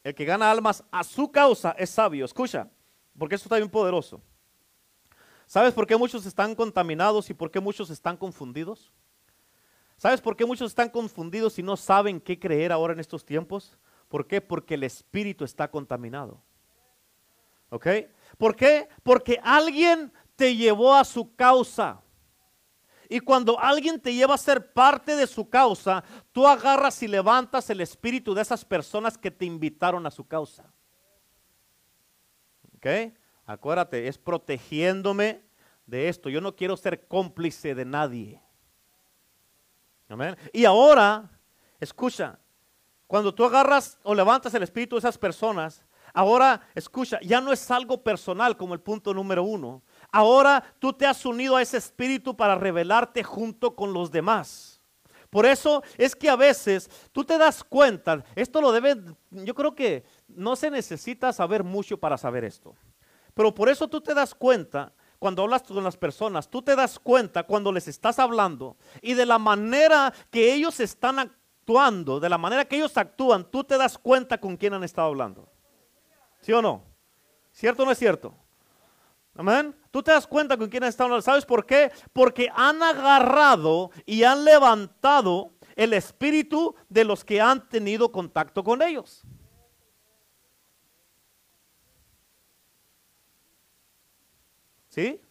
El 0.03 0.15
que 0.15 0.25
gana 0.25 0.49
almas 0.49 0.83
a 0.91 1.03
su 1.03 1.31
causa 1.31 1.75
es 1.77 1.89
sabio. 1.89 2.25
Escucha, 2.25 2.69
porque 3.17 3.35
esto 3.35 3.45
está 3.45 3.57
bien 3.57 3.69
poderoso. 3.69 4.21
¿Sabes 5.49 5.73
por 5.73 5.87
qué 5.87 5.97
muchos 5.97 6.27
están 6.27 6.53
contaminados 6.53 7.27
y 7.31 7.33
por 7.33 7.49
qué 7.49 7.59
muchos 7.59 7.89
están 7.89 8.15
confundidos? 8.15 8.93
¿Sabes 9.97 10.21
por 10.21 10.37
qué 10.37 10.45
muchos 10.45 10.69
están 10.69 10.89
confundidos 10.89 11.57
y 11.57 11.63
no 11.63 11.75
saben 11.75 12.21
qué 12.21 12.39
creer 12.39 12.71
ahora 12.71 12.93
en 12.93 12.99
estos 12.99 13.25
tiempos? 13.25 13.75
¿Por 14.09 14.27
qué? 14.27 14.41
Porque 14.41 14.75
el 14.75 14.83
espíritu 14.83 15.43
está 15.43 15.67
contaminado. 15.67 16.39
¿Ok? 17.71 17.87
¿Por 18.37 18.55
qué? 18.55 18.89
Porque 19.01 19.39
alguien 19.41 20.13
te 20.35 20.55
llevó 20.55 20.93
a 20.93 21.03
su 21.03 21.35
causa. 21.35 21.99
Y 23.09 23.19
cuando 23.19 23.59
alguien 23.59 23.99
te 23.99 24.13
lleva 24.13 24.35
a 24.35 24.37
ser 24.37 24.71
parte 24.71 25.15
de 25.15 25.25
su 25.25 25.49
causa, 25.49 26.03
tú 26.31 26.45
agarras 26.45 27.01
y 27.01 27.07
levantas 27.07 27.67
el 27.71 27.81
espíritu 27.81 28.35
de 28.35 28.43
esas 28.43 28.63
personas 28.63 29.17
que 29.17 29.31
te 29.31 29.45
invitaron 29.45 30.05
a 30.05 30.11
su 30.11 30.27
causa. 30.27 30.71
¿Ok? 32.75 33.17
Acuérdate, 33.49 34.07
es 34.07 34.19
protegiéndome 34.19 35.41
de 35.87 36.07
esto. 36.07 36.29
Yo 36.29 36.39
no 36.39 36.55
quiero 36.55 36.77
ser 36.77 37.07
cómplice 37.07 37.73
de 37.73 37.83
nadie. 37.83 38.43
Amén. 40.07 40.37
Y 40.53 40.65
ahora, 40.65 41.31
escucha, 41.79 42.37
cuando 43.07 43.33
tú 43.33 43.43
agarras 43.43 43.97
o 44.03 44.13
levantas 44.13 44.53
el 44.53 44.61
espíritu 44.61 44.95
de 44.95 44.99
esas 44.99 45.17
personas, 45.17 45.83
ahora, 46.13 46.61
escucha, 46.75 47.19
ya 47.23 47.41
no 47.41 47.51
es 47.51 47.71
algo 47.71 48.03
personal 48.03 48.55
como 48.55 48.75
el 48.75 48.81
punto 48.81 49.15
número 49.15 49.41
uno. 49.41 49.81
Ahora 50.11 50.63
tú 50.77 50.93
te 50.93 51.07
has 51.07 51.25
unido 51.25 51.55
a 51.55 51.63
ese 51.63 51.77
espíritu 51.77 52.37
para 52.37 52.53
revelarte 52.53 53.23
junto 53.23 53.75
con 53.75 53.93
los 53.93 54.11
demás. 54.11 54.79
Por 55.31 55.47
eso 55.47 55.81
es 55.97 56.15
que 56.15 56.29
a 56.29 56.35
veces 56.35 56.87
tú 57.11 57.23
te 57.23 57.39
das 57.39 57.63
cuenta, 57.63 58.23
esto 58.35 58.61
lo 58.61 58.71
debe, 58.71 58.95
yo 59.31 59.55
creo 59.55 59.73
que 59.73 60.03
no 60.27 60.55
se 60.55 60.69
necesita 60.69 61.33
saber 61.33 61.63
mucho 61.63 61.99
para 61.99 62.15
saber 62.15 62.43
esto. 62.43 62.75
Pero 63.39 63.55
por 63.55 63.69
eso 63.69 63.87
tú 63.87 64.01
te 64.01 64.13
das 64.13 64.35
cuenta 64.35 64.91
cuando 65.17 65.43
hablas 65.43 65.63
con 65.63 65.81
las 65.81 65.95
personas, 65.95 66.49
tú 66.49 66.61
te 66.61 66.75
das 66.75 66.99
cuenta 66.99 67.43
cuando 67.43 67.71
les 67.71 67.87
estás 67.87 68.19
hablando 68.19 68.75
y 69.01 69.13
de 69.13 69.25
la 69.25 69.39
manera 69.39 70.13
que 70.29 70.53
ellos 70.53 70.81
están 70.81 71.19
actuando, 71.19 72.19
de 72.19 72.27
la 72.27 72.37
manera 72.37 72.65
que 72.65 72.75
ellos 72.75 72.97
actúan, 72.97 73.49
tú 73.49 73.63
te 73.63 73.77
das 73.77 73.97
cuenta 73.97 74.41
con 74.41 74.57
quién 74.57 74.73
han 74.73 74.83
estado 74.83 75.07
hablando. 75.07 75.49
¿Sí 76.41 76.51
o 76.51 76.61
no? 76.61 76.83
¿Cierto 77.53 77.83
o 77.83 77.85
no 77.85 77.93
es 77.93 77.97
cierto? 77.97 78.35
Amén. 79.35 79.73
Tú 79.89 80.03
te 80.03 80.11
das 80.11 80.27
cuenta 80.27 80.57
con 80.57 80.67
quién 80.67 80.83
han 80.83 80.89
estado 80.89 81.05
hablando. 81.05 81.21
¿Sabes 81.21 81.45
por 81.45 81.65
qué? 81.65 81.93
Porque 82.11 82.51
han 82.53 82.83
agarrado 82.83 83.91
y 84.05 84.23
han 84.23 84.43
levantado 84.43 85.53
el 85.77 85.93
espíritu 85.93 86.75
de 86.89 87.05
los 87.05 87.23
que 87.23 87.39
han 87.39 87.69
tenido 87.69 88.11
contacto 88.11 88.65
con 88.65 88.81
ellos. 88.81 89.25
¿Sí? 94.89 95.21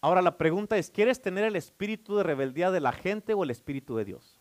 Ahora 0.00 0.22
la 0.22 0.38
pregunta 0.38 0.76
es, 0.76 0.90
¿quieres 0.90 1.20
tener 1.20 1.44
el 1.44 1.56
espíritu 1.56 2.16
de 2.16 2.22
rebeldía 2.22 2.70
de 2.70 2.80
la 2.80 2.92
gente 2.92 3.34
o 3.34 3.42
el 3.42 3.50
espíritu 3.50 3.96
de 3.96 4.04
Dios? 4.04 4.38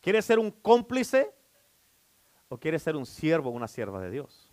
¿Quieres 0.00 0.24
ser 0.24 0.38
un 0.38 0.50
cómplice 0.50 1.32
o 2.48 2.58
quieres 2.58 2.82
ser 2.82 2.96
un 2.96 3.06
siervo 3.06 3.50
o 3.50 3.52
una 3.52 3.68
sierva 3.68 4.00
de 4.00 4.10
Dios? 4.10 4.50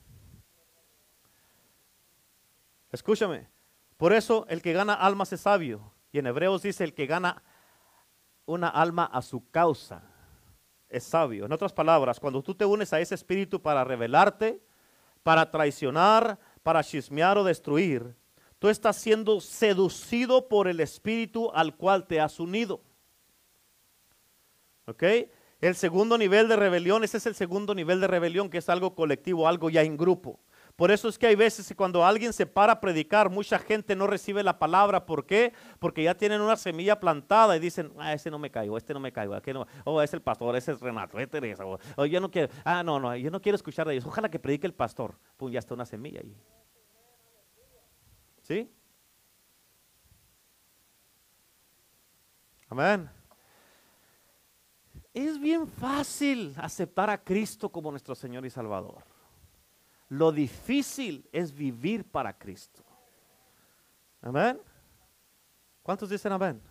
Escúchame, 2.91 3.49
por 3.95 4.13
eso 4.13 4.45
el 4.49 4.61
que 4.61 4.73
gana 4.73 4.93
almas 4.93 5.32
es 5.34 5.41
sabio. 5.41 5.93
Y 6.11 6.19
en 6.19 6.28
Hebreos 6.28 6.61
dice 6.61 6.84
el 6.84 6.93
que 6.93 7.05
gana 7.05 7.43
una 8.45 8.67
alma 8.67 9.05
a 9.05 9.21
su 9.21 9.49
causa 9.49 10.16
es 10.89 11.03
sabio. 11.03 11.45
En 11.45 11.51
otras 11.51 11.73
palabras, 11.73 12.19
cuando 12.19 12.41
tú 12.41 12.55
te 12.55 12.65
unes 12.65 12.93
a 12.93 12.99
ese 12.99 13.15
espíritu 13.15 13.61
para 13.61 13.83
rebelarte, 13.83 14.61
para 15.23 15.49
traicionar, 15.51 16.39
para 16.63 16.83
chismear 16.83 17.38
o 17.38 17.43
destruir, 17.43 18.15
tú 18.59 18.69
estás 18.69 18.95
siendo 18.95 19.39
seducido 19.41 20.47
por 20.47 20.67
el 20.67 20.79
espíritu 20.79 21.51
al 21.53 21.75
cual 21.75 22.07
te 22.07 22.19
has 22.19 22.39
unido. 22.39 22.81
¿Ok? 24.85 25.03
El 25.59 25.75
segundo 25.75 26.17
nivel 26.17 26.47
de 26.47 26.55
rebelión, 26.55 27.03
ese 27.03 27.17
es 27.17 27.25
el 27.25 27.35
segundo 27.35 27.73
nivel 27.73 27.99
de 27.99 28.07
rebelión, 28.07 28.49
que 28.49 28.59
es 28.59 28.69
algo 28.69 28.95
colectivo, 28.95 29.47
algo 29.47 29.69
ya 29.69 29.81
en 29.81 29.97
grupo. 29.97 30.39
Por 30.78 30.91
eso 30.91 31.09
es 31.09 31.17
que 31.17 31.25
hay 31.25 31.36
veces 31.36 31.67
que 31.67 31.75
cuando 31.75 32.05
alguien 32.05 32.32
se 32.32 32.45
para 32.45 32.73
a 32.73 32.80
predicar, 32.80 33.32
mucha 33.32 33.57
gente 33.57 33.95
no 33.95 34.05
recibe 34.05 34.43
la 34.43 34.59
palabra. 34.59 35.07
¿Por 35.07 35.25
qué? 35.25 35.51
Porque 35.80 36.03
ya 36.03 36.15
tienen 36.15 36.39
una 36.39 36.55
semilla 36.55 36.99
plantada 36.99 37.57
y 37.57 37.59
dicen, 37.59 37.91
ah, 37.97 38.13
ese 38.13 38.30
no 38.30 38.38
me 38.38 38.51
caigo, 38.51 38.78
este 38.78 38.93
no 38.93 38.99
me 38.99 39.11
caigo, 39.11 39.34
aquel 39.34 39.55
no, 39.55 39.65
oh, 39.86 40.03
es 40.03 40.13
el 40.13 40.21
pastor, 40.21 40.55
ese 40.55 40.73
es 40.73 40.80
Renato, 40.80 41.17
es 41.17 41.28
Teresa, 41.32 41.65
o 41.65 41.80
oh, 41.95 42.05
yo 42.05 42.21
no 42.21 42.30
quiero, 42.30 42.53
ah, 42.63 42.84
no, 42.84 42.99
no, 42.99 43.15
yo 43.15 43.32
no 43.32 43.41
quiero 43.41 43.55
escuchar 43.55 43.88
de 43.88 43.95
ellos. 43.95 44.05
Ojalá 44.05 44.30
que 44.30 44.38
predique 44.38 44.67
el 44.67 44.73
pastor. 44.75 45.17
Pum, 45.36 45.49
ya 45.49 45.57
está 45.57 45.73
una 45.73 45.86
semilla 45.86 46.21
ahí. 46.21 46.38
¿Sí? 48.43 48.71
Amén. 52.69 53.09
Es 55.11 55.39
bien 55.39 55.67
fácil 55.67 56.53
aceptar 56.55 57.09
a 57.09 57.17
Cristo 57.17 57.67
como 57.67 57.89
nuestro 57.89 58.13
Señor 58.13 58.45
y 58.45 58.51
Salvador. 58.51 59.16
Lo 60.10 60.32
difícil 60.32 61.28
es 61.32 61.53
vivir 61.53 62.10
para 62.10 62.38
Cristo. 62.38 62.84
Amén. 64.22 64.60
¿Cuántos 65.84 66.10
dicen 66.10 66.32
amén? 66.32 66.62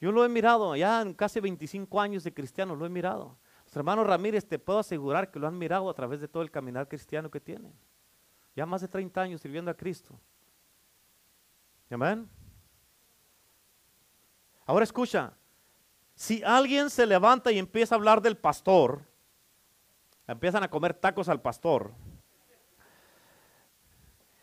Yo 0.00 0.10
lo 0.10 0.24
he 0.24 0.28
mirado, 0.28 0.74
ya 0.76 1.02
en 1.02 1.12
casi 1.12 1.40
25 1.40 2.00
años 2.00 2.24
de 2.24 2.32
cristiano, 2.32 2.74
lo 2.74 2.86
he 2.86 2.88
mirado. 2.88 3.36
Nuestro 3.60 3.80
hermano 3.80 4.02
Ramírez, 4.02 4.46
te 4.46 4.58
puedo 4.58 4.78
asegurar 4.78 5.30
que 5.30 5.38
lo 5.38 5.46
han 5.46 5.58
mirado 5.58 5.90
a 5.90 5.94
través 5.94 6.20
de 6.20 6.28
todo 6.28 6.42
el 6.42 6.50
caminar 6.50 6.88
cristiano 6.88 7.30
que 7.30 7.40
tienen. 7.40 7.72
Ya 8.56 8.66
más 8.66 8.80
de 8.80 8.88
30 8.88 9.20
años 9.20 9.40
sirviendo 9.40 9.70
a 9.70 9.74
Cristo. 9.74 10.18
Amén. 11.90 12.28
Ahora 14.64 14.84
escucha, 14.84 15.32
si 16.14 16.42
alguien 16.42 16.90
se 16.90 17.06
levanta 17.06 17.52
y 17.52 17.58
empieza 17.58 17.94
a 17.94 17.98
hablar 17.98 18.20
del 18.22 18.36
pastor, 18.36 19.02
empiezan 20.26 20.62
a 20.62 20.70
comer 20.70 20.94
tacos 20.94 21.28
al 21.28 21.40
pastor, 21.40 21.92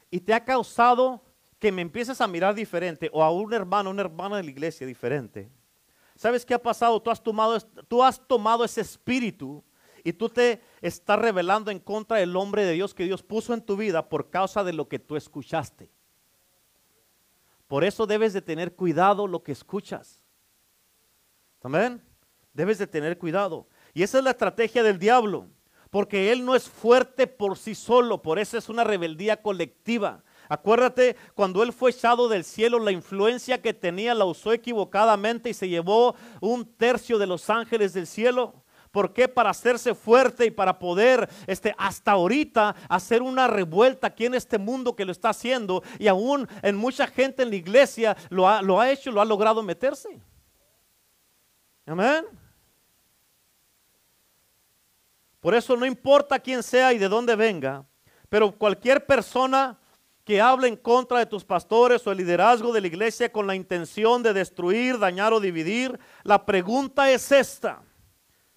y 0.10 0.20
te 0.20 0.34
ha 0.34 0.44
causado 0.44 1.24
que 1.60 1.72
me 1.72 1.82
empieces 1.82 2.22
a 2.22 2.28
mirar 2.28 2.56
diferente 2.56 3.10
o 3.14 3.24
a 3.24 3.32
un 3.32 3.54
hermano, 3.54 3.90
una 3.90 4.02
hermana 4.02 4.38
de 4.38 4.44
la 4.44 4.52
iglesia 4.52 4.86
diferente. 4.86 5.50
¿Sabes 6.16 6.46
qué 6.46 6.54
ha 6.54 6.62
pasado? 6.62 7.02
Tú 7.02 7.10
has 7.10 7.22
tomado, 7.22 7.60
tú 7.88 8.04
has 8.04 8.26
tomado 8.28 8.64
ese 8.64 8.82
espíritu 8.82 9.64
y 10.04 10.14
tú 10.14 10.30
te 10.30 10.62
estás 10.82 11.20
revelando 11.20 11.70
en 11.70 11.80
contra 11.80 12.18
del 12.18 12.36
hombre 12.36 12.66
de 12.66 12.74
Dios 12.74 12.94
que 12.94 13.04
Dios 13.04 13.24
puso 13.24 13.54
en 13.54 13.62
tu 13.62 13.76
vida 13.76 14.08
por 14.08 14.30
causa 14.30 14.64
de 14.64 14.74
lo 14.74 14.88
que 14.88 15.00
tú 15.00 15.16
escuchaste. 15.16 15.92
Por 17.68 17.84
eso 17.84 18.08
debes 18.08 18.34
de 18.34 18.42
tener 18.42 18.76
cuidado 18.76 19.28
lo 19.28 19.44
que 19.44 19.52
escuchas. 19.52 20.24
Amén. 21.62 22.02
Debes 22.54 22.78
de 22.78 22.88
tener 22.88 23.18
cuidado. 23.18 23.68
Y 23.94 24.04
esa 24.04 24.20
es 24.20 24.24
la 24.24 24.32
estrategia 24.32 24.84
del 24.84 24.98
diablo 24.98 25.50
porque 25.90 26.32
Él 26.32 26.46
no 26.46 26.56
es 26.56 26.70
fuerte 26.70 27.28
por 27.28 27.58
sí 27.58 27.76
solo, 27.76 28.22
por 28.22 28.40
eso 28.40 28.58
es 28.58 28.70
una 28.70 28.84
rebeldía 28.84 29.42
colectiva. 29.42 30.24
Acuérdate, 30.50 31.16
cuando 31.36 31.64
Él 31.64 31.74
fue 31.74 31.92
echado 31.92 32.30
del 32.30 32.44
cielo, 32.44 32.80
la 32.80 32.92
influencia 32.92 33.62
que 33.62 33.74
tenía 33.74 34.14
la 34.14 34.26
usó 34.26 34.54
equivocadamente 34.54 35.50
y 35.50 35.54
se 35.54 35.68
llevó 35.68 36.16
un 36.40 36.66
tercio 36.66 37.18
de 37.18 37.28
los 37.28 37.50
ángeles 37.50 37.94
del 37.94 38.08
cielo. 38.08 38.64
¿Por 38.92 39.14
qué? 39.14 39.28
Para 39.28 39.50
hacerse 39.50 39.94
fuerte 39.94 40.46
y 40.46 40.52
para 40.52 40.80
poder 40.80 41.30
este, 41.46 41.76
hasta 41.78 42.14
ahorita 42.14 42.76
hacer 42.90 43.22
una 43.22 43.48
revuelta 43.48 44.08
aquí 44.08 44.26
en 44.26 44.34
este 44.34 44.58
mundo 44.58 44.96
que 44.96 45.06
lo 45.06 45.12
está 45.12 45.30
haciendo 45.30 45.84
y 46.00 46.08
aún 46.08 46.48
en 46.64 46.76
mucha 46.76 47.06
gente 47.06 47.44
en 47.44 47.50
la 47.50 47.58
iglesia 47.58 48.16
lo 48.30 48.48
ha, 48.48 48.62
lo 48.62 48.80
ha 48.80 48.90
hecho, 48.90 49.12
lo 49.12 49.22
ha 49.22 49.26
logrado 49.26 49.62
meterse. 49.62 50.20
Amén. 51.86 52.26
Por 55.40 55.54
eso 55.54 55.76
no 55.78 55.86
importa 55.86 56.40
quién 56.40 56.64
sea 56.64 56.94
y 56.94 56.98
de 56.98 57.10
dónde 57.10 57.36
venga, 57.36 57.86
pero 58.30 58.52
cualquier 58.52 59.06
persona 59.06 59.80
que 60.28 60.42
hable 60.42 60.68
en 60.68 60.76
contra 60.76 61.20
de 61.20 61.26
tus 61.26 61.46
pastores 61.46 62.06
o 62.06 62.12
el 62.12 62.18
liderazgo 62.18 62.74
de 62.74 62.82
la 62.82 62.88
iglesia 62.88 63.32
con 63.32 63.48
la 63.48 63.56
intención 63.56 64.22
de 64.22 64.34
destruir, 64.34 65.00
dañar 65.00 65.32
o 65.32 65.40
dividir, 65.40 65.98
la 66.24 66.46
pregunta 66.46 67.10
es 67.10 67.32
esta. 67.32 67.82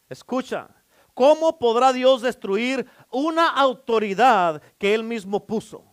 Escucha, 0.09 0.69
¿cómo 1.15 1.61
podrá 1.61 1.93
Dios 1.93 2.23
destruir 2.23 2.87
una 3.09 3.49
autoridad 3.51 4.61
que 4.79 4.93
Él 4.93 5.05
mismo 5.05 5.47
puso? 5.47 5.85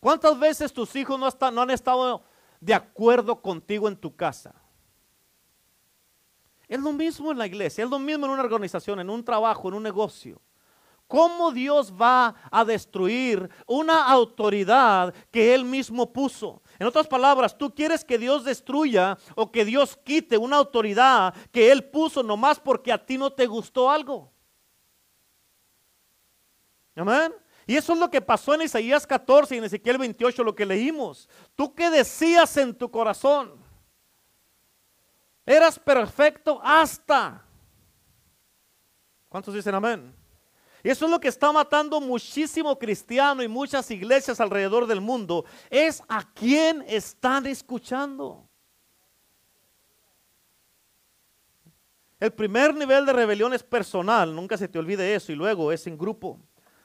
¿Cuántas 0.00 0.38
veces 0.38 0.72
tus 0.72 0.94
hijos 0.96 1.18
no, 1.18 1.60
han 1.60 1.70
estado 1.70 2.24
de 2.60 2.72
acuerdo 2.72 3.42
contigo 3.42 3.88
en 3.88 3.96
tu 3.96 4.14
casa? 4.14 4.54
Es 6.68 6.78
lo 6.78 6.92
mismo 6.92 7.32
en 7.32 7.38
la 7.38 7.46
iglesia, 7.46 7.84
es 7.84 7.90
lo 7.90 7.98
mismo 7.98 8.26
en 8.26 8.32
una 8.32 8.42
organización, 8.42 9.00
en 9.00 9.08
un 9.08 9.24
trabajo, 9.24 9.68
en 9.68 9.74
un 9.74 9.82
negocio. 9.82 10.40
¿Cómo 11.06 11.50
Dios 11.50 11.90
va 11.90 12.34
a 12.50 12.66
destruir 12.66 13.48
una 13.66 14.04
autoridad 14.04 15.14
que 15.30 15.54
Él 15.54 15.64
mismo 15.64 16.12
puso? 16.12 16.60
En 16.78 16.86
otras 16.86 17.08
palabras, 17.08 17.56
tú 17.56 17.74
quieres 17.74 18.04
que 18.04 18.18
Dios 18.18 18.44
destruya 18.44 19.16
o 19.34 19.50
que 19.50 19.64
Dios 19.64 19.98
quite 20.04 20.36
una 20.36 20.58
autoridad 20.58 21.34
que 21.50 21.72
Él 21.72 21.82
puso 21.88 22.22
nomás 22.22 22.60
porque 22.60 22.92
a 22.92 23.02
ti 23.04 23.16
no 23.16 23.32
te 23.32 23.46
gustó 23.46 23.90
algo. 23.90 24.30
Amén. 26.94 27.34
Y 27.66 27.76
eso 27.76 27.94
es 27.94 27.98
lo 27.98 28.10
que 28.10 28.20
pasó 28.20 28.52
en 28.52 28.62
Isaías 28.62 29.06
14 29.06 29.54
y 29.54 29.58
en 29.58 29.64
Ezequiel 29.64 29.96
28, 29.96 30.44
lo 30.44 30.54
que 30.54 30.66
leímos. 30.66 31.26
¿Tú 31.54 31.74
qué 31.74 31.88
decías 31.88 32.54
en 32.58 32.74
tu 32.74 32.90
corazón? 32.90 33.67
Eras 35.48 35.78
perfecto 35.78 36.60
hasta. 36.62 37.42
¿Cuántos 39.30 39.54
dicen 39.54 39.74
amén? 39.74 40.14
Y 40.84 40.90
eso 40.90 41.06
es 41.06 41.10
lo 41.10 41.18
que 41.18 41.28
está 41.28 41.50
matando 41.50 42.02
muchísimo 42.02 42.78
cristiano 42.78 43.42
y 43.42 43.48
muchas 43.48 43.90
iglesias 43.90 44.42
alrededor 44.42 44.86
del 44.86 45.00
mundo. 45.00 45.46
Es 45.70 46.02
a 46.06 46.22
quién 46.34 46.84
están 46.86 47.46
escuchando. 47.46 48.46
El 52.20 52.30
primer 52.34 52.74
nivel 52.74 53.06
de 53.06 53.14
rebelión 53.14 53.54
es 53.54 53.62
personal, 53.62 54.34
nunca 54.34 54.58
se 54.58 54.68
te 54.68 54.78
olvide 54.78 55.14
eso, 55.14 55.32
y 55.32 55.34
luego 55.34 55.72
es 55.72 55.86
en 55.86 55.96
grupo. 55.96 56.38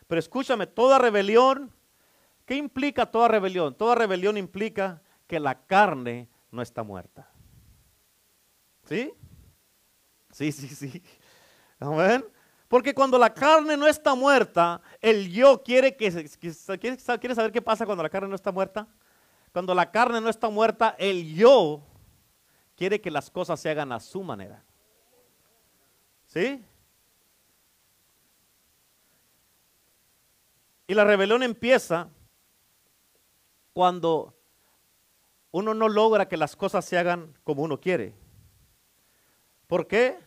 Pero 0.07 0.20
escúchame, 0.20 0.68
toda 0.68 0.99
rebelión, 0.99 1.76
¿qué 2.45 2.55
implica 2.55 3.07
toda 3.07 3.28
rebelión? 3.28 3.76
Toda 3.76 3.95
rebelión 3.95 4.38
implica 4.38 5.01
que 5.28 5.41
la 5.41 5.66
carne 5.66 6.30
no 6.49 6.61
está 6.61 6.84
muerta. 6.84 7.32
¿Sí? 8.86 9.13
Sí, 10.31 10.51
sí, 10.51 10.67
sí. 10.67 11.03
Amén. 11.79 12.25
Porque 12.67 12.93
cuando 12.93 13.19
la 13.19 13.34
carne 13.34 13.77
no 13.77 13.88
está 13.88 14.15
muerta, 14.15 14.81
el 14.99 15.31
yo 15.31 15.61
quiere 15.61 15.95
que, 15.95 16.11
quiere, 16.39 16.97
quiere 17.19 17.36
saber 17.36 17.51
qué 17.51 17.61
pasa 17.61 17.86
cuando 17.86 18.01
la 18.01 18.09
carne 18.09 18.29
no 18.29 18.36
está 18.36 18.51
muerta. 18.51 18.88
Cuando 19.51 19.75
la 19.75 19.91
carne 19.91 20.19
no 20.19 20.29
está 20.29 20.49
muerta, 20.49 20.95
el 20.97 21.36
yo 21.36 21.84
quiere 22.75 22.99
que 22.99 23.11
las 23.11 23.29
cosas 23.29 23.59
se 23.59 23.69
hagan 23.69 23.91
a 23.91 23.99
su 23.99 24.23
manera. 24.23 24.63
¿Sí? 26.25 26.65
Y 30.88 30.93
la 30.95 31.03
rebelión 31.03 31.43
empieza 31.43 32.09
cuando 33.73 34.36
uno 35.51 35.75
no 35.75 35.88
logra 35.88 36.27
que 36.27 36.38
las 36.38 36.55
cosas 36.55 36.84
se 36.86 36.97
hagan 36.97 37.38
como 37.43 37.61
uno 37.61 37.79
quiere. 37.79 38.15
¿Por 39.68 39.88
qué? 39.88 40.20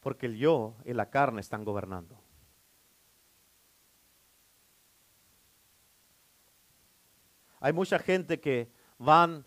Porque 0.00 0.26
el 0.26 0.36
yo 0.36 0.76
y 0.84 0.92
la 0.92 1.10
carne 1.10 1.40
están 1.40 1.64
gobernando. 1.64 2.18
Hay 7.60 7.72
mucha 7.72 7.98
gente 7.98 8.40
que 8.40 8.70
van 8.98 9.46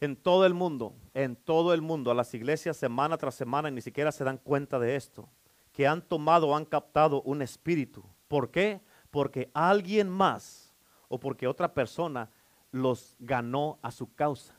en 0.00 0.16
todo 0.16 0.46
el 0.46 0.54
mundo, 0.54 0.94
en 1.14 1.34
todo 1.34 1.74
el 1.74 1.82
mundo, 1.82 2.10
a 2.10 2.14
las 2.14 2.32
iglesias 2.34 2.76
semana 2.76 3.16
tras 3.16 3.34
semana 3.34 3.68
y 3.68 3.72
ni 3.72 3.80
siquiera 3.80 4.12
se 4.12 4.22
dan 4.22 4.38
cuenta 4.38 4.78
de 4.78 4.94
esto, 4.94 5.28
que 5.72 5.86
han 5.86 6.02
tomado, 6.02 6.54
han 6.54 6.64
captado 6.64 7.22
un 7.22 7.42
espíritu. 7.42 8.04
¿Por 8.28 8.50
qué? 8.50 8.80
Porque 9.10 9.50
alguien 9.54 10.08
más 10.08 10.74
o 11.08 11.18
porque 11.18 11.48
otra 11.48 11.74
persona 11.74 12.30
los 12.70 13.16
ganó 13.18 13.78
a 13.82 13.90
su 13.90 14.14
causa 14.14 14.54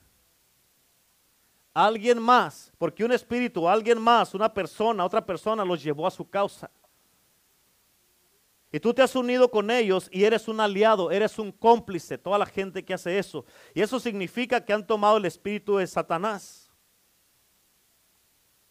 alguien 1.76 2.22
más, 2.22 2.72
porque 2.78 3.04
un 3.04 3.12
espíritu, 3.12 3.68
alguien 3.68 4.02
más, 4.02 4.34
una 4.34 4.52
persona, 4.52 5.04
otra 5.04 5.24
persona 5.24 5.66
los 5.66 5.84
llevó 5.84 6.08
a 6.08 6.12
su 6.12 6.28
causa. 6.28 6.72
Y 8.72 8.80
tú 8.80 8.94
te 8.94 9.02
has 9.02 9.14
unido 9.16 9.52
con 9.52 9.70
ellos 9.70 10.10
y 10.12 10.24
eres 10.24 10.48
un 10.48 10.60
aliado, 10.60 11.12
eres 11.12 11.38
un 11.38 11.52
cómplice, 11.52 12.18
toda 12.18 12.38
la 12.38 12.46
gente 12.46 12.84
que 12.84 12.94
hace 12.94 13.20
eso. 13.20 13.46
Y 13.74 13.82
eso 13.82 14.00
significa 14.00 14.64
que 14.64 14.72
han 14.72 14.88
tomado 14.88 15.18
el 15.18 15.26
espíritu 15.26 15.78
de 15.78 15.86
Satanás. 15.86 16.72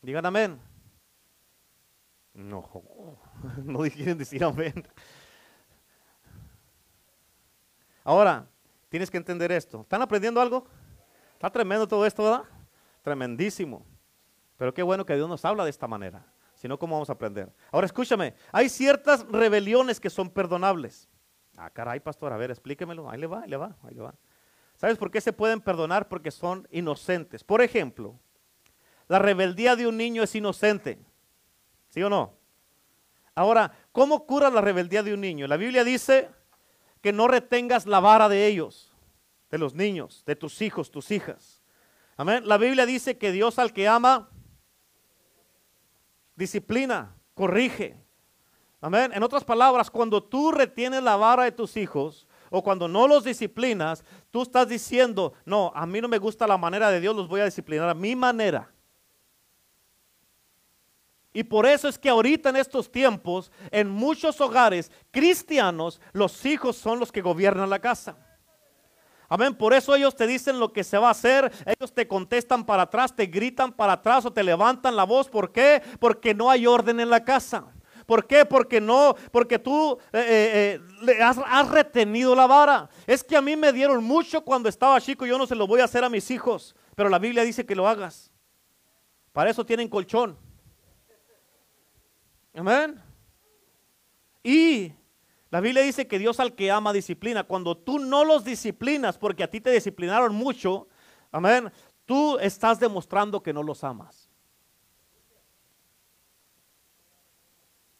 Digan 0.00 0.24
amén. 0.24 0.58
No, 2.32 2.68
no 3.64 3.80
quieren 3.80 4.16
decir 4.16 4.42
amén. 4.42 4.86
Ahora, 8.02 8.46
tienes 8.88 9.10
que 9.10 9.18
entender 9.18 9.52
esto. 9.52 9.82
¿Están 9.82 10.02
aprendiendo 10.02 10.40
algo? 10.40 10.66
Está 11.34 11.50
tremendo 11.50 11.86
todo 11.86 12.04
esto, 12.04 12.24
¿verdad? 12.24 12.53
Tremendísimo. 13.04 13.84
Pero 14.56 14.72
qué 14.72 14.82
bueno 14.82 15.04
que 15.04 15.14
Dios 15.14 15.28
nos 15.28 15.44
habla 15.44 15.64
de 15.64 15.70
esta 15.70 15.86
manera. 15.86 16.24
Si 16.54 16.66
no, 16.66 16.78
¿cómo 16.78 16.94
vamos 16.94 17.10
a 17.10 17.12
aprender? 17.12 17.52
Ahora 17.70 17.84
escúchame, 17.84 18.34
hay 18.50 18.70
ciertas 18.70 19.28
rebeliones 19.28 20.00
que 20.00 20.08
son 20.08 20.30
perdonables. 20.30 21.06
Ah, 21.58 21.68
caray, 21.68 22.00
pastor, 22.00 22.32
a 22.32 22.38
ver, 22.38 22.50
explíquemelo. 22.50 23.10
Ahí 23.10 23.20
le 23.20 23.26
va, 23.26 23.42
ahí 23.42 23.50
le 23.50 23.58
va, 23.58 23.76
ahí 23.82 23.94
le 23.94 24.00
va. 24.00 24.14
¿Sabes 24.76 24.96
por 24.96 25.10
qué 25.10 25.20
se 25.20 25.34
pueden 25.34 25.60
perdonar? 25.60 26.08
Porque 26.08 26.30
son 26.30 26.66
inocentes. 26.70 27.44
Por 27.44 27.60
ejemplo, 27.60 28.18
la 29.06 29.18
rebeldía 29.18 29.76
de 29.76 29.86
un 29.86 29.98
niño 29.98 30.22
es 30.22 30.34
inocente. 30.34 30.98
¿Sí 31.90 32.02
o 32.02 32.08
no? 32.08 32.38
Ahora, 33.34 33.70
¿cómo 33.92 34.24
cura 34.24 34.48
la 34.48 34.62
rebeldía 34.62 35.02
de 35.02 35.12
un 35.12 35.20
niño? 35.20 35.46
La 35.46 35.58
Biblia 35.58 35.84
dice 35.84 36.30
que 37.02 37.12
no 37.12 37.28
retengas 37.28 37.84
la 37.84 38.00
vara 38.00 38.30
de 38.30 38.46
ellos, 38.46 38.96
de 39.50 39.58
los 39.58 39.74
niños, 39.74 40.24
de 40.24 40.36
tus 40.36 40.62
hijos, 40.62 40.90
tus 40.90 41.10
hijas. 41.10 41.53
Amén. 42.16 42.46
La 42.46 42.58
Biblia 42.58 42.86
dice 42.86 43.18
que 43.18 43.32
Dios 43.32 43.58
al 43.58 43.72
que 43.72 43.88
ama, 43.88 44.28
disciplina, 46.36 47.14
corrige. 47.34 47.96
Amén. 48.80 49.12
En 49.14 49.22
otras 49.22 49.44
palabras, 49.44 49.90
cuando 49.90 50.22
tú 50.22 50.52
retienes 50.52 51.02
la 51.02 51.16
vara 51.16 51.44
de 51.44 51.52
tus 51.52 51.76
hijos 51.76 52.28
o 52.50 52.62
cuando 52.62 52.86
no 52.86 53.08
los 53.08 53.24
disciplinas, 53.24 54.04
tú 54.30 54.42
estás 54.42 54.68
diciendo, 54.68 55.32
no, 55.44 55.72
a 55.74 55.86
mí 55.86 56.00
no 56.00 56.08
me 56.08 56.18
gusta 56.18 56.46
la 56.46 56.58
manera 56.58 56.90
de 56.90 57.00
Dios, 57.00 57.16
los 57.16 57.26
voy 57.26 57.40
a 57.40 57.46
disciplinar 57.46 57.88
a 57.88 57.94
mi 57.94 58.14
manera. 58.14 58.70
Y 61.32 61.42
por 61.42 61.66
eso 61.66 61.88
es 61.88 61.98
que 61.98 62.08
ahorita 62.08 62.50
en 62.50 62.56
estos 62.56 62.92
tiempos, 62.92 63.50
en 63.72 63.90
muchos 63.90 64.40
hogares 64.40 64.92
cristianos, 65.10 66.00
los 66.12 66.44
hijos 66.46 66.76
son 66.76 67.00
los 67.00 67.10
que 67.10 67.22
gobiernan 67.22 67.68
la 67.68 67.80
casa. 67.80 68.16
Amén. 69.34 69.52
Por 69.52 69.74
eso 69.74 69.96
ellos 69.96 70.14
te 70.14 70.28
dicen 70.28 70.60
lo 70.60 70.72
que 70.72 70.84
se 70.84 70.96
va 70.96 71.08
a 71.08 71.10
hacer. 71.10 71.50
Ellos 71.66 71.92
te 71.92 72.06
contestan 72.06 72.64
para 72.64 72.84
atrás, 72.84 73.16
te 73.16 73.26
gritan 73.26 73.72
para 73.72 73.94
atrás 73.94 74.24
o 74.24 74.32
te 74.32 74.44
levantan 74.44 74.94
la 74.94 75.02
voz. 75.02 75.28
¿Por 75.28 75.50
qué? 75.50 75.82
Porque 75.98 76.32
no 76.34 76.52
hay 76.52 76.68
orden 76.68 77.00
en 77.00 77.10
la 77.10 77.24
casa. 77.24 77.64
¿Por 78.06 78.28
qué? 78.28 78.44
Porque 78.44 78.80
no, 78.80 79.16
porque 79.32 79.58
tú 79.58 79.98
eh, 80.12 80.78
eh, 80.78 80.80
eh, 81.08 81.20
has, 81.20 81.38
has, 81.44 81.68
retenido 81.68 82.36
la 82.36 82.46
vara. 82.46 82.88
Es 83.08 83.24
que 83.24 83.36
a 83.36 83.42
mí 83.42 83.56
me 83.56 83.72
dieron 83.72 84.04
mucho 84.04 84.44
cuando 84.44 84.68
estaba 84.68 85.00
chico, 85.00 85.26
yo 85.26 85.36
no 85.36 85.48
se 85.48 85.56
lo 85.56 85.66
voy 85.66 85.80
a 85.80 85.84
hacer 85.86 86.04
a 86.04 86.08
mis 86.08 86.30
hijos, 86.30 86.76
pero 86.94 87.08
la 87.08 87.18
Biblia 87.18 87.42
dice 87.42 87.66
que 87.66 87.74
lo 87.74 87.88
hagas. 87.88 88.30
Para 89.32 89.50
eso 89.50 89.66
tienen 89.66 89.88
colchón. 89.88 90.38
Amén. 92.54 93.02
Y 94.44 94.92
la 95.54 95.60
Biblia 95.60 95.84
dice 95.84 96.08
que 96.08 96.18
Dios 96.18 96.40
al 96.40 96.56
que 96.56 96.72
ama 96.72 96.92
disciplina. 96.92 97.44
Cuando 97.44 97.76
tú 97.76 98.00
no 98.00 98.24
los 98.24 98.42
disciplinas 98.42 99.16
porque 99.16 99.44
a 99.44 99.48
ti 99.48 99.60
te 99.60 99.70
disciplinaron 99.70 100.34
mucho, 100.34 100.88
amén, 101.30 101.70
tú 102.04 102.36
estás 102.40 102.80
demostrando 102.80 103.40
que 103.40 103.52
no 103.52 103.62
los 103.62 103.84
amas. 103.84 104.28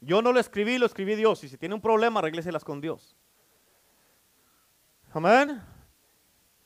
Yo 0.01 0.21
no 0.21 0.33
lo 0.33 0.41
escribí, 0.41 0.79
lo 0.79 0.87
escribí 0.87 1.15
Dios. 1.15 1.45
Y 1.45 1.49
si 1.49 1.57
tiene 1.57 1.77
un 1.77 1.81
problema, 1.81 2.19
arrégleselas 2.19 2.65
con 2.65 2.81
Dios. 2.81 3.17
Amén. 5.13 5.63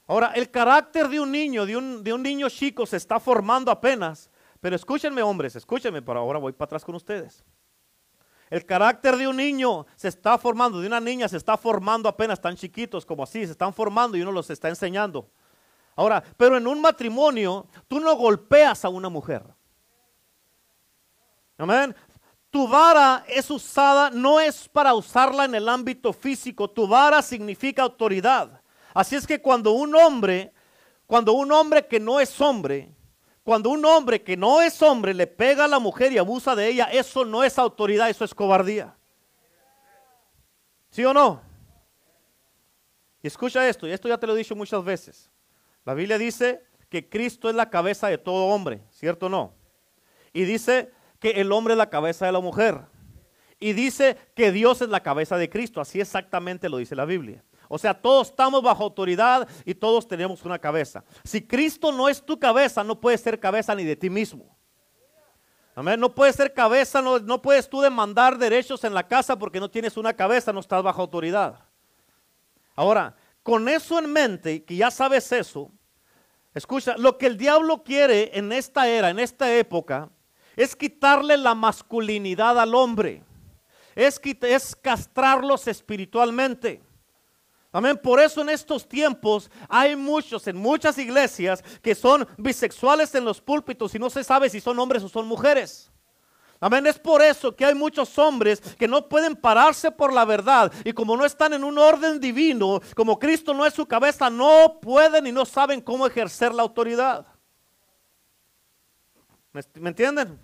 Ahora, 0.06 0.28
el 0.28 0.50
carácter 0.50 1.06
de 1.08 1.20
un 1.20 1.30
niño, 1.30 1.66
de 1.66 1.76
un, 1.76 2.02
de 2.02 2.14
un 2.14 2.22
niño 2.22 2.48
chico, 2.48 2.86
se 2.86 2.96
está 2.96 3.20
formando 3.20 3.70
apenas. 3.70 4.30
Pero 4.58 4.74
escúchenme, 4.74 5.20
hombres, 5.20 5.54
escúchenme, 5.54 6.00
pero 6.00 6.20
ahora 6.20 6.38
voy 6.38 6.54
para 6.54 6.64
atrás 6.64 6.82
con 6.82 6.94
ustedes. 6.94 7.44
El 8.50 8.64
carácter 8.64 9.16
de 9.16 9.28
un 9.28 9.36
niño 9.36 9.86
se 9.96 10.08
está 10.08 10.38
formando, 10.38 10.80
de 10.80 10.86
una 10.86 11.00
niña 11.00 11.28
se 11.28 11.36
está 11.36 11.56
formando 11.56 12.08
apenas 12.08 12.40
tan 12.40 12.56
chiquitos 12.56 13.04
como 13.04 13.22
así, 13.22 13.44
se 13.44 13.52
están 13.52 13.74
formando 13.74 14.16
y 14.16 14.22
uno 14.22 14.32
los 14.32 14.48
está 14.50 14.68
enseñando. 14.68 15.30
Ahora, 15.96 16.22
pero 16.36 16.56
en 16.56 16.66
un 16.66 16.80
matrimonio 16.80 17.66
tú 17.88 18.00
no 18.00 18.14
golpeas 18.16 18.84
a 18.84 18.88
una 18.88 19.08
mujer. 19.08 19.42
Amén. 21.58 21.94
Tu 22.50 22.66
vara 22.66 23.24
es 23.28 23.50
usada, 23.50 24.08
no 24.10 24.40
es 24.40 24.68
para 24.68 24.94
usarla 24.94 25.44
en 25.44 25.54
el 25.54 25.68
ámbito 25.68 26.12
físico, 26.12 26.70
tu 26.70 26.86
vara 26.86 27.20
significa 27.20 27.82
autoridad. 27.82 28.62
Así 28.94 29.16
es 29.16 29.26
que 29.26 29.42
cuando 29.42 29.72
un 29.72 29.94
hombre, 29.94 30.52
cuando 31.06 31.32
un 31.32 31.52
hombre 31.52 31.86
que 31.86 32.00
no 32.00 32.20
es 32.20 32.40
hombre, 32.40 32.94
cuando 33.48 33.70
un 33.70 33.82
hombre 33.86 34.22
que 34.22 34.36
no 34.36 34.60
es 34.60 34.82
hombre 34.82 35.14
le 35.14 35.26
pega 35.26 35.64
a 35.64 35.68
la 35.68 35.78
mujer 35.78 36.12
y 36.12 36.18
abusa 36.18 36.54
de 36.54 36.68
ella, 36.68 36.84
eso 36.92 37.24
no 37.24 37.42
es 37.42 37.58
autoridad, 37.58 38.10
eso 38.10 38.22
es 38.22 38.34
cobardía. 38.34 38.94
¿Sí 40.90 41.02
o 41.02 41.14
no? 41.14 41.40
Y 43.22 43.26
escucha 43.26 43.66
esto, 43.66 43.88
y 43.88 43.92
esto 43.92 44.06
ya 44.06 44.18
te 44.18 44.26
lo 44.26 44.34
he 44.34 44.36
dicho 44.36 44.54
muchas 44.54 44.84
veces. 44.84 45.30
La 45.86 45.94
Biblia 45.94 46.18
dice 46.18 46.62
que 46.90 47.08
Cristo 47.08 47.48
es 47.48 47.54
la 47.54 47.70
cabeza 47.70 48.08
de 48.08 48.18
todo 48.18 48.48
hombre, 48.48 48.82
¿cierto 48.90 49.24
o 49.24 49.30
no? 49.30 49.54
Y 50.34 50.44
dice 50.44 50.92
que 51.18 51.30
el 51.30 51.50
hombre 51.50 51.72
es 51.72 51.78
la 51.78 51.88
cabeza 51.88 52.26
de 52.26 52.32
la 52.32 52.40
mujer. 52.40 52.82
Y 53.58 53.72
dice 53.72 54.18
que 54.34 54.52
Dios 54.52 54.82
es 54.82 54.90
la 54.90 55.02
cabeza 55.02 55.38
de 55.38 55.48
Cristo, 55.48 55.80
así 55.80 56.02
exactamente 56.02 56.68
lo 56.68 56.76
dice 56.76 56.94
la 56.94 57.06
Biblia. 57.06 57.42
O 57.68 57.78
sea, 57.78 57.94
todos 57.94 58.28
estamos 58.30 58.62
bajo 58.62 58.82
autoridad 58.82 59.46
y 59.64 59.74
todos 59.74 60.08
tenemos 60.08 60.42
una 60.44 60.58
cabeza. 60.58 61.04
Si 61.22 61.46
Cristo 61.46 61.92
no 61.92 62.08
es 62.08 62.24
tu 62.24 62.38
cabeza, 62.38 62.82
no 62.82 62.98
puedes 62.98 63.20
ser 63.20 63.38
cabeza 63.38 63.74
ni 63.74 63.84
de 63.84 63.94
ti 63.94 64.08
mismo. 64.08 64.56
Amén. 65.74 66.00
No 66.00 66.12
puedes 66.12 66.34
ser 66.34 66.52
cabeza, 66.52 67.00
no, 67.00 67.40
puedes 67.40 67.68
tú 67.68 67.80
demandar 67.80 68.36
derechos 68.36 68.82
en 68.82 68.94
la 68.94 69.06
casa 69.06 69.38
porque 69.38 69.60
no 69.60 69.70
tienes 69.70 69.96
una 69.96 70.12
cabeza, 70.12 70.52
no 70.52 70.60
estás 70.60 70.82
bajo 70.82 71.02
autoridad. 71.02 71.60
Ahora, 72.74 73.14
con 73.44 73.68
eso 73.68 73.98
en 73.98 74.12
mente, 74.12 74.64
que 74.64 74.74
ya 74.74 74.90
sabes 74.90 75.30
eso, 75.30 75.70
escucha, 76.52 76.96
lo 76.96 77.16
que 77.16 77.26
el 77.26 77.36
diablo 77.36 77.84
quiere 77.84 78.36
en 78.36 78.50
esta 78.50 78.88
era, 78.88 79.10
en 79.10 79.20
esta 79.20 79.54
época, 79.54 80.08
es 80.56 80.74
quitarle 80.74 81.36
la 81.36 81.54
masculinidad 81.54 82.58
al 82.58 82.74
hombre. 82.74 83.22
Es 83.94 84.20
castrarlos 84.82 85.68
espiritualmente. 85.68 86.82
Amén. 87.70 87.98
Por 88.02 88.18
eso 88.18 88.40
en 88.40 88.48
estos 88.48 88.88
tiempos 88.88 89.50
hay 89.68 89.94
muchos, 89.94 90.46
en 90.46 90.56
muchas 90.56 90.96
iglesias, 90.98 91.62
que 91.82 91.94
son 91.94 92.26
bisexuales 92.38 93.14
en 93.14 93.24
los 93.24 93.40
púlpitos 93.40 93.94
y 93.94 93.98
no 93.98 94.08
se 94.08 94.24
sabe 94.24 94.48
si 94.48 94.60
son 94.60 94.78
hombres 94.78 95.02
o 95.02 95.08
son 95.08 95.26
mujeres. 95.26 95.90
Amén. 96.60 96.86
Es 96.86 96.98
por 96.98 97.22
eso 97.22 97.54
que 97.54 97.64
hay 97.64 97.74
muchos 97.74 98.18
hombres 98.18 98.60
que 98.60 98.88
no 98.88 99.08
pueden 99.08 99.36
pararse 99.36 99.90
por 99.90 100.12
la 100.12 100.24
verdad. 100.24 100.72
Y 100.84 100.92
como 100.92 101.16
no 101.16 101.24
están 101.24 101.52
en 101.52 101.62
un 101.62 101.78
orden 101.78 102.18
divino, 102.18 102.80
como 102.96 103.18
Cristo 103.18 103.54
no 103.54 103.64
es 103.64 103.74
su 103.74 103.86
cabeza, 103.86 104.28
no 104.28 104.78
pueden 104.80 105.26
y 105.26 105.32
no 105.32 105.44
saben 105.44 105.80
cómo 105.80 106.06
ejercer 106.06 106.54
la 106.54 106.62
autoridad. 106.62 107.26
¿Me, 109.52 109.88
entienden? 109.88 110.38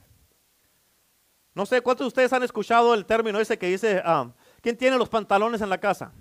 No 1.55 1.67
sé 1.67 1.81
cuántos 1.81 2.05
de 2.05 2.09
ustedes 2.09 2.33
han 2.33 2.43
escuchado 2.43 2.95
el 2.95 3.07
término 3.07 3.39
ese 3.41 3.59
que 3.59 3.69
dice, 3.69 4.03
ah, 4.05 4.31
¿quién 4.61 4.77
tiene 4.77 4.99
los 4.99 5.09
pantalones 5.09 5.61
en 5.61 5.71
la 5.71 5.79
casa? 5.79 6.13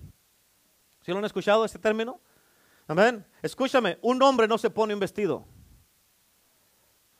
¿Sí 1.04 1.12
lo 1.12 1.18
han 1.18 1.26
escuchado 1.26 1.66
ese 1.66 1.78
término? 1.78 2.20
Amén. 2.88 3.26
Escúchame, 3.42 3.98
un 4.02 4.22
hombre 4.24 4.48
no 4.48 4.58
se 4.58 4.70
pone 4.70 4.94
un 4.94 5.00
vestido. 5.00 5.46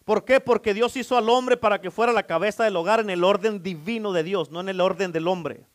¿Por 0.06 0.26
qué? 0.26 0.40
Porque 0.40 0.74
Dios 0.74 0.96
hizo 0.98 1.18
al 1.18 1.30
hombre 1.30 1.58
para 1.58 1.80
que 1.80 1.92
fuera 1.92 2.12
la 2.12 2.24
cabeza 2.24 2.64
del 2.64 2.76
hogar 2.76 3.00
en 3.00 3.10
el 3.10 3.24
orden 3.24 3.62
divino 3.62 4.12
de 4.12 4.24
Dios, 4.24 4.52
no 4.52 4.60
en 4.62 4.70
el 4.70 4.82
orden 4.82 5.12
del 5.12 5.28
hombre. 5.28 5.66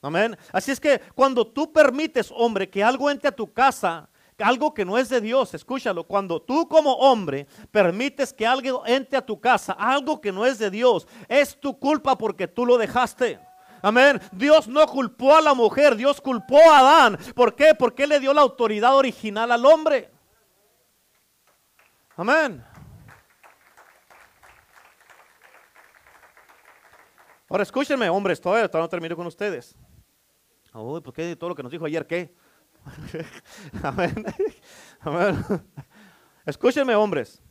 Amén. 0.00 0.36
Así 0.52 0.70
es 0.70 0.80
que 0.80 1.00
cuando 1.14 1.46
tú 1.46 1.72
permites, 1.72 2.30
hombre, 2.34 2.68
que 2.68 2.84
algo 2.84 3.10
entre 3.10 3.28
a 3.28 3.32
tu 3.32 3.52
casa, 3.52 4.08
algo 4.38 4.74
que 4.74 4.84
no 4.84 4.98
es 4.98 5.08
de 5.08 5.20
Dios, 5.20 5.54
escúchalo, 5.54 6.04
cuando 6.04 6.42
tú 6.42 6.68
como 6.68 6.92
hombre 6.94 7.46
permites 7.70 8.32
que 8.32 8.46
algo 8.46 8.86
entre 8.86 9.18
a 9.18 9.24
tu 9.24 9.40
casa, 9.40 9.72
algo 9.72 10.20
que 10.20 10.32
no 10.32 10.44
es 10.44 10.58
de 10.58 10.70
Dios, 10.70 11.06
es 11.28 11.58
tu 11.58 11.78
culpa 11.78 12.18
porque 12.18 12.48
tú 12.48 12.66
lo 12.66 12.76
dejaste. 12.76 13.38
Amén. 13.84 14.18
Dios 14.32 14.66
no 14.66 14.86
culpó 14.86 15.36
a 15.36 15.42
la 15.42 15.52
mujer, 15.52 15.94
Dios 15.94 16.18
culpó 16.18 16.58
a 16.70 16.78
Adán. 16.78 17.18
¿Por 17.34 17.54
qué? 17.54 17.74
Porque 17.74 18.06
le 18.06 18.18
dio 18.18 18.32
la 18.32 18.40
autoridad 18.40 18.96
original 18.96 19.52
al 19.52 19.66
hombre. 19.66 20.10
Amén. 22.16 22.64
Ahora 27.46 27.62
escúchenme, 27.62 28.08
hombres, 28.08 28.40
todavía, 28.40 28.68
todavía 28.68 28.86
no 28.86 28.88
termino 28.88 29.16
con 29.16 29.26
ustedes. 29.26 29.76
Uy, 30.72 31.02
¿por 31.02 31.12
qué 31.12 31.36
todo 31.36 31.50
lo 31.50 31.54
que 31.54 31.62
nos 31.62 31.70
dijo 31.70 31.84
ayer 31.84 32.06
qué? 32.06 32.34
Amén. 33.82 34.24
Amén. 35.00 35.44
Escúchenme, 36.46 36.94
hombres. 36.94 37.42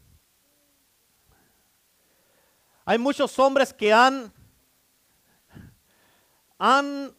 Hay 2.86 2.98
muchos 2.98 3.38
hombres 3.38 3.72
que 3.72 3.94
han 3.94 4.34
han, 6.66 7.14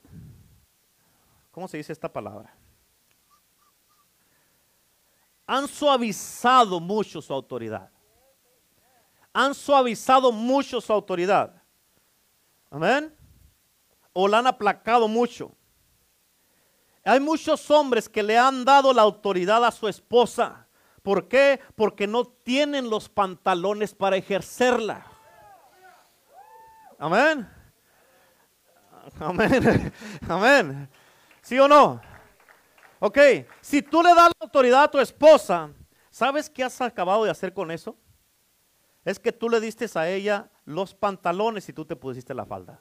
¿cómo 1.50 1.68
se 1.68 1.76
dice 1.76 1.92
esta 1.92 2.10
palabra? 2.10 2.54
Han 5.46 5.68
suavizado 5.68 6.80
mucho 6.80 7.20
su 7.20 7.30
autoridad. 7.34 7.90
Han 9.34 9.54
suavizado 9.54 10.32
mucho 10.32 10.80
su 10.80 10.90
autoridad. 10.90 11.62
Amén. 12.70 13.14
O 14.14 14.26
la 14.26 14.38
han 14.38 14.46
aplacado 14.46 15.08
mucho. 15.08 15.54
Hay 17.04 17.20
muchos 17.20 17.70
hombres 17.70 18.08
que 18.08 18.22
le 18.22 18.38
han 18.38 18.64
dado 18.64 18.94
la 18.94 19.02
autoridad 19.02 19.62
a 19.62 19.70
su 19.70 19.88
esposa. 19.88 20.66
¿Por 21.02 21.28
qué? 21.28 21.60
Porque 21.74 22.06
no 22.06 22.24
tienen 22.24 22.88
los 22.88 23.10
pantalones 23.10 23.94
para 23.94 24.16
ejercerla. 24.16 25.04
Amén. 26.98 27.46
Amén. 29.18 29.92
Amén. 30.28 30.88
¿Sí 31.42 31.58
o 31.58 31.68
no? 31.68 32.00
Ok, 33.00 33.18
si 33.60 33.82
tú 33.82 34.02
le 34.02 34.14
das 34.14 34.30
la 34.38 34.44
autoridad 34.46 34.84
a 34.84 34.90
tu 34.90 34.98
esposa, 34.98 35.70
¿sabes 36.10 36.48
qué 36.48 36.64
has 36.64 36.80
acabado 36.80 37.24
de 37.24 37.30
hacer 37.30 37.52
con 37.52 37.70
eso? 37.70 37.96
Es 39.04 39.18
que 39.18 39.32
tú 39.32 39.50
le 39.50 39.60
diste 39.60 39.86
a 39.94 40.08
ella 40.08 40.50
los 40.64 40.94
pantalones 40.94 41.68
y 41.68 41.72
tú 41.72 41.84
te 41.84 41.96
pusiste 41.96 42.32
la 42.32 42.46
falda. 42.46 42.80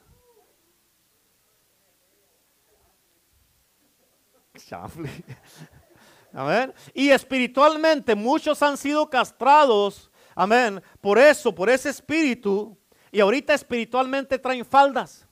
Amén. 6.32 6.72
Y 6.94 7.10
espiritualmente 7.10 8.14
muchos 8.14 8.62
han 8.62 8.76
sido 8.76 9.10
castrados. 9.10 10.10
Amén. 10.34 10.82
Por 11.00 11.18
eso, 11.18 11.54
por 11.54 11.68
ese 11.68 11.90
espíritu. 11.90 12.78
Y 13.12 13.20
ahorita 13.20 13.52
espiritualmente 13.54 14.38
traen 14.38 14.64
faldas. 14.64 15.23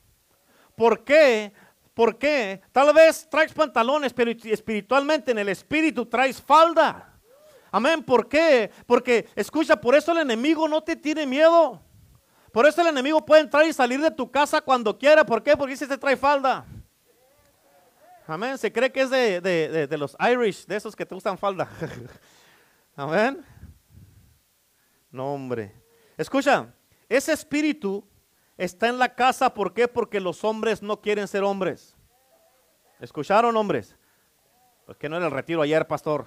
¿Por 0.83 1.05
qué? 1.05 1.53
¿Por 1.95 2.19
qué? 2.19 2.61
Tal 2.73 2.93
vez 2.93 3.31
traes 3.31 3.53
pantalones, 3.53 4.13
pero 4.13 4.33
espiritualmente 4.33 5.31
en 5.31 5.39
el 5.39 5.49
espíritu 5.49 6.07
traes 6.07 6.43
falda. 6.43 7.21
Amén. 7.71 8.03
¿Por 8.03 8.29
qué? 8.29 8.69
Porque, 8.85 9.29
escucha, 9.37 9.81
por 9.81 9.95
eso 9.95 10.11
el 10.11 10.19
enemigo 10.19 10.67
no 10.67 10.83
te 10.83 10.97
tiene 10.97 11.25
miedo. 11.25 11.81
Por 12.51 12.67
eso 12.67 12.81
el 12.81 12.89
enemigo 12.89 13.25
puede 13.25 13.43
entrar 13.43 13.65
y 13.65 13.73
salir 13.73 14.01
de 14.01 14.11
tu 14.11 14.29
casa 14.29 14.61
cuando 14.61 14.99
quiera. 14.99 15.25
¿Por 15.25 15.41
qué? 15.41 15.57
Porque 15.57 15.77
se 15.77 15.87
te 15.87 15.97
trae 15.97 16.17
falda. 16.17 16.67
Amén. 18.27 18.59
Se 18.59 18.73
cree 18.73 18.91
que 18.91 19.03
es 19.03 19.11
de, 19.11 19.97
los 19.97 20.17
Irish, 20.19 20.67
de 20.67 20.75
esos 20.75 20.97
que 20.97 21.07
te 21.07 21.15
gustan 21.15 21.39
falda. 21.39 21.69
Amén. 22.97 23.41
No, 25.13 25.33
hombre. 25.33 25.81
Escucha, 26.17 26.75
ese 27.09 27.33
espíritu 27.33 28.05
está 28.65 28.89
en 28.89 28.99
la 28.99 29.15
casa. 29.15 29.53
¿Por 29.55 29.75
qué? 29.75 29.89
Porque 29.89 30.21
los 30.21 30.45
hombres 30.45 30.83
no 30.83 31.01
quieren 31.01 31.27
ser 31.27 31.43
hombres. 31.43 31.97
¿Escucharon, 33.01 33.57
hombres? 33.57 33.97
Pues 34.87 34.97
que 34.99 35.09
no 35.09 35.17
era 35.17 35.27
el 35.27 35.33
retiro 35.33 35.63
ayer, 35.63 35.87
pastor. 35.87 36.27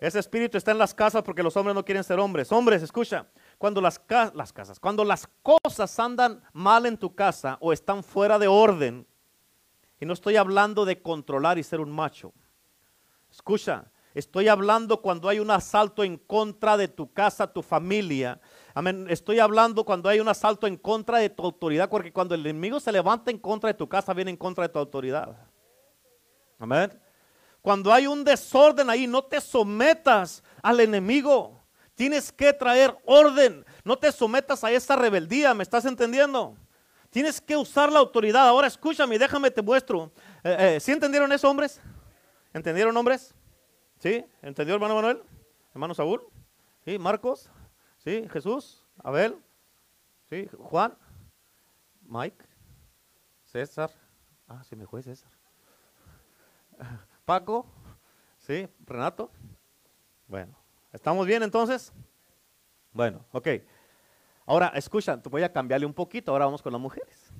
Ese 0.00 0.18
espíritu 0.18 0.56
está 0.56 0.70
en 0.70 0.78
las 0.78 0.94
casas 0.94 1.22
porque 1.22 1.42
los 1.42 1.56
hombres 1.56 1.74
no 1.74 1.84
quieren 1.84 2.04
ser 2.04 2.18
hombres. 2.18 2.50
Hombres, 2.52 2.82
escucha, 2.82 3.26
cuando 3.58 3.80
las, 3.80 4.00
las 4.34 4.52
casas, 4.52 4.80
cuando 4.80 5.04
las 5.04 5.28
cosas 5.42 5.98
andan 5.98 6.42
mal 6.52 6.86
en 6.86 6.96
tu 6.96 7.14
casa 7.14 7.58
o 7.60 7.72
están 7.72 8.02
fuera 8.02 8.38
de 8.38 8.48
orden, 8.48 9.06
y 10.00 10.06
no 10.06 10.14
estoy 10.14 10.36
hablando 10.36 10.86
de 10.86 11.02
controlar 11.02 11.58
y 11.58 11.62
ser 11.62 11.80
un 11.80 11.90
macho. 11.90 12.32
Escucha, 13.30 13.90
estoy 14.14 14.48
hablando 14.48 15.00
cuando 15.00 15.28
hay 15.28 15.40
un 15.40 15.50
asalto 15.50 16.04
en 16.04 16.16
contra 16.16 16.76
de 16.76 16.88
tu 16.88 17.12
casa, 17.12 17.52
tu 17.52 17.62
familia. 17.62 18.40
Amén. 18.74 19.06
Estoy 19.08 19.38
hablando 19.38 19.84
cuando 19.84 20.08
hay 20.08 20.20
un 20.20 20.28
asalto 20.28 20.66
en 20.66 20.76
contra 20.76 21.18
de 21.18 21.30
tu 21.30 21.44
autoridad, 21.44 21.88
porque 21.88 22.12
cuando 22.12 22.34
el 22.34 22.46
enemigo 22.46 22.80
se 22.80 22.92
levanta 22.92 23.30
en 23.30 23.38
contra 23.38 23.68
de 23.68 23.74
tu 23.74 23.88
casa, 23.88 24.14
viene 24.14 24.30
en 24.30 24.36
contra 24.36 24.62
de 24.62 24.72
tu 24.72 24.78
autoridad. 24.78 25.36
Amén. 26.58 26.98
Cuando 27.62 27.92
hay 27.92 28.06
un 28.06 28.24
desorden 28.24 28.88
ahí, 28.88 29.06
no 29.06 29.22
te 29.22 29.40
sometas 29.40 30.42
al 30.62 30.80
enemigo. 30.80 31.60
Tienes 31.94 32.32
que 32.32 32.52
traer 32.52 32.96
orden. 33.04 33.64
No 33.84 33.98
te 33.98 34.10
sometas 34.12 34.64
a 34.64 34.70
esa 34.70 34.96
rebeldía, 34.96 35.52
¿me 35.52 35.62
estás 35.62 35.84
entendiendo? 35.84 36.56
Tienes 37.10 37.40
que 37.40 37.56
usar 37.56 37.92
la 37.92 37.98
autoridad. 37.98 38.48
Ahora 38.48 38.68
escúchame, 38.68 39.18
déjame 39.18 39.50
te 39.50 39.60
muestro. 39.60 40.12
Eh, 40.44 40.76
eh, 40.76 40.80
¿Sí 40.80 40.92
entendieron 40.92 41.30
eso, 41.32 41.50
hombres? 41.50 41.80
¿Entendieron, 42.54 42.96
hombres? 42.96 43.34
¿Sí? 44.00 44.24
¿Entendió, 44.40 44.76
hermano 44.76 44.94
Manuel? 44.94 45.22
¿Hermano 45.74 45.92
Saúl? 45.92 46.26
¿Sí? 46.86 46.98
¿Marcos? 46.98 47.50
¿Sí? 47.98 48.26
¿Jesús? 48.30 48.82
¿Abel? 49.04 49.36
¿Sí? 50.30 50.48
¿Juan? 50.58 50.96
¿Mike? 52.00 52.42
¿César? 53.44 53.90
Ah, 54.48 54.64
sí 54.64 54.74
me 54.74 54.86
fue 54.86 55.02
César. 55.02 55.30
Paco, 57.26 57.66
¿sí? 58.38 58.66
Renato. 58.86 59.30
Bueno, 60.26 60.56
¿estamos 60.94 61.26
bien 61.26 61.42
entonces? 61.42 61.92
Bueno, 62.94 63.22
ok. 63.32 63.48
Ahora, 64.46 64.68
escucha, 64.68 65.16
voy 65.16 65.42
a 65.42 65.52
cambiarle 65.52 65.84
un 65.84 65.92
poquito, 65.92 66.32
ahora 66.32 66.46
vamos 66.46 66.62
con 66.62 66.72
las 66.72 66.80
mujeres. 66.80 67.30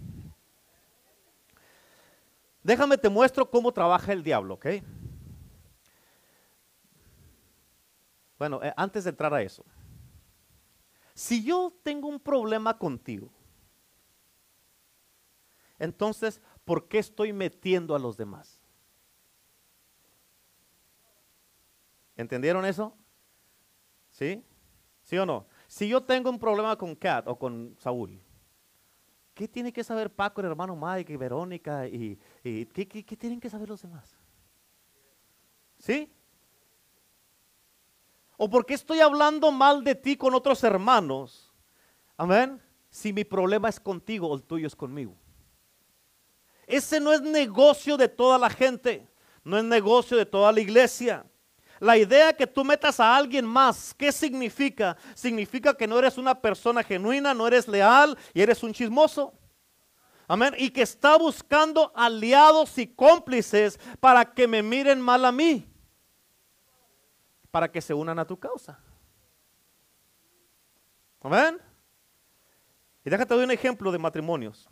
Déjame 2.62 2.98
te 2.98 3.08
muestro 3.08 3.50
cómo 3.50 3.72
trabaja 3.72 4.12
el 4.12 4.22
diablo, 4.22 4.54
¿ok? 4.54 4.66
Bueno, 8.40 8.58
eh, 8.64 8.72
antes 8.74 9.04
de 9.04 9.10
entrar 9.10 9.34
a 9.34 9.42
eso, 9.42 9.66
si 11.12 11.44
yo 11.44 11.78
tengo 11.82 12.08
un 12.08 12.18
problema 12.18 12.78
contigo, 12.78 13.30
entonces, 15.78 16.40
¿por 16.64 16.88
qué 16.88 17.00
estoy 17.00 17.34
metiendo 17.34 17.94
a 17.94 17.98
los 17.98 18.16
demás? 18.16 18.58
¿Entendieron 22.16 22.64
eso? 22.64 22.96
¿Sí? 24.08 24.42
¿Sí 25.02 25.18
o 25.18 25.26
no? 25.26 25.46
Si 25.68 25.86
yo 25.86 26.02
tengo 26.02 26.30
un 26.30 26.38
problema 26.38 26.78
con 26.78 26.96
Kat 26.96 27.28
o 27.28 27.38
con 27.38 27.76
Saúl, 27.78 28.22
¿qué 29.34 29.46
tiene 29.48 29.70
que 29.70 29.84
saber 29.84 30.10
Paco, 30.10 30.40
el 30.40 30.46
hermano 30.46 30.74
Mike 30.74 31.12
y 31.12 31.16
Verónica? 31.16 31.86
Y, 31.86 32.18
¿qué, 32.42 32.88
qué 32.88 33.16
tienen 33.18 33.38
que 33.38 33.50
saber 33.50 33.68
los 33.68 33.82
demás? 33.82 34.16
¿Sí? 35.78 36.10
¿O 38.42 38.48
por 38.48 38.64
qué 38.64 38.72
estoy 38.72 39.00
hablando 39.00 39.52
mal 39.52 39.84
de 39.84 39.94
ti 39.94 40.16
con 40.16 40.32
otros 40.32 40.64
hermanos? 40.64 41.52
Amén. 42.16 42.58
Si 42.88 43.12
mi 43.12 43.22
problema 43.22 43.68
es 43.68 43.78
contigo 43.78 44.28
o 44.28 44.34
el 44.34 44.42
tuyo 44.42 44.66
es 44.66 44.74
conmigo. 44.74 45.14
Ese 46.66 47.00
no 47.00 47.12
es 47.12 47.20
negocio 47.20 47.98
de 47.98 48.08
toda 48.08 48.38
la 48.38 48.48
gente. 48.48 49.06
No 49.44 49.58
es 49.58 49.64
negocio 49.64 50.16
de 50.16 50.24
toda 50.24 50.52
la 50.52 50.60
iglesia. 50.60 51.26
La 51.80 51.98
idea 51.98 52.32
que 52.32 52.46
tú 52.46 52.64
metas 52.64 52.98
a 52.98 53.14
alguien 53.14 53.44
más, 53.44 53.92
¿qué 53.92 54.10
significa? 54.10 54.96
Significa 55.14 55.76
que 55.76 55.86
no 55.86 55.98
eres 55.98 56.16
una 56.16 56.40
persona 56.40 56.82
genuina, 56.82 57.34
no 57.34 57.46
eres 57.46 57.68
leal 57.68 58.16
y 58.32 58.40
eres 58.40 58.62
un 58.62 58.72
chismoso. 58.72 59.34
Amén. 60.26 60.54
Y 60.56 60.70
que 60.70 60.80
está 60.80 61.18
buscando 61.18 61.92
aliados 61.94 62.78
y 62.78 62.86
cómplices 62.86 63.78
para 64.00 64.32
que 64.32 64.48
me 64.48 64.62
miren 64.62 64.98
mal 64.98 65.26
a 65.26 65.30
mí. 65.30 65.69
Para 67.50 67.70
que 67.70 67.80
se 67.80 67.94
unan 67.94 68.18
a 68.18 68.26
tu 68.26 68.38
causa. 68.38 68.78
Amén. 71.20 71.58
Y 73.04 73.10
déjate 73.10 73.34
doy 73.34 73.44
un 73.44 73.50
ejemplo 73.50 73.90
de 73.92 73.98
matrimonios. 73.98 74.68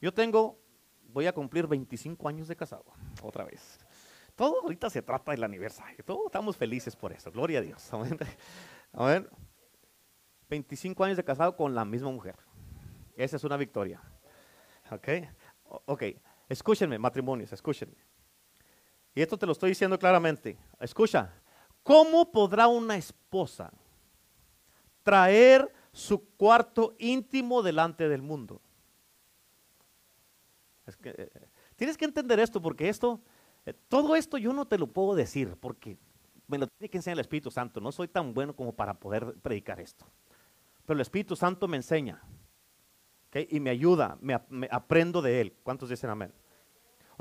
Yo 0.00 0.12
tengo, 0.12 0.58
voy 1.04 1.26
a 1.26 1.32
cumplir 1.32 1.66
25 1.66 2.28
años 2.28 2.48
de 2.48 2.56
casado, 2.56 2.84
otra 3.22 3.44
vez. 3.44 3.78
Todo 4.34 4.62
ahorita 4.62 4.90
se 4.90 5.02
trata 5.02 5.32
del 5.32 5.44
aniversario. 5.44 6.02
Todos 6.04 6.26
estamos 6.26 6.56
felices 6.56 6.96
por 6.96 7.12
eso. 7.12 7.30
Gloria 7.30 7.58
a 7.58 7.62
Dios. 7.62 7.88
Amén. 8.92 9.28
25 10.48 11.04
años 11.04 11.16
de 11.16 11.24
casado 11.24 11.56
con 11.56 11.74
la 11.74 11.84
misma 11.84 12.10
mujer. 12.10 12.36
Esa 13.16 13.36
es 13.36 13.44
una 13.44 13.56
victoria. 13.56 14.02
Ok. 14.90 15.08
Ok. 15.86 16.02
Escúchenme, 16.48 16.98
matrimonios, 16.98 17.52
escúchenme. 17.52 17.96
Y 19.14 19.22
esto 19.22 19.36
te 19.36 19.46
lo 19.46 19.52
estoy 19.52 19.70
diciendo 19.70 19.98
claramente. 19.98 20.56
Escucha. 20.80 21.32
¿Cómo 21.82 22.30
podrá 22.30 22.68
una 22.68 22.96
esposa 22.96 23.72
traer 25.02 25.72
su 25.92 26.24
cuarto 26.36 26.94
íntimo 26.98 27.62
delante 27.62 28.08
del 28.08 28.22
mundo? 28.22 28.60
Es 30.86 30.96
que, 30.96 31.10
eh, 31.10 31.30
tienes 31.76 31.96
que 31.96 32.04
entender 32.04 32.38
esto 32.38 32.62
porque 32.62 32.88
esto 32.88 33.20
eh, 33.64 33.74
todo 33.88 34.16
esto 34.16 34.38
yo 34.38 34.52
no 34.52 34.66
te 34.66 34.78
lo 34.78 34.88
puedo 34.88 35.14
decir 35.14 35.56
porque 35.60 35.96
me 36.48 36.58
lo 36.58 36.66
tiene 36.66 36.90
que 36.90 36.98
enseñar 36.98 37.16
el 37.16 37.20
Espíritu 37.20 37.50
Santo. 37.50 37.80
No 37.80 37.92
soy 37.92 38.08
tan 38.08 38.34
bueno 38.34 38.54
como 38.54 38.72
para 38.74 38.94
poder 38.94 39.34
predicar 39.40 39.80
esto. 39.80 40.04
Pero 40.84 40.96
el 40.96 41.02
Espíritu 41.02 41.36
Santo 41.36 41.68
me 41.68 41.76
enseña 41.76 42.22
y 43.34 43.60
me 43.60 43.70
ayuda, 43.70 44.18
me, 44.20 44.34
aprendo 44.70 45.22
de 45.22 45.40
él. 45.40 45.56
¿Cuántos 45.62 45.88
dicen 45.88 46.10
amén? 46.10 46.32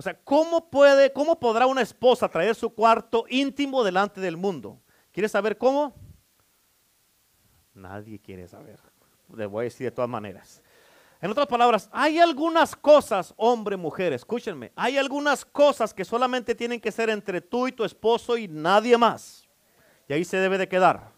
O 0.02 0.04
sea, 0.04 0.20
¿cómo 0.24 0.68
puede, 0.68 1.14
cómo 1.14 1.40
podrá 1.40 1.68
una 1.68 1.84
esposa 1.84 2.28
traer 2.28 2.56
su 2.56 2.74
cuarto 2.74 3.26
íntimo 3.30 3.84
delante 3.84 4.20
del 4.20 4.36
mundo? 4.36 4.82
¿Quieres 5.12 5.32
saber 5.32 5.60
cómo? 5.60 5.94
Nadie 7.76 8.20
quiere 8.20 8.48
saber. 8.48 8.80
Le 9.32 9.46
voy 9.46 9.62
a 9.62 9.64
decir 9.66 9.86
de 9.86 9.92
todas 9.92 10.10
maneras. 10.10 10.64
En 11.22 11.30
otras 11.30 11.46
palabras, 11.46 11.88
hay 11.94 12.18
algunas 12.18 12.76
cosas, 12.76 13.32
hombre, 13.38 13.78
mujer, 13.78 14.12
escúchenme, 14.12 14.72
hay 14.76 14.98
algunas 14.98 15.46
cosas 15.46 15.94
que 15.94 16.04
solamente 16.04 16.56
tienen 16.56 16.82
que 16.82 16.92
ser 16.92 17.12
entre 17.12 17.40
tú 17.40 17.68
y 17.68 17.72
tu 17.72 17.84
esposo 17.84 18.38
y 18.38 18.48
nadie 18.48 18.98
más. 18.98 19.48
Y 20.08 20.14
ahí 20.14 20.26
se 20.26 20.38
debe 20.38 20.58
de 20.58 20.68
quedar. 20.68 21.12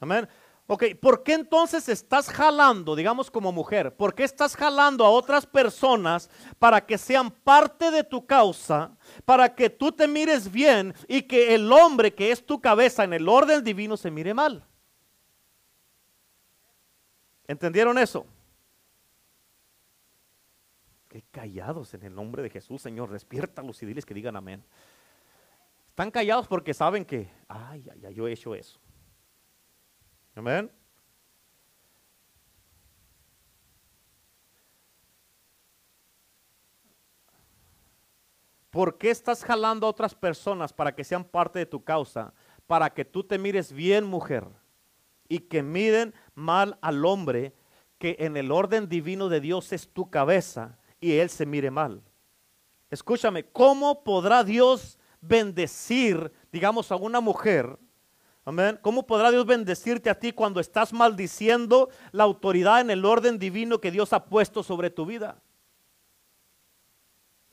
Amén. 0.00 0.26
Ok, 0.72 0.84
¿por 1.00 1.24
qué 1.24 1.32
entonces 1.32 1.88
estás 1.88 2.28
jalando, 2.28 2.94
digamos 2.94 3.28
como 3.28 3.50
mujer, 3.50 3.96
por 3.96 4.14
qué 4.14 4.22
estás 4.22 4.54
jalando 4.54 5.04
a 5.04 5.10
otras 5.10 5.44
personas 5.44 6.30
para 6.60 6.86
que 6.86 6.96
sean 6.96 7.28
parte 7.28 7.90
de 7.90 8.04
tu 8.04 8.24
causa, 8.24 8.96
para 9.24 9.52
que 9.52 9.68
tú 9.68 9.90
te 9.90 10.06
mires 10.06 10.48
bien 10.48 10.94
y 11.08 11.22
que 11.22 11.56
el 11.56 11.72
hombre 11.72 12.14
que 12.14 12.30
es 12.30 12.46
tu 12.46 12.60
cabeza 12.60 13.02
en 13.02 13.14
el 13.14 13.28
orden 13.28 13.64
divino 13.64 13.96
se 13.96 14.12
mire 14.12 14.32
mal? 14.32 14.64
¿Entendieron 17.48 17.98
eso? 17.98 18.24
Qué 21.08 21.24
callados 21.32 21.94
en 21.94 22.04
el 22.04 22.14
nombre 22.14 22.44
de 22.44 22.50
Jesús, 22.50 22.80
Señor, 22.80 23.10
despiértalos 23.10 23.82
y 23.82 23.86
diles 23.86 24.06
que 24.06 24.14
digan 24.14 24.36
amén. 24.36 24.62
Están 25.88 26.12
callados 26.12 26.46
porque 26.46 26.74
saben 26.74 27.04
que, 27.04 27.28
ay, 27.48 27.90
ay, 27.90 28.04
ay, 28.06 28.14
yo 28.14 28.28
he 28.28 28.32
hecho 28.34 28.54
eso. 28.54 28.78
Amén. 30.34 30.70
¿Por 38.70 38.98
qué 38.98 39.10
estás 39.10 39.44
jalando 39.44 39.86
a 39.86 39.90
otras 39.90 40.14
personas 40.14 40.72
para 40.72 40.94
que 40.94 41.02
sean 41.02 41.24
parte 41.24 41.58
de 41.58 41.66
tu 41.66 41.82
causa? 41.82 42.32
Para 42.66 42.90
que 42.90 43.04
tú 43.04 43.24
te 43.24 43.36
mires 43.36 43.72
bien, 43.72 44.04
mujer, 44.04 44.46
y 45.28 45.40
que 45.40 45.62
miren 45.62 46.14
mal 46.34 46.78
al 46.80 47.04
hombre 47.04 47.52
que 47.98 48.16
en 48.20 48.36
el 48.36 48.52
orden 48.52 48.88
divino 48.88 49.28
de 49.28 49.40
Dios 49.40 49.72
es 49.72 49.92
tu 49.92 50.08
cabeza 50.08 50.78
y 51.00 51.12
él 51.14 51.30
se 51.30 51.46
mire 51.46 51.70
mal. 51.70 52.02
Escúchame, 52.90 53.44
¿cómo 53.44 54.04
podrá 54.04 54.44
Dios 54.44 54.98
bendecir, 55.20 56.32
digamos, 56.50 56.90
a 56.92 56.96
una 56.96 57.20
mujer 57.20 57.76
Amén. 58.44 58.78
¿Cómo 58.80 59.06
podrá 59.06 59.30
Dios 59.30 59.44
bendecirte 59.44 60.08
a 60.08 60.18
ti 60.18 60.32
cuando 60.32 60.60
estás 60.60 60.92
maldiciendo 60.92 61.90
la 62.12 62.24
autoridad 62.24 62.80
en 62.80 62.90
el 62.90 63.04
orden 63.04 63.38
divino 63.38 63.80
que 63.80 63.90
Dios 63.90 64.12
ha 64.12 64.24
puesto 64.24 64.62
sobre 64.62 64.90
tu 64.90 65.04
vida? 65.04 65.40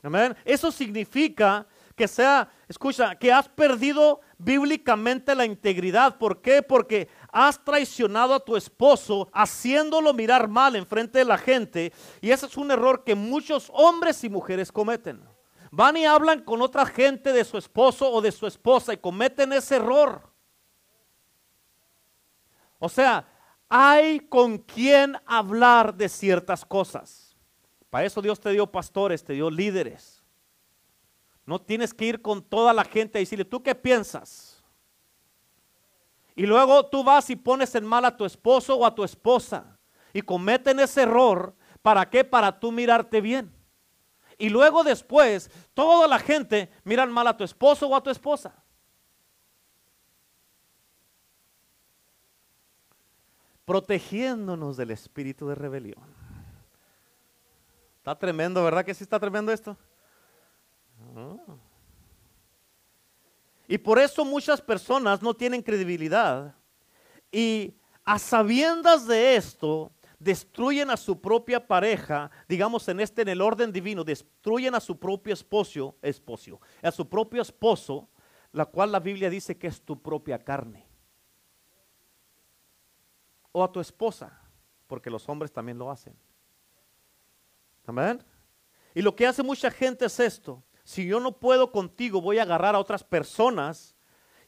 Amén. 0.02 0.36
Eso 0.44 0.72
significa 0.72 1.66
que 1.94 2.08
sea, 2.08 2.50
escucha, 2.68 3.16
que 3.16 3.32
has 3.32 3.48
perdido 3.48 4.20
bíblicamente 4.38 5.34
la 5.34 5.44
integridad. 5.44 6.16
¿Por 6.16 6.40
qué? 6.40 6.62
Porque 6.62 7.08
has 7.32 7.62
traicionado 7.62 8.32
a 8.32 8.40
tu 8.40 8.56
esposo 8.56 9.28
haciéndolo 9.32 10.14
mirar 10.14 10.48
mal 10.48 10.76
en 10.76 10.86
frente 10.86 11.18
de 11.18 11.24
la 11.24 11.36
gente. 11.36 11.92
Y 12.20 12.30
ese 12.30 12.46
es 12.46 12.56
un 12.56 12.70
error 12.70 13.02
que 13.04 13.16
muchos 13.16 13.70
hombres 13.74 14.22
y 14.22 14.28
mujeres 14.28 14.70
cometen. 14.70 15.22
Van 15.70 15.96
y 15.96 16.06
hablan 16.06 16.44
con 16.44 16.62
otra 16.62 16.86
gente 16.86 17.32
de 17.32 17.44
su 17.44 17.58
esposo 17.58 18.10
o 18.10 18.22
de 18.22 18.32
su 18.32 18.46
esposa 18.46 18.94
y 18.94 18.98
cometen 18.98 19.52
ese 19.52 19.76
error. 19.76 20.27
O 22.78 22.88
sea, 22.88 23.26
hay 23.68 24.20
con 24.20 24.58
quien 24.58 25.16
hablar 25.26 25.94
de 25.94 26.08
ciertas 26.08 26.64
cosas. 26.64 27.36
Para 27.90 28.06
eso 28.06 28.22
Dios 28.22 28.40
te 28.40 28.50
dio 28.50 28.66
pastores, 28.70 29.24
te 29.24 29.32
dio 29.32 29.50
líderes. 29.50 30.22
No 31.44 31.60
tienes 31.60 31.94
que 31.94 32.04
ir 32.04 32.22
con 32.22 32.42
toda 32.42 32.72
la 32.72 32.84
gente 32.84 33.18
y 33.18 33.22
decirle, 33.22 33.44
¿tú 33.44 33.62
qué 33.62 33.74
piensas? 33.74 34.62
Y 36.36 36.46
luego 36.46 36.86
tú 36.86 37.02
vas 37.02 37.30
y 37.30 37.36
pones 37.36 37.74
en 37.74 37.84
mal 37.84 38.04
a 38.04 38.16
tu 38.16 38.24
esposo 38.24 38.76
o 38.76 38.86
a 38.86 38.94
tu 38.94 39.02
esposa 39.02 39.78
y 40.12 40.22
cometen 40.22 40.78
ese 40.78 41.02
error. 41.02 41.54
¿Para 41.82 42.08
qué? 42.08 42.22
Para 42.22 42.60
tú 42.60 42.70
mirarte 42.70 43.20
bien. 43.20 43.52
Y 44.36 44.50
luego 44.50 44.84
después, 44.84 45.50
toda 45.74 46.06
la 46.06 46.18
gente 46.18 46.70
miran 46.84 47.10
mal 47.10 47.26
a 47.26 47.36
tu 47.36 47.42
esposo 47.42 47.88
o 47.88 47.96
a 47.96 48.02
tu 48.02 48.10
esposa. 48.10 48.62
Protegiéndonos 53.68 54.78
del 54.78 54.92
espíritu 54.92 55.46
de 55.46 55.54
rebelión. 55.54 56.02
Está 57.98 58.18
tremendo, 58.18 58.64
¿verdad 58.64 58.82
que 58.82 58.94
sí 58.94 59.04
está 59.04 59.20
tremendo 59.20 59.52
esto? 59.52 59.76
Y 63.66 63.76
por 63.76 63.98
eso 63.98 64.24
muchas 64.24 64.62
personas 64.62 65.20
no 65.20 65.34
tienen 65.34 65.60
credibilidad 65.60 66.54
y 67.30 67.74
a 68.06 68.18
sabiendas 68.18 69.06
de 69.06 69.36
esto 69.36 69.92
destruyen 70.18 70.88
a 70.88 70.96
su 70.96 71.20
propia 71.20 71.66
pareja, 71.66 72.30
digamos 72.48 72.88
en 72.88 73.00
este 73.00 73.20
en 73.20 73.28
el 73.28 73.42
orden 73.42 73.70
divino, 73.70 74.02
destruyen 74.02 74.74
a 74.76 74.80
su 74.80 74.98
propio 74.98 75.34
esposo, 75.34 75.94
esposo, 76.00 76.58
a 76.82 76.90
su 76.90 77.06
propio 77.06 77.42
esposo, 77.42 78.08
la 78.50 78.64
cual 78.64 78.90
la 78.90 78.98
Biblia 78.98 79.28
dice 79.28 79.58
que 79.58 79.66
es 79.66 79.82
tu 79.82 80.00
propia 80.00 80.42
carne 80.42 80.87
o 83.52 83.64
a 83.64 83.72
tu 83.72 83.80
esposa, 83.80 84.40
porque 84.86 85.10
los 85.10 85.28
hombres 85.28 85.52
también 85.52 85.78
lo 85.78 85.90
hacen. 85.90 86.14
Amén. 87.86 88.22
Y 88.94 89.02
lo 89.02 89.14
que 89.14 89.26
hace 89.26 89.42
mucha 89.42 89.70
gente 89.70 90.06
es 90.06 90.20
esto. 90.20 90.62
Si 90.84 91.06
yo 91.06 91.20
no 91.20 91.32
puedo 91.32 91.70
contigo, 91.70 92.20
voy 92.20 92.38
a 92.38 92.42
agarrar 92.42 92.74
a 92.74 92.78
otras 92.78 93.04
personas 93.04 93.94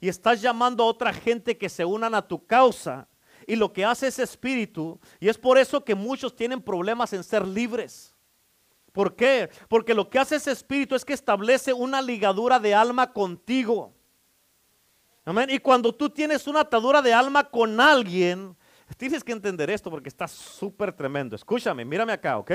y 0.00 0.08
estás 0.08 0.40
llamando 0.40 0.82
a 0.82 0.86
otra 0.86 1.12
gente 1.12 1.56
que 1.56 1.68
se 1.68 1.84
unan 1.84 2.14
a 2.14 2.26
tu 2.26 2.46
causa. 2.46 3.08
Y 3.46 3.56
lo 3.56 3.72
que 3.72 3.84
hace 3.84 4.06
ese 4.06 4.22
espíritu, 4.22 4.98
y 5.18 5.28
es 5.28 5.36
por 5.36 5.58
eso 5.58 5.84
que 5.84 5.94
muchos 5.94 6.34
tienen 6.34 6.62
problemas 6.62 7.12
en 7.12 7.24
ser 7.24 7.46
libres. 7.46 8.14
¿Por 8.92 9.14
qué? 9.14 9.50
Porque 9.68 9.94
lo 9.94 10.08
que 10.08 10.18
hace 10.18 10.36
ese 10.36 10.50
espíritu 10.50 10.94
es 10.94 11.04
que 11.04 11.12
establece 11.12 11.72
una 11.72 12.02
ligadura 12.02 12.58
de 12.58 12.74
alma 12.74 13.12
contigo. 13.12 13.94
Amén. 15.24 15.48
Y 15.50 15.58
cuando 15.58 15.94
tú 15.94 16.10
tienes 16.10 16.46
una 16.46 16.60
atadura 16.60 17.02
de 17.02 17.12
alma 17.12 17.44
con 17.44 17.80
alguien, 17.80 18.56
Tienes 18.96 19.24
que 19.24 19.32
entender 19.32 19.70
esto 19.70 19.90
porque 19.90 20.08
está 20.08 20.28
súper 20.28 20.92
tremendo. 20.92 21.36
Escúchame, 21.36 21.84
mírame 21.84 22.12
acá, 22.12 22.38
¿ok? 22.38 22.52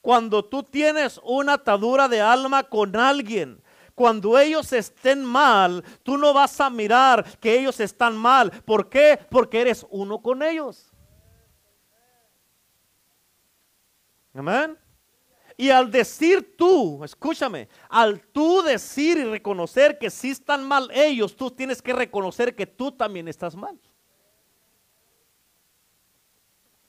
Cuando 0.00 0.44
tú 0.44 0.62
tienes 0.62 1.20
una 1.22 1.54
atadura 1.54 2.08
de 2.08 2.20
alma 2.20 2.64
con 2.64 2.96
alguien, 2.96 3.62
cuando 3.94 4.38
ellos 4.38 4.72
estén 4.72 5.24
mal, 5.24 5.84
tú 6.02 6.16
no 6.16 6.32
vas 6.32 6.60
a 6.60 6.70
mirar 6.70 7.38
que 7.38 7.58
ellos 7.58 7.78
están 7.78 8.16
mal. 8.16 8.50
¿Por 8.64 8.88
qué? 8.88 9.18
Porque 9.30 9.60
eres 9.60 9.86
uno 9.90 10.20
con 10.20 10.42
ellos. 10.42 10.90
Amén. 14.34 14.78
Y 15.56 15.68
al 15.68 15.90
decir 15.90 16.56
tú, 16.56 17.04
escúchame, 17.04 17.68
al 17.88 18.20
tú 18.20 18.62
decir 18.62 19.18
y 19.18 19.24
reconocer 19.24 19.98
que 19.98 20.10
sí 20.10 20.30
están 20.30 20.66
mal 20.66 20.90
ellos, 20.92 21.36
tú 21.36 21.50
tienes 21.50 21.82
que 21.82 21.92
reconocer 21.92 22.56
que 22.56 22.66
tú 22.66 22.90
también 22.90 23.28
estás 23.28 23.54
mal. 23.54 23.78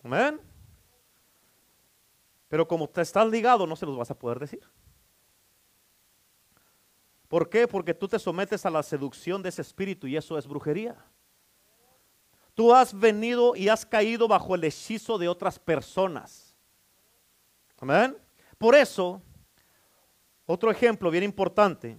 Amén. 0.04 0.39
Pero 2.49 2.68
como 2.68 2.88
te 2.88 3.01
estás 3.01 3.28
ligado, 3.30 3.66
no 3.66 3.76
se 3.76 3.86
los 3.86 3.97
vas 3.97 4.12
a 4.12 4.18
poder 4.20 4.39
decir. 4.39 4.62
¿Por 7.28 7.49
qué? 7.49 7.68
Porque 7.68 7.95
tú 7.95 8.08
te 8.08 8.20
sometes 8.20 8.64
a 8.66 8.70
la 8.70 8.84
seducción 8.84 9.41
de 9.41 9.49
ese 9.49 9.64
espíritu 9.64 10.06
y 10.06 10.16
eso 10.16 10.38
es 10.38 10.45
brujería. 10.45 10.95
Tú 12.54 12.72
has 12.72 12.93
venido 12.93 13.56
y 13.56 13.70
has 13.70 13.86
caído 13.86 14.28
bajo 14.28 14.54
el 14.54 14.64
hechizo 14.64 15.18
de 15.18 15.28
otras 15.28 15.58
personas. 15.58 16.56
Amén. 17.80 18.16
Por 18.60 18.76
eso, 18.76 19.20
otro 20.45 20.70
ejemplo 20.70 21.10
bien 21.10 21.24
importante. 21.24 21.97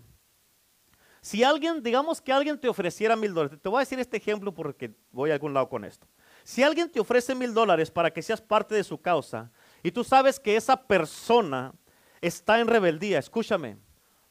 Si 1.20 1.42
alguien, 1.42 1.82
digamos 1.82 2.20
que 2.20 2.32
alguien 2.32 2.60
te 2.60 2.68
ofreciera 2.68 3.16
mil 3.16 3.34
dólares, 3.34 3.58
te 3.60 3.68
voy 3.68 3.78
a 3.78 3.80
decir 3.80 3.98
este 3.98 4.18
ejemplo 4.18 4.54
porque 4.54 4.94
voy 5.10 5.30
a 5.30 5.34
algún 5.34 5.52
lado 5.52 5.68
con 5.68 5.84
esto. 5.84 6.06
Si 6.44 6.62
alguien 6.62 6.90
te 6.90 7.00
ofrece 7.00 7.34
mil 7.34 7.54
dólares 7.54 7.90
para 7.90 8.12
que 8.12 8.22
seas 8.22 8.40
parte 8.40 8.74
de 8.74 8.84
su 8.84 9.00
causa 9.00 9.50
y 9.82 9.90
tú 9.90 10.04
sabes 10.04 10.38
que 10.38 10.56
esa 10.56 10.76
persona 10.76 11.72
está 12.20 12.60
en 12.60 12.68
rebeldía, 12.68 13.18
escúchame, 13.18 13.78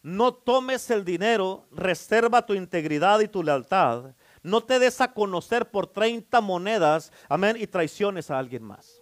no 0.03 0.31
tomes 0.33 0.91
el 0.91 1.03
dinero, 1.03 1.65
reserva 1.71 2.45
tu 2.45 2.53
integridad 2.53 3.19
y 3.21 3.27
tu 3.27 3.41
lealtad. 3.41 4.13
No 4.43 4.61
te 4.61 4.77
des 4.77 5.01
a 5.01 5.11
conocer 5.11 5.71
por 5.71 5.87
30 5.87 6.39
monedas, 6.41 7.11
amén, 7.29 7.55
y 7.57 7.65
traiciones 7.65 8.29
a 8.29 8.37
alguien 8.37 8.63
más. 8.63 9.01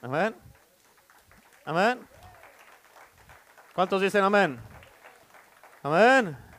Amén. 0.00 0.36
Amén. 1.64 2.06
¿Cuántos 3.74 4.00
dicen 4.02 4.22
amén? 4.22 4.60
Amén. 5.82 6.51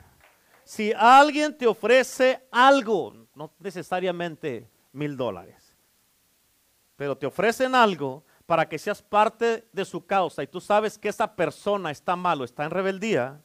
Si 0.74 0.92
alguien 0.92 1.56
te 1.56 1.68
ofrece 1.68 2.48
algo, 2.50 3.28
no 3.36 3.54
necesariamente 3.60 4.68
mil 4.92 5.16
dólares, 5.16 5.78
pero 6.96 7.16
te 7.16 7.28
ofrecen 7.28 7.76
algo 7.76 8.24
para 8.48 8.68
que 8.68 8.80
seas 8.80 9.00
parte 9.00 9.68
de 9.72 9.86
su 9.86 10.04
causa 10.04 10.42
y 10.42 10.48
tú 10.48 10.60
sabes 10.60 10.98
que 10.98 11.10
esa 11.10 11.36
persona 11.36 11.92
está 11.92 12.16
malo, 12.16 12.44
está 12.44 12.64
en 12.64 12.72
rebeldía, 12.72 13.40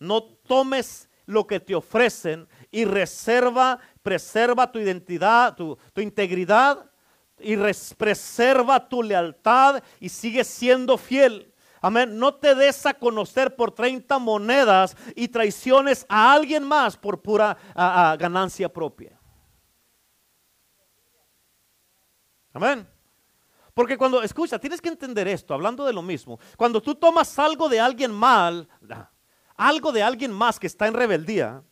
no 0.00 0.24
tomes 0.24 1.08
lo 1.24 1.46
que 1.46 1.60
te 1.60 1.76
ofrecen 1.76 2.48
y 2.72 2.84
reserva, 2.84 3.78
preserva 4.02 4.72
tu 4.72 4.80
identidad, 4.80 5.54
tu, 5.54 5.78
integridad 5.94 6.90
y 7.38 7.56
preserva 7.96 8.88
tu 8.88 9.04
lealtad 9.04 9.84
y 10.00 10.08
sigue 10.08 10.42
siendo 10.42 10.98
fiel 10.98 11.53
Amén. 11.84 12.18
No 12.18 12.32
te 12.32 12.54
des 12.54 12.86
a 12.86 12.94
conocer 12.94 13.54
por 13.54 13.70
30 13.70 14.18
monedas 14.18 14.96
y 15.14 15.28
traiciones 15.28 16.06
a 16.08 16.32
alguien 16.32 16.64
más 16.64 16.96
por 16.96 17.20
pura 17.20 17.58
ganancia 18.18 18.72
propia. 18.72 19.20
Amén. 22.54 22.88
Porque 23.74 23.98
cuando, 23.98 24.22
escucha, 24.22 24.58
tienes 24.58 24.80
que 24.80 24.88
entender 24.88 25.28
esto, 25.28 25.52
hablando 25.52 25.84
de 25.84 25.92
lo 25.92 26.00
mismo. 26.00 26.38
Cuando 26.56 26.80
tú 26.80 26.94
tomas 26.94 27.38
algo 27.38 27.68
de 27.68 27.78
alguien 27.78 28.12
mal, 28.12 28.66
algo 29.54 29.92
de 29.92 30.02
alguien 30.02 30.32
más 30.32 30.58
que 30.58 30.68
está 30.68 30.86
en 30.86 30.94
rebeldía, 30.94 31.62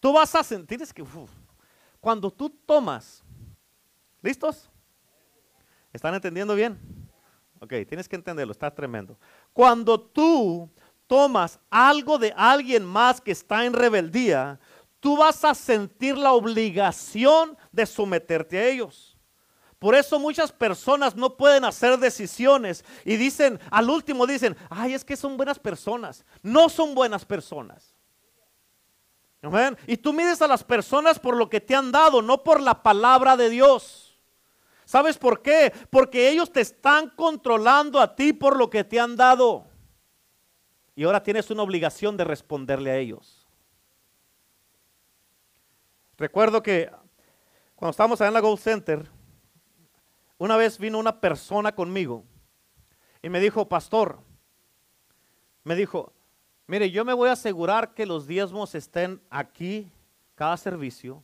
tú 0.00 0.12
vas 0.12 0.34
a 0.34 0.42
sentir, 0.42 0.66
tienes 0.66 0.92
que, 0.92 1.04
cuando 2.00 2.32
tú 2.32 2.50
tomas, 2.50 3.22
¿listos? 4.22 4.68
¿Están 5.92 6.14
entendiendo 6.14 6.56
bien? 6.56 7.01
Ok, 7.62 7.74
tienes 7.88 8.08
que 8.08 8.16
entenderlo, 8.16 8.50
está 8.50 8.74
tremendo. 8.74 9.16
Cuando 9.52 10.00
tú 10.00 10.68
tomas 11.06 11.60
algo 11.70 12.18
de 12.18 12.34
alguien 12.36 12.84
más 12.84 13.20
que 13.20 13.30
está 13.30 13.64
en 13.64 13.72
rebeldía, 13.72 14.58
tú 14.98 15.16
vas 15.16 15.44
a 15.44 15.54
sentir 15.54 16.18
la 16.18 16.32
obligación 16.32 17.56
de 17.70 17.86
someterte 17.86 18.58
a 18.58 18.66
ellos. 18.66 19.16
Por 19.78 19.94
eso 19.94 20.18
muchas 20.18 20.50
personas 20.50 21.14
no 21.14 21.36
pueden 21.36 21.64
hacer 21.64 21.98
decisiones 21.98 22.84
y 23.04 23.16
dicen, 23.16 23.60
al 23.70 23.90
último 23.90 24.26
dicen, 24.26 24.56
ay, 24.68 24.94
es 24.94 25.04
que 25.04 25.16
son 25.16 25.36
buenas 25.36 25.60
personas. 25.60 26.24
No 26.42 26.68
son 26.68 26.96
buenas 26.96 27.24
personas. 27.24 27.94
Y 29.86 29.96
tú 29.96 30.12
mides 30.12 30.42
a 30.42 30.48
las 30.48 30.64
personas 30.64 31.20
por 31.20 31.36
lo 31.36 31.48
que 31.48 31.60
te 31.60 31.76
han 31.76 31.92
dado, 31.92 32.22
no 32.22 32.42
por 32.42 32.60
la 32.60 32.82
palabra 32.82 33.36
de 33.36 33.50
Dios. 33.50 34.11
¿Sabes 34.92 35.16
por 35.16 35.40
qué? 35.40 35.72
Porque 35.88 36.28
ellos 36.28 36.52
te 36.52 36.60
están 36.60 37.08
controlando 37.08 37.98
a 37.98 38.14
ti 38.14 38.34
por 38.34 38.58
lo 38.58 38.68
que 38.68 38.84
te 38.84 39.00
han 39.00 39.16
dado. 39.16 39.64
Y 40.94 41.04
ahora 41.04 41.22
tienes 41.22 41.50
una 41.50 41.62
obligación 41.62 42.14
de 42.14 42.24
responderle 42.24 42.90
a 42.90 42.98
ellos. 42.98 43.48
Recuerdo 46.18 46.62
que 46.62 46.90
cuando 47.74 47.92
estábamos 47.92 48.20
allá 48.20 48.28
en 48.28 48.34
la 48.34 48.40
Gold 48.40 48.58
Center, 48.58 49.08
una 50.36 50.58
vez 50.58 50.78
vino 50.78 50.98
una 50.98 51.18
persona 51.22 51.74
conmigo 51.74 52.26
y 53.22 53.30
me 53.30 53.40
dijo, 53.40 53.66
pastor, 53.66 54.18
me 55.64 55.74
dijo, 55.74 56.12
mire, 56.66 56.90
yo 56.90 57.06
me 57.06 57.14
voy 57.14 57.30
a 57.30 57.32
asegurar 57.32 57.94
que 57.94 58.04
los 58.04 58.26
diezmos 58.26 58.74
estén 58.74 59.22
aquí 59.30 59.90
cada 60.34 60.58
servicio 60.58 61.22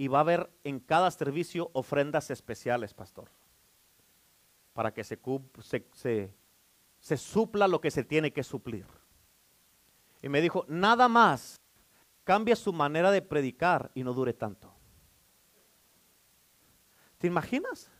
y 0.00 0.08
va 0.08 0.16
a 0.16 0.20
haber 0.22 0.50
en 0.64 0.80
cada 0.80 1.10
servicio 1.10 1.70
ofrendas 1.74 2.30
especiales, 2.30 2.94
pastor, 2.94 3.28
para 4.72 4.94
que 4.94 5.04
se, 5.04 5.18
supla 7.18 7.68
lo 7.68 7.82
que 7.82 7.90
se 7.90 8.02
tiene 8.02 8.32
que 8.32 8.42
suplir. 8.42 8.86
Y 10.22 10.30
me 10.30 10.40
dijo, 10.40 10.64
nada 10.68 11.06
más, 11.06 11.60
cambia 12.24 12.56
su 12.56 12.72
manera 12.72 13.10
de 13.10 13.20
predicar 13.20 13.90
y 13.92 14.02
no 14.02 14.14
dure 14.14 14.32
tanto. 14.32 14.72
¿Te 17.18 17.26
imaginas? 17.26 17.90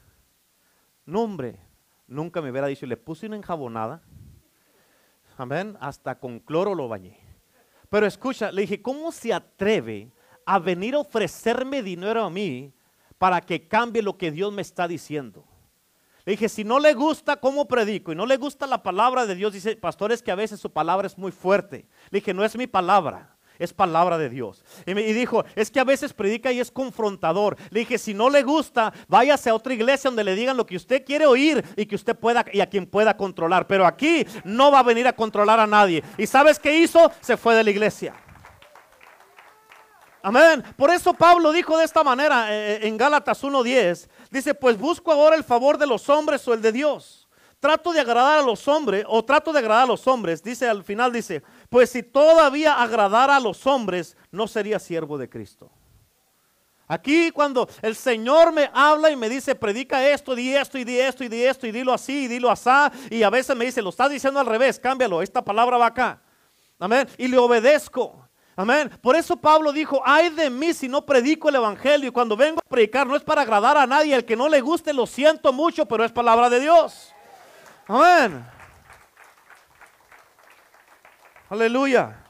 No, 1.05 1.21
hombre, 1.21 1.61
nunca 2.07 2.41
me 2.41 2.51
hubiera 2.51 2.69
dicho, 2.69 2.87
le 2.87 2.97
puse 2.97 3.27
una 3.27 3.37
enjabonada. 3.37 4.01
Amén, 5.37 5.77
hasta 5.81 6.19
con 6.19 6.41
cloro 6.41 6.75
lo 6.75 6.89
bañé. 6.89 7.19
Pero 7.91 8.07
escucha, 8.07 8.51
le 8.51 8.63
dije, 8.63 8.81
¿cómo 8.81 9.13
se 9.13 9.35
atreve 9.35 10.11
a 10.55 10.59
venir 10.59 10.95
a 10.95 10.99
ofrecerme 10.99 11.81
dinero 11.81 12.25
a 12.25 12.31
mí 12.31 12.73
para 13.19 13.41
que 13.41 13.69
cambie 13.69 14.03
lo 14.03 14.19
que 14.19 14.33
Dios 14.33 14.53
me 14.53 14.63
está 14.63 14.89
diciendo? 14.89 15.45
Le 16.25 16.33
dije, 16.33 16.49
si 16.49 16.65
no 16.65 16.81
le 16.81 16.93
gusta 16.93 17.37
cómo 17.37 17.69
predico 17.69 18.13
y 18.13 18.17
no 18.17 18.27
le 18.27 18.37
gusta 18.37 18.67
la 18.67 18.83
palabra 18.83 19.27
de 19.27 19.37
Dios, 19.37 19.53
dice, 19.53 19.77
pastores 19.77 20.23
que 20.23 20.33
a 20.33 20.35
veces 20.35 20.59
su 20.59 20.71
palabra 20.73 21.07
es 21.07 21.17
muy 21.17 21.31
fuerte. 21.31 21.87
Le 22.11 22.19
dije, 22.19 22.35
no 22.35 22.45
es 22.45 22.57
mi 22.57 22.67
palabra 22.67 23.37
es 23.61 23.75
palabra 23.75 24.17
de 24.17 24.31
Dios. 24.31 24.65
Y, 24.87 24.95
me, 24.95 25.03
dijo, 25.03 25.45
es 25.55 25.71
que 25.71 25.81
a 25.81 25.85
veces 25.85 26.15
predica 26.15 26.51
y 26.51 26.61
es 26.61 26.71
confrontador. 26.71 27.59
Le 27.69 27.81
dije, 27.81 27.99
si 27.99 28.15
no 28.15 28.31
le 28.31 28.43
gusta, 28.43 28.91
váyase 29.07 29.51
a 29.51 29.55
otra 29.55 29.75
iglesia 29.75 30.09
donde 30.09 30.25
le 30.25 30.35
digan 30.35 30.57
lo 30.57 30.65
que 30.65 30.77
usted 30.77 31.05
quiere 31.05 31.27
oír 31.27 31.63
y 31.77 31.85
que 31.85 31.95
usted 31.95 32.17
pueda 32.17 32.43
y 32.53 32.61
a 32.61 32.71
quien 32.71 32.87
pueda 32.87 33.19
controlar. 33.19 33.67
Pero 33.67 33.85
aquí 33.85 34.27
no 34.45 34.73
va 34.73 34.79
a 34.79 34.83
venir 34.83 35.07
a 35.07 35.13
controlar 35.13 35.61
a 35.61 35.67
nadie. 35.67 36.03
¿Y 36.17 36.27
sabes 36.27 36.59
qué 36.59 36.79
hizo? 36.79 37.13
Se 37.21 37.37
fue 37.37 37.55
de 37.55 37.63
la 37.63 37.71
iglesia. 37.71 38.15
Amén. 40.23 40.63
Por 40.77 40.91
eso 40.91 41.15
Pablo 41.15 41.53
dijo 41.53 41.79
de 41.79 41.85
esta 41.85 42.05
manera 42.05 42.53
eh, 42.53 42.75
eh, 42.75 42.89
en 42.89 42.97
Gálatas 42.97 43.43
1.10. 43.43 44.09
Dice, 44.31 44.55
pues 44.55 44.79
busco 44.79 45.11
ahora 45.11 45.37
el 45.37 45.45
favor 45.45 45.79
de 45.79 45.87
los 45.87 46.09
hombres 46.09 46.47
o 46.47 46.55
el 46.55 46.63
de 46.63 46.73
Dios 46.73 47.21
trato 47.61 47.93
de 47.93 48.01
agradar 48.01 48.39
a 48.41 48.43
los 48.43 48.67
hombres 48.67 49.05
o 49.07 49.23
trato 49.23 49.53
de 49.53 49.59
agradar 49.59 49.85
a 49.85 49.89
los 49.89 50.07
hombres, 50.07 50.43
dice 50.43 50.67
al 50.67 50.83
final, 50.83 51.13
dice, 51.13 51.43
pues 51.69 51.91
si 51.91 52.03
todavía 52.03 52.83
agradara 52.83 53.37
a 53.37 53.41
los 53.41 53.67
hombres, 53.67 54.17
no 54.33 54.49
sería 54.49 54.79
siervo 54.79 55.19
de 55.19 55.29
Cristo. 55.29 55.71
Aquí 56.89 57.31
cuando 57.31 57.69
el 57.83 57.95
Señor 57.95 58.51
me 58.53 58.69
habla 58.73 59.11
y 59.11 59.17
me 59.17 59.29
dice, 59.29 59.55
predica 59.55 60.09
esto, 60.09 60.35
di 60.35 60.53
esto 60.53 60.77
y 60.77 60.85
di 60.85 60.99
esto 60.99 61.23
y 61.23 61.29
di 61.29 61.45
esto 61.45 61.67
y 61.67 61.71
dilo 61.71 61.93
así 61.93 62.25
y 62.25 62.29
dilo 62.29 62.51
así, 62.51 62.71
y 63.11 63.23
a 63.23 63.31
veces 63.31 63.55
me 63.55 63.67
dice, 63.67 63.81
lo 63.81 63.91
estás 63.91 64.11
diciendo 64.11 64.41
al 64.41 64.47
revés, 64.47 64.81
cámbialo, 64.81 65.23
esta 65.23 65.45
palabra 65.45 65.77
va 65.77 65.87
acá. 65.87 66.21
Amén. 66.81 67.07
Y 67.19 67.29
le 67.29 67.39
obedezco. 67.39 68.30
Amén. 68.61 68.91
Por 69.01 69.17
eso 69.17 69.39
Pablo 69.39 69.73
dijo, 69.73 70.03
ay 70.05 70.29
de 70.29 70.51
mí 70.51 70.75
si 70.75 70.87
no 70.87 71.07
predico 71.07 71.49
el 71.49 71.55
Evangelio. 71.55 72.11
Y 72.11 72.13
cuando 72.13 72.37
vengo 72.37 72.61
a 72.61 72.69
predicar 72.69 73.07
no 73.07 73.17
es 73.17 73.23
para 73.23 73.41
agradar 73.41 73.79
a 73.79 73.87
nadie. 73.87 74.15
El 74.15 74.27
que 74.27 74.37
no 74.37 74.51
le 74.51 74.61
guste 74.61 74.93
lo 74.93 75.07
siento 75.07 75.51
mucho, 75.51 75.87
pero 75.87 76.05
es 76.05 76.13
palabra 76.13 76.51
de 76.51 76.61
Dios. 76.61 77.15
Amén. 77.87 78.45
Aleluya. 81.49 82.23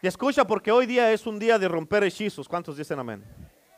Y 0.00 0.06
escucha, 0.06 0.46
porque 0.46 0.70
hoy 0.70 0.86
día 0.86 1.10
es 1.10 1.26
un 1.26 1.40
día 1.40 1.58
de 1.58 1.66
romper 1.66 2.04
hechizos. 2.04 2.48
¿Cuántos 2.48 2.76
dicen 2.76 3.00
amén? 3.00 3.24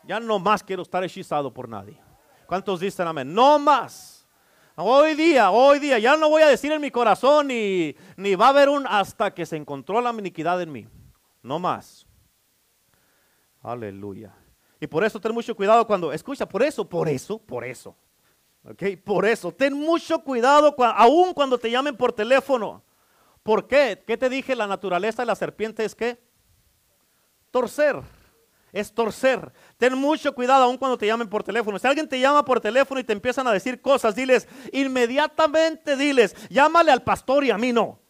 Ya 0.04 0.20
no 0.20 0.38
más 0.38 0.62
quiero 0.62 0.82
estar 0.82 1.02
hechizado 1.02 1.50
por 1.54 1.66
nadie. 1.66 1.98
¿Cuántos 2.46 2.78
dicen 2.78 3.06
amén? 3.06 3.32
No 3.32 3.58
más. 3.58 4.28
Hoy 4.76 5.14
día, 5.14 5.50
hoy 5.50 5.78
día, 5.78 5.98
ya 5.98 6.14
no 6.18 6.28
voy 6.28 6.42
a 6.42 6.48
decir 6.48 6.70
en 6.72 6.82
mi 6.82 6.90
corazón 6.90 7.46
ni, 7.46 7.96
ni 8.18 8.34
va 8.34 8.48
a 8.48 8.50
haber 8.50 8.68
un 8.68 8.86
hasta 8.86 9.32
que 9.32 9.46
se 9.46 9.56
encontró 9.56 10.02
la 10.02 10.10
iniquidad 10.10 10.60
en 10.60 10.72
mí. 10.72 10.88
No 11.48 11.58
más. 11.58 12.06
Aleluya. 13.62 14.34
Y 14.78 14.86
por 14.86 15.02
eso 15.02 15.18
ten 15.18 15.32
mucho 15.32 15.56
cuidado 15.56 15.86
cuando, 15.86 16.12
escucha, 16.12 16.46
por 16.46 16.62
eso, 16.62 16.86
por 16.86 17.08
eso, 17.08 17.38
por 17.38 17.64
eso. 17.64 17.96
Ok, 18.64 18.82
por 19.02 19.24
eso, 19.24 19.50
ten 19.50 19.72
mucho 19.72 20.22
cuidado 20.22 20.74
aún 20.94 21.32
cuando 21.32 21.56
te 21.56 21.70
llamen 21.70 21.96
por 21.96 22.12
teléfono. 22.12 22.82
¿Por 23.42 23.66
qué? 23.66 24.04
¿Qué 24.06 24.18
te 24.18 24.28
dije? 24.28 24.54
La 24.54 24.66
naturaleza 24.66 25.22
de 25.22 25.26
la 25.26 25.34
serpiente 25.34 25.86
es 25.86 25.94
que 25.94 26.22
torcer. 27.50 28.02
Es 28.70 28.92
torcer. 28.92 29.50
Ten 29.78 29.94
mucho 29.94 30.34
cuidado 30.34 30.64
aún 30.64 30.76
cuando 30.76 30.98
te 30.98 31.06
llamen 31.06 31.30
por 31.30 31.42
teléfono. 31.42 31.78
Si 31.78 31.86
alguien 31.86 32.10
te 32.10 32.20
llama 32.20 32.44
por 32.44 32.60
teléfono 32.60 33.00
y 33.00 33.04
te 33.04 33.14
empiezan 33.14 33.46
a 33.46 33.52
decir 33.52 33.80
cosas, 33.80 34.14
diles, 34.14 34.46
inmediatamente 34.70 35.96
diles, 35.96 36.36
llámale 36.50 36.92
al 36.92 37.02
pastor 37.02 37.42
y 37.44 37.50
a 37.50 37.56
mí 37.56 37.72
no. 37.72 38.00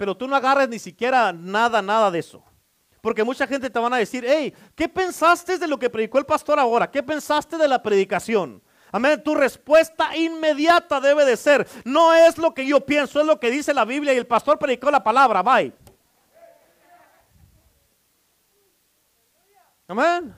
Pero 0.00 0.16
tú 0.16 0.26
no 0.26 0.34
agarres 0.34 0.66
ni 0.66 0.78
siquiera 0.78 1.30
nada, 1.30 1.82
nada 1.82 2.10
de 2.10 2.20
eso. 2.20 2.42
Porque 3.02 3.22
mucha 3.22 3.46
gente 3.46 3.68
te 3.68 3.78
van 3.78 3.92
a 3.92 3.98
decir, 3.98 4.24
hey, 4.26 4.54
¿qué 4.74 4.88
pensaste 4.88 5.58
de 5.58 5.68
lo 5.68 5.78
que 5.78 5.90
predicó 5.90 6.18
el 6.18 6.24
pastor 6.24 6.58
ahora? 6.58 6.90
¿Qué 6.90 7.02
pensaste 7.02 7.58
de 7.58 7.68
la 7.68 7.82
predicación? 7.82 8.62
Amén. 8.90 9.22
Tu 9.22 9.34
respuesta 9.34 10.16
inmediata 10.16 11.02
debe 11.02 11.26
de 11.26 11.36
ser, 11.36 11.68
no 11.84 12.14
es 12.14 12.38
lo 12.38 12.54
que 12.54 12.64
yo 12.64 12.80
pienso, 12.80 13.20
es 13.20 13.26
lo 13.26 13.38
que 13.38 13.50
dice 13.50 13.74
la 13.74 13.84
Biblia 13.84 14.14
y 14.14 14.16
el 14.16 14.26
pastor 14.26 14.58
predicó 14.58 14.90
la 14.90 15.04
palabra. 15.04 15.42
Bye. 15.42 15.74
Amén. 19.86 20.34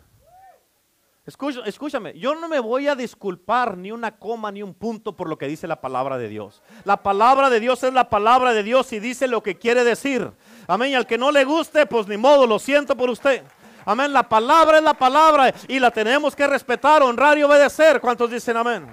Escúchame, 1.24 2.18
yo 2.18 2.34
no 2.34 2.48
me 2.48 2.58
voy 2.58 2.88
a 2.88 2.96
disculpar 2.96 3.76
ni 3.76 3.92
una 3.92 4.18
coma 4.18 4.50
ni 4.50 4.62
un 4.62 4.74
punto 4.74 5.14
por 5.14 5.28
lo 5.28 5.38
que 5.38 5.46
dice 5.46 5.68
la 5.68 5.80
palabra 5.80 6.18
de 6.18 6.28
Dios. 6.28 6.62
La 6.84 7.02
palabra 7.02 7.48
de 7.48 7.60
Dios 7.60 7.82
es 7.84 7.92
la 7.92 8.10
palabra 8.10 8.52
de 8.52 8.64
Dios 8.64 8.92
y 8.92 8.98
dice 8.98 9.28
lo 9.28 9.42
que 9.42 9.56
quiere 9.56 9.84
decir. 9.84 10.32
Amén. 10.66 10.90
Y 10.90 10.94
al 10.96 11.06
que 11.06 11.18
no 11.18 11.30
le 11.30 11.44
guste, 11.44 11.86
pues 11.86 12.08
ni 12.08 12.16
modo, 12.16 12.46
lo 12.46 12.58
siento 12.58 12.96
por 12.96 13.08
usted. 13.08 13.44
Amén. 13.84 14.12
La 14.12 14.28
palabra 14.28 14.78
es 14.78 14.82
la 14.84 14.94
palabra 14.94 15.54
y 15.68 15.78
la 15.78 15.92
tenemos 15.92 16.34
que 16.34 16.46
respetar, 16.46 17.02
honrar 17.02 17.38
y 17.38 17.44
obedecer. 17.44 18.00
¿Cuántos 18.00 18.28
dicen 18.28 18.56
amén? 18.56 18.92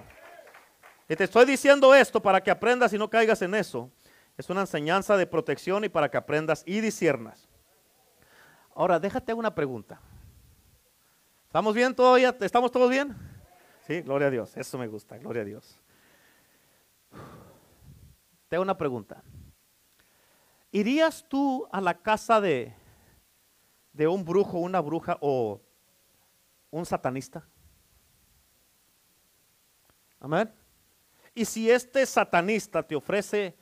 Y 1.08 1.16
te 1.16 1.24
estoy 1.24 1.46
diciendo 1.46 1.96
esto 1.96 2.22
para 2.22 2.42
que 2.42 2.52
aprendas 2.52 2.94
y 2.94 3.00
no 3.00 3.10
caigas 3.10 3.42
en 3.42 3.56
eso. 3.56 3.90
Es 4.38 4.50
una 4.52 4.62
enseñanza 4.62 5.18
de 5.18 5.26
protección 5.26 5.84
y 5.84 5.90
para 5.90 6.10
que 6.10 6.18
aprendas 6.18 6.64
y 6.68 6.80
disiernas. 6.80 7.50
Ahora, 8.76 9.00
déjate 9.00 9.34
una 9.34 9.54
pregunta. 9.54 10.00
¿Estamos 11.50 11.74
bien 11.74 11.96
todavía? 11.96 12.38
¿Estamos 12.42 12.70
todos 12.70 12.92
bien? 12.92 13.18
Sí, 13.88 14.02
gloria 14.02 14.28
a 14.28 14.30
Dios. 14.30 14.56
Eso 14.56 14.78
me 14.78 14.86
gusta, 14.86 15.18
gloria 15.18 15.42
a 15.42 15.46
Dios. 15.46 15.80
Te 18.48 18.60
una 18.60 18.78
pregunta. 18.78 19.24
¿Irías 20.72 21.26
tú 21.28 21.68
a 21.72 21.82
la 21.82 21.96
casa 21.96 22.40
de 22.40 22.72
de 23.94 24.08
un 24.08 24.24
brujo, 24.24 24.60
una 24.60 24.80
bruja 24.80 25.18
o 25.22 25.60
un 26.70 26.86
satanista? 26.86 27.44
Amén. 30.20 30.54
Y 31.34 31.46
si 31.46 31.72
este 31.72 32.06
satanista 32.06 32.84
te 32.84 32.96
ofrece 32.96 33.58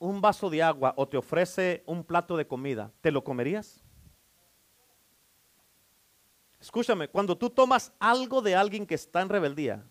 un 0.00 0.20
vaso 0.20 0.50
de 0.50 0.64
agua 0.64 0.94
o 0.96 1.06
te 1.06 1.16
ofrece 1.16 1.84
un 1.86 2.02
plato 2.02 2.36
de 2.36 2.48
comida, 2.48 2.90
¿te 3.00 3.12
lo 3.12 3.22
comerías? 3.22 3.84
Escúchame, 6.60 7.08
cuando 7.08 7.36
tú 7.36 7.48
tomas 7.48 7.92
algo 7.98 8.42
de 8.42 8.54
alguien 8.54 8.86
que 8.86 8.94
está 8.94 9.22
en 9.22 9.30
rebeldía, 9.30 9.82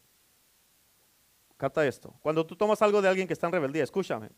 capta 1.57 1.85
esto, 1.85 2.13
cuando 2.21 2.45
tú 2.45 2.55
tomas 2.55 2.81
algo 2.83 3.01
de 3.01 3.09
alguien 3.09 3.27
que 3.27 3.33
está 3.33 3.47
en 3.47 3.53
rebeldía, 3.53 3.83
escúchame, 3.83 4.29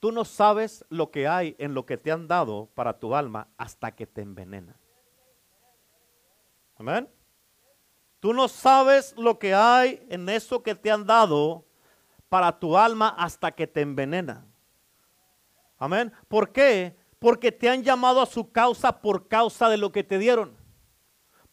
tú 0.00 0.10
no 0.10 0.24
sabes 0.24 0.84
lo 0.88 1.10
que 1.10 1.28
hay 1.28 1.54
en 1.58 1.74
lo 1.74 1.84
que 1.84 1.98
te 1.98 2.10
han 2.10 2.26
dado 2.26 2.70
para 2.74 2.98
tu 2.98 3.14
alma 3.14 3.48
hasta 3.58 3.94
que 3.94 4.06
te 4.06 4.22
envenena. 4.22 4.76
Amén. 6.76 7.08
Tú 8.18 8.32
no 8.32 8.48
sabes 8.48 9.14
lo 9.18 9.38
que 9.38 9.54
hay 9.54 10.06
en 10.08 10.28
eso 10.30 10.62
que 10.62 10.74
te 10.74 10.90
han 10.90 11.04
dado 11.04 11.66
para 12.30 12.58
tu 12.58 12.78
alma 12.78 13.14
hasta 13.18 13.52
que 13.52 13.66
te 13.66 13.82
envenena. 13.82 14.46
Amén. 15.76 16.10
¿Por 16.28 16.50
qué? 16.50 16.96
Porque 17.18 17.52
te 17.52 17.68
han 17.68 17.82
llamado 17.82 18.22
a 18.22 18.26
su 18.26 18.50
causa 18.50 19.02
por 19.02 19.28
causa 19.28 19.68
de 19.68 19.76
lo 19.76 19.92
que 19.92 20.02
te 20.02 20.18
dieron. 20.18 20.63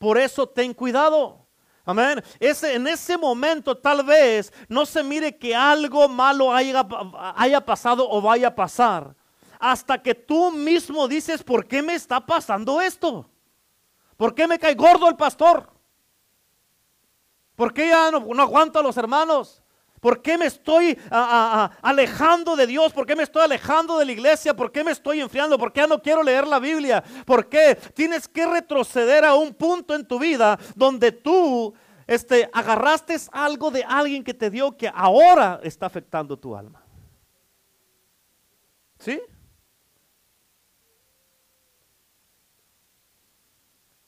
Por 0.01 0.17
eso 0.17 0.49
ten 0.49 0.73
cuidado. 0.73 1.45
Amén. 1.85 2.23
Ese, 2.39 2.73
en 2.73 2.87
ese 2.87 3.19
momento 3.19 3.77
tal 3.77 4.03
vez 4.03 4.51
no 4.67 4.83
se 4.83 5.03
mire 5.03 5.37
que 5.37 5.55
algo 5.55 6.09
malo 6.09 6.51
haya, 6.51 7.61
pasado 7.63 8.09
o 8.09 8.19
vaya 8.19 8.47
a 8.47 8.55
pasar. 8.55 9.15
Hasta 9.59 10.01
que 10.01 10.15
tú 10.15 10.51
mismo 10.51 11.07
dices, 11.07 11.43
¿por 11.43 11.67
qué 11.67 11.83
me 11.83 11.93
está 11.93 12.19
pasando 12.19 12.81
esto? 12.81 13.29
¿Por 14.17 14.33
qué 14.33 14.47
me 14.47 14.57
cae 14.57 14.73
gordo 14.73 15.07
el 15.07 15.15
pastor? 15.15 15.69
¿Por 17.55 17.71
qué 17.71 17.89
ya 17.89 18.09
no, 18.09 18.21
no 18.21 18.41
aguanto 18.41 18.79
a 18.79 18.83
los 18.83 18.97
hermanos? 18.97 19.60
¿Por 20.01 20.23
qué 20.23 20.35
me 20.35 20.47
estoy 20.47 20.97
alejando 21.11 22.55
de 22.55 22.65
Dios? 22.65 22.91
¿Por 22.91 23.05
qué 23.05 23.15
me 23.15 23.21
estoy 23.21 23.43
alejando 23.43 23.99
de 23.99 24.05
la 24.05 24.11
iglesia? 24.11 24.55
¿Por 24.55 24.71
qué 24.71 24.83
me 24.83 24.91
estoy 24.91 25.21
enfriando? 25.21 25.59
¿Por 25.59 25.71
qué 25.71 25.85
no 25.87 26.01
quiero 26.01 26.23
leer 26.23 26.47
la 26.47 26.57
Biblia? 26.57 27.03
¿Por 27.23 27.47
qué 27.47 27.75
tienes 27.93 28.27
que 28.27 28.47
retroceder 28.47 29.23
a 29.23 29.35
un 29.35 29.53
punto 29.53 29.93
en 29.93 30.07
tu 30.07 30.17
vida 30.17 30.57
donde 30.75 31.11
tú 31.11 31.75
este, 32.07 32.49
agarraste 32.51 33.15
algo 33.31 33.69
de 33.69 33.83
alguien 33.83 34.23
que 34.23 34.33
te 34.33 34.49
dio 34.49 34.75
que 34.75 34.91
ahora 34.91 35.59
está 35.61 35.85
afectando 35.85 36.35
tu 36.35 36.55
alma? 36.55 36.83
¿Sí? 38.97 39.21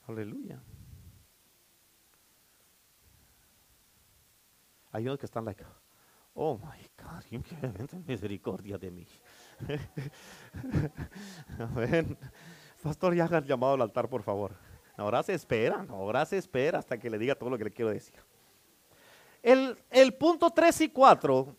Aleluya. 0.08 0.60
Hay 4.92 5.06
unos 5.06 5.20
que 5.20 5.26
están 5.28 5.46
like, 5.46 5.64
Oh 6.36 6.58
my 6.58 6.90
God, 6.98 7.24
misericordia 8.08 8.78
de 8.78 8.90
mí. 8.90 9.06
Amén. 11.60 12.18
Pastor, 12.82 13.16
ya 13.16 13.26
han 13.26 13.46
llamado 13.46 13.74
al 13.74 13.84
altar, 13.84 14.10
por 14.10 14.24
favor. 14.24 14.56
Ahora 14.98 15.24
se 15.24 15.34
espera, 15.34 15.86
ahora 15.90 16.26
se 16.26 16.38
espera 16.38 16.80
hasta 16.80 16.98
que 16.98 17.10
le 17.10 17.18
diga 17.18 17.36
todo 17.36 17.52
lo 17.52 17.58
que 17.58 17.66
le 17.66 17.72
quiero 17.72 17.92
decir. 17.92 18.16
El, 19.42 19.78
punto 20.18 20.50
3 20.50 20.82
y 20.82 20.90
4, 20.90 21.56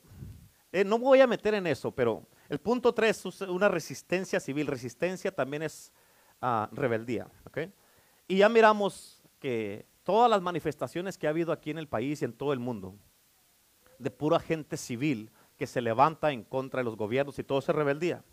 eh, 0.73 0.85
no 0.85 0.99
voy 0.99 1.21
a 1.21 1.27
meter 1.27 1.55
en 1.55 1.67
eso, 1.67 1.93
pero 1.93 2.27
el 2.49 2.59
punto 2.59 2.93
3 2.93 3.27
es 3.27 3.41
una 3.43 3.69
resistencia 3.69 4.41
civil. 4.41 4.67
Resistencia 4.67 5.31
también 5.31 5.63
es 5.63 5.93
ah, 6.41 6.69
rebeldía. 6.73 7.29
Y 8.27 8.39
ya 8.39 8.49
miramos 8.49 9.23
que 9.39 9.87
todas 10.03 10.31
las 10.31 10.41
manifestaciones 10.41 11.19
que 11.19 11.27
ha 11.27 11.31
habido 11.31 11.53
aquí 11.53 11.71
en 11.71 11.79
el 11.79 11.89
país 11.89 12.23
y 12.23 12.25
en 12.25 12.33
todo 12.33 12.53
el 12.53 12.59
mundo, 12.59 12.97
de 13.99 14.11
pura 14.11 14.39
gente 14.41 14.77
civil 14.77 15.31
que 15.57 15.67
se 15.67 15.81
levanta 15.81 16.33
en 16.33 16.43
contra 16.45 16.81
de 16.81 16.85
los 16.85 16.97
gobiernos 16.97 17.39
y 17.39 17.45
todo 17.45 17.61
se 17.61 17.73
rebeldía. 17.73 18.25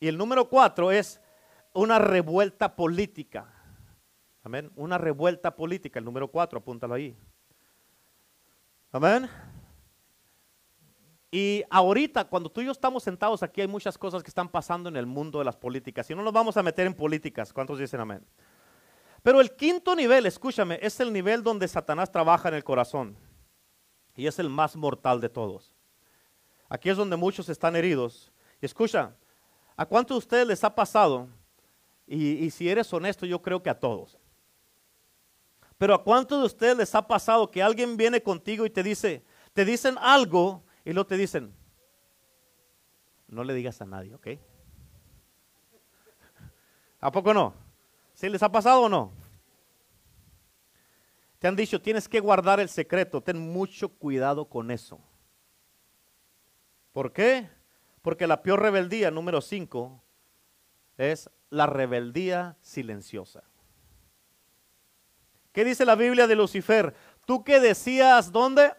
Y 0.00 0.08
el 0.08 0.16
número 0.16 0.48
cuatro 0.48 0.92
es 0.92 1.20
una 1.72 1.98
revuelta 1.98 2.76
política. 2.76 3.52
Amén. 4.42 4.70
Una 4.76 4.98
revuelta 4.98 5.54
política. 5.54 5.98
El 5.98 6.04
número 6.04 6.28
cuatro, 6.28 6.58
apúntalo 6.58 6.94
ahí. 6.94 7.16
Amén. 8.92 9.28
Y 11.30 11.62
ahorita, 11.68 12.24
cuando 12.24 12.50
tú 12.50 12.62
y 12.62 12.66
yo 12.66 12.72
estamos 12.72 13.02
sentados 13.02 13.42
aquí, 13.42 13.60
hay 13.60 13.66
muchas 13.66 13.98
cosas 13.98 14.22
que 14.22 14.30
están 14.30 14.48
pasando 14.48 14.88
en 14.88 14.96
el 14.96 15.04
mundo 15.04 15.40
de 15.40 15.44
las 15.44 15.56
políticas. 15.56 16.08
Y 16.08 16.14
no 16.14 16.22
nos 16.22 16.32
vamos 16.32 16.56
a 16.56 16.62
meter 16.62 16.86
en 16.86 16.94
políticas. 16.94 17.52
¿Cuántos 17.52 17.78
dicen 17.78 18.00
amén? 18.00 18.24
Pero 19.22 19.40
el 19.40 19.54
quinto 19.54 19.94
nivel, 19.94 20.24
escúchame, 20.26 20.78
es 20.80 21.00
el 21.00 21.12
nivel 21.12 21.42
donde 21.42 21.68
Satanás 21.68 22.10
trabaja 22.10 22.48
en 22.48 22.54
el 22.54 22.64
corazón 22.64 23.16
y 24.18 24.26
es 24.26 24.38
el 24.40 24.50
más 24.50 24.74
mortal 24.74 25.20
de 25.20 25.28
todos. 25.28 25.72
Aquí 26.68 26.90
es 26.90 26.96
donde 26.96 27.14
muchos 27.14 27.48
están 27.48 27.76
heridos. 27.76 28.32
Y 28.60 28.66
escucha, 28.66 29.14
¿a 29.76 29.86
cuántos 29.86 30.16
de 30.16 30.18
ustedes 30.18 30.46
les 30.48 30.64
ha 30.64 30.74
pasado? 30.74 31.28
Y, 32.04 32.50
si 32.50 32.68
eres 32.68 32.92
honesto, 32.92 33.26
yo 33.26 33.40
creo 33.40 33.62
que 33.62 33.70
a 33.70 33.78
todos. 33.78 34.18
Pero 35.78 35.94
¿a 35.94 36.02
cuántos 36.02 36.40
de 36.40 36.46
ustedes 36.46 36.76
les 36.76 36.92
ha 36.96 37.06
pasado 37.06 37.48
que 37.48 37.62
alguien 37.62 37.96
viene 37.96 38.20
contigo 38.20 38.66
y 38.66 38.70
te 38.70 38.82
dice, 38.82 39.22
te 39.52 39.64
dicen 39.64 39.94
algo 40.00 40.64
y 40.84 40.92
luego 40.92 41.06
te 41.06 41.16
dicen, 41.16 41.54
no 43.28 43.44
le 43.44 43.54
digas 43.54 43.80
a 43.80 43.86
nadie, 43.86 44.16
¿ok? 44.16 44.26
¿A 47.00 47.12
poco 47.12 47.32
no? 47.32 47.54
¿Sí 48.14 48.28
les 48.28 48.42
ha 48.42 48.50
pasado 48.50 48.82
o 48.82 48.88
no? 48.88 49.12
Te 51.38 51.46
han 51.46 51.56
dicho, 51.56 51.80
tienes 51.80 52.08
que 52.08 52.20
guardar 52.20 52.58
el 52.58 52.68
secreto, 52.68 53.20
ten 53.20 53.38
mucho 53.38 53.88
cuidado 53.88 54.48
con 54.48 54.70
eso. 54.70 55.00
¿Por 56.92 57.12
qué? 57.12 57.48
Porque 58.02 58.26
la 58.26 58.42
peor 58.42 58.60
rebeldía, 58.60 59.10
número 59.10 59.40
5, 59.40 60.02
es 60.96 61.30
la 61.50 61.66
rebeldía 61.66 62.56
silenciosa. 62.60 63.44
¿Qué 65.52 65.64
dice 65.64 65.84
la 65.84 65.94
Biblia 65.94 66.26
de 66.26 66.36
Lucifer? 66.36 66.94
Tú 67.24 67.44
que 67.44 67.60
decías, 67.60 68.32
¿dónde? 68.32 68.72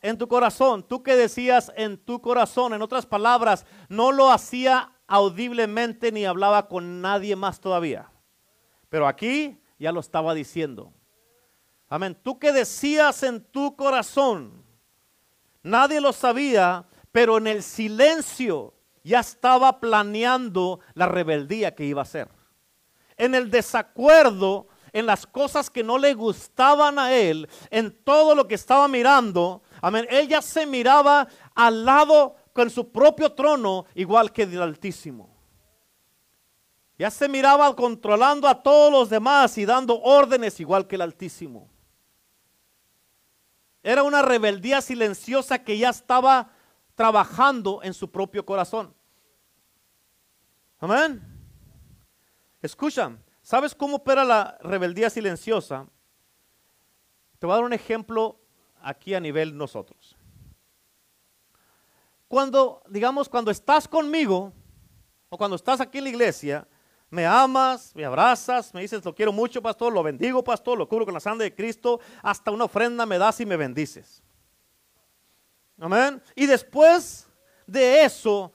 En 0.00 0.18
tu 0.18 0.28
corazón. 0.28 0.86
Tú 0.86 1.02
que 1.02 1.16
decías 1.16 1.72
en 1.76 1.98
tu 1.98 2.20
corazón. 2.20 2.74
En 2.74 2.82
otras 2.82 3.06
palabras, 3.06 3.66
no 3.88 4.12
lo 4.12 4.30
hacía 4.30 4.92
audiblemente 5.06 6.12
ni 6.12 6.24
hablaba 6.24 6.68
con 6.68 7.00
nadie 7.00 7.34
más 7.34 7.60
todavía. 7.60 8.10
Pero 8.88 9.06
aquí 9.06 9.60
ya 9.78 9.92
lo 9.92 10.00
estaba 10.00 10.34
diciendo. 10.34 10.92
Amén. 11.88 12.16
Tú 12.22 12.38
que 12.38 12.52
decías 12.52 13.22
en 13.22 13.42
tu 13.42 13.74
corazón, 13.74 14.62
nadie 15.62 16.00
lo 16.00 16.12
sabía, 16.12 16.86
pero 17.12 17.38
en 17.38 17.46
el 17.46 17.62
silencio 17.62 18.74
ya 19.02 19.20
estaba 19.20 19.80
planeando 19.80 20.80
la 20.94 21.06
rebeldía 21.06 21.74
que 21.74 21.84
iba 21.84 22.02
a 22.02 22.02
hacer. 22.02 22.28
En 23.16 23.34
el 23.34 23.50
desacuerdo, 23.50 24.68
en 24.92 25.06
las 25.06 25.26
cosas 25.26 25.70
que 25.70 25.82
no 25.82 25.98
le 25.98 26.12
gustaban 26.12 26.98
a 26.98 27.14
él, 27.14 27.48
en 27.70 27.90
todo 28.04 28.34
lo 28.34 28.46
que 28.46 28.54
estaba 28.54 28.86
mirando, 28.86 29.62
amén, 29.80 30.06
él 30.10 30.28
ya 30.28 30.42
se 30.42 30.66
miraba 30.66 31.26
al 31.54 31.84
lado 31.86 32.36
con 32.52 32.68
su 32.68 32.92
propio 32.92 33.32
trono, 33.32 33.86
igual 33.94 34.30
que 34.30 34.46
del 34.46 34.62
Altísimo. 34.62 35.34
Ya 36.98 37.10
se 37.10 37.28
miraba 37.28 37.74
controlando 37.76 38.46
a 38.48 38.60
todos 38.62 38.92
los 38.92 39.08
demás 39.08 39.56
y 39.56 39.64
dando 39.64 40.00
órdenes 40.02 40.58
igual 40.60 40.86
que 40.86 40.96
el 40.96 41.02
Altísimo. 41.02 41.77
Era 43.82 44.02
una 44.02 44.22
rebeldía 44.22 44.80
silenciosa 44.80 45.62
que 45.62 45.78
ya 45.78 45.90
estaba 45.90 46.50
trabajando 46.94 47.80
en 47.82 47.94
su 47.94 48.10
propio 48.10 48.44
corazón. 48.44 48.94
Amén. 50.80 51.22
Escucha, 52.60 53.16
¿sabes 53.40 53.74
cómo 53.74 53.96
opera 53.96 54.24
la 54.24 54.58
rebeldía 54.62 55.10
silenciosa? 55.10 55.86
Te 57.38 57.46
voy 57.46 57.52
a 57.52 57.56
dar 57.56 57.64
un 57.64 57.72
ejemplo 57.72 58.40
aquí 58.80 59.14
a 59.14 59.20
nivel 59.20 59.56
nosotros. 59.56 60.16
Cuando, 62.26 62.82
digamos, 62.88 63.28
cuando 63.28 63.50
estás 63.50 63.88
conmigo 63.88 64.52
o 65.28 65.38
cuando 65.38 65.56
estás 65.56 65.80
aquí 65.80 65.98
en 65.98 66.04
la 66.04 66.10
iglesia, 66.10 66.68
me 67.10 67.24
amas, 67.24 67.94
me 67.94 68.04
abrazas, 68.04 68.72
me 68.74 68.82
dices, 68.82 69.04
lo 69.04 69.14
quiero 69.14 69.32
mucho, 69.32 69.62
pastor, 69.62 69.92
lo 69.92 70.02
bendigo, 70.02 70.44
pastor, 70.44 70.76
lo 70.76 70.88
cubro 70.88 71.04
con 71.06 71.14
la 71.14 71.20
sangre 71.20 71.44
de 71.44 71.54
Cristo, 71.54 72.00
hasta 72.22 72.50
una 72.50 72.64
ofrenda 72.64 73.06
me 73.06 73.18
das 73.18 73.40
y 73.40 73.46
me 73.46 73.56
bendices. 73.56 74.22
Amén. 75.80 76.22
Y 76.34 76.46
después 76.46 77.26
de 77.66 78.04
eso, 78.04 78.52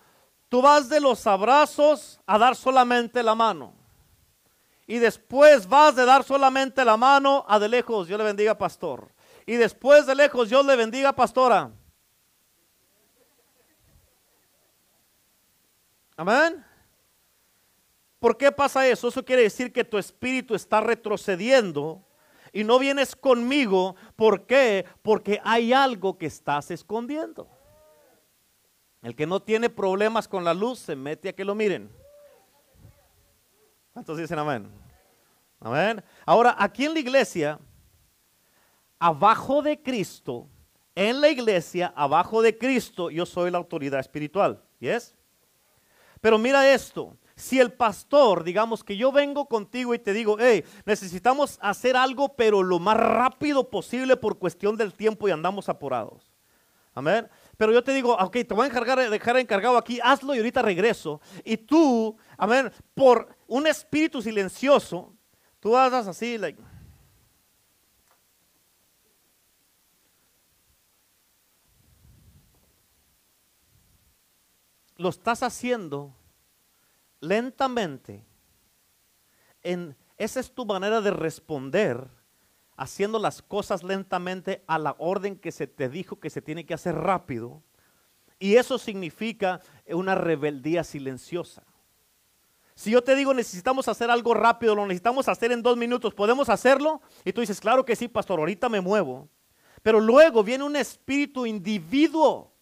tú 0.50 0.62
vas 0.62 0.88
de 0.88 1.00
los 1.00 1.26
abrazos 1.26 2.20
a 2.28 2.38
dar 2.38 2.56
solamente 2.56 3.24
la 3.24 3.34
mano. 3.34 3.74
Y 4.86 5.00
después 5.00 5.68
vas 5.68 5.96
de 5.96 6.06
dar 6.06 6.24
solamente 6.24 6.84
la 6.84 6.98
mano 6.98 7.46
a 7.48 7.58
de 7.58 7.70
lejos, 7.70 8.08
Dios 8.08 8.18
le 8.20 8.26
bendiga, 8.26 8.58
pastor. 8.58 9.12
Y 9.46 9.56
después 9.56 10.06
de 10.06 10.14
lejos, 10.14 10.50
Dios 10.50 10.66
le 10.66 10.76
bendiga, 10.76 11.14
pastora. 11.14 11.72
Amén. 16.16 16.64
¿Por 18.24 18.38
qué 18.38 18.54
pasa 18.54 18.88
eso? 18.88 19.10
Eso 19.10 19.26
quiere 19.26 19.42
decir 19.42 19.74
que 19.74 19.84
tu 19.84 19.98
espíritu 19.98 20.56
está 20.56 20.80
retrocediendo 20.80 22.02
y 22.54 22.64
no 22.64 22.80
vienes 22.80 23.18
conmigo. 23.18 23.98
¿Por 24.16 24.46
qué? 24.46 24.86
Porque 25.02 25.42
hay 25.44 25.74
algo 25.74 26.18
que 26.18 26.28
estás 26.28 26.72
escondiendo. 26.72 27.50
El 29.02 29.14
que 29.14 29.28
no 29.28 29.42
tiene 29.42 29.70
problemas 29.70 30.30
con 30.30 30.46
la 30.46 30.54
luz 30.54 30.80
se 30.80 30.96
mete 30.96 31.28
a 31.28 31.34
que 31.34 31.44
lo 31.44 31.54
miren. 31.54 31.92
¿Cuántos 33.92 34.18
dicen 34.18 34.40
amén? 34.40 34.72
Amén. 35.60 36.02
Ahora, 36.26 36.56
aquí 36.58 36.86
en 36.86 36.94
la 36.94 37.02
iglesia, 37.02 37.60
abajo 39.00 39.62
de 39.62 39.82
Cristo, 39.82 40.48
en 40.96 41.20
la 41.20 41.28
iglesia, 41.28 41.92
abajo 41.94 42.42
de 42.42 42.58
Cristo, 42.58 43.10
yo 43.10 43.26
soy 43.26 43.52
la 43.52 43.58
autoridad 43.58 44.00
espiritual. 44.00 44.64
¿Yes? 44.80 45.14
Pero 46.22 46.38
mira 46.38 46.74
esto, 46.74 47.18
si 47.36 47.60
el 47.60 47.74
pastor, 47.74 48.44
digamos 48.44 48.84
que 48.84 48.96
yo 48.96 49.12
vengo 49.12 49.48
contigo 49.48 49.94
y 49.94 50.00
te 50.00 50.14
digo, 50.14 50.38
hey, 50.40 50.64
necesitamos 50.86 51.58
hacer 51.62 51.96
algo, 51.96 52.36
pero 52.36 52.62
lo 52.62 52.80
más 52.80 52.98
rápido 52.98 53.70
posible 53.70 54.18
por 54.18 54.38
cuestión 54.38 54.78
del 54.78 54.94
tiempo 54.94 55.28
y 55.28 55.32
andamos 55.32 55.68
apurados. 55.70 56.32
Amén. 56.96 57.28
Pero 57.58 57.72
yo 57.72 57.84
te 57.84 57.92
digo, 57.92 58.14
ok, 58.16 58.32
te 58.32 58.54
voy 58.54 58.66
a 58.66 58.70
encargar, 58.70 59.10
dejar 59.10 59.38
encargado 59.38 59.78
aquí, 59.78 60.00
hazlo 60.04 60.36
y 60.36 60.38
ahorita 60.38 60.62
regreso. 60.62 61.22
Y 61.44 61.58
tú, 61.58 62.16
amén, 62.38 62.72
por 62.94 63.36
un 63.48 63.66
espíritu 63.66 64.22
silencioso, 64.22 65.12
tú 65.60 65.76
hagas 65.76 66.08
así, 66.08 66.38
like, 66.38 66.62
lo 74.98 75.10
estás 75.10 75.42
haciendo 75.42 76.16
lentamente, 77.24 78.26
en, 79.64 79.96
esa 80.18 80.40
es 80.40 80.54
tu 80.54 80.66
manera 80.66 81.02
de 81.02 81.12
responder, 81.12 82.08
haciendo 82.76 83.18
las 83.18 83.42
cosas 83.42 83.84
lentamente 83.84 84.64
a 84.68 84.78
la 84.78 84.96
orden 84.98 85.38
que 85.38 85.52
se 85.52 85.68
te 85.68 85.90
dijo 85.90 86.20
que 86.20 86.30
se 86.30 86.42
tiene 86.42 86.66
que 86.66 86.74
hacer 86.74 86.96
rápido. 86.96 87.64
Y 88.40 88.56
eso 88.56 88.78
significa 88.78 89.62
una 89.88 90.16
rebeldía 90.16 90.84
silenciosa. 90.84 91.64
Si 92.76 92.92
yo 92.92 93.04
te 93.04 93.16
digo 93.16 93.34
necesitamos 93.34 93.88
hacer 93.88 94.10
algo 94.10 94.34
rápido, 94.34 94.76
lo 94.76 94.86
necesitamos 94.86 95.28
hacer 95.30 95.52
en 95.52 95.62
dos 95.62 95.78
minutos, 95.78 96.14
¿podemos 96.14 96.50
hacerlo? 96.50 97.02
Y 97.24 97.32
tú 97.32 97.42
dices, 97.42 97.62
claro 97.62 97.86
que 97.86 97.96
sí, 97.96 98.08
pastor, 98.08 98.40
ahorita 98.40 98.68
me 98.68 98.82
muevo. 98.82 99.30
Pero 99.82 100.00
luego 100.00 100.44
viene 100.44 100.64
un 100.64 100.76
espíritu 100.76 101.46
individuo 101.46 102.53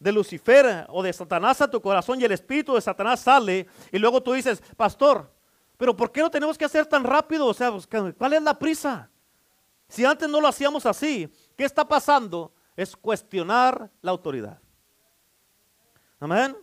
de 0.00 0.10
Lucifer 0.10 0.86
o 0.88 1.02
de 1.02 1.12
Satanás 1.12 1.60
a 1.60 1.70
tu 1.70 1.80
corazón 1.80 2.20
y 2.20 2.24
el 2.24 2.32
espíritu 2.32 2.74
de 2.74 2.80
Satanás 2.80 3.20
sale 3.20 3.68
y 3.92 3.98
luego 3.98 4.22
tú 4.22 4.32
dices, 4.32 4.60
pastor, 4.76 5.30
pero 5.76 5.94
¿por 5.94 6.10
qué 6.10 6.20
no 6.20 6.30
tenemos 6.30 6.58
que 6.58 6.64
hacer 6.64 6.86
tan 6.86 7.04
rápido? 7.04 7.46
O 7.46 7.54
sea, 7.54 7.70
pues, 7.70 7.86
¿cuál 7.86 8.32
es 8.32 8.42
la 8.42 8.58
prisa? 8.58 9.08
Si 9.88 10.04
antes 10.04 10.28
no 10.28 10.40
lo 10.40 10.48
hacíamos 10.48 10.86
así, 10.86 11.30
¿qué 11.56 11.64
está 11.64 11.86
pasando? 11.86 12.52
Es 12.76 12.96
cuestionar 12.96 13.90
la 14.00 14.10
autoridad. 14.10 14.58
Amén. 16.18 16.56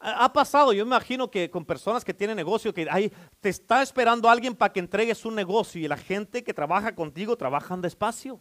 Ha 0.00 0.32
pasado, 0.32 0.72
yo 0.72 0.84
me 0.86 0.90
imagino 0.90 1.30
que 1.30 1.50
con 1.50 1.64
personas 1.64 2.04
que 2.04 2.14
tienen 2.14 2.36
negocio, 2.36 2.72
que 2.72 2.86
ahí 2.88 3.12
te 3.40 3.48
está 3.48 3.82
esperando 3.82 4.30
alguien 4.30 4.54
para 4.54 4.72
que 4.72 4.78
entregues 4.78 5.24
un 5.24 5.34
negocio 5.34 5.80
y 5.80 5.88
la 5.88 5.96
gente 5.96 6.44
que 6.44 6.54
trabaja 6.54 6.94
contigo 6.94 7.36
trabajan 7.36 7.82
despacio. 7.82 8.40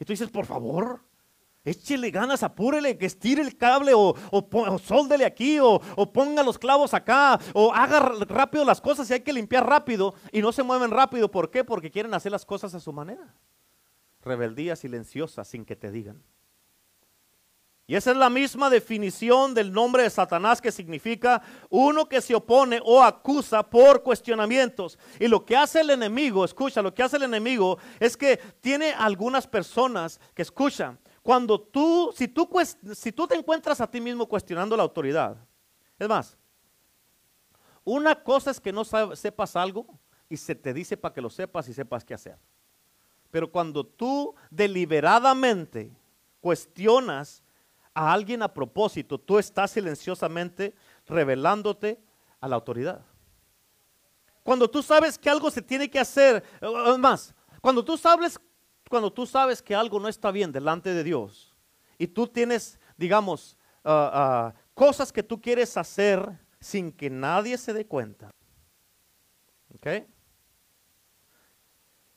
Y 0.00 0.04
tú 0.04 0.12
dices, 0.12 0.30
por 0.30 0.46
favor, 0.46 1.00
Échele 1.62 2.10
ganas, 2.10 2.42
apúrele, 2.42 2.96
que 2.96 3.04
estire 3.04 3.42
el 3.42 3.56
cable 3.56 3.92
o, 3.92 4.14
o, 4.30 4.48
aquí 5.26 5.58
o, 5.58 5.80
o, 5.94 6.12
ponga 6.12 6.42
los 6.42 6.58
clavos 6.58 6.94
acá 6.94 7.38
o 7.52 7.74
haga 7.74 8.00
rápido 8.00 8.64
las 8.64 8.80
cosas 8.80 9.10
y 9.10 9.12
hay 9.12 9.20
que 9.20 9.32
limpiar 9.32 9.66
rápido 9.66 10.14
y 10.32 10.40
no 10.40 10.52
se 10.52 10.62
mueven 10.62 10.90
rápido. 10.90 11.30
¿Por 11.30 11.50
qué? 11.50 11.62
Porque 11.62 11.90
quieren 11.90 12.14
hacer 12.14 12.32
las 12.32 12.46
cosas 12.46 12.74
a 12.74 12.80
su 12.80 12.94
manera. 12.94 13.34
Rebeldía 14.22 14.74
silenciosa 14.74 15.44
sin 15.44 15.66
que 15.66 15.76
te 15.76 15.90
digan. 15.90 16.22
Y 17.86 17.96
esa 17.96 18.12
es 18.12 18.16
la 18.16 18.30
misma 18.30 18.70
definición 18.70 19.52
del 19.52 19.72
nombre 19.72 20.04
de 20.04 20.10
Satanás 20.10 20.62
que 20.62 20.70
significa 20.70 21.42
uno 21.68 22.08
que 22.08 22.20
se 22.20 22.36
opone 22.36 22.80
o 22.84 23.02
acusa 23.02 23.68
por 23.68 24.02
cuestionamientos. 24.02 24.96
Y 25.18 25.26
lo 25.26 25.44
que 25.44 25.56
hace 25.56 25.80
el 25.80 25.90
enemigo, 25.90 26.44
escucha, 26.44 26.82
lo 26.82 26.94
que 26.94 27.02
hace 27.02 27.16
el 27.16 27.24
enemigo 27.24 27.78
es 27.98 28.16
que 28.16 28.38
tiene 28.60 28.92
algunas 28.92 29.46
personas 29.46 30.20
que 30.34 30.42
escuchan 30.42 31.00
cuando 31.22 31.60
tú, 31.60 32.12
si 32.16 32.28
tú, 32.28 32.48
si 32.94 33.12
tú 33.12 33.26
te 33.26 33.34
encuentras 33.34 33.80
a 33.80 33.90
ti 33.90 34.00
mismo 34.00 34.26
cuestionando 34.26 34.76
la 34.76 34.82
autoridad, 34.82 35.36
es 35.98 36.08
más, 36.08 36.38
una 37.84 38.22
cosa 38.22 38.50
es 38.50 38.60
que 38.60 38.72
no 38.72 38.84
sepas 38.84 39.56
algo 39.56 39.86
y 40.28 40.36
se 40.36 40.54
te 40.54 40.72
dice 40.72 40.96
para 40.96 41.12
que 41.12 41.20
lo 41.20 41.28
sepas 41.28 41.68
y 41.68 41.74
sepas 41.74 42.04
qué 42.04 42.14
hacer. 42.14 42.38
Pero 43.30 43.50
cuando 43.50 43.84
tú 43.84 44.34
deliberadamente 44.50 45.94
cuestionas 46.40 47.42
a 47.92 48.12
alguien 48.12 48.42
a 48.42 48.52
propósito, 48.52 49.18
tú 49.18 49.38
estás 49.38 49.72
silenciosamente 49.72 50.74
revelándote 51.06 52.00
a 52.40 52.48
la 52.48 52.56
autoridad. 52.56 53.04
Cuando 54.42 54.70
tú 54.70 54.82
sabes 54.82 55.18
que 55.18 55.28
algo 55.28 55.50
se 55.50 55.60
tiene 55.60 55.90
que 55.90 55.98
hacer, 56.00 56.42
es 56.60 56.98
más, 56.98 57.34
cuando 57.60 57.84
tú 57.84 57.96
sabes 57.96 58.40
cuando 58.90 59.12
tú 59.12 59.24
sabes 59.24 59.62
que 59.62 59.72
algo 59.72 60.00
no 60.00 60.08
está 60.08 60.32
bien 60.32 60.50
delante 60.50 60.92
de 60.92 61.04
Dios 61.04 61.54
y 61.96 62.08
tú 62.08 62.26
tienes, 62.26 62.76
digamos, 62.96 63.56
ah, 63.84 64.10
ah, 64.12 64.54
cosas 64.74 65.12
que 65.12 65.22
tú 65.22 65.40
quieres 65.40 65.76
hacer 65.76 66.28
sin 66.58 66.90
que 66.90 67.08
nadie 67.08 67.56
se 67.56 67.72
dé 67.72 67.86
cuenta. 67.86 68.30
¿Ok? 69.72 69.86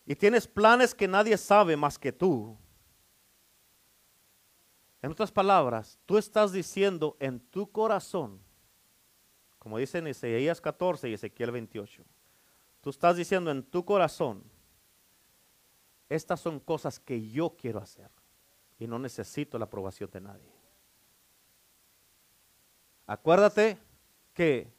Y 0.08 0.16
tienes 0.16 0.48
planes 0.48 0.96
que 0.96 1.08
nadie 1.08 1.38
sabe 1.38 1.78
más 1.78 2.00
que 2.00 2.12
tú. 2.12 2.58
En 5.04 5.12
otras 5.12 5.32
palabras, 5.32 6.00
tú 6.08 6.18
estás 6.18 6.52
diciendo 6.52 7.16
en 7.20 7.40
tu 7.40 7.72
corazón, 7.72 8.42
como 9.60 9.78
dice 9.78 10.00
en 10.00 10.08
Isaías 10.08 10.60
14 10.60 11.08
y 11.08 11.14
Ezequiel 11.14 11.52
28, 11.52 12.04
tú 12.82 12.90
estás 12.90 13.16
diciendo 13.16 13.52
en 13.52 13.62
tu 13.62 13.86
corazón, 13.86 14.44
estas 16.16 16.40
son 16.40 16.60
cosas 16.60 17.00
que 17.00 17.30
yo 17.30 17.56
quiero 17.58 17.80
hacer 17.80 18.10
y 18.78 18.86
no 18.86 19.00
necesito 19.00 19.58
la 19.58 19.66
aprobación 19.66 20.10
de 20.12 20.22
nadie. 20.22 20.54
Acuérdate 23.08 23.80
que 24.34 24.72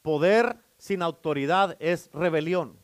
poder 0.00 0.56
sin 0.78 1.02
autoridad 1.02 1.76
es 1.80 2.10
rebelión. 2.12 2.78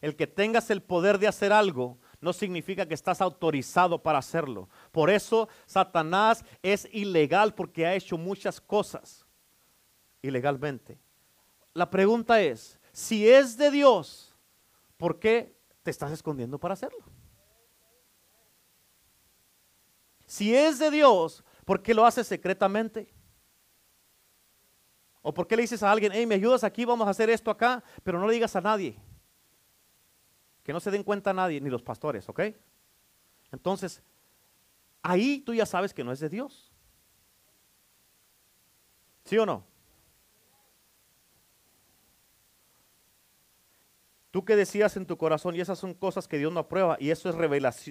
El 0.00 0.14
que 0.14 0.28
tengas 0.28 0.70
el 0.70 0.80
poder 0.80 1.18
de 1.18 1.26
hacer 1.26 1.52
algo 1.52 1.98
no 2.20 2.32
significa 2.32 2.86
que 2.86 2.94
estás 2.94 3.20
autorizado 3.20 4.00
para 4.00 4.18
hacerlo. 4.18 4.68
Por 4.92 5.10
eso 5.10 5.48
Satanás 5.66 6.44
es 6.62 6.88
ilegal 6.92 7.52
porque 7.54 7.84
ha 7.84 7.94
hecho 7.94 8.16
muchas 8.16 8.60
cosas 8.60 9.26
ilegalmente. 10.22 10.98
La 11.74 11.90
pregunta 11.90 12.40
es, 12.40 12.78
si 12.92 13.28
es 13.28 13.58
de 13.58 13.72
Dios, 13.72 14.34
¿por 14.96 15.18
qué 15.18 15.55
te 15.86 15.90
estás 15.92 16.10
escondiendo 16.10 16.58
para 16.58 16.74
hacerlo. 16.74 16.98
Si 20.26 20.52
es 20.52 20.80
de 20.80 20.90
Dios, 20.90 21.44
¿por 21.64 21.80
qué 21.80 21.94
lo 21.94 22.04
haces 22.04 22.26
secretamente? 22.26 23.08
¿O 25.22 25.32
por 25.32 25.46
qué 25.46 25.54
le 25.54 25.62
dices 25.62 25.84
a 25.84 25.92
alguien, 25.92 26.10
hey, 26.12 26.26
me 26.26 26.34
ayudas 26.34 26.64
aquí, 26.64 26.84
vamos 26.84 27.06
a 27.06 27.10
hacer 27.10 27.30
esto 27.30 27.52
acá, 27.52 27.84
pero 28.02 28.18
no 28.18 28.26
le 28.26 28.34
digas 28.34 28.56
a 28.56 28.60
nadie? 28.60 29.00
Que 30.64 30.72
no 30.72 30.80
se 30.80 30.90
den 30.90 31.04
cuenta 31.04 31.30
a 31.30 31.34
nadie, 31.34 31.60
ni 31.60 31.70
los 31.70 31.84
pastores, 31.84 32.28
¿ok? 32.28 32.40
Entonces, 33.52 34.02
ahí 35.02 35.38
tú 35.38 35.54
ya 35.54 35.66
sabes 35.66 35.94
que 35.94 36.02
no 36.02 36.10
es 36.10 36.18
de 36.18 36.28
Dios. 36.28 36.72
¿Sí 39.24 39.38
o 39.38 39.46
no? 39.46 39.64
Tú 44.36 44.44
que 44.44 44.54
decías 44.54 44.94
en 44.98 45.06
tu 45.06 45.16
corazón, 45.16 45.56
y 45.56 45.62
esas 45.62 45.78
son 45.78 45.94
cosas 45.94 46.28
que 46.28 46.36
Dios 46.36 46.52
no 46.52 46.60
aprueba, 46.60 46.98
y 47.00 47.08
eso 47.08 47.30
es 47.30 47.34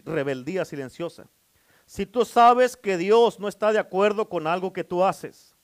rebeldía 0.05 0.63
silenciosa. 0.63 1.25
Si 1.87 2.05
tú 2.05 2.23
sabes 2.23 2.77
que 2.77 2.97
Dios 2.97 3.39
no 3.39 3.47
está 3.47 3.71
de 3.73 3.79
acuerdo 3.79 4.29
con 4.29 4.45
algo 4.45 4.71
que 4.71 4.83
tú 4.83 5.03
haces, 5.03 5.55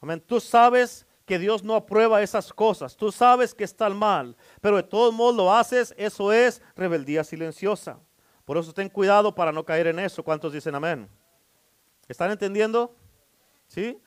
amén, 0.00 0.22
tú 0.24 0.38
sabes 0.38 1.04
que 1.24 1.40
Dios 1.40 1.64
no 1.64 1.74
aprueba 1.74 2.22
esas 2.22 2.52
cosas, 2.52 2.96
tú 2.96 3.10
sabes 3.10 3.52
que 3.52 3.64
está 3.64 3.90
mal, 3.90 4.36
pero 4.60 4.76
de 4.76 4.84
todos 4.84 5.12
modos 5.12 5.34
lo 5.34 5.52
haces, 5.52 5.92
eso 5.96 6.32
es 6.32 6.62
rebeldía 6.76 7.24
silenciosa. 7.24 7.98
Por 8.44 8.58
eso 8.58 8.72
ten 8.72 8.88
cuidado 8.88 9.34
para 9.34 9.50
no 9.50 9.64
caer 9.64 9.88
en 9.88 9.98
eso. 9.98 10.22
¿Cuántos 10.22 10.52
dicen 10.52 10.76
amén? 10.76 11.08
¿Están 12.06 12.30
entendiendo? 12.30 12.94
¿Sí? 13.66 14.00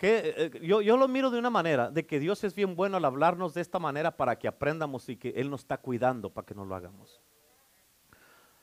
Eh, 0.00 0.50
eh, 0.52 0.60
yo, 0.62 0.82
yo, 0.82 0.96
lo 0.96 1.08
miro 1.08 1.30
de 1.30 1.38
una 1.38 1.48
manera, 1.48 1.90
de 1.90 2.04
que 2.04 2.18
Dios 2.18 2.44
es 2.44 2.54
bien 2.54 2.76
bueno 2.76 2.98
al 2.98 3.04
hablarnos 3.04 3.54
de 3.54 3.62
esta 3.62 3.78
manera 3.78 4.16
para 4.16 4.38
que 4.38 4.46
aprendamos 4.46 5.08
y 5.08 5.16
que 5.16 5.30
Él 5.30 5.48
nos 5.48 5.62
está 5.62 5.78
cuidando 5.78 6.30
para 6.30 6.44
que 6.44 6.54
no 6.54 6.64
lo 6.64 6.74
hagamos. 6.74 7.22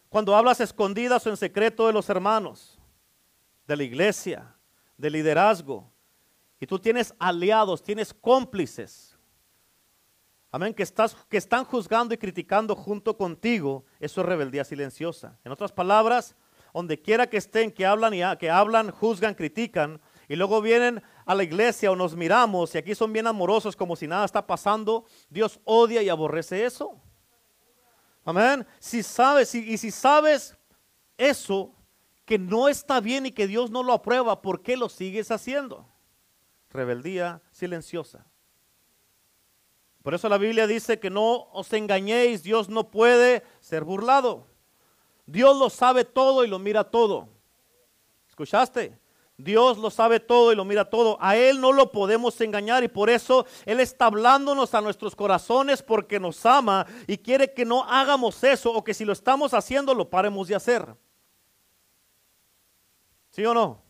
Cuando 0.09 0.35
hablas 0.35 0.59
escondidas 0.59 1.25
o 1.25 1.29
en 1.29 1.37
secreto 1.37 1.87
de 1.87 1.93
los 1.93 2.09
hermanos, 2.09 2.77
de 3.65 3.77
la 3.77 3.83
iglesia, 3.83 4.55
de 4.97 5.09
liderazgo, 5.09 5.89
y 6.59 6.67
tú 6.67 6.77
tienes 6.77 7.15
aliados, 7.17 7.81
tienes 7.81 8.13
cómplices, 8.13 9.17
amén, 10.51 10.73
que, 10.73 10.83
estás, 10.83 11.15
que 11.27 11.37
están 11.37 11.63
juzgando 11.63 12.13
y 12.13 12.17
criticando 12.17 12.75
junto 12.75 13.17
contigo, 13.17 13.85
eso 13.99 14.21
es 14.21 14.27
rebeldía 14.27 14.63
silenciosa. 14.63 15.39
En 15.43 15.51
otras 15.51 15.71
palabras, 15.71 16.35
donde 16.73 17.01
quiera 17.01 17.27
que 17.27 17.37
estén, 17.37 17.71
que 17.71 17.85
hablan, 17.85 18.13
y, 18.13 18.21
que 18.37 18.49
hablan, 18.51 18.91
juzgan, 18.91 19.33
critican, 19.33 19.99
y 20.27 20.35
luego 20.35 20.61
vienen 20.61 21.01
a 21.31 21.35
la 21.35 21.43
iglesia 21.43 21.89
o 21.89 21.95
nos 21.95 22.15
miramos 22.15 22.75
y 22.75 22.77
aquí 22.77 22.93
son 22.93 23.13
bien 23.13 23.25
amorosos 23.25 23.75
como 23.75 23.95
si 23.95 24.05
nada 24.05 24.25
está 24.25 24.45
pasando, 24.45 25.05
Dios 25.29 25.59
odia 25.63 26.01
y 26.01 26.09
aborrece 26.09 26.65
eso. 26.65 27.01
Amén. 28.25 28.67
Si 28.79 29.01
sabes, 29.01 29.55
y, 29.55 29.59
y 29.59 29.77
si 29.77 29.91
sabes 29.91 30.57
eso, 31.17 31.73
que 32.25 32.37
no 32.37 32.67
está 32.67 32.99
bien 32.99 33.25
y 33.25 33.31
que 33.31 33.47
Dios 33.47 33.71
no 33.71 33.81
lo 33.81 33.93
aprueba, 33.93 34.41
¿por 34.41 34.61
qué 34.61 34.75
lo 34.75 34.89
sigues 34.89 35.31
haciendo? 35.31 35.87
Rebeldía 36.69 37.41
silenciosa. 37.51 38.25
Por 40.03 40.13
eso 40.13 40.27
la 40.27 40.37
Biblia 40.37 40.67
dice 40.67 40.99
que 40.99 41.09
no 41.09 41.49
os 41.51 41.71
engañéis, 41.71 42.43
Dios 42.43 42.67
no 42.67 42.91
puede 42.91 43.43
ser 43.61 43.83
burlado. 43.85 44.47
Dios 45.25 45.57
lo 45.57 45.69
sabe 45.69 46.03
todo 46.03 46.43
y 46.43 46.47
lo 46.47 46.59
mira 46.59 46.83
todo. 46.83 47.29
¿Escuchaste? 48.27 49.00
Dios 49.43 49.77
lo 49.77 49.89
sabe 49.89 50.19
todo 50.19 50.51
y 50.51 50.55
lo 50.55 50.65
mira 50.65 50.89
todo. 50.89 51.17
A 51.19 51.35
Él 51.35 51.59
no 51.59 51.71
lo 51.71 51.91
podemos 51.91 52.39
engañar 52.41 52.83
y 52.83 52.87
por 52.87 53.09
eso 53.09 53.45
Él 53.65 53.79
está 53.79 54.05
hablándonos 54.05 54.73
a 54.73 54.81
nuestros 54.81 55.15
corazones 55.15 55.81
porque 55.81 56.19
nos 56.19 56.45
ama 56.45 56.85
y 57.07 57.17
quiere 57.17 57.53
que 57.53 57.65
no 57.65 57.83
hagamos 57.83 58.43
eso 58.43 58.71
o 58.71 58.83
que 58.83 58.93
si 58.93 59.05
lo 59.05 59.13
estamos 59.13 59.53
haciendo 59.53 59.93
lo 59.93 60.09
paremos 60.09 60.47
de 60.47 60.55
hacer. 60.55 60.95
¿Sí 63.31 63.45
o 63.45 63.53
no? 63.53 63.81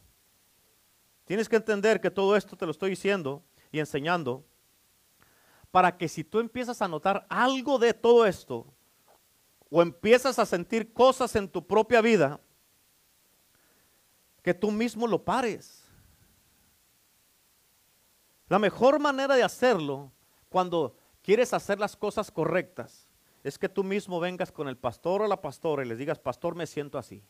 Tienes 1.26 1.50
que 1.50 1.56
entender 1.56 2.00
que 2.00 2.12
todo 2.12 2.36
esto 2.36 2.56
te 2.56 2.66
lo 2.66 2.72
estoy 2.72 2.92
diciendo 2.92 3.44
y 3.72 3.80
enseñando 3.80 4.44
para 5.72 5.98
que 5.98 6.08
si 6.08 6.24
tú 6.24 6.40
empiezas 6.40 6.82
a 6.82 6.88
notar 6.88 7.26
algo 7.30 7.80
de 7.80 7.94
todo 7.94 8.26
esto 8.26 8.68
o 9.70 9.82
empiezas 9.82 10.38
a 10.38 10.46
sentir 10.46 10.92
cosas 10.92 11.36
en 11.36 11.48
tu 11.48 11.66
propia 11.66 12.02
vida, 12.02 12.42
que 14.42 14.54
tú 14.54 14.72
mismo 14.72 15.08
lo 15.08 15.24
pares. 15.24 15.86
La 18.48 18.60
mejor 18.60 19.00
manera 19.00 19.36
de 19.36 19.44
hacerlo 19.44 20.12
cuando 20.50 20.96
quieres 21.22 21.54
hacer 21.54 21.80
las 21.80 21.96
cosas 21.96 22.32
correctas 22.32 23.08
es 23.44 23.58
que 23.58 23.70
tú 23.70 23.84
mismo 23.84 24.20
vengas 24.20 24.52
con 24.52 24.68
el 24.68 24.78
pastor 24.78 25.22
o 25.22 25.28
la 25.28 25.42
pastora 25.42 25.84
y 25.84 25.88
les 25.88 25.98
digas, 25.98 26.20
pastor, 26.20 26.56
me 26.56 26.68
siento 26.68 26.98
así. 26.98 27.24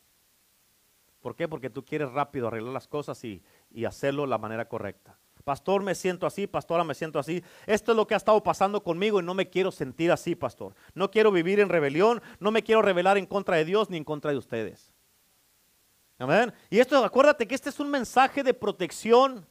¿Por 1.21 1.35
qué? 1.35 1.47
Porque 1.47 1.69
tú 1.69 1.85
quieres 1.85 2.11
rápido 2.11 2.47
arreglar 2.47 2.73
las 2.73 2.87
cosas 2.87 3.23
y, 3.23 3.43
y 3.69 3.85
hacerlo 3.85 4.23
de 4.23 4.29
la 4.29 4.39
manera 4.39 4.67
correcta. 4.67 5.17
Pastor, 5.43 5.83
me 5.83 5.95
siento 5.95 6.25
así, 6.25 6.47
pastora, 6.47 6.83
me 6.83 6.95
siento 6.95 7.19
así. 7.19 7.43
Esto 7.65 7.91
es 7.91 7.95
lo 7.95 8.07
que 8.07 8.13
ha 8.13 8.17
estado 8.17 8.41
pasando 8.43 8.83
conmigo 8.83 9.19
y 9.19 9.23
no 9.23 9.33
me 9.33 9.49
quiero 9.49 9.71
sentir 9.71 10.11
así, 10.11 10.35
pastor. 10.35 10.75
No 10.93 11.11
quiero 11.11 11.31
vivir 11.31 11.59
en 11.59 11.69
rebelión, 11.69 12.21
no 12.39 12.51
me 12.51 12.63
quiero 12.63 12.81
rebelar 12.81 13.17
en 13.17 13.25
contra 13.25 13.57
de 13.57 13.65
Dios 13.65 13.89
ni 13.89 13.97
en 13.97 14.03
contra 14.03 14.31
de 14.31 14.37
ustedes. 14.37 14.90
Amén. 16.21 16.53
Y 16.69 16.79
esto, 16.79 17.03
acuérdate 17.03 17.47
que 17.47 17.55
este 17.55 17.69
es 17.69 17.79
un 17.79 17.89
mensaje 17.89 18.43
de 18.43 18.53
protección 18.53 19.43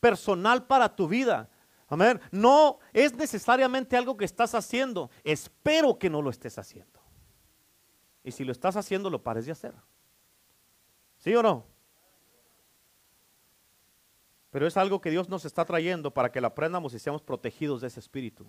personal 0.00 0.66
para 0.66 0.96
tu 0.96 1.06
vida. 1.06 1.48
Amén. 1.86 2.20
No 2.32 2.80
es 2.92 3.14
necesariamente 3.14 3.96
algo 3.96 4.16
que 4.16 4.24
estás 4.24 4.52
haciendo. 4.56 5.10
Espero 5.22 5.96
que 5.96 6.10
no 6.10 6.20
lo 6.20 6.30
estés 6.30 6.58
haciendo. 6.58 7.00
Y 8.24 8.32
si 8.32 8.44
lo 8.44 8.50
estás 8.50 8.74
haciendo, 8.76 9.10
lo 9.10 9.22
pares 9.22 9.46
de 9.46 9.52
hacer. 9.52 9.74
¿Sí 11.18 11.36
o 11.36 11.42
no? 11.42 11.66
Pero 14.50 14.66
es 14.66 14.76
algo 14.76 15.00
que 15.00 15.10
Dios 15.10 15.28
nos 15.28 15.44
está 15.44 15.64
trayendo 15.64 16.12
para 16.12 16.32
que 16.32 16.40
lo 16.40 16.48
aprendamos 16.48 16.94
y 16.94 16.98
seamos 16.98 17.22
protegidos 17.22 17.80
de 17.80 17.86
ese 17.86 18.00
espíritu. 18.00 18.44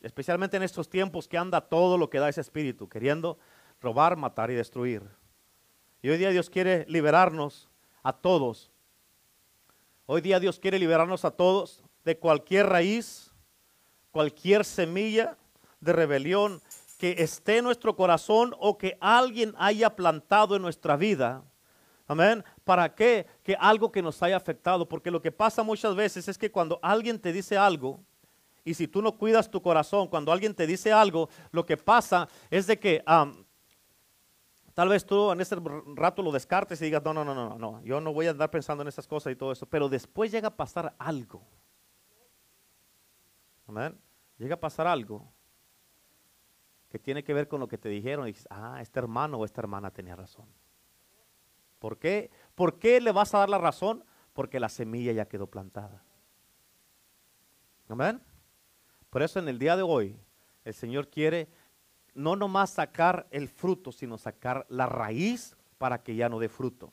Especialmente 0.00 0.56
en 0.56 0.62
estos 0.62 0.88
tiempos 0.88 1.26
que 1.26 1.36
anda 1.36 1.60
todo 1.60 1.98
lo 1.98 2.08
que 2.08 2.20
da 2.20 2.28
ese 2.28 2.42
espíritu, 2.42 2.88
queriendo 2.88 3.38
robar, 3.80 4.16
matar 4.16 4.52
y 4.52 4.54
destruir. 4.54 5.02
Y 6.02 6.10
hoy 6.10 6.18
día 6.18 6.30
Dios 6.30 6.50
quiere 6.50 6.84
liberarnos 6.88 7.68
a 8.02 8.12
todos. 8.12 8.70
Hoy 10.06 10.20
día 10.20 10.40
Dios 10.40 10.58
quiere 10.58 10.78
liberarnos 10.78 11.24
a 11.24 11.30
todos 11.30 11.82
de 12.04 12.18
cualquier 12.18 12.66
raíz, 12.66 13.30
cualquier 14.10 14.64
semilla 14.64 15.38
de 15.80 15.92
rebelión 15.92 16.60
que 16.98 17.16
esté 17.18 17.58
en 17.58 17.64
nuestro 17.64 17.96
corazón 17.96 18.54
o 18.58 18.76
que 18.76 18.98
alguien 19.00 19.54
haya 19.56 19.96
plantado 19.96 20.56
en 20.56 20.62
nuestra 20.62 20.96
vida 20.96 21.44
Amén. 22.12 22.44
¿Para 22.64 22.94
qué? 22.94 23.26
Que 23.42 23.56
algo 23.58 23.90
que 23.90 24.02
nos 24.02 24.22
haya 24.22 24.36
afectado. 24.36 24.86
Porque 24.86 25.10
lo 25.10 25.22
que 25.22 25.32
pasa 25.32 25.62
muchas 25.62 25.94
veces 25.94 26.28
es 26.28 26.36
que 26.36 26.50
cuando 26.50 26.78
alguien 26.82 27.18
te 27.18 27.32
dice 27.32 27.56
algo, 27.56 28.00
y 28.64 28.74
si 28.74 28.86
tú 28.86 29.00
no 29.00 29.16
cuidas 29.16 29.50
tu 29.50 29.62
corazón, 29.62 30.08
cuando 30.08 30.30
alguien 30.30 30.54
te 30.54 30.66
dice 30.66 30.92
algo, 30.92 31.30
lo 31.50 31.64
que 31.64 31.76
pasa 31.78 32.28
es 32.50 32.66
de 32.66 32.78
que 32.78 33.02
tal 34.74 34.88
vez 34.88 35.04
tú 35.04 35.30
en 35.32 35.40
ese 35.40 35.56
rato 35.94 36.22
lo 36.22 36.32
descartes 36.32 36.80
y 36.80 36.86
digas, 36.86 37.02
no, 37.04 37.12
no, 37.12 37.24
no, 37.24 37.34
no, 37.34 37.58
no, 37.58 37.82
yo 37.82 38.00
no 38.00 38.12
voy 38.12 38.26
a 38.26 38.30
andar 38.30 38.50
pensando 38.50 38.82
en 38.82 38.88
esas 38.88 39.06
cosas 39.06 39.32
y 39.32 39.36
todo 39.36 39.52
eso. 39.52 39.66
Pero 39.66 39.88
después 39.88 40.30
llega 40.30 40.48
a 40.48 40.56
pasar 40.56 40.94
algo. 40.98 41.42
Amén. 43.66 43.98
Llega 44.38 44.54
a 44.54 44.60
pasar 44.60 44.86
algo 44.86 45.32
que 46.88 46.98
tiene 46.98 47.24
que 47.24 47.32
ver 47.32 47.48
con 47.48 47.60
lo 47.60 47.68
que 47.68 47.78
te 47.78 47.88
dijeron 47.88 48.26
y 48.26 48.32
dices, 48.32 48.46
ah, 48.50 48.78
este 48.82 48.98
hermano 48.98 49.38
o 49.38 49.44
esta 49.44 49.60
hermana 49.60 49.90
tenía 49.90 50.14
razón. 50.14 50.46
¿Por 51.78 51.98
qué? 51.98 52.30
¿Por 52.54 52.78
qué 52.78 53.00
le 53.00 53.12
vas 53.12 53.34
a 53.34 53.38
dar 53.38 53.48
la 53.48 53.58
razón? 53.58 54.04
Porque 54.34 54.60
la 54.60 54.68
semilla 54.68 55.12
ya 55.12 55.26
quedó 55.26 55.46
plantada. 55.46 56.04
Amén. 57.88 58.22
Por 59.10 59.22
eso 59.22 59.38
en 59.38 59.48
el 59.48 59.58
día 59.58 59.76
de 59.76 59.82
hoy 59.82 60.18
el 60.64 60.74
Señor 60.74 61.08
quiere 61.08 61.48
no 62.14 62.36
nomás 62.36 62.70
sacar 62.70 63.26
el 63.30 63.48
fruto, 63.48 63.92
sino 63.92 64.18
sacar 64.18 64.66
la 64.68 64.86
raíz 64.86 65.56
para 65.78 66.02
que 66.02 66.14
ya 66.14 66.28
no 66.28 66.38
dé 66.38 66.48
fruto. 66.48 66.92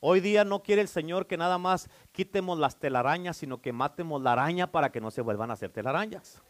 Hoy 0.00 0.20
día 0.20 0.44
no 0.44 0.62
quiere 0.62 0.82
el 0.82 0.88
Señor 0.88 1.26
que 1.26 1.36
nada 1.36 1.56
más 1.56 1.88
quitemos 2.12 2.58
las 2.58 2.78
telarañas, 2.78 3.38
sino 3.38 3.62
que 3.62 3.72
matemos 3.72 4.22
la 4.22 4.32
araña 4.32 4.70
para 4.70 4.92
que 4.92 5.00
no 5.00 5.10
se 5.10 5.22
vuelvan 5.22 5.50
a 5.50 5.54
hacer 5.54 5.70
telarañas. 5.70 6.42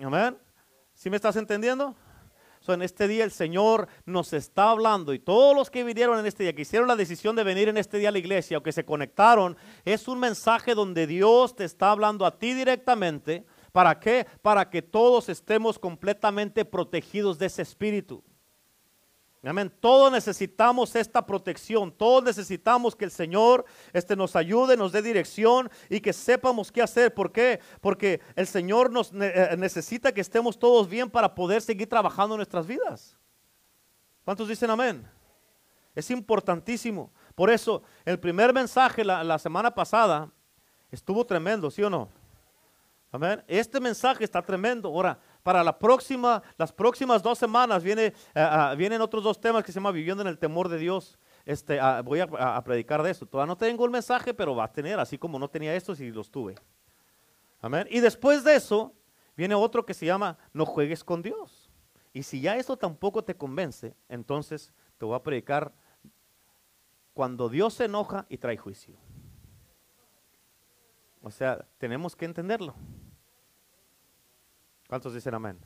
Amén. 0.00 0.38
¿Sí 0.94 1.10
me 1.10 1.16
estás 1.16 1.36
entendiendo? 1.36 1.96
en 2.74 2.82
este 2.82 3.08
día 3.08 3.24
el 3.24 3.30
Señor 3.30 3.88
nos 4.04 4.32
está 4.32 4.70
hablando 4.70 5.14
y 5.14 5.18
todos 5.18 5.54
los 5.56 5.70
que 5.70 5.84
vinieron 5.84 6.18
en 6.18 6.26
este 6.26 6.42
día, 6.42 6.54
que 6.54 6.62
hicieron 6.62 6.88
la 6.88 6.96
decisión 6.96 7.36
de 7.36 7.44
venir 7.44 7.68
en 7.68 7.76
este 7.76 7.98
día 7.98 8.10
a 8.10 8.12
la 8.12 8.18
iglesia 8.18 8.58
o 8.58 8.62
que 8.62 8.72
se 8.72 8.84
conectaron, 8.84 9.56
es 9.84 10.08
un 10.08 10.18
mensaje 10.18 10.74
donde 10.74 11.06
Dios 11.06 11.56
te 11.56 11.64
está 11.64 11.90
hablando 11.90 12.26
a 12.26 12.38
ti 12.38 12.54
directamente. 12.54 13.46
¿Para 13.78 14.00
qué? 14.00 14.26
Para 14.42 14.68
que 14.68 14.82
todos 14.82 15.28
estemos 15.28 15.78
completamente 15.78 16.64
protegidos 16.64 17.38
de 17.38 17.46
ese 17.46 17.62
espíritu. 17.62 18.24
Amén. 19.44 19.72
Todos 19.78 20.10
necesitamos 20.10 20.96
esta 20.96 21.24
protección. 21.24 21.92
Todos 21.92 22.24
necesitamos 22.24 22.96
que 22.96 23.04
el 23.04 23.12
Señor 23.12 23.64
este, 23.92 24.16
nos 24.16 24.34
ayude, 24.34 24.76
nos 24.76 24.90
dé 24.90 25.00
dirección 25.00 25.70
y 25.88 26.00
que 26.00 26.12
sepamos 26.12 26.72
qué 26.72 26.82
hacer. 26.82 27.14
¿Por 27.14 27.30
qué? 27.30 27.60
Porque 27.80 28.20
el 28.34 28.48
Señor 28.48 28.90
nos 28.90 29.12
eh, 29.14 29.54
necesita 29.56 30.10
que 30.10 30.22
estemos 30.22 30.58
todos 30.58 30.88
bien 30.88 31.08
para 31.08 31.32
poder 31.32 31.62
seguir 31.62 31.88
trabajando 31.88 32.34
nuestras 32.34 32.66
vidas. 32.66 33.16
¿Cuántos 34.24 34.48
dicen 34.48 34.70
amén? 34.70 35.08
Es 35.94 36.10
importantísimo. 36.10 37.12
Por 37.36 37.48
eso, 37.48 37.84
el 38.04 38.18
primer 38.18 38.52
mensaje 38.52 39.04
la, 39.04 39.22
la 39.22 39.38
semana 39.38 39.72
pasada 39.72 40.32
estuvo 40.90 41.24
tremendo, 41.24 41.70
¿sí 41.70 41.84
o 41.84 41.90
no? 41.90 42.17
Amén. 43.10 43.42
Este 43.46 43.80
mensaje 43.80 44.22
está 44.22 44.42
tremendo. 44.42 44.88
Ahora, 44.88 45.18
para 45.42 45.64
la 45.64 45.78
próxima, 45.78 46.42
las 46.58 46.70
próximas 46.70 47.22
dos 47.22 47.38
semanas 47.38 47.82
viene, 47.82 48.06
eh, 48.06 48.14
ah, 48.34 48.74
vienen 48.76 49.00
otros 49.00 49.24
dos 49.24 49.40
temas 49.40 49.64
que 49.64 49.72
se 49.72 49.76
llama 49.76 49.92
Viviendo 49.92 50.22
en 50.22 50.28
el 50.28 50.38
temor 50.38 50.68
de 50.68 50.76
Dios. 50.76 51.18
Este, 51.46 51.80
ah, 51.80 52.02
voy 52.02 52.20
a, 52.20 52.62
predicar 52.62 53.02
de 53.02 53.10
eso. 53.10 53.24
Todavía 53.24 53.46
no 53.46 53.56
tengo 53.56 53.86
el 53.86 53.90
mensaje, 53.90 54.34
pero 54.34 54.54
va 54.54 54.64
a 54.64 54.72
tener, 54.72 55.00
así 55.00 55.16
como 55.16 55.38
no 55.38 55.48
tenía 55.48 55.74
estos 55.74 56.00
y 56.00 56.10
los 56.10 56.30
tuve. 56.30 56.54
Amén. 57.62 57.86
Y 57.90 58.00
después 58.00 58.44
de 58.44 58.56
eso, 58.56 58.92
viene 59.34 59.54
otro 59.54 59.86
que 59.86 59.94
se 59.94 60.04
llama 60.04 60.36
No 60.52 60.66
juegues 60.66 61.02
con 61.02 61.22
Dios. 61.22 61.70
Y 62.12 62.24
si 62.24 62.42
ya 62.42 62.56
eso 62.56 62.76
tampoco 62.76 63.24
te 63.24 63.34
convence, 63.34 63.96
entonces 64.10 64.72
te 64.98 65.06
voy 65.06 65.16
a 65.16 65.22
predicar 65.22 65.72
cuando 67.14 67.48
Dios 67.48 67.72
se 67.74 67.86
enoja 67.86 68.26
y 68.28 68.36
trae 68.36 68.58
juicio. 68.58 69.07
O 71.22 71.30
sea, 71.30 71.64
tenemos 71.78 72.14
que 72.14 72.24
entenderlo. 72.24 72.74
¿Cuántos 74.88 75.12
dicen 75.14 75.34
amén? 75.34 75.58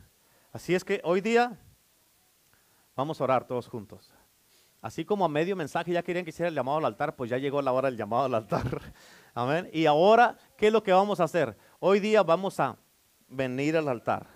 Así 0.53 0.75
es 0.75 0.85
que 0.85 1.01
hoy 1.05 1.21
día 1.21 1.59
vamos 2.97 3.21
a 3.21 3.25
orar 3.25 3.47
todos 3.47 3.69
juntos. 3.69 4.13
Así 4.81 5.05
como 5.05 5.25
a 5.25 5.29
medio 5.29 5.55
mensaje 5.55 5.93
ya 5.93 6.03
querían 6.03 6.25
que 6.25 6.31
hiciera 6.31 6.49
el 6.49 6.55
llamado 6.55 6.79
al 6.79 6.85
altar, 6.87 7.15
pues 7.15 7.31
ya 7.31 7.39
llegó 7.39 7.63
la 7.63 7.73
hora 7.73 7.89
del 7.89 7.97
llamado 7.97 8.25
al 8.25 8.35
altar. 8.35 8.81
Amén. 9.35 9.71
Y 9.73 9.87
ahora, 9.87 10.37
¿qué 10.57 10.67
es 10.67 10.73
lo 10.73 10.83
que 10.83 10.93
vamos 10.93 11.21
a 11.21 11.25
hacer? 11.25 11.57
Hoy 11.79 12.01
día 12.01 12.25
vamos 12.25 12.59
a 12.59 12.77
venir 13.29 13.77
al 13.77 13.89
altar. 13.89 14.27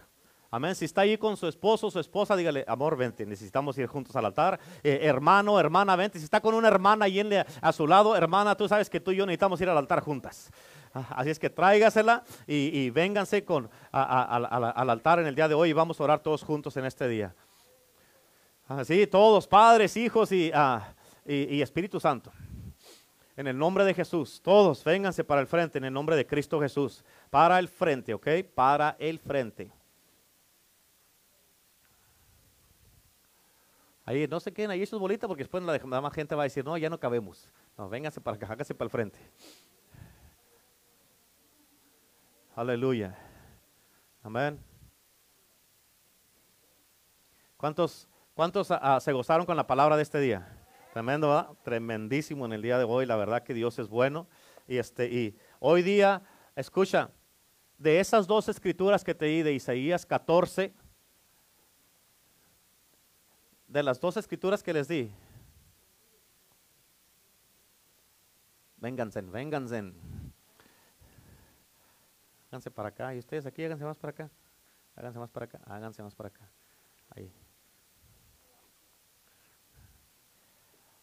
Amén. 0.48 0.76
Si 0.76 0.84
está 0.84 1.01
ahí 1.01 1.18
con 1.18 1.36
su 1.36 1.48
esposo, 1.48 1.90
su 1.90 1.98
esposa, 1.98 2.36
dígale, 2.36 2.64
amor, 2.68 2.97
vente, 2.97 3.26
necesitamos 3.26 3.76
ir 3.78 3.88
juntos 3.88 4.14
al 4.14 4.24
altar. 4.24 4.60
Eh, 4.84 5.01
hermano, 5.02 5.59
hermana, 5.59 5.97
vente. 5.97 6.18
Si 6.18 6.24
está 6.24 6.40
con 6.40 6.55
una 6.55 6.68
hermana 6.68 7.06
ahí 7.06 7.20
a 7.60 7.72
su 7.72 7.86
lado, 7.86 8.14
hermana, 8.14 8.56
tú 8.56 8.68
sabes 8.68 8.88
que 8.88 9.01
tú 9.01 9.10
y 9.10 9.16
yo 9.16 9.26
necesitamos 9.26 9.60
ir 9.60 9.68
al 9.68 9.76
altar 9.76 10.01
juntas. 10.01 10.51
Ah, 10.98 11.06
así 11.10 11.28
es 11.28 11.39
que 11.39 11.51
tráigasela 11.51 12.24
y, 12.47 12.89
vénganse 12.89 13.44
con, 13.44 13.68
al 13.93 14.90
altar 14.90 15.18
en 15.18 15.27
el 15.27 15.35
día 15.35 15.47
de 15.47 15.55
hoy 15.55 15.68
y 15.68 15.73
vamos 15.74 16.01
a 16.01 16.05
orar 16.05 16.20
todos 16.20 16.43
juntos 16.43 16.74
en 16.78 16.86
este 16.86 17.06
día. 17.06 17.35
Así, 18.66 19.06
todos, 19.06 19.47
padres, 19.47 19.94
hijos 19.98 20.32
y, 20.32 20.51
ah, 20.55 20.94
y, 21.27 21.56
y 21.56 21.60
Espíritu 21.60 22.01
Santo. 22.01 22.32
En 23.36 23.47
el 23.47 23.59
nombre 23.59 23.85
de 23.85 23.93
Jesús, 23.93 24.40
todos 24.43 24.82
vénganse 24.82 25.23
para 25.23 25.43
el 25.43 25.47
frente, 25.47 25.77
en 25.77 25.85
el 25.85 25.93
nombre 25.93 26.16
de 26.16 26.27
Cristo 26.27 26.59
Jesús. 26.62 27.05
Para 27.28 27.59
el 27.59 27.68
frente, 27.68 28.14
¿ok? 28.14 28.28
Para 28.55 28.97
el 28.98 29.18
frente. 29.18 29.70
Ahí, 34.06 34.27
no 34.28 34.40
se 34.40 34.51
queden 34.51 34.70
ahí 34.70 34.86
sus 34.86 34.98
bolitas 34.98 35.28
porque 35.28 35.43
después 35.43 35.62
la 35.62 35.74
demás 35.74 36.14
gente 36.14 36.35
va 36.35 36.44
a 36.44 36.44
decir, 36.44 36.64
no, 36.64 36.78
ya 36.78 36.89
no 36.89 36.98
cabemos. 36.98 37.51
No, 37.77 37.86
vénganse 37.90 38.18
para 38.23 38.39
acá, 38.39 38.47
para 38.47 38.85
el 38.85 38.90
frente. 38.90 39.18
Aleluya. 42.57 43.15
Amén. 44.23 44.59
¿Cuántos, 47.59 48.09
cuántos 48.33 48.70
ah, 48.70 48.81
ah, 48.81 48.99
se 48.99 49.12
gozaron 49.12 49.45
con 49.45 49.59
la 49.59 49.66
palabra 49.66 49.95
de 49.95 50.03
este 50.03 50.19
día? 50.20 50.49
Tremendo, 50.95 51.28
¿verdad? 51.28 51.51
Tremendísimo 51.62 52.47
en 52.47 52.55
el 52.55 52.62
día 52.62 52.78
de 52.78 52.85
hoy. 52.85 53.05
La 53.05 53.16
verdad 53.16 53.43
que 53.43 53.53
Dios 53.53 53.78
es 53.78 53.89
bueno. 53.89 54.27
Y, 54.66 54.78
este, 54.78 55.07
y 55.07 55.37
hoy 55.61 55.83
día, 55.83 56.23
escucha, 56.55 57.11
de 57.77 58.01
esas 58.01 58.27
dos 58.27 58.49
escrituras 58.49 59.05
que 59.05 59.15
te 59.15 59.27
di 59.27 59.43
de 59.43 59.53
Isaías 59.53 60.07
14, 60.07 60.73
de 63.69 63.83
las 63.83 64.01
dos 64.01 64.16
escrituras 64.16 64.62
que 64.62 64.73
les 64.73 64.89
di, 64.89 65.12
vénganse, 68.78 69.20
vénganse. 69.20 69.93
Háganse 72.57 72.70
para 72.70 72.89
acá. 72.89 73.15
Y 73.15 73.19
ustedes 73.19 73.45
aquí, 73.45 73.62
háganse 73.62 73.85
más 73.85 73.99
para 73.99 74.12
acá. 74.12 74.31
Háganse 74.95 75.19
más 75.19 75.28
para 75.28 75.45
acá. 75.45 75.61
Háganse 75.66 76.03
más 76.03 76.15
para 76.15 76.28
acá. 76.31 76.51
Ahí. 77.15 77.31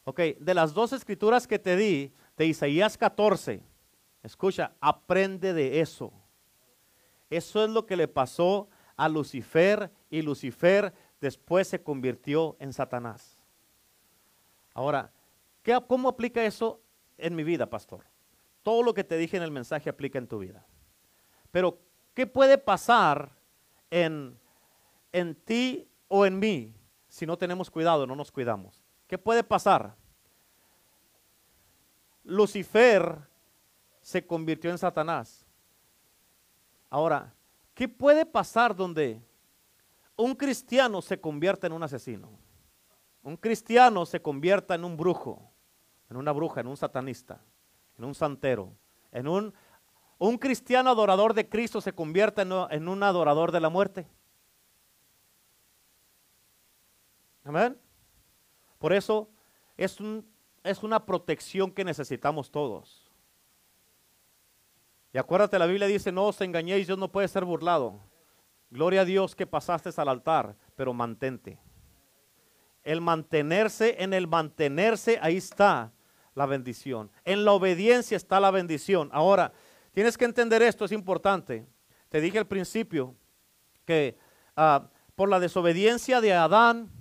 Ok, 0.04 0.20
de 0.40 0.54
las 0.56 0.74
dos 0.74 0.94
escrituras 0.94 1.46
que 1.46 1.60
te 1.60 1.76
di, 1.78 2.12
de 2.36 2.48
Isaías 2.48 2.98
14, 2.98 3.62
escucha, 4.24 4.74
aprende 4.82 5.54
de 5.54 5.80
eso. 5.80 6.12
Eso 7.30 7.64
es 7.64 7.70
lo 7.70 7.86
que 7.86 7.96
le 7.96 8.08
pasó 8.08 8.68
a 8.96 9.08
Lucifer 9.08 9.92
y 10.10 10.24
Lucifer 10.24 10.92
después 11.22 11.68
se 11.68 11.84
convirtió 11.84 12.58
en 12.60 12.74
Satanás. 12.74 13.38
Ahora, 14.74 15.14
¿qué, 15.62 15.80
¿cómo 15.88 16.10
aplica 16.10 16.44
eso 16.44 16.82
en 17.20 17.36
mi 17.36 17.44
vida, 17.44 17.70
pastor? 17.70 18.06
Todo 18.64 18.82
lo 18.82 18.96
que 18.96 19.04
te 19.04 19.18
dije 19.18 19.38
en 19.38 19.44
el 19.44 19.52
mensaje 19.52 19.90
aplica 19.90 20.18
en 20.18 20.28
tu 20.28 20.40
vida. 20.40 20.66
Pero, 21.54 21.78
¿qué 22.16 22.26
puede 22.26 22.58
pasar 22.58 23.30
en, 23.92 24.36
en 25.12 25.36
ti 25.36 25.88
o 26.08 26.26
en 26.26 26.40
mí 26.40 26.74
si 27.08 27.28
no 27.28 27.38
tenemos 27.38 27.70
cuidado, 27.70 28.08
no 28.08 28.16
nos 28.16 28.32
cuidamos? 28.32 28.84
¿Qué 29.06 29.20
puede 29.20 29.44
pasar? 29.44 29.96
Lucifer 32.24 33.20
se 34.02 34.26
convirtió 34.26 34.72
en 34.72 34.80
Satanás. 34.80 35.46
Ahora, 36.90 37.32
¿qué 37.76 37.88
puede 37.88 38.26
pasar 38.26 38.76
donde 38.76 39.22
un 40.16 40.34
cristiano 40.34 41.04
se 41.04 41.22
convierta 41.22 41.68
en 41.68 41.74
un 41.74 41.84
asesino? 41.84 42.32
Un 43.22 43.38
cristiano 43.38 44.08
se 44.08 44.24
convierta 44.24 44.74
en 44.74 44.86
un 44.86 44.98
brujo, 44.98 45.52
en 46.10 46.18
una 46.18 46.32
bruja, 46.32 46.62
en 46.62 46.68
un 46.68 46.78
satanista, 46.78 47.40
en 47.96 48.06
un 48.06 48.16
santero, 48.16 48.74
en 49.12 49.28
un, 49.28 49.54
un 50.18 50.38
cristiano 50.38 50.90
adorador 50.90 51.34
de 51.34 51.48
Cristo 51.49 51.81
se 51.81 51.94
convierta 51.94 52.41
en, 52.41 52.52
en 52.69 52.88
un 52.88 53.03
adorador 53.03 53.52
de 53.52 53.60
la 53.60 53.69
muerte. 53.69 54.07
Amén. 57.44 57.77
Por 58.80 58.94
eso 58.94 59.30
es, 59.77 59.99
un, 59.99 60.26
es 60.64 60.84
una 60.84 61.06
protección 61.06 61.72
que 61.72 61.84
necesitamos 61.84 62.52
todos. 62.52 63.10
Y 65.14 65.18
acuérdate, 65.18 65.60
la 65.60 65.68
Biblia 65.68 65.88
dice, 65.88 66.11
no 66.11 66.26
os 66.26 66.41
engañéis, 66.41 66.88
Dios 66.88 66.98
no 66.98 67.11
puede 67.11 67.27
ser 67.27 67.45
burlado. 67.45 67.99
Gloria 68.72 69.02
a 69.02 69.06
Dios 69.06 69.35
que 69.35 69.45
pasaste 69.45 69.90
al 69.95 70.10
altar, 70.10 70.56
pero 70.76 70.94
mantente. 70.94 71.60
El 72.84 72.99
mantenerse, 73.02 74.03
en 74.03 74.14
el 74.14 74.27
mantenerse, 74.27 75.19
ahí 75.22 75.38
está 75.38 75.94
la 76.34 76.48
bendición. 76.48 77.11
En 77.23 77.45
la 77.45 77.52
obediencia 77.52 78.18
está 78.18 78.40
la 78.40 78.49
bendición. 78.49 79.10
Ahora, 79.14 79.53
tienes 79.94 80.18
que 80.18 80.26
entender 80.26 80.61
esto, 80.61 80.86
es 80.86 80.91
importante. 80.91 81.65
Te 82.10 82.20
dije 82.20 82.40
al 82.40 82.48
principio 82.48 83.15
que 83.86 84.18
ah, 84.56 84.90
por 85.15 85.30
la 85.30 85.40
desobediencia 85.40 86.22
de 86.22 86.34
Adán, 86.34 86.91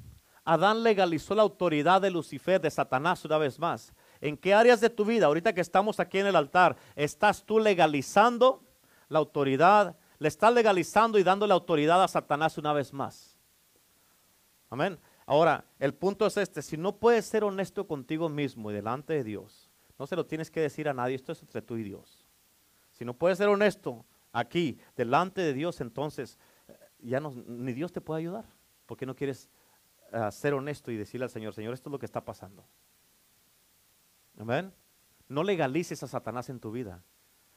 Adán 0.45 0.83
legalizó 0.83 1.35
la 1.35 1.43
autoridad 1.43 2.01
de 2.01 2.11
Lucifer, 2.11 2.61
de 2.61 2.71
Satanás 2.71 3.25
una 3.25 3.39
vez 3.39 3.59
más. 3.59 3.93
¿En 4.21 4.37
qué 4.37 4.55
áreas 4.55 4.81
de 4.81 4.91
tu 4.91 5.05
vida, 5.05 5.27
ahorita 5.27 5.53
que 5.53 5.61
estamos 5.61 6.01
aquí 6.01 6.19
en 6.19 6.27
el 6.27 6.37
altar, 6.37 6.77
estás 6.97 7.45
tú 7.45 7.59
legalizando 7.59 8.63
la 9.09 9.19
autoridad? 9.19 9.97
Le 10.19 10.29
estás 10.29 10.53
legalizando 10.53 11.19
y 11.19 11.23
dando 11.23 11.47
la 11.47 11.55
autoridad 11.55 12.03
a 12.03 12.09
Satanás 12.09 12.59
una 12.59 12.73
vez 12.73 12.93
más. 12.93 13.37
Amén. 14.71 14.99
Ahora, 15.27 15.65
el 15.79 15.95
punto 15.95 16.27
es 16.27 16.37
este, 16.37 16.63
si 16.63 16.77
no 16.77 16.97
puedes 16.97 17.25
ser 17.27 17.45
honesto 17.45 17.87
contigo 17.87 18.29
mismo 18.29 18.71
y 18.71 18.75
delante 18.75 19.13
de 19.13 19.25
Dios, 19.25 19.71
no 19.99 20.07
se 20.07 20.17
lo 20.17 20.27
tienes 20.27 20.51
que 20.51 20.61
decir 20.61 20.89
a 20.89 20.95
nadie, 20.95 21.15
esto 21.15 21.33
es 21.33 21.43
entre 21.43 21.63
tú 21.63 21.77
y 21.77 21.85
Dios. 21.85 22.22
Si 23.03 23.05
no 23.05 23.15
puedes 23.15 23.37
ser 23.37 23.49
honesto 23.49 24.07
aquí, 24.31 24.79
delante 24.95 25.41
de 25.41 25.53
Dios, 25.53 25.81
entonces 25.81 26.39
eh, 26.69 26.79
ya 27.01 27.19
no, 27.19 27.33
ni 27.33 27.73
Dios 27.73 27.91
te 27.91 28.01
puede 28.01 28.21
ayudar, 28.21 28.45
porque 28.87 29.07
no 29.07 29.17
quieres 29.17 29.51
ser 30.31 30.55
honesto 30.55 30.93
y 30.93 30.97
decirle 30.97 31.25
al 31.25 31.31
Señor, 31.31 31.53
Señor, 31.53 31.75
esto 31.75 31.89
es 31.89 31.91
lo 31.91 31.99
que 31.99 32.07
está 32.07 32.25
pasando. 32.25 32.65
Amén. 34.39 34.73
No 35.27 35.43
legalices 35.43 36.01
a 36.05 36.07
Satanás 36.07 36.49
en 36.49 36.61
tu 36.61 36.71
vida. 36.71 37.03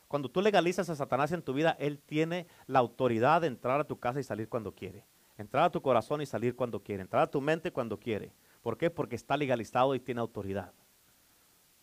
Cuando 0.08 0.32
tú 0.32 0.42
legalizas 0.42 0.90
a 0.90 0.96
Satanás 0.96 1.32
en 1.32 1.44
tu 1.44 1.54
vida, 1.54 1.78
Él 1.78 2.00
tiene 2.00 2.48
la 2.66 2.80
autoridad 2.80 3.42
de 3.42 3.48
entrar 3.48 3.80
a 3.80 3.84
tu 3.84 4.00
casa 4.00 4.20
y 4.20 4.24
salir 4.24 4.50
cuando 4.50 4.74
quiere. 4.74 5.06
Entrar 5.38 5.66
a 5.66 5.70
tu 5.70 5.80
corazón 5.80 6.24
y 6.24 6.26
salir 6.26 6.56
cuando 6.56 6.82
quiere. 6.82 7.04
Entrar 7.04 7.22
a 7.22 7.30
tu 7.30 7.40
mente 7.40 7.72
cuando 7.72 8.00
quiere. 8.00 8.34
¿Por 8.64 8.80
qué? 8.80 8.90
Porque 8.90 9.16
está 9.16 9.38
legalizado 9.38 9.94
y 9.94 10.00
tiene 10.00 10.22
autoridad. 10.22 10.74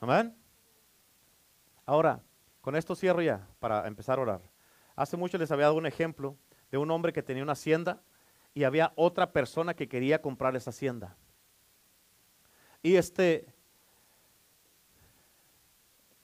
Amén. 0.01 0.35
Ahora, 1.87 2.25
con 2.63 2.77
esto 2.77 2.95
cierro 2.95 3.21
ya 3.21 3.47
para 3.61 3.87
empezar 3.87 4.19
a 4.19 4.23
orar. 4.23 4.41
Hace 4.97 5.19
mucho 5.19 5.37
les 5.37 5.51
había 5.51 5.67
dado 5.67 5.77
un 5.77 5.87
ejemplo 5.87 6.37
de 6.71 6.79
un 6.79 6.91
hombre 6.91 7.13
que 7.13 7.23
tenía 7.23 7.43
una 7.43 7.53
hacienda 7.53 8.03
y 8.55 8.65
había 8.65 8.93
otra 8.97 9.33
persona 9.33 9.75
que 9.75 9.89
quería 9.89 10.23
comprar 10.23 10.57
esa 10.57 10.71
hacienda. 10.71 11.17
Y 12.83 12.97
este, 12.97 13.47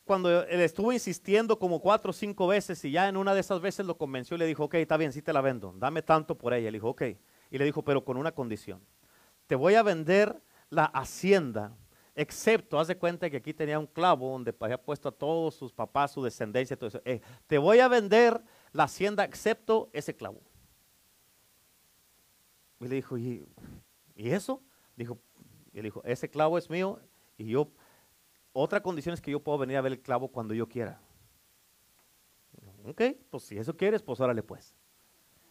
cuando 0.05 0.43
él 0.45 0.61
estuvo 0.61 0.93
insistiendo 0.93 1.59
como 1.59 1.81
cuatro 1.81 2.11
o 2.11 2.15
cinco 2.15 2.47
veces 2.47 2.85
y 2.85 2.93
ya 2.93 3.09
en 3.09 3.17
una 3.17 3.35
de 3.35 3.41
esas 3.41 3.61
veces 3.61 3.85
lo 3.85 3.99
convenció 3.99 4.37
y 4.37 4.39
le 4.39 4.47
dijo, 4.47 4.65
ok, 4.65 4.75
está 4.75 4.97
bien, 4.97 5.13
sí 5.13 5.23
te 5.23 5.33
la 5.33 5.41
vendo, 5.41 5.75
dame 5.77 6.03
tanto 6.03 6.37
por 6.37 6.55
ella. 6.55 6.71
Le 6.71 6.79
dijo, 6.79 6.89
ok. 6.89 7.03
Y 7.51 7.59
le 7.59 7.65
dijo, 7.65 7.83
pero 7.83 8.05
con 8.05 8.17
una 8.17 8.33
condición. 8.33 8.81
Te 9.47 9.55
voy 9.55 9.75
a 9.75 9.83
vender 9.83 10.41
la 10.71 10.85
hacienda, 10.85 11.77
excepto, 12.19 12.79
haz 12.79 12.89
de 12.89 12.99
cuenta 12.99 13.31
que 13.31 13.37
aquí 13.37 13.55
tenía 13.55 13.79
un 13.79 13.87
clavo 13.87 14.31
donde 14.33 14.55
había 14.61 14.83
puesto 14.83 15.09
a 15.09 15.13
todos 15.13 15.55
sus 15.55 15.73
papás, 15.73 16.11
su 16.11 16.23
descendencia, 16.23 16.77
todo 16.77 16.89
eso. 16.89 17.01
Eh, 17.05 17.21
te 17.47 17.59
voy 17.59 17.79
a 17.79 17.89
vender 17.89 18.43
la 18.73 18.85
hacienda 18.85 19.25
excepto 19.25 19.89
ese 19.93 20.15
clavo. 20.15 20.41
Y 22.81 22.89
le 22.89 22.97
dijo, 22.97 23.17
¿y, 23.17 23.47
eso? 24.17 24.61
Dijo, 24.97 25.19
y 25.73 25.77
le 25.77 25.85
dijo, 25.85 26.03
ese 26.05 26.29
clavo 26.29 26.59
es 26.59 26.69
mío 26.69 27.01
y 27.37 27.51
yo, 27.51 27.71
otra 28.53 28.83
condición 28.83 29.15
es 29.15 29.21
que 29.21 29.31
yo 29.31 29.41
puedo 29.41 29.59
venir 29.59 29.77
a 29.77 29.81
ver 29.81 29.93
el 29.93 30.01
clavo 30.01 30.29
cuando 30.29 30.55
yo 30.55 30.69
quiera. 30.69 31.01
Ok, 32.85 33.03
pues 33.31 33.45
si 33.45 33.59
eso 33.59 33.77
quieres, 33.77 34.03
pues 34.03 34.19
órale 34.19 34.43
pues. 34.43 34.75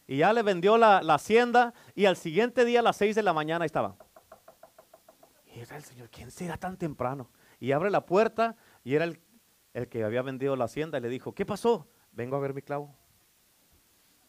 Y 0.06 0.18
ya 0.18 0.32
le 0.32 0.42
vendió 0.42 0.76
la, 0.76 0.98
hacienda 0.98 1.72
y 1.94 2.06
al 2.06 2.16
siguiente 2.16 2.64
día 2.64 2.80
a 2.80 2.82
las 2.82 2.96
seis 2.96 3.14
de 3.14 3.22
la 3.22 3.32
mañana 3.32 3.64
estaba. 3.64 3.96
Era 5.60 5.76
el 5.76 5.82
Señor, 5.82 6.08
¿quién 6.10 6.30
será 6.30 6.56
tan 6.56 6.76
temprano? 6.76 7.30
Y 7.58 7.72
abre 7.72 7.90
la 7.90 8.06
puerta 8.06 8.56
y 8.84 8.94
era 8.94 9.04
el, 9.04 9.20
el 9.74 9.88
que 9.88 10.04
había 10.04 10.22
vendido 10.22 10.54
la 10.56 10.64
hacienda 10.64 10.98
y 10.98 11.00
le 11.00 11.08
dijo, 11.08 11.34
¿qué 11.34 11.44
pasó? 11.44 11.88
Vengo 12.12 12.36
a 12.36 12.40
ver 12.40 12.54
mi 12.54 12.62
clavo. 12.62 12.94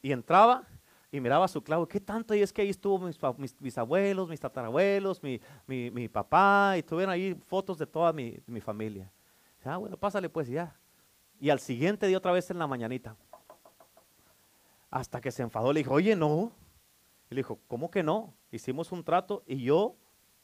Y 0.01 0.11
entraba 0.11 0.68
y 1.11 1.19
miraba 1.19 1.47
su 1.47 1.61
clavo, 1.64 1.88
¿qué 1.88 1.99
tanto? 1.99 2.34
Y 2.35 2.41
es 2.41 2.53
que 2.53 2.61
ahí 2.61 2.69
estuvo 2.69 2.99
mis, 2.99 3.18
mis, 3.60 3.77
abuelos, 3.77 4.30
mis 4.30 4.39
tatarabuelos, 4.39 5.22
mi, 5.23 5.41
mi, 5.65 5.89
mi, 5.89 6.07
papá, 6.07 6.76
y 6.77 6.84
tuvieron 6.84 7.11
ahí 7.11 7.34
fotos 7.47 7.77
de 7.77 7.88
toda 7.88 8.14
mi, 8.14 8.38
mi 8.45 8.61
familia. 8.61 9.11
Ah, 9.64 9.77
bueno, 9.77 9.97
pásale 9.97 10.30
pues 10.30 10.47
ya. 10.47 10.76
Y 11.39 11.49
al 11.49 11.60
siguiente 11.60 12.07
día 12.07 12.18
otra 12.18 12.31
vez 12.31 12.49
en 12.51 12.60
la 12.60 12.68
mañanita. 12.68 13.15
Hasta 14.91 15.22
que 15.22 15.31
se 15.31 15.43
enfadó, 15.43 15.73
le 15.73 15.81
dijo, 15.81 15.93
oye, 15.93 16.15
no. 16.15 16.51
Y 17.30 17.35
le 17.35 17.39
dijo, 17.39 17.60
¿cómo 17.68 17.91
que 17.91 18.03
no? 18.03 18.34
Hicimos 18.51 18.91
un 18.91 19.03
trato 19.03 19.43
y 19.45 19.64
yo 19.64 19.95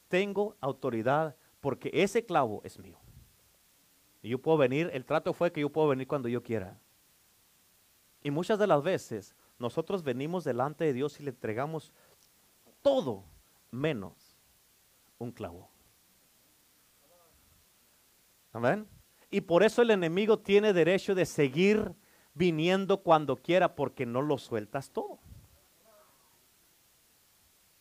tengo 0.08 0.56
autoridad 0.60 1.36
porque 1.60 1.90
ese 1.92 2.24
clavo 2.24 2.60
es 2.64 2.78
mío. 2.78 2.98
Y 4.22 4.30
yo 4.30 4.40
puedo 4.40 4.58
venir, 4.58 4.90
el 4.92 5.04
trato 5.04 5.32
fue 5.32 5.52
que 5.52 5.60
yo 5.60 5.70
puedo 5.70 5.88
venir 5.88 6.06
cuando 6.06 6.28
yo 6.28 6.42
quiera. 6.42 6.78
Y 8.22 8.30
muchas 8.30 8.58
de 8.58 8.66
las 8.66 8.82
veces 8.82 9.34
nosotros 9.58 10.02
venimos 10.02 10.44
delante 10.44 10.84
de 10.84 10.92
Dios 10.92 11.20
y 11.20 11.22
le 11.22 11.30
entregamos 11.30 11.92
todo 12.82 13.24
menos 13.70 14.36
un 15.18 15.32
clavo. 15.32 15.68
Amén. 18.52 18.86
Y 19.30 19.40
por 19.42 19.62
eso 19.62 19.82
el 19.82 19.90
enemigo 19.90 20.38
tiene 20.38 20.72
derecho 20.72 21.14
de 21.14 21.26
seguir 21.26 21.94
viniendo 22.32 23.02
cuando 23.02 23.36
quiera 23.36 23.74
porque 23.74 24.06
no 24.06 24.22
lo 24.22 24.38
sueltas 24.38 24.90
todo. 24.90 25.18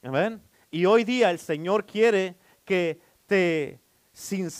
Amén. 0.02 0.42
Y 0.76 0.86
hoy 0.88 1.06
día 1.06 1.32
el 1.32 1.40
Señor 1.40 1.86
quiere 1.86 2.36
que 2.66 3.00
te 3.28 3.80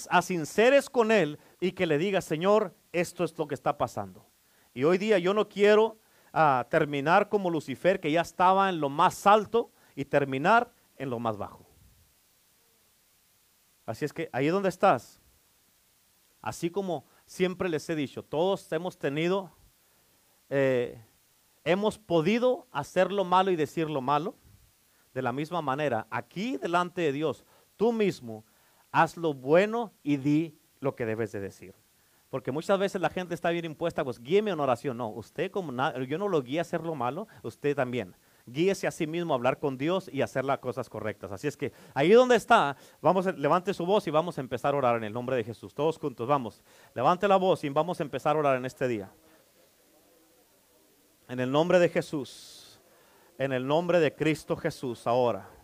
asinceres 0.10 0.90
con 0.90 1.12
Él 1.12 1.38
y 1.60 1.74
que 1.74 1.86
le 1.86 1.98
digas, 1.98 2.24
Señor, 2.24 2.74
esto 2.94 3.26
es 3.26 3.38
lo 3.38 3.50
que 3.50 3.54
está 3.54 3.78
pasando. 3.78 4.26
Y 4.74 4.86
hoy 4.86 4.98
día 4.98 5.20
yo 5.20 5.34
no 5.34 5.50
quiero 5.50 6.00
ah, 6.32 6.68
terminar 6.70 7.28
como 7.28 7.50
Lucifer, 7.50 8.00
que 8.00 8.14
ya 8.14 8.22
estaba 8.22 8.70
en 8.70 8.80
lo 8.80 8.88
más 8.88 9.28
alto, 9.28 9.74
y 9.94 10.06
terminar 10.06 10.72
en 10.96 11.10
lo 11.10 11.20
más 11.20 11.36
bajo. 11.36 11.66
Así 13.86 14.06
es 14.06 14.14
que 14.14 14.30
ahí 14.32 14.48
donde 14.48 14.70
estás, 14.70 15.20
así 16.42 16.70
como 16.70 17.04
siempre 17.26 17.68
les 17.68 17.90
he 17.90 17.96
dicho, 17.98 18.24
todos 18.24 18.72
hemos 18.72 18.98
tenido, 18.98 19.52
eh, 20.50 20.98
hemos 21.66 22.00
podido 22.00 22.68
hacer 22.72 23.12
lo 23.12 23.26
malo 23.26 23.52
y 23.52 23.58
decir 23.58 23.90
lo 23.90 24.00
malo. 24.00 24.38
De 25.16 25.22
la 25.22 25.32
misma 25.32 25.62
manera, 25.62 26.08
aquí 26.10 26.58
delante 26.58 27.00
de 27.00 27.14
Dios, 27.14 27.46
tú 27.78 27.94
mismo 27.94 28.44
haz 28.92 29.16
lo 29.16 29.34
bueno 29.34 29.94
y 30.04 30.18
di 30.18 30.60
lo 30.82 30.94
que 30.94 31.06
debes 31.06 31.32
de 31.32 31.40
decir. 31.40 31.74
Porque 32.30 32.52
muchas 32.52 32.78
veces 32.78 33.00
la 33.00 33.10
gente 33.10 33.34
está 33.34 33.50
bien 33.52 33.64
impuesta, 33.64 34.04
pues 34.04 34.22
guíeme 34.22 34.52
en 34.52 34.60
oración. 34.60 34.98
No, 34.98 35.08
usted 35.08 35.52
como 35.52 35.72
nada, 35.72 36.04
yo 36.04 36.18
no 36.18 36.28
lo 36.28 36.44
guío 36.44 36.60
a 36.60 36.64
hacer 36.64 36.82
lo 36.82 36.96
malo, 36.96 37.30
usted 37.44 37.78
también. 37.78 38.14
Guíese 38.46 38.88
a 38.88 38.92
sí 38.92 39.08
mismo 39.08 39.34
a 39.34 39.38
hablar 39.38 39.58
con 39.58 39.78
Dios 39.78 40.10
y 40.12 40.22
hacer 40.22 40.44
las 40.44 40.60
cosas 40.60 40.90
correctas. 40.90 41.32
Así 41.32 41.48
es 41.48 41.56
que 41.56 41.72
ahí 41.94 42.12
donde 42.12 42.36
está, 42.36 42.76
vamos, 43.02 43.26
levante 43.38 43.74
su 43.74 43.86
voz 43.86 44.06
y 44.08 44.12
vamos 44.12 44.38
a 44.38 44.42
empezar 44.42 44.74
a 44.74 44.78
orar 44.78 44.98
en 44.98 45.06
el 45.06 45.14
nombre 45.14 45.38
de 45.38 45.46
Jesús. 45.46 45.74
Todos 45.74 45.98
juntos, 45.98 46.28
vamos. 46.28 46.62
Levante 46.94 47.26
la 47.26 47.38
voz 47.38 47.64
y 47.64 47.70
vamos 47.70 48.02
a 48.02 48.04
empezar 48.04 48.36
a 48.36 48.40
orar 48.40 48.58
en 48.58 48.66
este 48.66 48.86
día. 48.86 49.10
En 51.30 51.40
el 51.40 51.50
nombre 51.50 51.80
de 51.80 51.88
Jesús. 51.88 52.55
En 53.38 53.52
el 53.52 53.68
nombre 53.68 54.00
de 54.00 54.16
Cristo 54.16 54.56
Jesús 54.56 55.06
ahora. 55.08 55.55